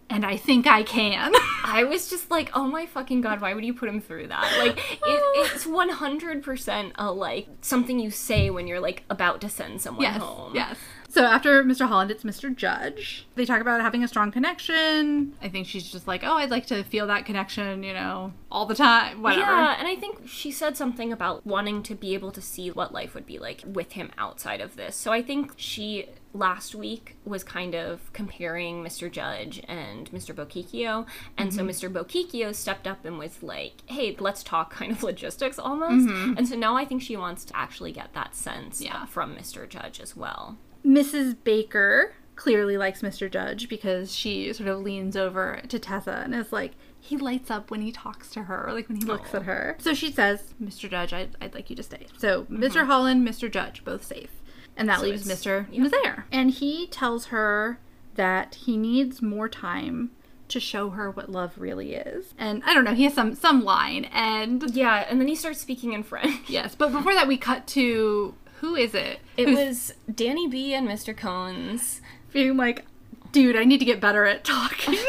And 0.10 0.26
I 0.26 0.38
think 0.38 0.68
I 0.68 0.84
can." 0.84 1.34
I 1.68 1.84
was 1.84 2.10
just 2.10 2.32
like, 2.32 2.50
oh 2.54 2.66
my 2.66 2.86
fucking 2.86 3.22
god, 3.22 3.42
why 3.42 3.54
would 3.54 3.66
you 3.66 3.74
put 3.74 3.90
him 3.90 4.00
through 4.00 4.28
that? 4.28 4.58
Like, 4.58 4.78
it, 4.78 4.98
it's 5.04 5.66
100% 5.66 6.92
a, 6.96 7.12
like, 7.12 7.48
something 7.62 8.00
you 8.00 8.10
say 8.10 8.50
when 8.50 8.68
you're, 8.68 8.80
like, 8.80 9.04
about 9.10 9.42
to 9.42 9.50
send 9.50 9.82
someone 9.82 10.04
yes. 10.04 10.22
home. 10.22 10.56
Yes. 10.56 10.78
So 11.18 11.24
after 11.26 11.64
Mr. 11.64 11.88
Holland, 11.88 12.12
it's 12.12 12.24
Mr. 12.24 12.56
Judge. 12.56 13.26
They 13.34 13.44
talk 13.44 13.60
about 13.60 13.82
having 13.82 14.04
a 14.04 14.08
strong 14.08 14.32
connection. 14.32 15.34
I 15.42 15.50
think 15.50 15.66
she's 15.66 15.92
just 15.92 16.08
like, 16.08 16.24
"Oh, 16.24 16.36
I'd 16.36 16.52
like 16.52 16.68
to 16.68 16.84
feel 16.84 17.08
that 17.08 17.26
connection, 17.26 17.82
you 17.82 17.94
know, 17.94 18.34
all 18.52 18.68
the 18.68 18.76
time, 18.76 19.24
whatever." 19.24 19.42
Yeah, 19.42 19.78
and 19.80 19.88
I 19.88 19.96
think 19.96 20.28
she 20.28 20.52
said 20.52 20.78
something 20.78 21.12
about 21.12 21.44
wanting 21.44 21.82
to 21.82 21.96
be 21.96 22.14
able 22.14 22.32
to 22.34 22.40
see 22.40 22.70
what 22.70 22.94
life 22.94 23.16
would 23.16 23.26
be 23.26 23.40
like 23.40 23.64
with 23.66 23.94
him 23.94 24.12
outside 24.20 24.62
of 24.62 24.76
this. 24.76 24.96
So 24.96 25.12
I 25.12 25.24
think 25.24 25.54
she 25.56 26.06
last 26.36 26.76
week 26.76 27.16
was 27.26 27.44
kind 27.44 27.74
of 27.74 28.14
comparing 28.14 28.84
Mr. 28.84 29.12
Judge 29.12 29.60
and 29.68 30.12
Mr. 30.12 30.36
Bokikio, 30.36 31.08
and 31.36 31.52
so 31.52 31.62
mm-hmm. 31.62 31.70
Mr. 31.72 31.92
Bokikio 31.92 32.54
stepped 32.54 32.86
up 32.86 33.06
and 33.06 33.18
was 33.18 33.42
like, 33.42 33.82
"Hey, 33.88 34.16
let's 34.20 34.44
talk 34.44 34.72
kind 34.72 34.92
of 34.92 35.02
logistics 35.12 35.58
almost." 35.58 36.08
Mm-hmm. 36.08 36.38
And 36.38 36.48
so 36.48 36.56
now 36.56 36.78
I 36.78 36.86
think 36.86 37.02
she 37.02 37.18
wants 37.18 37.44
to 37.46 37.58
actually 37.58 37.92
get 37.92 38.14
that 38.14 38.36
sense 38.36 38.82
Yeah. 38.82 39.06
from 39.08 39.36
Mr. 39.36 39.68
Judge 39.68 40.00
as 40.00 40.16
well. 40.16 40.58
Mrs. 40.88 41.36
Baker 41.44 42.14
clearly 42.36 42.78
likes 42.78 43.02
Mr. 43.02 43.30
Judge 43.30 43.68
because 43.68 44.16
she 44.16 44.54
sort 44.54 44.70
of 44.70 44.80
leans 44.80 45.18
over 45.18 45.62
to 45.68 45.80
Tessa 45.80 46.22
and 46.24 46.34
is 46.34 46.54
like, 46.54 46.74
he 47.00 47.18
lights 47.18 47.52
up 47.52 47.70
when 47.72 47.82
he 47.82 47.92
talks 47.92 48.30
to 48.32 48.44
her, 48.44 48.70
like 48.72 48.88
when 48.88 48.98
he 48.98 49.06
looks 49.06 49.34
at 49.34 49.42
oh. 49.42 49.46
her. 49.46 49.76
So 49.80 49.94
she 49.94 50.12
says, 50.12 50.54
Mr. 50.62 50.90
Judge, 50.90 51.14
I'd, 51.14 51.36
I'd 51.42 51.54
like 51.54 51.70
you 51.70 51.76
to 51.76 51.84
stay. 51.84 52.08
So 52.18 52.44
mm-hmm. 52.44 52.64
Mr. 52.64 52.86
Holland, 52.86 53.28
Mr. 53.28 53.52
Judge, 53.52 53.84
both 53.84 54.06
safe. 54.06 54.30
And 54.78 54.88
that 54.88 55.00
So 55.00 55.06
leaves 55.08 55.28
Mr. 55.28 55.68
yep. 55.72 55.92
Nazaire. 55.92 56.26
And 56.32 56.52
he 56.52 56.88
tells 56.88 57.28
her 57.28 57.80
that 58.16 58.56
he 58.56 58.78
needs 58.78 59.22
more 59.22 59.50
time 59.50 60.12
to 60.50 60.60
show 60.60 60.92
her 60.92 61.12
what 61.12 61.30
love 61.30 61.54
really 61.58 61.96
is. 61.96 62.34
And 62.38 62.64
I 62.66 62.74
don't 62.74 62.84
know, 62.84 62.94
he 62.94 63.04
has 63.04 63.14
some 63.14 63.36
some 63.36 63.64
line 63.64 64.06
and 64.06 64.64
Yeah, 64.74 65.06
and 65.10 65.20
then 65.20 65.28
he 65.28 65.36
starts 65.36 65.60
speaking 65.60 65.94
in 65.94 66.04
French. 66.04 66.50
yes, 66.50 66.76
but 66.76 66.92
before 66.92 67.14
that 67.14 67.28
we 67.28 67.38
cut 67.38 67.68
to 67.68 68.34
who 68.60 68.76
is 68.76 68.94
it? 68.94 69.20
It 69.36 69.48
Who's 69.48 69.58
was 69.58 69.94
Danny 70.14 70.48
B 70.48 70.74
and 70.74 70.88
Mr. 70.88 71.16
Cones. 71.16 72.02
being 72.34 72.58
like, 72.58 72.86
dude, 73.32 73.56
I 73.56 73.64
need 73.64 73.80
to 73.80 73.86
get 73.86 74.02
better 74.02 74.26
at 74.26 74.44
talking. 74.44 74.98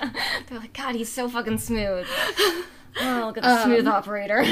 They're 0.48 0.58
like, 0.58 0.72
God, 0.72 0.94
he's 0.94 1.10
so 1.10 1.28
fucking 1.28 1.58
smooth. 1.58 2.06
Oh, 3.00 3.26
look 3.26 3.38
at 3.38 3.44
the 3.44 3.62
smooth 3.62 3.86
um, 3.86 3.94
operator. 3.94 4.44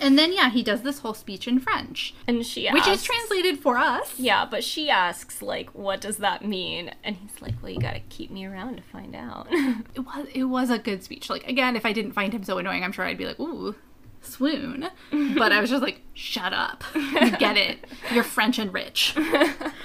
and 0.00 0.16
then 0.16 0.32
yeah, 0.32 0.50
he 0.50 0.62
does 0.62 0.82
this 0.82 1.00
whole 1.00 1.14
speech 1.14 1.48
in 1.48 1.58
French, 1.58 2.14
and 2.28 2.46
she 2.46 2.70
which 2.70 2.86
is 2.86 3.02
translated 3.02 3.58
for 3.58 3.76
us. 3.76 4.18
Yeah, 4.18 4.46
but 4.48 4.62
she 4.62 4.88
asks, 4.88 5.42
like, 5.42 5.68
what 5.74 6.00
does 6.00 6.18
that 6.18 6.44
mean? 6.44 6.92
And 7.02 7.16
he's 7.16 7.42
like, 7.42 7.54
well, 7.60 7.72
you 7.72 7.80
gotta 7.80 8.00
keep 8.08 8.30
me 8.30 8.46
around 8.46 8.76
to 8.76 8.82
find 8.82 9.16
out. 9.16 9.48
It 9.50 10.06
was 10.06 10.26
it 10.32 10.44
was 10.44 10.70
a 10.70 10.78
good 10.78 11.02
speech. 11.02 11.28
Like 11.28 11.46
again, 11.48 11.74
if 11.74 11.84
I 11.84 11.92
didn't 11.92 12.12
find 12.12 12.32
him 12.32 12.44
so 12.44 12.56
annoying, 12.58 12.84
I'm 12.84 12.92
sure 12.92 13.04
I'd 13.04 13.18
be 13.18 13.26
like, 13.26 13.40
ooh, 13.40 13.74
swoon. 14.22 14.88
But 15.36 15.52
I 15.52 15.60
was 15.60 15.70
just 15.70 15.82
like, 15.82 16.02
shut 16.14 16.52
up. 16.52 16.84
You 16.94 17.36
get 17.36 17.56
it. 17.56 17.86
You're 18.12 18.22
French 18.22 18.58
and 18.58 18.72
rich. 18.72 19.16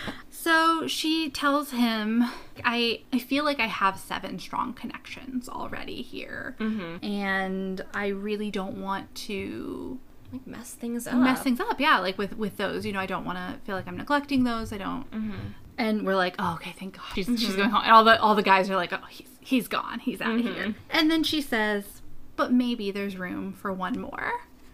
So 0.47 0.87
she 0.87 1.29
tells 1.29 1.71
him, 1.71 2.23
I 2.63 3.01
I 3.11 3.19
feel 3.19 3.43
like 3.43 3.59
I 3.59 3.65
have 3.65 3.99
seven 3.99 4.39
strong 4.39 4.71
connections 4.71 5.49
already 5.49 6.01
here, 6.01 6.55
mm-hmm. 6.57 7.03
and 7.03 7.83
I 7.93 8.07
really 8.07 8.49
don't 8.49 8.81
want 8.81 9.13
to 9.27 9.99
like, 10.31 10.47
mess 10.47 10.73
things 10.73 11.05
up. 11.05 11.15
mess 11.15 11.41
things 11.41 11.59
up. 11.59 11.81
Yeah, 11.81 11.99
like 11.99 12.17
with 12.17 12.37
with 12.37 12.55
those, 12.55 12.85
you 12.85 12.93
know, 12.93 12.99
I 13.01 13.07
don't 13.07 13.25
want 13.25 13.37
to 13.37 13.59
feel 13.65 13.75
like 13.75 13.89
I'm 13.89 13.97
neglecting 13.97 14.45
those. 14.45 14.71
I 14.71 14.77
don't. 14.77 15.11
Mm-hmm. 15.11 15.47
And 15.79 16.05
we're 16.05 16.15
like, 16.15 16.35
oh, 16.39 16.53
okay, 16.55 16.73
thank 16.79 16.95
God, 16.95 17.03
she's, 17.13 17.25
she's 17.25 17.49
mm-hmm. 17.49 17.57
going 17.57 17.69
home. 17.69 17.83
And 17.83 17.91
all 17.91 18.05
the 18.05 18.17
all 18.21 18.33
the 18.33 18.41
guys 18.41 18.69
are 18.69 18.77
like, 18.77 18.93
oh, 18.93 19.03
he's 19.09 19.27
he's 19.41 19.67
gone, 19.67 19.99
he's 19.99 20.21
out 20.21 20.35
of 20.35 20.41
here. 20.41 20.75
And 20.91 21.11
then 21.11 21.23
she 21.23 21.41
says, 21.41 21.96
but 22.37 22.53
maybe 22.53 22.91
there's 22.91 23.17
room 23.17 23.51
for 23.51 23.73
one 23.73 23.99
more. 23.99 24.31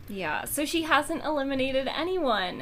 Yeah, 0.10 0.44
so 0.44 0.66
she 0.66 0.84
hasn't 0.84 1.24
eliminated 1.24 1.88
anyone. 1.88 2.62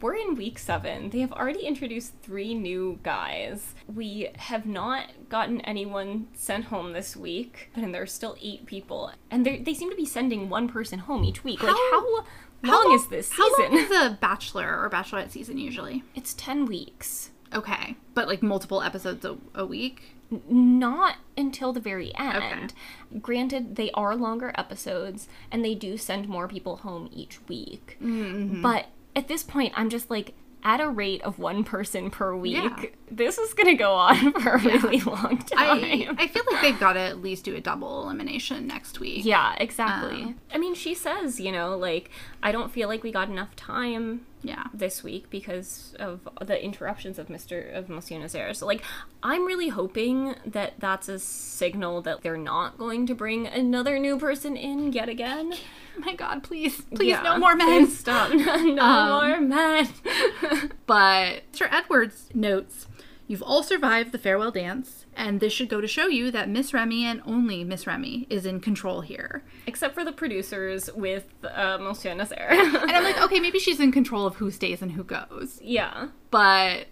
We're 0.00 0.16
in 0.16 0.34
week 0.34 0.58
seven. 0.58 1.10
They 1.10 1.20
have 1.20 1.32
already 1.32 1.60
introduced 1.66 2.14
three 2.22 2.52
new 2.52 2.98
guys. 3.04 3.74
We 3.92 4.28
have 4.36 4.66
not 4.66 5.06
gotten 5.28 5.60
anyone 5.62 6.26
sent 6.34 6.66
home 6.66 6.92
this 6.92 7.16
week, 7.16 7.70
and 7.76 7.94
there's 7.94 8.12
still 8.12 8.36
eight 8.42 8.66
people. 8.66 9.12
And 9.30 9.46
they 9.46 9.58
they 9.58 9.72
seem 9.72 9.88
to 9.90 9.96
be 9.96 10.04
sending 10.04 10.48
one 10.50 10.68
person 10.68 10.98
home 11.00 11.24
each 11.24 11.44
week. 11.44 11.62
Like, 11.62 11.72
How- 11.72 12.24
how, 12.64 12.72
long 12.82 12.88
lo- 12.88 12.94
is 12.96 13.06
this 13.06 13.28
season? 13.28 13.44
How 13.56 13.62
long 13.62 13.78
is 13.78 13.90
a 13.92 14.18
bachelor 14.20 14.82
or 14.82 14.90
bachelorette 14.90 15.30
season 15.30 15.58
usually? 15.58 16.02
It's 16.16 16.34
10 16.34 16.66
weeks. 16.66 17.30
Okay, 17.54 17.94
but 18.14 18.26
like 18.26 18.42
multiple 18.42 18.82
episodes 18.82 19.24
a, 19.24 19.38
a 19.54 19.64
week. 19.64 20.16
Not 20.30 21.16
until 21.36 21.72
the 21.72 21.80
very 21.80 22.12
end. 22.16 22.74
Granted, 23.22 23.76
they 23.76 23.90
are 23.92 24.14
longer 24.14 24.52
episodes 24.56 25.28
and 25.50 25.64
they 25.64 25.74
do 25.74 25.96
send 25.96 26.28
more 26.28 26.46
people 26.48 26.78
home 26.78 27.08
each 27.12 27.38
week. 27.48 27.96
Mm-hmm. 28.02 28.60
But 28.62 28.86
at 29.16 29.28
this 29.28 29.42
point, 29.42 29.72
I'm 29.76 29.88
just 29.88 30.10
like, 30.10 30.34
at 30.64 30.80
a 30.80 30.88
rate 30.88 31.22
of 31.22 31.38
one 31.38 31.62
person 31.62 32.10
per 32.10 32.34
week, 32.34 32.56
Yeah. 32.56 32.86
this 33.10 33.38
is 33.38 33.54
going 33.54 33.68
to 33.68 33.74
go 33.74 33.92
on 33.94 34.32
for 34.40 34.54
a 34.54 34.58
really 34.60 34.98
long 35.00 35.38
time. 35.38 35.56
I 35.56 36.08
I 36.18 36.26
feel 36.26 36.42
like 36.50 36.60
they've 36.62 36.80
got 36.80 36.94
to 36.94 37.00
at 37.00 37.22
least 37.22 37.44
do 37.44 37.54
a 37.54 37.60
double 37.60 38.02
elimination 38.02 38.66
next 38.66 38.98
week. 38.98 39.24
yeah, 39.24 39.54
exactly. 39.58 40.22
Um, 40.24 40.40
I 40.52 40.58
mean, 40.58 40.74
she 40.74 40.94
says, 40.94 41.38
you 41.38 41.52
know, 41.52 41.76
like, 41.76 42.10
I 42.42 42.50
don't 42.50 42.72
feel 42.72 42.88
like 42.88 43.04
we 43.04 43.12
got 43.12 43.28
enough 43.28 43.54
time 43.54 44.26
Yeah. 44.42 44.64
this 44.72 45.02
week 45.02 45.28
because 45.30 45.96
of 45.98 46.28
the 46.40 46.62
interruptions 46.62 47.18
of 47.18 47.26
Mr. 47.28 47.74
of 47.74 47.88
Monsieur 47.88 48.18
Nazaire. 48.18 48.54
So 48.54 48.66
like 48.66 48.82
I'm 49.22 49.44
really 49.46 49.68
hoping 49.68 50.36
that 50.46 50.74
that's 50.78 51.08
a 51.08 51.18
signal 51.18 52.02
that 52.02 52.22
they're 52.22 52.36
not 52.36 52.78
going 52.78 53.06
to 53.08 53.14
bring 53.14 53.46
another 53.48 53.98
new 53.98 54.16
person 54.18 54.56
in 54.56 54.92
yet 54.92 55.08
again. 55.08 55.54
My 55.98 56.14
God, 56.14 56.44
please, 56.44 56.80
please, 56.94 57.08
Yeah, 57.10 57.22
no 57.22 57.38
more 57.38 57.56
men. 57.56 57.88
Stop. 57.88 58.30
no 58.34 58.80
Um, 58.82 59.08
more 59.28 59.40
men. 59.40 59.88
But 60.86 61.42
Sir 61.52 61.68
Edwards 61.70 62.28
notes, 62.34 62.86
You've 63.28 63.42
all 63.42 63.62
survived 63.62 64.12
the 64.12 64.18
farewell 64.18 64.50
dance, 64.50 65.04
and 65.14 65.38
this 65.38 65.52
should 65.52 65.68
go 65.68 65.82
to 65.82 65.86
show 65.86 66.06
you 66.06 66.30
that 66.30 66.48
Miss 66.48 66.72
Remy 66.72 67.04
and 67.04 67.20
only 67.26 67.62
Miss 67.62 67.86
Remy 67.86 68.26
is 68.30 68.46
in 68.46 68.58
control 68.58 69.02
here. 69.02 69.44
Except 69.66 69.92
for 69.94 70.02
the 70.02 70.12
producers 70.12 70.88
with 70.94 71.26
uh, 71.44 71.76
Monsieur 71.78 72.14
Nazaire. 72.14 72.48
And 72.50 72.90
I'm 72.90 73.04
like, 73.04 73.20
okay, 73.22 73.38
maybe 73.38 73.58
she's 73.58 73.80
in 73.80 73.92
control 73.92 74.26
of 74.26 74.36
who 74.36 74.50
stays 74.50 74.80
and 74.80 74.92
who 74.92 75.04
goes, 75.04 75.60
yeah. 75.62 76.08
but 76.30 76.86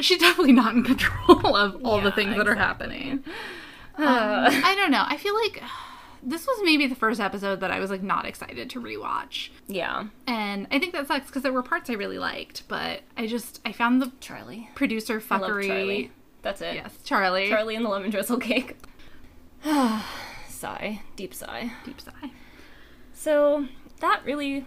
she's 0.00 0.18
definitely 0.26 0.54
not 0.54 0.74
in 0.74 0.82
control 0.82 1.54
of 1.54 1.84
all 1.84 2.00
the 2.00 2.10
things 2.12 2.36
that 2.38 2.48
are 2.48 2.54
happening. 2.54 3.22
Uh, 3.98 4.02
Um, 4.02 4.62
I 4.64 4.74
don't 4.76 4.90
know. 4.90 5.04
I 5.06 5.16
feel 5.18 5.34
like 5.34 5.62
this 6.26 6.46
was 6.46 6.60
maybe 6.64 6.86
the 6.86 6.96
first 6.96 7.20
episode 7.20 7.60
that 7.60 7.70
I 7.70 7.78
was 7.78 7.88
like 7.88 8.02
not 8.02 8.26
excited 8.26 8.68
to 8.70 8.80
rewatch. 8.80 9.50
yeah. 9.68 10.06
And 10.26 10.66
I 10.70 10.78
think 10.78 10.92
that 10.92 11.06
sucks 11.06 11.28
because 11.28 11.42
there 11.42 11.52
were 11.52 11.62
parts 11.62 11.88
I 11.88 11.94
really 11.94 12.18
liked, 12.18 12.64
but 12.68 13.00
I 13.16 13.26
just 13.26 13.60
I 13.64 13.72
found 13.72 14.02
the 14.02 14.12
Charlie. 14.20 14.68
producer 14.74 15.20
fuckery. 15.20 15.68
Charlie. 15.68 16.10
That's 16.42 16.60
it. 16.60 16.74
Yes, 16.74 16.98
Charlie. 17.04 17.48
Charlie 17.48 17.76
and 17.76 17.84
the 17.84 17.88
lemon 17.88 18.10
drizzle 18.10 18.38
cake. 18.38 18.76
sigh. 20.48 21.02
Deep 21.14 21.32
sigh. 21.32 21.72
Deep 21.84 22.00
sigh. 22.00 22.30
So 23.12 23.66
that 24.00 24.22
really 24.24 24.64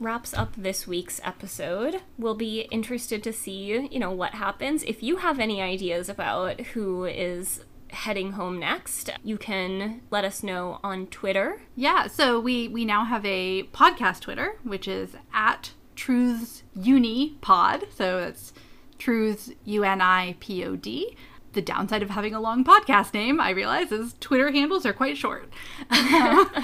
wraps 0.00 0.34
up 0.34 0.54
this 0.56 0.86
week's 0.86 1.20
episode. 1.24 2.02
We'll 2.18 2.34
be 2.34 2.62
interested 2.70 3.22
to 3.24 3.32
see, 3.32 3.88
you 3.90 3.98
know, 3.98 4.10
what 4.10 4.34
happens. 4.34 4.82
If 4.82 5.02
you 5.02 5.18
have 5.18 5.38
any 5.38 5.62
ideas 5.62 6.08
about 6.08 6.60
who 6.60 7.04
is 7.04 7.64
heading 7.92 8.32
home 8.32 8.58
next, 8.58 9.10
you 9.22 9.38
can 9.38 10.02
let 10.10 10.24
us 10.24 10.42
know 10.42 10.80
on 10.82 11.06
Twitter. 11.06 11.62
Yeah, 11.76 12.06
so 12.06 12.40
we 12.40 12.68
we 12.68 12.84
now 12.84 13.04
have 13.04 13.24
a 13.24 13.64
podcast 13.64 14.20
Twitter, 14.20 14.56
which 14.64 14.88
is 14.88 15.14
at 15.32 15.72
Truths 15.96 16.62
Uni 16.74 17.36
Pod. 17.40 17.84
So 17.94 18.18
it's 18.18 18.52
Truths 18.98 19.50
U 19.64 19.84
N 19.84 20.00
I 20.00 20.36
P 20.40 20.64
O 20.64 20.76
D. 20.76 21.16
The 21.52 21.60
downside 21.62 22.02
of 22.02 22.08
having 22.08 22.34
a 22.34 22.40
long 22.40 22.64
podcast 22.64 23.12
name, 23.12 23.38
I 23.38 23.50
realize, 23.50 23.92
is 23.92 24.14
Twitter 24.20 24.50
handles 24.50 24.86
are 24.86 24.94
quite 24.94 25.18
short. 25.18 25.52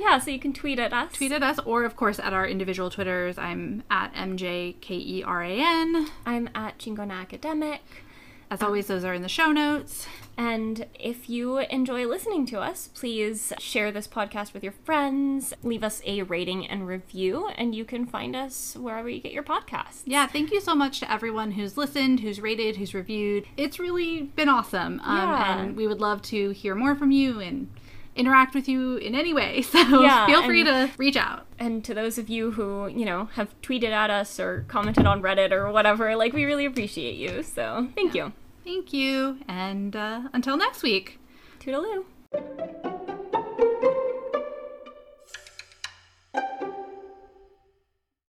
Yeah, 0.00 0.18
so 0.18 0.30
you 0.30 0.38
can 0.38 0.54
tweet 0.54 0.78
at 0.78 0.94
us. 0.94 1.12
Tweet 1.12 1.30
at 1.30 1.42
us, 1.42 1.58
or 1.66 1.84
of 1.84 1.94
course 1.94 2.18
at 2.18 2.32
our 2.32 2.46
individual 2.46 2.88
Twitters. 2.88 3.36
I'm 3.36 3.82
at 3.90 4.10
M 4.14 4.38
J 4.38 4.74
K 4.80 4.94
E 4.96 5.22
R 5.22 5.42
A 5.42 5.58
N. 5.60 6.08
I'm 6.24 6.48
at 6.54 6.78
Chingona 6.78 7.20
Academic. 7.20 7.82
As 8.50 8.62
always, 8.62 8.88
those 8.88 9.04
are 9.04 9.14
in 9.14 9.22
the 9.22 9.28
show 9.28 9.52
notes. 9.52 10.06
And 10.36 10.86
if 10.98 11.30
you 11.30 11.58
enjoy 11.58 12.06
listening 12.06 12.46
to 12.46 12.58
us, 12.60 12.88
please 12.94 13.52
share 13.58 13.92
this 13.92 14.08
podcast 14.08 14.52
with 14.54 14.64
your 14.64 14.72
friends, 14.72 15.52
leave 15.62 15.84
us 15.84 16.02
a 16.04 16.22
rating 16.22 16.66
and 16.66 16.86
review, 16.86 17.48
and 17.56 17.74
you 17.74 17.84
can 17.84 18.06
find 18.06 18.34
us 18.34 18.74
wherever 18.74 19.08
you 19.08 19.20
get 19.20 19.32
your 19.32 19.42
podcasts. 19.42 20.02
Yeah, 20.06 20.26
thank 20.26 20.50
you 20.50 20.60
so 20.60 20.74
much 20.74 20.98
to 21.00 21.12
everyone 21.12 21.52
who's 21.52 21.76
listened, 21.76 22.20
who's 22.20 22.40
rated, 22.40 22.76
who's 22.76 22.94
reviewed. 22.94 23.44
It's 23.56 23.78
really 23.78 24.22
been 24.22 24.48
awesome. 24.48 25.00
Um, 25.04 25.16
Yeah. 25.16 25.58
And 25.60 25.76
we 25.76 25.86
would 25.86 26.00
love 26.00 26.22
to 26.22 26.50
hear 26.50 26.74
more 26.74 26.96
from 26.96 27.12
you 27.12 27.38
and 27.38 27.68
interact 28.20 28.54
with 28.54 28.68
you 28.68 28.96
in 28.96 29.14
any 29.14 29.32
way. 29.34 29.62
So 29.70 30.02
Yeah, 30.02 30.26
feel 30.26 30.44
free 30.44 30.64
to 30.64 30.90
reach 30.98 31.16
out. 31.16 31.46
And 31.58 31.84
to 31.84 31.94
those 31.94 32.18
of 32.18 32.28
you 32.28 32.52
who, 32.52 32.88
you 32.88 33.04
know, 33.04 33.26
have 33.34 33.48
tweeted 33.62 33.90
at 33.90 34.10
us 34.10 34.38
or 34.40 34.64
commented 34.68 35.06
on 35.06 35.22
Reddit 35.22 35.52
or 35.52 35.70
whatever, 35.72 36.14
like, 36.16 36.32
we 36.32 36.44
really 36.44 36.66
appreciate 36.66 37.16
you. 37.16 37.42
So 37.42 37.88
thank 37.94 38.14
you. 38.14 38.32
Thank 38.64 38.92
you. 38.92 39.38
And 39.48 39.96
uh, 39.96 40.22
until 40.32 40.56
next 40.56 40.82
week. 40.82 41.18
Toodaloo. 41.60 42.96